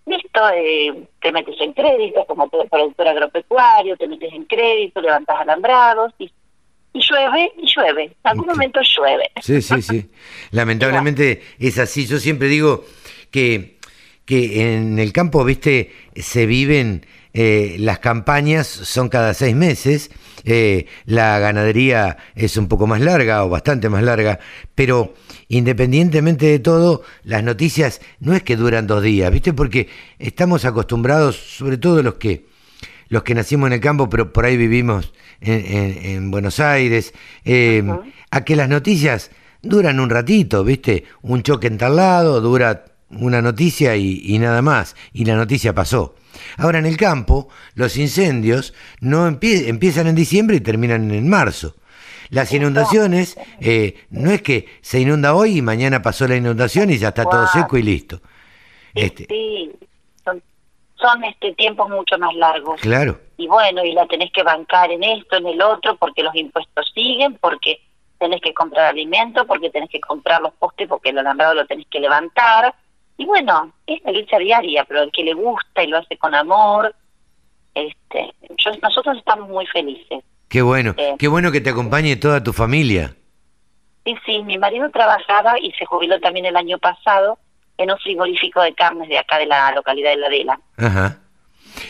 listo, 0.06 0.48
eh, 0.55 0.94
te 1.20 1.32
metes 1.32 1.60
en 1.60 1.72
crédito 1.72 2.24
como 2.26 2.48
productor 2.48 3.09
agropecuario, 3.09 3.97
te 3.97 4.09
metes 4.09 4.32
en 4.32 4.44
crédito, 4.44 5.01
levantas 5.01 5.40
alambrados 5.40 6.12
y, 6.18 6.30
y 6.93 7.01
llueve, 7.01 7.52
y 7.59 7.66
llueve. 7.66 8.05
En 8.05 8.12
algún 8.24 8.47
momento 8.47 8.80
llueve. 8.80 9.30
Sí, 9.43 9.60
sí, 9.60 9.82
sí. 9.82 10.10
Lamentablemente 10.52 11.43
es 11.59 11.78
así. 11.78 12.06
Yo 12.06 12.18
siempre 12.18 12.48
digo 12.48 12.85
que, 13.30 13.76
que 14.24 14.74
en 14.74 14.98
el 14.98 15.12
campo, 15.12 15.44
viste, 15.44 15.93
se 16.16 16.47
viven 16.47 17.05
eh, 17.35 17.76
las 17.78 17.98
campañas, 17.98 18.66
son 18.66 19.09
cada 19.10 19.35
seis 19.35 19.55
meses. 19.55 20.10
eh, 20.44 20.86
la 21.05 21.39
ganadería 21.39 22.16
es 22.35 22.56
un 22.56 22.68
poco 22.68 22.86
más 22.86 23.01
larga 23.02 23.44
o 23.44 23.51
bastante 23.51 23.89
más 23.90 24.02
larga, 24.02 24.39
pero 24.74 25.12
independientemente 25.49 26.47
de 26.47 26.59
todo, 26.59 27.03
las 27.25 27.43
noticias 27.43 28.01
no 28.20 28.35
es 28.35 28.43
que 28.43 28.57
duran 28.57 28.87
dos 28.87 29.03
días, 29.03 29.31
¿viste? 29.33 29.53
Porque 29.53 29.89
estamos 30.19 30.65
acostumbrados, 30.65 31.37
sobre 31.37 31.79
todo 31.79 32.03
los 32.03 32.15
que 32.15 32.47
los 33.11 33.23
que 33.23 33.35
nacimos 33.35 33.69
en 33.69 33.73
el 33.73 33.81
campo, 33.81 34.11
pero 34.11 34.35
por 34.35 34.45
ahí 34.45 34.59
vivimos 34.59 35.15
en, 35.41 35.65
en- 35.65 36.07
en 36.07 36.31
Buenos 36.31 36.61
Aires, 36.61 37.15
eh, 37.47 37.83
a 38.31 38.45
que 38.45 38.55
las 38.55 38.69
noticias 38.69 39.31
duran 39.62 39.99
un 39.99 40.11
ratito, 40.11 40.62
¿viste? 40.62 41.05
Un 41.23 41.43
choque 41.43 41.69
en 41.69 41.79
tal 41.79 41.97
lado, 41.97 42.43
dura 42.43 42.85
una 43.11 43.41
noticia 43.41 43.97
y, 43.97 44.20
y 44.27 44.39
nada 44.39 44.61
más, 44.61 44.95
y 45.15 45.25
la 45.25 45.37
noticia 45.37 45.75
pasó. 45.75 46.16
Ahora 46.59 46.79
en 46.81 46.85
el 46.85 46.99
campo, 46.99 47.49
los 47.75 47.97
incendios 47.97 48.75
no 49.01 49.27
empie- 49.27 49.69
empiezan 49.69 50.07
en 50.07 50.15
diciembre 50.15 50.59
y 50.59 50.61
terminan 50.61 51.11
en 51.11 51.27
marzo. 51.31 51.77
Las 52.30 52.52
inundaciones, 52.52 53.38
eh, 53.60 54.05
no 54.10 54.30
es 54.30 54.42
que 54.42 54.66
se 54.80 55.00
inunda 55.00 55.34
hoy 55.34 55.59
y 55.59 55.62
mañana 55.62 56.02
pasó 56.02 56.28
la 56.28 56.36
inundación 56.36 56.90
y 56.90 56.98
ya 56.98 57.09
está 57.09 57.24
todo 57.24 57.46
seco 57.46 57.76
y 57.76 57.82
listo. 57.82 58.20
Este, 58.94 59.26
Sí, 59.28 59.70
son, 60.24 60.42
son 60.96 61.24
este 61.24 61.55
tiempos 61.55 61.88
mucho 61.88 62.18
más 62.18 62.34
largos. 62.34 62.80
claro, 62.80 63.18
Y 63.36 63.46
bueno, 63.46 63.84
y 63.84 63.92
la 63.92 64.06
tenés 64.06 64.30
que 64.32 64.42
bancar 64.42 64.90
en 64.90 65.05
esto, 65.05 65.36
en 65.36 65.46
el 65.46 65.62
otro, 65.62 65.96
porque 65.96 66.22
los 66.22 66.34
impuestos 66.34 66.90
siguen, 66.94 67.34
porque 67.40 67.80
tenés 68.18 68.40
que 68.40 68.52
comprar 68.52 68.86
alimento, 68.86 69.46
porque 69.46 69.70
tenés 69.70 69.90
que 69.90 70.00
comprar 70.00 70.42
los 70.42 70.52
postes, 70.55 70.88
porque 70.88 71.10
el 71.10 71.18
alambrado 71.18 71.55
lo 71.55 71.66
tenés 71.66 71.86
que 71.86 72.00
levantar. 72.00 72.74
Y 73.16 73.24
bueno, 73.24 73.72
es 73.86 74.02
la 74.05 74.12
lucha 74.12 74.38
diaria, 74.38 74.84
pero 74.84 75.02
el 75.02 75.12
que 75.12 75.24
le 75.24 75.34
gusta 75.34 75.82
y 75.82 75.86
lo 75.88 75.98
hace 75.98 76.16
con 76.16 76.34
amor, 76.34 76.94
este, 77.74 78.34
yo, 78.56 78.70
nosotros 78.82 79.16
estamos 79.18 79.48
muy 79.48 79.66
felices. 79.66 80.22
Qué 80.49 80.62
bueno, 80.62 80.95
Eh. 80.97 81.15
qué 81.19 81.29
bueno 81.29 81.53
que 81.53 81.61
te 81.61 81.70
acompañe 81.70 82.16
toda 82.16 82.43
tu 82.43 82.53
familia. 82.53 83.15
Sí, 84.05 84.15
sí, 84.25 84.43
mi 84.43 84.57
marido 84.59 84.91
trabajaba 84.91 85.59
y 85.61 85.70
se 85.73 85.85
jubiló 85.85 86.19
también 86.20 86.47
el 86.47 86.57
año 86.57 86.79
pasado 86.79 87.39
en 87.77 87.91
un 87.91 87.99
frigorífico 87.99 88.61
de 88.62 88.75
carnes 88.75 89.09
de 89.09 89.19
acá 89.19 89.39
de 89.39 89.47
la 89.47 89.70
localidad 89.73 90.11
de 90.11 90.16
La 90.16 90.27
Adela. 90.29 90.61
Ajá. 90.79 91.19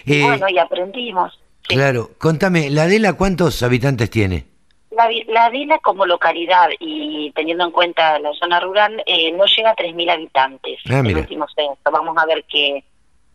Eh, 0.06 0.22
bueno, 0.22 0.48
y 0.48 0.58
aprendimos. 0.58 1.38
Sí. 1.68 1.76
Claro, 1.76 2.10
contame, 2.18 2.70
¿la 2.70 2.82
Adela 2.84 3.12
cuántos 3.12 3.62
habitantes 3.62 4.10
tiene? 4.10 4.46
La, 4.90 5.08
la 5.28 5.46
Adela 5.46 5.78
como 5.78 6.04
localidad 6.06 6.68
y 6.80 7.30
teniendo 7.36 7.64
en 7.64 7.70
cuenta 7.70 8.18
la 8.18 8.32
zona 8.32 8.58
rural 8.58 9.00
eh, 9.06 9.30
no 9.32 9.44
llega 9.46 9.70
a 9.70 9.76
3.000 9.76 10.10
habitantes. 10.10 10.80
Ah, 10.90 10.98
el 11.04 11.16
último 11.16 11.46
censo. 11.54 11.78
Vamos 11.92 12.16
a 12.18 12.26
ver 12.26 12.44
que 12.50 12.82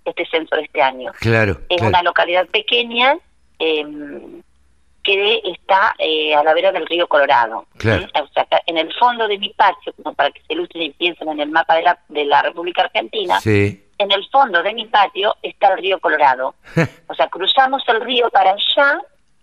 este 0.04 0.26
censo 0.26 0.56
de 0.58 0.64
este 0.64 0.82
año. 0.82 1.12
Claro, 1.22 1.54
Es 1.70 1.78
claro. 1.78 1.88
una 1.90 2.04
localidad 2.04 2.46
pequeña 2.48 3.16
eh, 3.60 3.86
que 5.04 5.42
está 5.46 5.94
eh, 6.00 6.34
a 6.34 6.44
la 6.44 6.54
vera 6.54 6.72
del 6.72 6.86
río 6.88 7.08
Colorado. 7.08 7.66
Claro. 7.78 8.04
¿sí? 8.04 8.22
O 8.22 8.28
sea, 8.34 8.48
en 8.66 8.78
el 8.78 8.92
fondo 8.94 9.28
de 9.28 9.38
mi 9.38 9.50
patio, 9.50 9.94
como 10.02 10.16
para 10.16 10.32
que 10.32 10.42
se 10.48 10.54
ilustren 10.54 10.84
y 10.84 10.90
piensen 10.92 11.30
en 11.30 11.42
el 11.42 11.50
mapa 11.50 11.76
de 11.76 11.84
la, 11.84 12.00
de 12.08 12.26
la 12.26 12.42
República 12.42 12.84
Argentina, 12.84 13.40
Sí, 13.42 13.84
en 13.98 14.12
el 14.12 14.26
fondo 14.32 14.64
de 14.64 14.74
mi 14.74 14.86
patio 14.86 15.36
está 15.42 15.74
el 15.74 15.80
río 15.80 16.00
Colorado. 16.00 16.56
O 17.08 17.16
sea, 17.16 17.28
cruzamos 17.28 17.84
el 17.88 18.02
río 18.02 18.30
para 18.32 18.52
allá, 18.52 19.00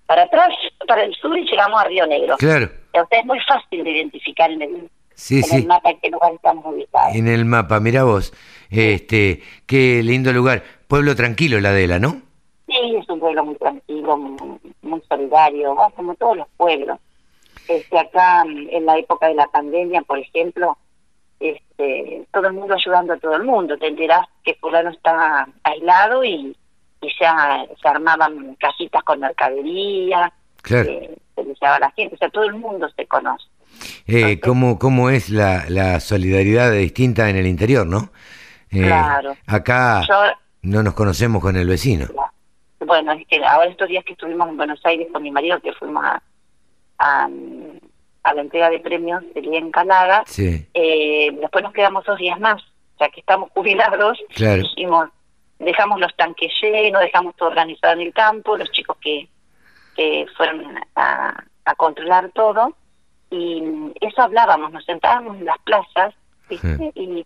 para 0.06 0.22
atrás, 0.22 0.48
para 0.88 1.04
el 1.04 1.14
sur 1.14 1.38
y 1.38 1.44
llegamos 1.44 1.80
a 1.80 1.84
Río 1.84 2.04
Negro. 2.06 2.36
claro, 2.36 2.68
O 2.92 3.06
sea, 3.06 3.20
es 3.20 3.24
muy 3.26 3.38
fácil 3.40 3.84
de 3.84 3.90
identificar 3.90 4.50
en 4.50 4.62
el, 4.62 4.90
sí, 5.14 5.36
en 5.36 5.44
el 5.56 5.60
sí. 5.62 5.66
mapa 5.66 5.90
en 5.90 6.00
qué 6.00 6.10
lugar 6.10 6.32
estamos 6.32 6.64
ubicados. 6.66 7.14
En 7.14 7.28
el 7.28 7.44
mapa, 7.44 7.78
mira 7.78 8.02
vos, 8.02 8.32
este, 8.70 9.42
qué 9.66 10.02
lindo 10.02 10.32
lugar. 10.32 10.64
Pueblo 10.88 11.14
tranquilo 11.14 11.60
la 11.60 11.68
Adela, 11.68 12.00
¿no? 12.00 12.22
Sí, 12.70 12.97
es 12.97 13.09
un 13.09 13.18
pueblo 13.20 13.44
muy 13.44 13.56
tranquilo, 13.56 14.16
muy, 14.16 14.59
muy 14.82 15.02
solidario, 15.09 15.74
¿no? 15.74 15.90
como 15.97 16.14
todos 16.14 16.36
los 16.36 16.47
pueblos. 16.56 16.98
Este, 17.68 17.98
acá, 17.98 18.44
mm, 18.44 18.68
en 18.70 18.86
la 18.86 18.97
época 18.98 19.26
de 19.28 19.34
la 19.34 19.47
pandemia, 19.48 20.02
por 20.02 20.18
ejemplo, 20.18 20.76
este, 21.40 22.26
todo 22.32 22.47
el 22.47 22.52
mundo 22.52 22.74
ayudando 22.74 23.14
a 23.14 23.18
todo 23.18 23.34
el 23.34 23.44
mundo. 23.44 23.76
Te 23.78 23.88
enterás 23.88 24.26
que 24.44 24.55
fulano 24.55 24.90
está 24.90 25.48
aislado 25.64 26.22
y, 26.24 26.56
y 27.01 27.09
ya 27.20 27.64
se 27.80 27.88
armaban 27.88 28.55
casitas 28.56 29.02
con 29.05 29.20
mercadería, 29.20 30.32
Claro. 30.62 30.90
eh, 30.90 31.16
se 31.34 31.42
le 31.44 31.55
llevaba 31.55 31.76
a 31.76 31.80
la 31.80 31.90
gente, 31.92 32.14
o 32.14 32.18
sea, 32.18 32.28
todo 32.28 32.44
el 32.44 32.55
mundo 32.55 32.88
se 32.94 33.06
conoce. 33.06 33.47
Eh, 34.06 34.38
¿cómo, 34.40 34.78
¿Cómo 34.78 35.09
es 35.10 35.30
la, 35.30 35.64
la 35.68 36.01
solidaridad 36.01 36.70
distinta 36.72 37.30
en 37.30 37.36
el 37.36 37.47
interior, 37.47 37.86
no? 37.86 38.10
Eh, 38.70 38.82
Claro. 38.84 39.34
Acá 39.47 40.02
Yo, 40.06 40.14
no 40.62 40.82
nos 40.82 40.92
conocemos 40.94 41.40
con 41.40 41.56
el 41.56 41.66
vecino. 41.66 42.06
Bueno, 42.81 43.12
es 43.12 43.27
que 43.27 43.44
ahora 43.44 43.69
estos 43.70 43.89
días 43.89 44.05
que 44.05 44.12
estuvimos 44.12 44.48
en 44.48 44.57
Buenos 44.57 44.81
Aires 44.85 45.09
con 45.12 45.23
mi 45.23 45.31
marido, 45.31 45.61
que 45.61 45.73
fuimos 45.74 46.02
a, 46.05 46.23
a, 46.98 47.28
a 48.23 48.35
la 48.35 48.40
entrega 48.40 48.70
de 48.70 48.81
premios 48.81 49.23
del 49.35 49.44
día 49.44 49.59
en 49.59 49.70
Calaga, 49.70 50.23
Sí, 50.27 50.66
eh, 50.74 51.31
después 51.40 51.62
nos 51.65 51.73
quedamos 51.73 52.05
dos 52.05 52.19
días 52.19 52.39
más, 52.40 52.62
ya 52.98 53.09
que 53.09 53.20
estamos 53.20 53.51
jubilados, 53.55 54.19
Claro. 54.35 54.62
dijimos, 54.62 55.09
dejamos 55.59 56.01
los 56.01 56.15
tanques 56.16 56.52
llenos, 56.62 57.01
dejamos 57.02 57.36
todo 57.36 57.48
organizado 57.51 57.94
en 57.94 58.01
el 58.01 58.12
campo, 58.15 58.57
los 58.57 58.70
chicos 58.73 58.97
que, 59.01 59.28
que 59.97 60.27
fueron 60.36 60.78
a, 60.97 61.44
a 61.65 61.74
controlar 61.74 62.31
todo, 62.32 62.74
y 63.31 63.62
eso 64.01 64.23
hablábamos, 64.23 64.73
nos 64.73 64.85
sentábamos 64.85 65.36
en 65.36 65.44
las 65.44 65.59
plazas 65.61 66.15
¿viste? 66.48 66.90
y, 66.97 67.24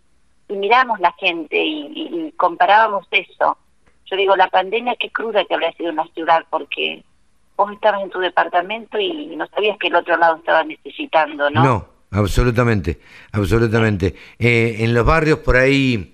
y 0.48 0.52
miramos 0.54 1.00
la 1.00 1.12
gente 1.12 1.56
y, 1.62 1.86
y- 1.94 2.26
y 2.26 2.32
comparábamos 2.32 3.06
eso. 3.10 3.56
Yo 4.10 4.16
digo, 4.16 4.36
la 4.36 4.48
pandemia, 4.48 4.96
qué 4.98 5.10
cruda 5.10 5.44
que 5.44 5.54
habría 5.54 5.72
sido 5.72 5.90
una 5.90 6.06
ciudad, 6.14 6.44
porque 6.50 7.02
vos 7.56 7.72
estabas 7.72 8.02
en 8.02 8.10
tu 8.10 8.18
departamento 8.20 8.98
y 8.98 9.34
no 9.36 9.46
sabías 9.48 9.78
que 9.78 9.88
el 9.88 9.94
otro 9.96 10.16
lado 10.16 10.36
estaba 10.36 10.64
necesitando, 10.64 11.48
¿no? 11.50 11.62
No, 11.64 11.88
absolutamente, 12.10 12.98
absolutamente. 13.32 14.14
Eh, 14.38 14.76
en 14.80 14.92
los 14.94 15.06
barrios 15.06 15.38
por 15.38 15.56
ahí 15.56 16.12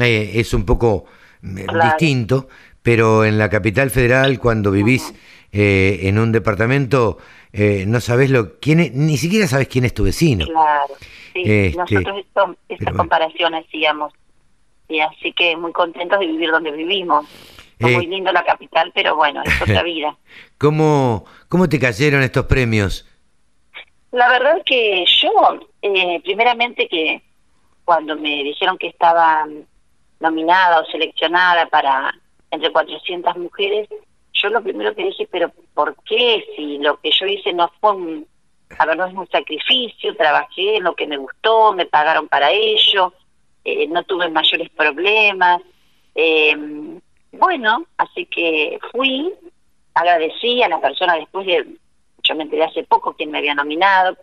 eh, 0.00 0.32
es 0.34 0.52
un 0.54 0.64
poco 0.64 1.06
Claro. 1.42 1.80
distinto, 1.82 2.48
pero 2.82 3.24
en 3.24 3.38
la 3.38 3.48
capital 3.48 3.90
federal, 3.90 4.38
cuando 4.38 4.70
vivís 4.70 5.14
eh, 5.52 6.00
en 6.02 6.18
un 6.18 6.32
departamento, 6.32 7.16
eh, 7.52 7.84
no 7.86 7.98
sabés 8.00 8.30
lo 8.30 8.58
quién 8.60 8.80
es- 8.80 8.92
ni 8.92 9.16
siquiera 9.16 9.46
sabes 9.46 9.66
quién 9.68 9.84
es 9.86 9.94
tu 9.94 10.04
vecino. 10.04 10.44
Claro, 10.46 10.94
sí, 11.32 11.42
Este, 11.44 11.76
nosotros 11.78 12.18
esto, 12.18 12.56
esta 12.68 12.84
pero 12.84 12.90
bueno. 12.92 12.96
comparación 12.98 13.54
hacíamos, 13.54 14.12
y 14.90 15.00
así 15.00 15.32
que 15.32 15.56
muy 15.56 15.72
contentos 15.72 16.18
de 16.18 16.26
vivir 16.26 16.50
donde 16.50 16.72
vivimos. 16.72 17.26
Eh. 17.78 17.94
muy 17.94 18.06
lindo 18.06 18.30
la 18.30 18.44
capital, 18.44 18.92
pero 18.94 19.16
bueno, 19.16 19.42
es 19.42 19.62
otra 19.62 19.82
vida. 19.84 20.14
¿Cómo, 20.58 21.24
¿Cómo 21.48 21.66
te 21.66 21.78
cayeron 21.78 22.22
estos 22.22 22.44
premios? 22.44 23.06
La 24.12 24.28
verdad 24.28 24.60
que 24.66 25.04
yo, 25.06 25.60
eh, 25.80 26.20
primeramente 26.22 26.88
que 26.88 27.22
cuando 27.84 28.16
me 28.16 28.42
dijeron 28.42 28.76
que 28.76 28.88
estaba 28.88 29.46
nominada 30.18 30.80
o 30.80 30.84
seleccionada 30.86 31.66
para 31.66 32.12
entre 32.50 32.70
400 32.70 33.36
mujeres, 33.36 33.88
yo 34.34 34.48
lo 34.50 34.62
primero 34.62 34.94
que 34.94 35.04
dije, 35.04 35.28
pero 35.30 35.50
¿por 35.74 35.96
qué? 36.04 36.44
Si 36.56 36.78
lo 36.78 36.98
que 37.00 37.10
yo 37.10 37.26
hice 37.26 37.52
no 37.52 37.70
fue 37.80 37.92
un, 37.92 38.26
a 38.78 38.86
ver, 38.86 38.96
no 38.96 39.06
es 39.06 39.14
un 39.14 39.28
sacrificio, 39.28 40.16
trabajé 40.16 40.76
en 40.76 40.84
lo 40.84 40.94
que 40.94 41.06
me 41.06 41.16
gustó, 41.16 41.72
me 41.72 41.86
pagaron 41.86 42.28
para 42.28 42.50
ello, 42.50 43.12
eh, 43.72 43.86
no 43.88 44.02
tuve 44.04 44.28
mayores 44.28 44.68
problemas. 44.70 45.60
Eh, 46.14 46.54
bueno, 47.32 47.86
así 47.96 48.26
que 48.26 48.78
fui, 48.92 49.32
agradecí 49.94 50.62
a 50.62 50.68
la 50.68 50.80
persona 50.80 51.14
después 51.16 51.46
de, 51.46 51.66
yo 52.22 52.34
me 52.34 52.42
enteré 52.44 52.64
hace 52.64 52.82
poco 52.84 53.14
quién 53.14 53.30
me 53.30 53.38
había 53.38 53.54
nominado, 53.54 54.16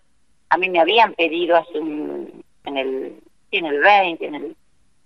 a 0.49 0.57
mí 0.57 0.69
me 0.69 0.79
habían 0.79 1.13
pedido 1.13 1.55
hace 1.57 1.79
un, 1.79 2.43
en 2.65 2.77
el, 2.77 3.19
en 3.51 3.65
el 3.65 3.79
20, 3.79 4.25
en 4.25 4.35
el 4.35 4.55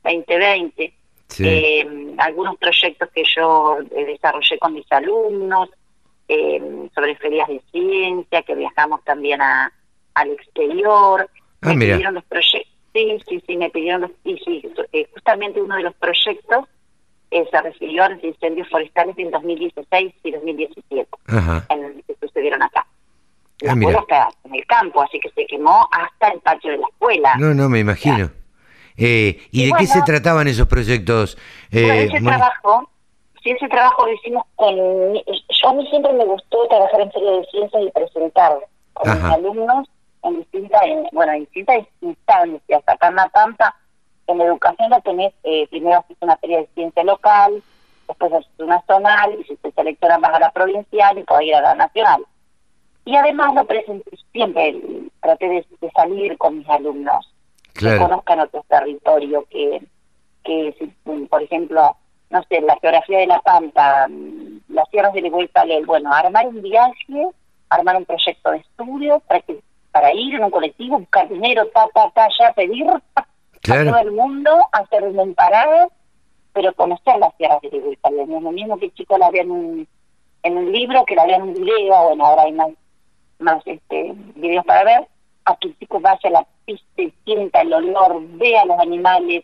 2020, 0.04 0.94
Sí. 1.28 1.48
eh, 1.48 1.88
algunos 2.18 2.58
proyectos 2.58 3.08
que 3.16 3.24
yo 3.38 3.78
eh, 3.96 4.06
desarrollé 4.06 4.60
con 4.60 4.74
mis 4.74 4.92
alumnos 4.92 5.70
eh, 6.28 6.62
sobre 6.94 7.16
ferias 7.16 7.48
de 7.48 7.62
ciencia, 7.72 8.42
que 8.42 8.54
viajamos 8.54 9.02
también 9.06 9.42
a, 9.42 9.72
al 10.16 10.32
exterior. 10.32 11.30
Ah, 11.62 11.70
me 11.70 11.76
mira. 11.76 11.94
pidieron 11.96 12.16
los 12.16 12.26
proyectos, 12.26 12.71
sí, 12.94 13.18
sí, 13.28 13.44
sí, 13.48 13.58
me 13.58 13.70
pidieron 13.70 14.02
los, 14.02 14.12
y 14.24 14.38
sí, 14.40 14.64
eh, 14.94 15.08
justamente 15.14 15.62
uno 15.62 15.76
de 15.76 15.84
los 15.84 15.94
proyectos 15.96 16.66
eh, 17.32 17.46
se 17.50 17.62
refirió 17.62 18.04
a 18.04 18.10
los 18.10 18.24
incendios 18.24 18.68
forestales 18.70 19.18
en 19.18 19.32
2016 19.32 20.14
y 20.24 20.32
2017, 20.32 21.08
Ajá. 21.28 21.66
en, 21.70 22.02
que 22.08 22.16
sucedieron 22.20 22.62
acá. 22.62 22.86
La 23.62 23.72
Ah, 23.74 23.76
escuela 23.78 24.00
está 24.00 24.28
en 24.46 24.56
el 24.56 24.66
campo, 24.66 25.02
así 25.02 25.20
que 25.20 25.30
se 25.30 25.46
quemó 25.46 25.88
hasta 25.92 26.30
el 26.30 26.40
patio 26.42 26.72
de 26.72 26.78
la 26.80 26.88
escuela. 26.88 27.36
No, 27.38 27.54
no, 27.54 27.70
me 27.70 27.80
imagino. 27.80 28.32
Eh, 28.98 29.40
¿Y 29.52 29.64
Y 29.64 29.66
de 29.68 29.72
qué 29.78 29.88
se 29.88 30.02
trataban 30.02 30.48
esos 30.48 30.68
proyectos? 30.68 31.38
Eh, 31.72 32.08
Bueno, 32.10 32.16
ese 32.16 32.26
trabajo, 32.26 32.90
sí, 33.44 33.52
ese 33.52 33.68
trabajo 33.70 34.06
lo 34.06 34.14
hicimos 34.14 34.44
con... 34.56 34.76
Yo 34.76 35.70
a 35.70 35.74
mí 35.74 35.88
siempre 35.90 36.12
me 36.14 36.26
gustó 36.26 36.68
trabajar 36.68 37.02
en 37.02 37.12
Feria 37.12 37.32
de 37.32 37.46
Ciencias 37.52 37.84
y 37.84 37.92
presentar 37.92 38.58
con 38.94 39.10
Ajá. 39.10 39.28
mis 39.28 39.36
alumnos 39.38 39.88
en 40.24 40.38
distintas, 40.38 40.82
en, 40.84 41.08
bueno, 41.12 41.34
en 41.34 41.42
distintas 41.42 41.88
instancias. 42.02 42.84
Acá 42.86 43.08
en 43.08 43.16
La 43.16 43.30
Pampa, 43.30 43.76
en 44.28 44.42
educación 44.42 44.90
la 44.90 45.02
tenés, 45.02 45.34
eh, 45.44 45.68
primero 45.70 46.00
haces 46.00 46.18
una 46.22 46.38
feria 46.38 46.60
de 46.60 46.70
ciencia 46.74 47.04
local, 47.04 47.62
después 48.08 48.34
haces 48.34 48.52
una 48.60 48.82
zonal, 48.88 49.40
y 49.40 49.44
si 49.44 49.56
te 49.58 49.72
seleccionan 49.72 50.22
vas 50.22 50.34
a 50.34 50.40
la 50.40 50.52
provincial 50.52 51.18
y 51.18 51.24
podés 51.24 51.48
ir 51.48 51.56
a 51.56 51.62
la 51.62 51.76
nacional. 51.76 52.26
Y 53.06 53.16
además 53.16 53.56
lo 53.56 53.66
presenté, 53.66 54.12
siempre 54.32 54.80
traté 55.22 55.48
de, 55.48 55.66
de 55.80 55.92
salir 55.92 56.38
con 56.38 56.60
mis 56.60 56.70
alumnos 56.70 57.32
que 57.74 57.98
conozcan 57.98 58.42
otro 58.42 58.64
territorio, 58.68 59.46
que, 59.50 59.82
que 60.44 60.76
si, 60.78 60.88
por 61.28 61.42
ejemplo, 61.42 61.96
no 62.30 62.44
sé, 62.44 62.62
la 62.62 62.78
geografía 62.80 63.20
de 63.20 63.28
La 63.28 63.42
Pampa 63.42 64.08
mm, 64.08 64.62
las 64.70 64.90
tierras 64.90 65.14
de 65.14 65.22
Leguay 65.22 65.50
bueno, 65.86 66.14
armar 66.14 66.48
un 66.48 66.62
viaje, 66.62 67.28
armar 67.70 67.98
un 67.98 68.06
proyecto 68.06 68.52
de 68.52 68.58
estudio 68.58 69.20
para 69.28 69.42
que 69.42 69.60
para 69.92 70.14
ir 70.14 70.36
en 70.36 70.44
un 70.44 70.52
colectivo, 70.52 71.00
buscar 71.00 71.28
dinero, 71.30 71.68
ta, 71.68 71.88
ta, 71.94 72.10
ta, 72.12 72.28
ya 72.40 72.54
pedir 72.54 72.88
a 72.90 73.26
todo 73.64 73.98
el 74.00 74.12
mundo, 74.12 74.52
hacer 74.72 75.04
un 75.04 75.34
parado, 75.36 75.92
pero 76.54 76.74
conocer 76.74 77.18
las 77.18 77.36
tierras 77.38 77.62
de 77.62 77.70
Leguay 77.70 77.98
Lo 78.42 78.52
mismo 78.52 78.78
que 78.80 78.92
chicos 78.92 79.20
la 79.20 79.30
vean 79.30 79.48
en 79.48 79.52
un, 79.52 79.88
en 80.44 80.58
un 80.58 80.72
libro, 80.72 81.06
que 81.06 81.16
la 81.16 81.26
vean 81.26 81.42
en 81.42 81.48
un 81.50 81.54
video, 81.54 82.04
bueno, 82.08 82.26
ahora 82.26 82.44
hay 82.44 82.54
más, 82.54 82.70
más 83.40 83.62
este 83.66 84.14
videos 84.36 84.66
para 84.66 84.84
ver, 84.84 85.08
a 85.46 85.56
que 85.58 85.70
el 85.70 85.80
chico 85.80 86.00
vaya 86.00 86.20
a 86.24 86.30
la 86.30 86.48
pista 86.66 87.02
y 87.02 87.14
sienta 87.26 87.62
el 87.62 87.74
olor, 87.74 88.22
vea 88.38 88.66
los 88.66 88.80
animales, 88.80 89.44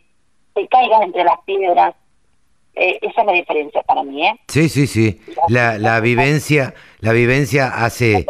se 0.53 0.67
caigan 0.67 1.03
entre 1.03 1.23
las 1.23 1.39
piedras, 1.45 1.95
eh, 2.73 2.99
esa 3.01 3.21
es 3.21 3.27
la 3.27 3.33
diferencia 3.33 3.81
para 3.83 4.03
mí, 4.03 4.25
¿eh? 4.25 4.39
Sí, 4.47 4.69
sí, 4.69 4.85
sí. 4.85 5.19
La, 5.47 5.79
la 5.79 5.99
vivencia, 5.99 6.75
la 6.99 7.11
vivencia 7.11 7.67
hace, 7.67 8.25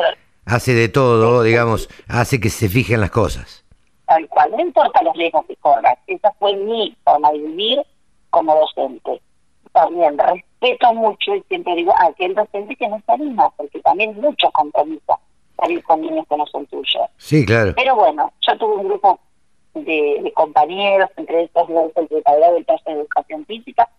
hace 0.48 0.74
de 0.74 0.90
todo, 0.90 1.44
digamos, 1.44 1.90
hace 2.08 2.40
que 2.40 2.50
se 2.50 2.70
fijen 2.70 3.02
las 3.02 3.12
cosas. 3.12 3.66
Tal 4.06 4.28
cual, 4.30 4.52
no 4.52 4.62
importa 4.62 5.04
los 5.04 5.16
riesgos 5.16 5.46
que 5.46 5.56
corras. 5.58 5.98
Esa 6.08 6.32
fue 6.40 6.56
mi 6.56 6.96
forma 7.04 7.32
de 7.32 7.40
vivir 7.40 7.82
como 8.30 8.56
docente. 8.56 9.22
También 9.74 10.18
respeto 10.18 10.94
mucho 10.94 11.36
y 11.36 11.44
siempre 11.44 11.76
digo 11.76 11.94
a 11.96 12.08
aquel 12.08 12.34
docente 12.34 12.76
que 12.76 12.88
no 12.88 13.02
se 13.06 13.12
anima, 13.12 13.50
porque 13.58 13.80
también 13.82 14.20
mucho 14.20 14.50
compromiso 14.52 15.20
salir 15.58 15.84
con 15.84 16.02
niños 16.02 16.26
que 16.30 16.38
no 16.38 16.46
son 16.48 16.66
tuyos. 16.68 17.10
Sí, 17.18 17.46
claro. 17.46 17.74
Pero 17.76 17.96
bueno, 17.96 18.32
yo 18.48 18.58
tuve 18.58 18.76
un 18.76 18.88
grupo 18.88 19.20
de, 19.74 20.32
compañeros, 20.36 21.10
entre 21.18 21.44
estos 21.44 21.70
el 21.70 21.94
secretariado 21.94 22.54
del 22.54 22.66
taller 22.66 22.84
de 22.86 23.02
educación 23.02 23.46
física, 23.46 23.90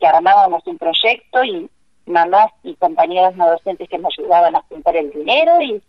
que 0.00 0.06
armábamos 0.06 0.66
un 0.66 0.78
proyecto 0.78 1.44
y 1.44 1.68
mamás 2.06 2.50
y 2.62 2.74
compañeros 2.76 3.36
no 3.36 3.50
docentes 3.50 3.88
que 3.88 3.98
me 3.98 4.08
ayudaban 4.08 4.56
a 4.56 4.62
juntar 4.62 4.96
el 4.96 5.10
dinero 5.10 5.60
y, 5.60 5.82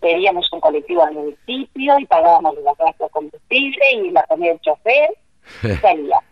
pedíamos 0.00 0.52
un 0.52 0.60
colectivo 0.60 1.02
al 1.02 1.14
municipio 1.14 1.98
y 1.98 2.06
pagábamos 2.06 2.54
la 2.62 2.74
casa 2.74 3.04
de 3.04 3.10
combustible 3.10 3.84
y 3.94 4.10
la 4.10 4.22
comida 4.24 4.50
del 4.50 4.60
chofer 4.60 5.10
y 5.62 5.68
salíamos. 5.76 6.24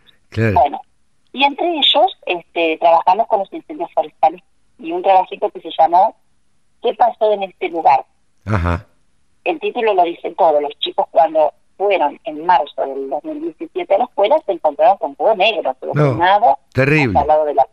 Bueno, 0.55 0.81
y 1.32 1.44
entre 1.44 1.66
ellos 1.66 2.18
este, 2.27 2.78
trabajamos 2.78 3.27
con 3.27 3.40
los 3.40 3.52
incendios 3.52 3.90
forestales 3.93 4.43
y 4.78 4.93
un 4.93 5.02
trabajito 5.02 5.51
que 5.51 5.60
se 5.60 5.70
llamó 5.78 6.16
¿Qué 6.82 6.94
pasó 6.94 7.32
en 7.32 7.43
este 7.44 7.68
lugar? 7.68 8.05
Ajá. 8.47 8.86
El 9.44 9.60
título 9.60 9.94
lo 9.94 10.05
dice 10.05 10.31
todo. 10.32 10.60
Los 10.60 10.72
chicos 10.78 11.06
cuando 11.10 11.52
fueron 11.77 12.18
en 12.24 12.44
marzo 12.44 12.82
del 12.82 13.09
2017 13.10 13.94
a 13.94 13.98
la 13.98 14.05
escuela 14.05 14.36
se 14.44 14.52
encontraron 14.52 14.98
con 14.98 15.14
todo 15.16 15.35
negro, 15.35 15.74
no, 15.94 16.59
terrible. 16.74 17.18
Al 17.18 17.27
lado 17.27 17.44
de 17.47 17.55
la, 17.55 17.66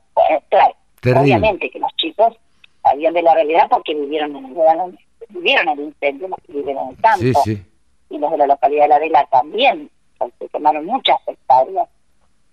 claro, 0.49 1.21
obviamente 1.21 1.69
que 1.69 1.79
los 1.79 1.93
chicos 1.97 2.37
sabían 2.83 3.13
de 3.13 3.21
la 3.21 3.33
realidad 3.33 3.67
porque 3.69 3.93
vivieron 3.93 4.35
en 4.35 4.45
el, 4.45 4.99
vivieron 5.29 5.67
el 5.69 5.79
incendio, 5.85 6.27
los 6.27 6.39
que 6.45 6.53
viven 6.53 6.77
en 6.77 6.87
el 6.89 6.97
campo. 6.97 7.43
Y 8.09 8.17
los 8.17 8.31
de 8.31 8.37
la 8.37 8.47
localidad 8.47 8.83
de 8.83 8.87
La 8.89 8.99
Vela 8.99 9.27
también, 9.29 9.89
se 10.39 10.49
quemaron 10.49 10.85
muchas 10.85 11.17
hectáreas. 11.27 11.89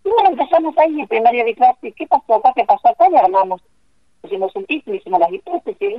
Y 0.05 0.11
bueno, 0.11 0.31
empezamos 0.31 0.77
ahí 0.79 1.01
en 1.01 1.09
primaria 1.09 1.45
de 1.45 1.55
clase, 1.55 1.93
¿qué 1.93 2.07
pasó 2.07 2.35
acá? 2.35 2.53
¿Qué 2.55 2.65
pasó 2.65 2.89
acá? 2.89 3.09
Y 3.11 3.17
armamos, 3.17 3.63
hicimos 4.23 4.55
un 4.55 4.67
título, 4.67 4.97
hicimos 4.97 5.21
las 5.21 5.33
hipótesis, 5.33 5.81
y 5.81 5.97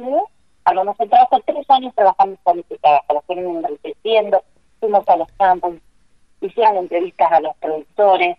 armamos 0.65 0.99
el 0.99 1.09
trabajo, 1.09 1.41
tres 1.45 1.69
años 1.69 1.93
trabajando 1.95 2.37
con 2.43 2.59
este 2.59 2.77
trabajo, 2.77 3.13
lo 3.13 3.21
fueron 3.21 3.65
enriqueciendo, 3.65 4.43
fuimos 4.79 5.07
a 5.07 5.15
los 5.17 5.31
campos, 5.39 5.75
hicieron 6.41 6.77
entrevistas 6.77 7.31
a 7.31 7.39
los 7.39 7.55
productores, 7.57 8.37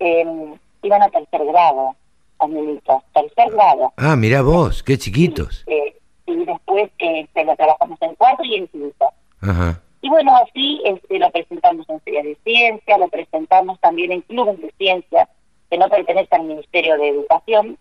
eh, 0.00 0.56
iban 0.82 1.02
a 1.02 1.08
tercer 1.08 1.44
grado, 1.46 1.94
amiguitos, 2.38 3.02
tercer 3.14 3.50
grado. 3.52 3.92
Ah, 3.96 4.16
mira 4.16 4.42
vos, 4.42 4.82
qué 4.82 4.98
chiquitos. 4.98 5.64
Eh, 5.66 5.96
y 6.26 6.44
después 6.44 6.90
eh, 6.98 7.26
lo 7.44 7.56
trabajamos 7.56 8.00
en 8.02 8.14
cuarto 8.16 8.44
y 8.44 8.56
en 8.56 8.68
quinto. 8.68 9.06
Ajá. 9.40 9.80
Y 10.02 10.08
bueno, 10.08 10.36
así 10.36 10.80
este, 10.84 11.18
lo 11.18 11.30
presentamos 11.30 11.88
en 11.88 12.00
Feria 12.00 12.22
de 12.22 12.36
Ciencia, 12.44 12.98
lo 12.98 13.08
presentamos 13.08 13.80
también 13.80 14.12
en 14.12 14.20
clubes 14.22 14.60
de 14.60 14.72
ciencia 14.78 15.28
que 15.70 15.78
no 15.78 15.88
pertenecen 15.88 16.40
al 16.40 16.46
Ministerio 16.46 16.96
de 16.96 17.08
Educación. 17.08 17.78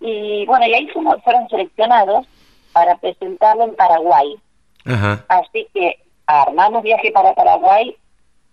Y 0.00 0.44
bueno, 0.46 0.66
y 0.66 0.74
ahí 0.74 0.88
fueron 0.88 1.48
seleccionados 1.48 2.26
para 2.72 2.98
presentarlo 2.98 3.64
en 3.64 3.74
Paraguay. 3.74 4.36
Ajá. 4.84 5.24
Así 5.28 5.66
que 5.72 5.98
armamos 6.26 6.82
viaje 6.82 7.10
para 7.10 7.34
Paraguay. 7.34 7.96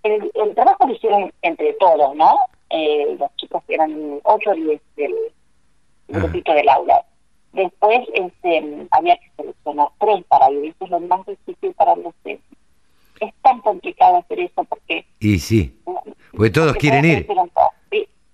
El, 0.04 0.56
trabajo 0.56 0.88
lo 0.88 0.94
hicieron 0.94 1.32
entre 1.41 1.74
todos, 1.74 2.16
¿no? 2.16 2.38
Eh, 2.70 3.16
los 3.20 3.36
chicos 3.36 3.64
que 3.68 3.76
eran 3.76 4.20
8 4.24 4.50
o 4.50 4.54
10 4.54 4.82
del 4.95 5.14
grupito 6.08 6.54
del 6.54 6.70
aula. 6.70 7.04
Después 7.54 8.00
este, 8.14 8.88
había 8.92 9.16
que 9.18 9.32
seleccionar 9.38 9.88
tres 10.00 10.24
para 10.26 10.52
ir, 10.52 10.66
eso 10.66 10.86
es 10.86 10.90
lo 10.90 11.00
más 11.02 11.26
difícil 11.26 11.74
para 11.74 11.96
los 11.96 12.14
Es 12.26 13.34
tan 13.42 13.62
complicado 13.62 14.18
hacer 14.18 14.40
eso 14.40 14.64
porque... 14.64 15.06
Y 15.20 15.40
sí, 15.40 15.80
pues 16.36 16.52
todos 16.52 16.76
quieren 16.76 17.06
ir. 17.06 17.28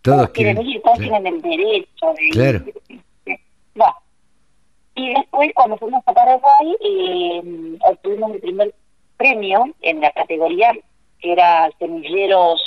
Todos, 0.02 0.30
quieren 0.30 0.66
ir, 0.66 0.82
todos 0.82 0.98
tienen 0.98 1.28
el 1.28 1.42
derecho 1.42 2.14
de 2.18 2.30
claro. 2.32 2.64
ir. 2.88 3.02
Y 4.96 5.14
después, 5.14 5.52
cuando 5.54 5.78
fuimos 5.78 6.04
a 6.06 6.14
Paraguay, 6.14 6.76
eh, 6.82 7.78
obtuvimos 7.90 8.32
el 8.34 8.40
primer 8.42 8.76
premio 9.18 9.74
en 9.82 10.02
la 10.02 10.12
categoría 10.12 10.74
que 11.20 11.32
era 11.32 11.70
semilleros, 11.80 12.62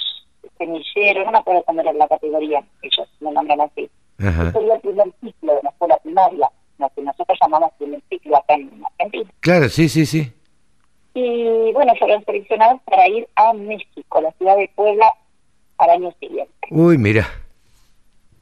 semillero, 0.59 1.24
no 1.24 1.33
me 1.33 1.39
acuerdo 1.39 1.62
cómo 1.65 1.81
era 1.81 1.93
la 1.93 2.09
categoría, 2.09 2.62
ellos 2.83 3.09
me 3.20 3.33
nombran 3.33 3.62
así. 3.62 3.91
Ajá. 4.23 4.53
Sería 4.53 4.74
el 4.74 4.81
primer 4.81 5.12
ciclo 5.20 5.55
de 5.55 5.62
la 5.62 5.70
escuela 5.70 5.97
primaria, 5.99 6.51
lo 6.78 6.90
que 6.90 7.03
nosotros 7.03 7.39
llamamos 7.40 7.73
primer 7.78 8.01
ciclo 8.09 8.36
acá 8.36 8.55
en 8.55 8.82
Argentina. 8.99 9.31
Claro, 9.40 9.69
sí, 9.69 9.89
sí, 9.89 10.07
sí. 10.07 10.32
Y 11.15 11.73
bueno, 11.73 11.94
fueron 11.99 12.24
seleccionados 12.24 12.81
para 12.82 13.09
ir 13.09 13.28
a 13.36 13.53
México, 13.53 14.20
la 14.20 14.32
ciudad 14.32 14.57
de 14.57 14.70
Puebla, 14.74 15.12
al 15.78 15.90
año 15.90 16.12
siguiente. 16.20 16.53
Uy, 16.70 16.97
mira. 16.97 17.27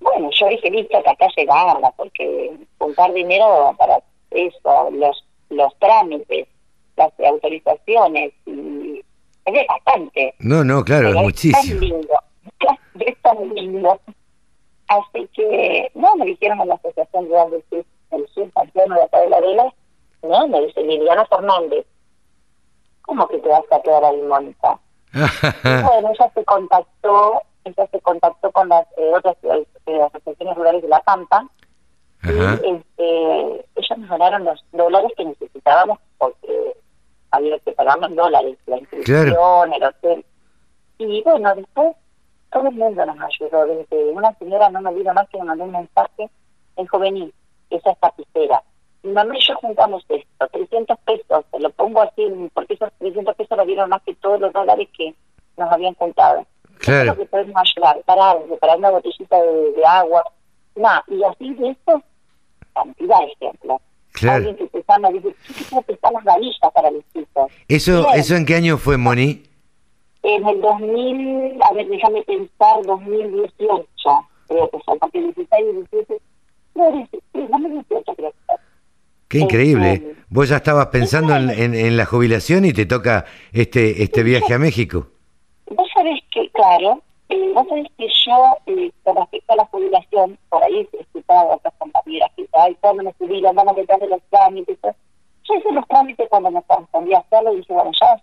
Bueno, 0.00 0.30
yo 0.38 0.48
dije, 0.48 0.70
listo, 0.70 1.02
que 1.02 1.10
acá 1.10 1.26
llegaba, 1.36 1.90
porque 1.96 2.52
juntar 2.78 3.12
dinero 3.12 3.74
para 3.76 3.98
eso, 4.30 4.90
los, 4.92 5.24
los 5.50 5.78
trámites, 5.78 6.46
las 6.96 7.12
autorizaciones 7.20 8.32
y 8.46 9.02
es 9.46 9.66
bastante. 9.66 10.34
No, 10.38 10.64
no, 10.64 10.84
claro, 10.84 11.10
es 11.10 11.16
muchísimo. 11.16 11.80
Es 13.00 13.16
tan 13.22 13.48
lindo, 13.48 13.50
es 13.50 13.52
tan 13.52 13.54
lindo. 13.54 14.00
Así 14.90 15.28
que, 15.28 15.88
no, 15.94 16.16
me 16.16 16.24
dijeron 16.24 16.60
en 16.62 16.68
la 16.68 16.74
Asociación 16.74 17.26
Rural 17.26 17.50
del 17.52 17.64
Sur, 17.70 17.84
el 18.10 18.26
Sur 18.34 18.50
Santiago 18.52 18.94
de 18.94 19.02
acá 19.04 19.20
de 19.20 19.30
la 19.30 19.40
Vela, 19.40 19.74
no, 20.24 20.48
me 20.48 20.66
dice 20.66 20.82
Liliana 20.82 21.24
Fernández, 21.26 21.86
¿cómo 23.02 23.28
que 23.28 23.38
te 23.38 23.48
vas 23.48 23.62
a 23.70 23.80
quedar 23.82 24.04
ahí, 24.04 24.20
Mónica? 24.22 24.80
bueno, 25.12 26.10
ella 26.12 26.32
se 26.34 26.44
contactó, 26.44 27.40
ella 27.64 27.86
se 27.88 28.00
contactó 28.00 28.50
con 28.50 28.68
las 28.68 28.84
eh, 28.96 29.12
otras 29.14 29.36
eh, 29.44 30.02
asociaciones 30.02 30.56
rurales 30.56 30.82
de 30.82 30.88
La 30.88 31.00
Pampa, 31.02 31.46
y 32.24 32.28
este, 32.28 33.66
ellos 33.76 33.98
nos 33.98 34.08
donaron 34.08 34.44
los 34.44 34.64
dólares 34.72 35.12
que 35.16 35.24
necesitábamos 35.24 36.00
porque 36.18 36.74
había 37.30 37.60
que 37.60 37.70
pagar 37.72 37.96
los 38.00 38.16
dólares, 38.16 38.58
la 38.66 38.78
inscripción, 38.78 39.72
el 39.72 39.84
hotel. 39.84 40.24
Y 40.98 41.22
bueno, 41.22 41.54
después 41.54 41.94
todo 42.50 42.68
el 42.68 42.74
mundo 42.74 43.04
nos 43.06 43.16
ayudó. 43.20 43.66
Desde 43.66 44.10
una 44.10 44.32
señora, 44.34 44.70
no 44.70 44.80
me 44.80 44.90
olvido 44.90 45.14
más 45.14 45.28
que 45.28 45.38
me 45.38 45.44
mandó 45.44 45.64
un 45.64 45.72
mensaje, 45.72 46.28
el 46.76 46.88
juvenil, 46.88 47.32
esa 47.70 47.90
es 47.90 47.98
tapicera. 47.98 48.62
Mi 49.02 49.12
mamá 49.12 49.36
y 49.36 49.40
yo 49.40 49.54
juntamos 49.56 50.04
esto, 50.08 50.48
300 50.52 50.98
pesos, 51.00 51.44
te 51.50 51.58
lo 51.58 51.70
pongo 51.70 52.02
así, 52.02 52.26
porque 52.52 52.74
esos 52.74 52.92
300 52.98 53.34
pesos 53.34 53.56
lo 53.56 53.64
dieron 53.64 53.88
más 53.88 54.02
que 54.02 54.14
todos 54.16 54.40
los 54.40 54.52
dólares 54.52 54.88
que 54.96 55.14
nos 55.56 55.72
habían 55.72 55.94
contado. 55.94 56.46
Claro. 56.78 57.14
que 57.14 57.26
podemos 57.26 57.56
ayudar, 57.56 58.00
para 58.06 58.36
para 58.58 58.76
una 58.76 58.90
botellita 58.90 59.36
de, 59.36 59.84
agua. 59.86 60.24
nada 60.74 61.04
y 61.08 61.22
así 61.24 61.52
de 61.54 61.70
esto, 61.70 62.02
cantidad 62.74 63.18
de 63.18 63.26
ejemplos. 63.26 63.80
Claro. 64.12 64.56
que 64.56 64.66
te 64.66 64.84
llama 64.88 65.10
dice, 65.10 65.34
¿qué 65.70 65.98
las 66.12 66.24
valijas 66.24 66.72
para 66.72 66.90
los 66.90 67.04
chicos? 67.12 67.52
¿Eso, 67.68 68.12
¿Eso 68.14 68.34
en 68.34 68.44
qué 68.44 68.56
año 68.56 68.76
fue, 68.76 68.96
Moni? 68.96 69.42
En 70.22 70.46
el 70.46 70.60
2000, 70.60 71.62
a 71.62 71.72
ver, 71.72 71.88
déjame 71.88 72.22
pensar, 72.22 72.82
2018, 72.84 73.86
creo 74.48 74.70
que 74.70 74.78
fue, 74.80 74.98
porque 74.98 75.20
16 75.20 75.48
y 75.60 75.72
17, 75.72 76.20
no, 76.74 76.84
2018 77.32 78.14
creo 78.14 78.30
que 78.30 78.54
Qué 79.28 79.38
increíble. 79.38 79.92
Este, 79.92 80.16
Vos 80.28 80.48
ya 80.48 80.56
estabas 80.56 80.88
pensando 80.88 81.36
en, 81.36 81.50
en, 81.50 81.74
en, 81.74 81.96
la 81.96 82.04
jubilación 82.04 82.64
y 82.64 82.72
te 82.72 82.84
toca 82.84 83.26
este 83.52 84.02
este 84.02 84.24
viaje 84.24 84.54
a 84.54 84.58
México. 84.58 85.06
Vos 85.70 85.88
sabés 85.94 86.20
que, 86.32 86.50
claro, 86.50 87.00
eh, 87.28 87.52
vos 87.54 87.64
sabés 87.68 87.86
que 87.96 88.08
yo, 88.26 88.56
eh, 88.66 88.90
con 89.04 89.14
respecto 89.14 89.52
a 89.52 89.56
la 89.56 89.64
jubilación, 89.66 90.36
por 90.48 90.64
ahí 90.64 90.88
escuchaba 90.98 91.42
a 91.42 91.56
otras 91.56 91.74
compañeras 91.78 92.28
que, 92.36 92.44
ay, 92.54 92.76
cuando 92.80 93.04
me 93.04 93.12
jubilan, 93.12 93.54
van 93.54 93.68
a 93.68 93.72
meter 93.72 94.00
de 94.00 94.08
los 94.08 94.20
trámites. 94.30 94.76
Yo 94.82 95.54
hice 95.54 95.72
los 95.72 95.86
trámites 95.86 96.28
cuando 96.28 96.50
me 96.50 96.62
correspondía 96.64 97.18
hacerlo 97.18 97.54
y 97.54 97.58
dije, 97.58 97.72
bueno, 97.72 97.92
ya 98.00 98.20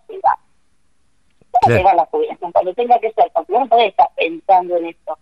la 1.74 2.06
jubilación, 2.06 2.52
cuando 2.52 2.74
tenga 2.74 2.98
que 2.98 3.12
ser, 3.12 3.30
porque 3.34 3.52
vos 3.52 3.60
no 3.62 3.68
podés 3.68 3.88
estar 3.88 4.08
pensando 4.16 4.76
en 4.76 4.86
esto. 4.86 5.18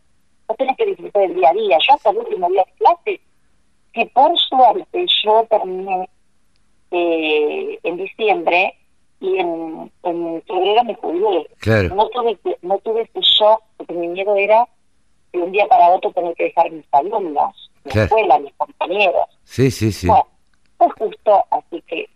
Vos 0.48 0.56
tenés 0.56 0.76
que 0.76 0.86
disfrutar 0.86 1.22
del 1.22 1.34
día 1.34 1.50
a 1.50 1.52
día. 1.52 1.78
Yo 1.86 1.94
hasta 1.94 2.10
el 2.10 2.18
último 2.18 2.48
día 2.50 2.64
de 2.64 2.72
clase 2.84 3.20
que 3.92 4.06
por 4.06 4.38
suerte 4.38 5.06
yo 5.24 5.44
terminé 5.48 6.08
eh, 6.90 7.78
en 7.82 7.96
diciembre 7.96 8.74
y 9.20 9.38
en, 9.38 9.90
en 10.02 10.42
febrero 10.42 10.84
me 10.84 10.94
jubilé. 10.94 11.46
Claro. 11.58 11.94
No 11.94 12.08
tuve, 12.10 12.38
no 12.62 12.78
tuve 12.78 13.02
ese 13.02 13.20
shock, 13.20 13.62
porque 13.76 13.94
mi 13.94 14.08
miedo 14.08 14.36
era 14.36 14.68
de 15.32 15.38
un 15.42 15.52
día 15.52 15.66
para 15.66 15.88
otro 15.90 16.12
tener 16.12 16.34
que 16.36 16.44
dejar 16.44 16.70
mis 16.70 16.84
alumnos, 16.92 17.70
mi 17.84 17.90
Claro. 17.92 18.04
escuela, 18.06 18.38
mis 18.38 18.54
compañeros. 18.54 19.26
Sí, 19.44 19.70
sí, 19.70 19.90
sí. 19.92 20.06
Bueno, 20.06 20.26
fue 20.78 20.88
justo, 20.90 21.44
así 21.50 21.82
que 21.86 22.08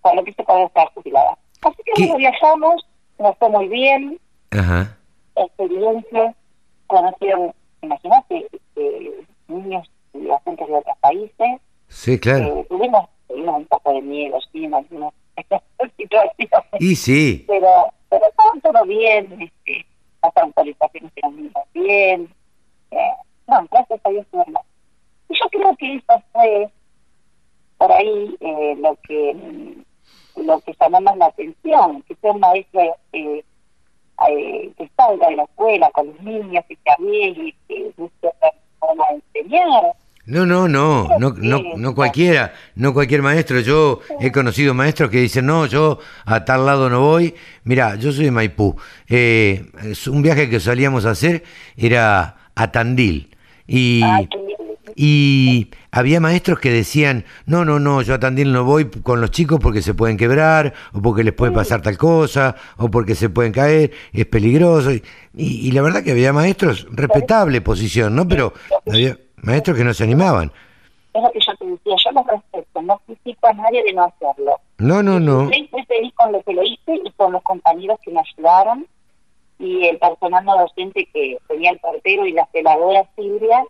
con 0.00 0.16
lo 0.16 0.24
que 0.24 0.32
se 0.32 0.42
puede 0.44 0.64
estar 0.64 0.90
jubilada. 0.94 1.36
Así 1.62 1.76
que 1.84 1.92
¿Qué? 1.94 2.02
luego 2.04 2.16
viajamos, 2.16 2.86
nos 3.20 3.36
fue 3.38 3.48
muy 3.50 3.68
bien, 3.68 4.18
Ajá. 4.50 4.96
experiencias, 5.36 6.34
conocieron, 6.86 7.52
imagínate, 7.82 8.48
eh, 8.76 9.24
niños 9.48 9.88
y 10.14 10.28
agentes 10.30 10.66
de 10.66 10.74
otros 10.74 10.96
países, 11.00 11.60
Sí, 11.88 12.18
claro. 12.18 12.44
eh, 12.60 12.66
tuvimos, 12.68 13.08
tuvimos 13.28 13.56
un 13.58 13.66
poco 13.66 13.92
de 13.92 14.02
miedo, 14.02 14.38
sí, 14.52 14.68
situaciones, 15.96 16.80
Y 16.80 16.96
sí. 16.96 17.44
pero, 17.46 17.92
pero 18.08 18.26
estaban 18.26 18.60
todo 18.60 18.84
bien, 18.86 19.40
este, 19.40 19.86
las 20.22 20.36
autorizaciones 20.36 21.12
eran 21.16 21.34
muy 21.36 21.50
bien, 21.74 22.28
eh, 22.90 23.10
no, 23.46 23.66
gracias 23.70 24.00
a 24.04 24.10
Dios. 24.10 24.26
Y 25.28 25.34
yo 25.34 25.48
creo 25.50 25.76
que 25.76 25.94
eso 25.96 26.22
fue 26.32 26.68
por 27.78 27.92
ahí 27.92 28.36
eh, 28.40 28.74
lo 28.78 28.96
que 29.06 29.76
lo 30.44 30.60
que 30.60 30.74
llamó 30.80 31.00
más 31.00 31.16
la 31.16 31.26
atención, 31.26 32.02
que 32.02 32.14
sea 32.16 32.32
un 32.32 32.40
maestro 32.40 32.96
eh, 33.12 33.44
eh, 34.28 34.72
que 34.76 34.90
salga 34.96 35.28
de 35.28 35.36
la 35.36 35.44
escuela 35.44 35.90
con 35.92 36.08
los 36.08 36.20
niños, 36.20 36.64
que 36.68 36.76
se 36.76 36.90
arriesgue, 36.90 37.54
que 37.68 37.92
busque 37.96 38.26
otra 38.26 38.52
forma 38.78 39.04
de 39.10 39.40
enseñar. 39.42 39.94
No, 40.26 40.46
no, 40.46 40.68
no, 40.68 41.08
no, 41.18 41.30
no, 41.36 41.62
no 41.76 41.94
cualquiera, 41.94 42.52
no 42.76 42.92
cualquier 42.92 43.22
maestro. 43.22 43.60
Yo 43.60 44.00
he 44.20 44.30
conocido 44.30 44.74
maestros 44.74 45.10
que 45.10 45.18
dicen, 45.18 45.46
no, 45.46 45.66
yo 45.66 45.98
a 46.24 46.44
tal 46.44 46.66
lado 46.66 46.88
no 46.90 47.00
voy. 47.00 47.34
Mira, 47.64 47.96
yo 47.96 48.12
soy 48.12 48.26
de 48.26 48.30
Maipú. 48.30 48.76
Eh, 49.08 49.64
es 49.82 50.06
un 50.06 50.22
viaje 50.22 50.48
que 50.48 50.60
solíamos 50.60 51.04
hacer 51.04 51.42
era 51.76 52.36
a 52.54 52.70
Tandil. 52.70 53.34
Y, 53.66 54.02
Ay, 54.04 54.28
lindo. 54.32 54.59
Y 55.02 55.70
había 55.92 56.20
maestros 56.20 56.58
que 56.60 56.70
decían, 56.70 57.24
no, 57.46 57.64
no, 57.64 57.78
no, 57.80 58.02
yo 58.02 58.12
a 58.14 58.20
Tandil 58.20 58.52
no 58.52 58.64
voy 58.64 58.90
con 58.90 59.22
los 59.22 59.30
chicos 59.30 59.58
porque 59.62 59.80
se 59.80 59.94
pueden 59.94 60.18
quebrar, 60.18 60.74
o 60.92 61.00
porque 61.00 61.24
les 61.24 61.32
puede 61.32 61.52
pasar 61.52 61.80
tal 61.80 61.96
cosa, 61.96 62.54
o 62.76 62.90
porque 62.90 63.14
se 63.14 63.30
pueden 63.30 63.50
caer, 63.52 63.92
es 64.12 64.26
peligroso. 64.26 64.92
Y, 64.92 65.02
y- 65.34 65.68
y 65.68 65.70
la 65.72 65.80
verdad 65.80 66.02
que 66.04 66.10
había 66.10 66.34
maestros, 66.34 66.86
respetable 66.90 67.62
posición, 67.62 68.14
¿no? 68.14 68.28
Pero 68.28 68.52
había 68.86 69.16
maestros 69.36 69.74
que 69.78 69.84
no 69.84 69.94
se 69.94 70.04
animaban. 70.04 70.52
Es 71.14 71.22
lo 71.22 71.32
que 71.32 71.40
yo 71.40 71.54
te 71.56 71.64
decía, 71.64 71.94
yo 72.04 72.12
los 72.12 72.26
respeto, 72.26 72.82
no 72.82 73.00
critico 73.06 73.46
a 73.46 73.52
nadie 73.54 73.82
de 73.82 73.92
no 73.94 74.04
hacerlo. 74.04 74.52
No, 74.78 75.02
no, 75.02 75.18
no. 75.18 75.44
Estoy 75.44 75.68
muy 75.72 75.84
feliz 75.86 76.12
con 76.14 76.30
lo 76.32 76.42
que 76.42 76.52
lo 76.52 76.62
hice 76.62 77.00
y 77.04 77.10
con 77.16 77.32
los 77.32 77.42
compañeros 77.42 77.98
que 78.04 78.10
me 78.12 78.20
ayudaron 78.20 78.86
y 79.58 79.86
el 79.86 79.98
personal 79.98 80.44
no 80.44 80.58
docente 80.58 81.08
que 81.12 81.38
tenía 81.48 81.70
el 81.70 81.78
portero 81.78 82.26
y 82.26 82.32
las 82.32 82.50
celadoras 82.52 83.06
Silvia, 83.16 83.64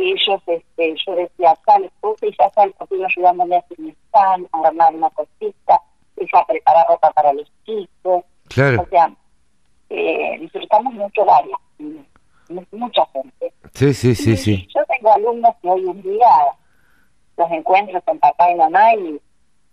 ellos, 0.00 0.40
este, 0.46 0.94
yo 1.06 1.14
decía, 1.14 1.56
tal 1.66 1.90
cosa 2.00 2.26
y 2.26 2.34
ya 2.38 2.62
el 2.64 2.72
portero 2.72 3.06
ayudándome 3.06 3.56
a 3.56 3.58
hacer 3.60 3.78
mi 3.80 3.90
stand, 4.08 4.46
a 4.52 4.66
armar 4.68 4.94
una 4.94 5.10
cosita, 5.10 5.80
ella 6.16 6.38
a 6.40 6.46
preparar 6.46 6.86
ropa 6.88 7.10
para 7.12 7.32
los 7.32 7.50
chicos. 7.64 8.24
Claro. 8.48 8.82
O 8.82 8.86
sea, 8.88 9.12
eh, 9.90 10.36
disfrutamos 10.40 10.92
mucho 10.94 11.24
varias, 11.24 11.58
mu- 11.78 12.64
mucha 12.72 13.06
gente. 13.12 13.52
Sí, 13.74 13.94
sí, 13.94 14.14
sí, 14.14 14.36
sí. 14.36 14.68
Yo 14.74 14.82
tengo 14.86 15.12
alumnos 15.12 15.54
que 15.62 15.68
hoy 15.68 15.88
en 15.88 16.02
día 16.02 16.26
los 17.36 17.50
encuentro 17.50 18.00
con 18.02 18.18
papá 18.18 18.50
y 18.50 18.54
mamá 18.56 18.94
y, 18.94 19.20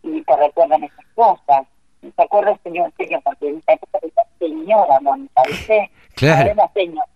y 0.04 0.22
te 0.24 0.36
recuerdan 0.36 0.84
esas 0.84 1.06
cosas. 1.16 1.68
¿Se 2.02 2.22
acuerda 2.22 2.52
el 2.52 2.60
señor 2.62 2.94
señor? 2.98 3.22
Porque 3.24 3.50
en 3.50 3.58
esa 3.58 3.74
época 3.74 4.00
señora 4.40 5.00
Mónica, 5.02 5.42
¿viste? 5.48 5.92
Claro. 6.16 6.54
Señora. 6.74 7.08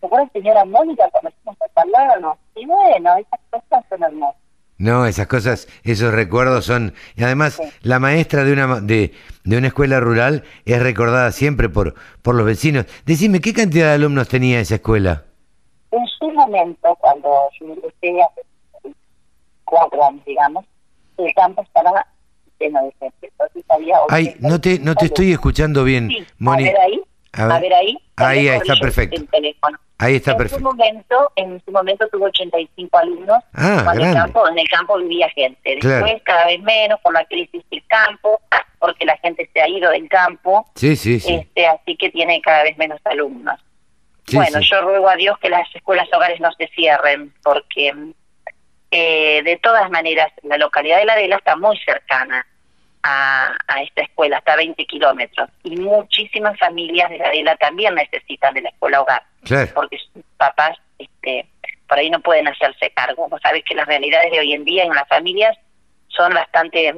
¿Se 0.00 0.06
acuerda 0.06 0.28
señora 0.32 0.64
Mónica 0.64 1.08
cuando 1.10 1.30
fuimos 1.42 1.56
a 1.62 1.68
Palermo? 1.74 2.38
Y 2.56 2.66
bueno, 2.66 3.16
esas 3.16 3.40
cosas 3.50 3.84
son 3.88 4.02
hermosas. 4.02 4.36
No, 4.78 5.06
esas 5.06 5.26
cosas, 5.26 5.66
esos 5.82 6.14
recuerdos 6.14 6.64
son... 6.64 6.94
Y 7.16 7.24
además, 7.24 7.60
la 7.82 7.98
maestra 7.98 8.44
de 8.44 8.52
una, 8.52 8.80
de, 8.80 9.12
de 9.42 9.58
una 9.58 9.66
escuela 9.66 9.98
rural 9.98 10.44
es 10.66 10.80
recordada 10.80 11.32
siempre 11.32 11.68
por, 11.68 11.94
por 12.22 12.36
los 12.36 12.46
vecinos. 12.46 12.86
Decime, 13.04 13.40
¿qué 13.40 13.52
cantidad 13.52 13.88
de 13.88 13.94
alumnos 13.94 14.28
tenía 14.28 14.60
esa 14.60 14.76
escuela? 14.76 15.24
En 15.90 16.06
su 16.06 16.30
momento, 16.30 16.96
cuando 17.00 17.28
yo 17.58 17.66
hace 17.72 18.94
cuatro 19.64 20.04
años, 20.04 20.24
digamos, 20.24 20.64
el 21.16 21.34
campo 21.34 21.62
estaba 21.62 22.06
lleno 22.60 22.80
de 22.84 22.92
gente. 23.00 23.16
Entonces 23.32 23.64
había 23.68 23.96
Ay, 24.10 24.28
80 24.28 24.48
no 24.48 24.60
te, 24.60 24.78
no 24.78 24.94
te 24.94 25.06
estoy 25.06 25.32
escuchando 25.32 25.82
bien, 25.82 26.08
Sí, 26.08 26.24
Moni. 26.38 26.68
a 26.68 26.72
ver 26.72 26.80
ahí, 26.80 27.02
A 27.32 27.44
a 27.56 27.60
ver. 27.60 27.74
ahí. 27.74 27.98
Ahí, 28.16 28.48
está 28.48 28.74
perfecto. 28.76 29.16
el 29.16 29.28
teléfono. 29.28 29.78
Ahí 29.98 30.16
está 30.16 30.30
en 30.32 30.36
su 30.36 30.38
perfecto. 30.38 30.64
momento, 30.64 31.32
en 31.36 31.62
su 31.64 31.70
momento 31.72 32.08
tuvo 32.08 32.26
85 32.26 32.98
alumnos. 32.98 33.38
Ah, 33.54 33.80
cuando 33.84 34.04
el 34.04 34.14
campo, 34.14 34.48
en 34.48 34.58
el 34.58 34.68
campo 34.68 34.98
vivía 34.98 35.28
gente. 35.30 35.58
Después 35.74 36.00
Claro. 36.02 36.20
cada 36.24 36.46
vez 36.46 36.60
menos 36.62 37.00
por 37.00 37.12
la 37.12 37.24
crisis 37.24 37.62
del 37.70 37.84
campo, 37.88 38.40
porque 38.78 39.04
la 39.04 39.16
gente 39.18 39.48
se 39.52 39.60
ha 39.60 39.68
ido 39.68 39.90
del 39.90 40.08
campo, 40.08 40.66
Sí, 40.76 40.94
sí, 40.96 41.18
sí. 41.18 41.34
este, 41.34 41.66
así 41.66 41.96
que 41.96 42.10
tiene 42.10 42.40
cada 42.40 42.62
vez 42.62 42.78
menos 42.78 43.00
alumnos. 43.04 43.58
Sí, 44.26 44.36
bueno, 44.36 44.60
sí. 44.62 44.68
yo 44.70 44.80
ruego 44.82 45.08
a 45.08 45.16
Dios 45.16 45.36
que 45.38 45.48
las 45.48 45.66
escuelas 45.74 46.06
hogares 46.12 46.38
no 46.40 46.52
se 46.52 46.68
cierren, 46.68 47.32
porque 47.42 47.92
eh, 48.90 49.42
de 49.42 49.56
todas 49.58 49.90
maneras 49.90 50.32
la 50.42 50.58
localidad 50.58 50.98
de 50.98 51.04
La 51.06 51.12
Adela 51.14 51.36
está 51.36 51.56
muy 51.56 51.76
cercana 51.78 52.46
a, 53.08 53.56
a 53.66 53.82
esta 53.82 54.02
escuela, 54.02 54.38
hasta 54.38 54.56
20 54.56 54.84
kilómetros, 54.86 55.48
y 55.64 55.76
muchísimas 55.76 56.58
familias 56.58 57.08
de 57.10 57.18
La 57.18 57.28
Adela 57.28 57.56
también 57.56 57.94
necesitan 57.94 58.54
de 58.54 58.62
la 58.62 58.68
escuela 58.70 59.00
hogar, 59.00 59.22
Claro. 59.44 59.70
porque 59.74 59.98
sus 60.12 60.22
papás 60.36 60.76
este, 60.98 61.46
por 61.88 61.98
ahí 61.98 62.10
no 62.10 62.20
pueden 62.20 62.46
hacerse 62.48 62.90
cargo. 62.94 63.28
Vos 63.28 63.40
sabés 63.42 63.62
que 63.64 63.74
las 63.74 63.86
realidades 63.86 64.30
de 64.32 64.40
hoy 64.40 64.52
en 64.52 64.64
día 64.64 64.84
en 64.84 64.90
las 64.94 65.08
familias 65.08 65.56
son 66.08 66.34
bastante 66.34 66.94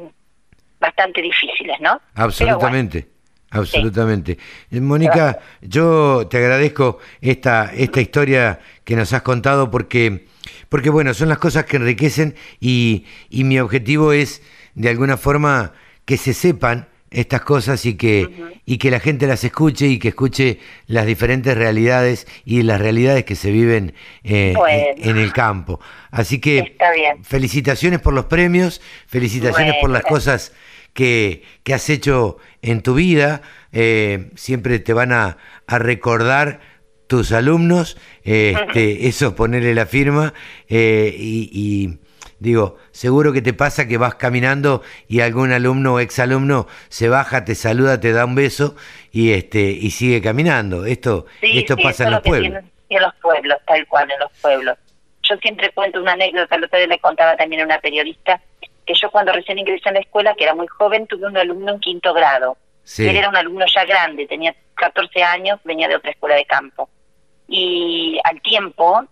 bastante 0.80 1.20
difíciles, 1.20 1.78
¿no? 1.80 2.00
Absolutamente. 2.14 3.06
Absolutamente. 3.50 4.38
Eh, 4.70 4.80
Mónica, 4.80 5.40
yo 5.60 6.26
te 6.28 6.38
agradezco 6.38 6.98
esta, 7.20 7.70
esta 7.74 8.00
historia 8.00 8.60
que 8.84 8.96
nos 8.96 9.12
has 9.12 9.22
contado 9.22 9.70
porque, 9.70 10.26
porque 10.68 10.88
bueno, 10.88 11.12
son 11.14 11.28
las 11.28 11.38
cosas 11.38 11.64
que 11.66 11.76
enriquecen 11.76 12.34
y, 12.60 13.04
y 13.28 13.44
mi 13.44 13.58
objetivo 13.58 14.12
es 14.12 14.40
de 14.74 14.88
alguna 14.88 15.16
forma 15.16 15.72
que 16.04 16.16
se 16.16 16.34
sepan 16.34 16.88
estas 17.10 17.40
cosas 17.40 17.84
y 17.86 17.94
que, 17.94 18.28
y 18.66 18.78
que 18.78 18.90
la 18.90 19.00
gente 19.00 19.26
las 19.26 19.42
escuche 19.42 19.88
y 19.88 19.98
que 19.98 20.08
escuche 20.08 20.60
las 20.86 21.06
diferentes 21.06 21.56
realidades 21.56 22.28
y 22.44 22.62
las 22.62 22.80
realidades 22.80 23.24
que 23.24 23.34
se 23.34 23.50
viven 23.50 23.94
eh, 24.22 24.52
Bueno. 24.56 24.84
en 24.96 25.16
el 25.16 25.32
campo. 25.32 25.80
Así 26.12 26.38
que 26.38 26.76
felicitaciones 27.24 28.00
por 28.00 28.14
los 28.14 28.26
premios, 28.26 28.80
felicitaciones 29.08 29.74
por 29.80 29.90
las 29.90 30.02
cosas 30.04 30.52
que, 30.92 31.42
que 31.64 31.74
has 31.74 31.88
hecho 31.90 32.38
en 32.62 32.80
tu 32.82 32.94
vida. 32.94 33.42
eh, 33.72 34.30
siempre 34.36 34.78
te 34.78 34.92
van 34.92 35.12
a, 35.12 35.36
a 35.66 35.78
recordar 35.78 36.60
tus 37.08 37.32
alumnos, 37.32 37.96
eh, 38.24 38.54
este, 38.68 39.08
eso 39.08 39.34
ponerle 39.34 39.74
la 39.74 39.86
firma 39.86 40.32
eh, 40.68 41.12
y, 41.18 41.50
y, 41.52 41.98
digo, 42.40 42.78
seguro 42.90 43.32
que 43.32 43.42
te 43.42 43.52
pasa 43.52 43.86
que 43.86 43.98
vas 43.98 44.16
caminando 44.16 44.82
y 45.06 45.20
algún 45.20 45.52
alumno 45.52 45.94
o 45.94 46.00
exalumno 46.00 46.66
se 46.88 47.08
baja, 47.08 47.44
te 47.44 47.54
saluda, 47.54 48.00
te 48.00 48.12
da 48.12 48.24
un 48.24 48.34
beso 48.34 48.74
y 49.12 49.32
este 49.32 49.70
y 49.70 49.90
sigue 49.90 50.20
caminando. 50.20 50.86
Esto 50.86 51.26
Sí, 51.40 51.58
esto 51.58 51.76
sí, 51.76 51.82
pasa 51.82 52.04
en 52.04 52.10
los 52.12 52.22
pueblos. 52.22 52.64
En 52.88 53.02
los 53.02 53.14
pueblos, 53.16 53.58
tal 53.66 53.86
cual, 53.86 54.10
en 54.10 54.18
los 54.18 54.32
pueblos. 54.40 54.78
Yo 55.22 55.36
siempre 55.36 55.70
cuento 55.70 56.00
una 56.00 56.14
anécdota, 56.14 56.56
el 56.56 56.64
otro 56.64 56.78
día 56.78 56.88
le 56.88 56.98
contaba 56.98 57.36
también 57.36 57.62
a 57.62 57.66
una 57.66 57.78
periodista, 57.78 58.40
que 58.84 58.94
yo 58.94 59.10
cuando 59.10 59.32
recién 59.32 59.58
ingresé 59.58 59.90
en 59.90 59.94
la 59.94 60.00
escuela, 60.00 60.34
que 60.34 60.44
era 60.44 60.54
muy 60.54 60.66
joven, 60.66 61.06
tuve 61.06 61.26
un 61.26 61.36
alumno 61.36 61.74
en 61.74 61.80
quinto 61.80 62.12
grado. 62.12 62.56
Sí. 62.82 63.06
Él 63.06 63.16
era 63.16 63.28
un 63.28 63.36
alumno 63.36 63.64
ya 63.72 63.84
grande, 63.84 64.26
tenía 64.26 64.54
14 64.74 65.22
años, 65.22 65.60
venía 65.62 65.86
de 65.86 65.96
otra 65.96 66.10
escuela 66.10 66.34
de 66.34 66.46
campo. 66.46 66.88
Y 67.46 68.18
al 68.24 68.40
tiempo 68.42 69.04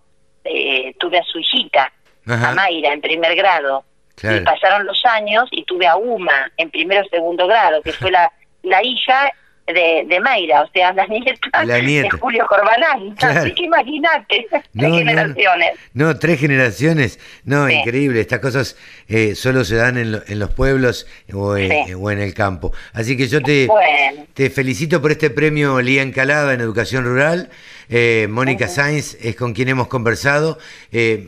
eh, 0.45 0.95
tuve 0.99 1.19
a 1.19 1.23
su 1.25 1.39
hijita, 1.39 1.93
Ajá. 2.29 2.51
a 2.51 2.55
Mayra, 2.55 2.93
en 2.93 3.01
primer 3.01 3.35
grado. 3.35 3.85
Claro. 4.15 4.37
Y 4.37 4.41
pasaron 4.41 4.87
los 4.87 5.05
años 5.05 5.49
y 5.51 5.65
tuve 5.65 5.87
a 5.87 5.97
Uma 5.97 6.51
en 6.57 6.71
primero 6.71 7.03
o 7.03 7.09
segundo 7.09 7.47
grado, 7.47 7.83
que 7.83 7.93
fue 7.93 8.11
la, 8.11 8.33
la 8.63 8.83
hija 8.83 9.33
de, 9.73 10.05
de 10.09 10.21
Mayra, 10.21 10.63
o 10.63 10.69
sea, 10.73 10.93
la 10.93 11.07
nieta, 11.07 11.65
La 11.65 11.79
nieta. 11.81 12.09
de 12.15 12.21
Julio 12.21 12.47
Corbalán. 12.49 13.15
Claro. 13.19 13.41
Así 13.41 13.53
que 13.55 13.65
imagínate, 13.65 14.47
No, 14.51 14.61
tres 14.75 14.91
no, 14.91 14.97
generaciones. 14.99 15.71
No, 15.95 16.19
tres 16.19 16.41
generaciones. 16.41 17.19
No, 17.45 17.67
Sí. 17.69 17.75
increíble. 17.75 18.21
Estas 18.21 18.39
cosas 18.41 18.77
eh, 19.09 19.35
solo 19.35 19.65
se 19.65 19.77
dan 19.77 19.99
en, 19.99 20.23
en 20.27 20.39
los 20.39 20.51
pueblos 20.51 21.07
o, 21.33 21.57
eh, 21.57 21.95
o, 21.95 22.11
en 22.11 22.21
el 22.21 22.35
campo. 22.35 22.73
Así 22.93 23.17
que 23.17 23.27
yo 23.29 23.43
te, 23.43 23.69
te 24.35 24.51
felicito 24.51 25.01
por 25.03 25.11
este 25.13 25.31
premio 25.31 25.81
Lía 25.81 26.03
Encalada 26.03 26.53
en 26.55 26.61
Educación 26.61 27.05
Rural. 27.05 27.51
Eh, 27.91 28.27
Mónica 28.29 28.69
Sainz 28.69 29.17
es 29.23 29.35
con 29.37 29.55
quien 29.55 29.69
hemos 29.69 29.89
conversado. 29.89 30.59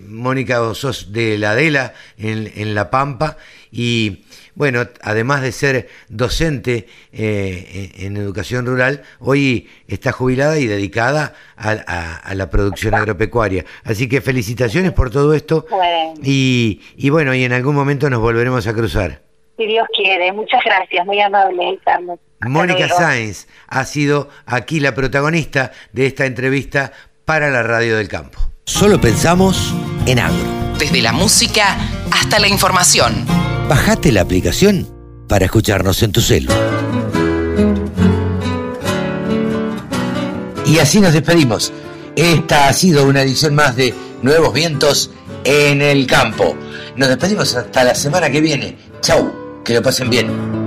Mónica, 0.08 0.60
vos 0.60 0.78
sos 0.78 1.12
de 1.12 1.38
la 1.38 1.52
Adela 1.52 1.94
en, 2.18 2.52
en 2.56 2.74
La 2.74 2.90
Pampa 2.90 3.36
y 3.72 4.24
bueno, 4.54 4.86
además 5.02 5.42
de 5.42 5.52
ser 5.52 5.88
docente 6.08 6.86
eh, 7.12 7.92
en 7.98 8.16
educación 8.16 8.66
rural, 8.66 9.02
hoy 9.20 9.68
está 9.86 10.12
jubilada 10.12 10.58
y 10.58 10.66
dedicada 10.66 11.34
a, 11.56 12.34
la 12.34 12.50
producción 12.50 12.94
agropecuaria. 12.94 13.64
Así 13.84 14.08
que 14.08 14.20
felicitaciones 14.20 14.92
por 14.92 15.10
todo 15.10 15.34
esto. 15.34 15.66
Y, 16.22 16.80
y 16.96 17.10
bueno, 17.10 17.34
y 17.34 17.44
en 17.44 17.52
algún 17.52 17.74
momento 17.74 18.10
nos 18.10 18.20
volveremos 18.20 18.66
a 18.66 18.74
cruzar. 18.74 19.22
Si 19.56 19.66
Dios 19.66 19.86
quiere. 19.94 20.32
Muchas 20.32 20.62
gracias, 20.64 21.06
muy 21.06 21.20
amable, 21.20 21.78
Carlos. 21.84 22.18
Mónica 22.40 22.88
Sáenz 22.88 23.46
ha 23.66 23.84
sido 23.84 24.30
aquí 24.46 24.80
la 24.80 24.94
protagonista 24.94 25.72
de 25.92 26.06
esta 26.06 26.24
entrevista 26.24 26.92
para 27.24 27.50
la 27.50 27.62
Radio 27.62 27.96
del 27.96 28.08
Campo. 28.08 28.38
Solo 28.64 29.00
pensamos 29.00 29.74
en 30.06 30.18
agro. 30.18 30.76
Desde 30.78 31.02
la 31.02 31.12
música 31.12 31.76
hasta 32.10 32.38
la 32.38 32.48
información. 32.48 33.26
Bajate 33.70 34.10
la 34.10 34.22
aplicación 34.22 34.88
para 35.28 35.44
escucharnos 35.44 36.02
en 36.02 36.10
tu 36.10 36.20
celu. 36.20 36.52
Y 40.66 40.80
así 40.80 41.00
nos 41.00 41.12
despedimos. 41.12 41.72
Esta 42.16 42.66
ha 42.66 42.72
sido 42.72 43.06
una 43.06 43.22
edición 43.22 43.54
más 43.54 43.76
de 43.76 43.94
Nuevos 44.22 44.52
Vientos 44.52 45.12
en 45.44 45.82
el 45.82 46.08
Campo. 46.08 46.56
Nos 46.96 47.10
despedimos 47.10 47.54
hasta 47.54 47.84
la 47.84 47.94
semana 47.94 48.28
que 48.28 48.40
viene. 48.40 48.76
Chau, 49.02 49.62
que 49.64 49.74
lo 49.74 49.82
pasen 49.82 50.10
bien. 50.10 50.59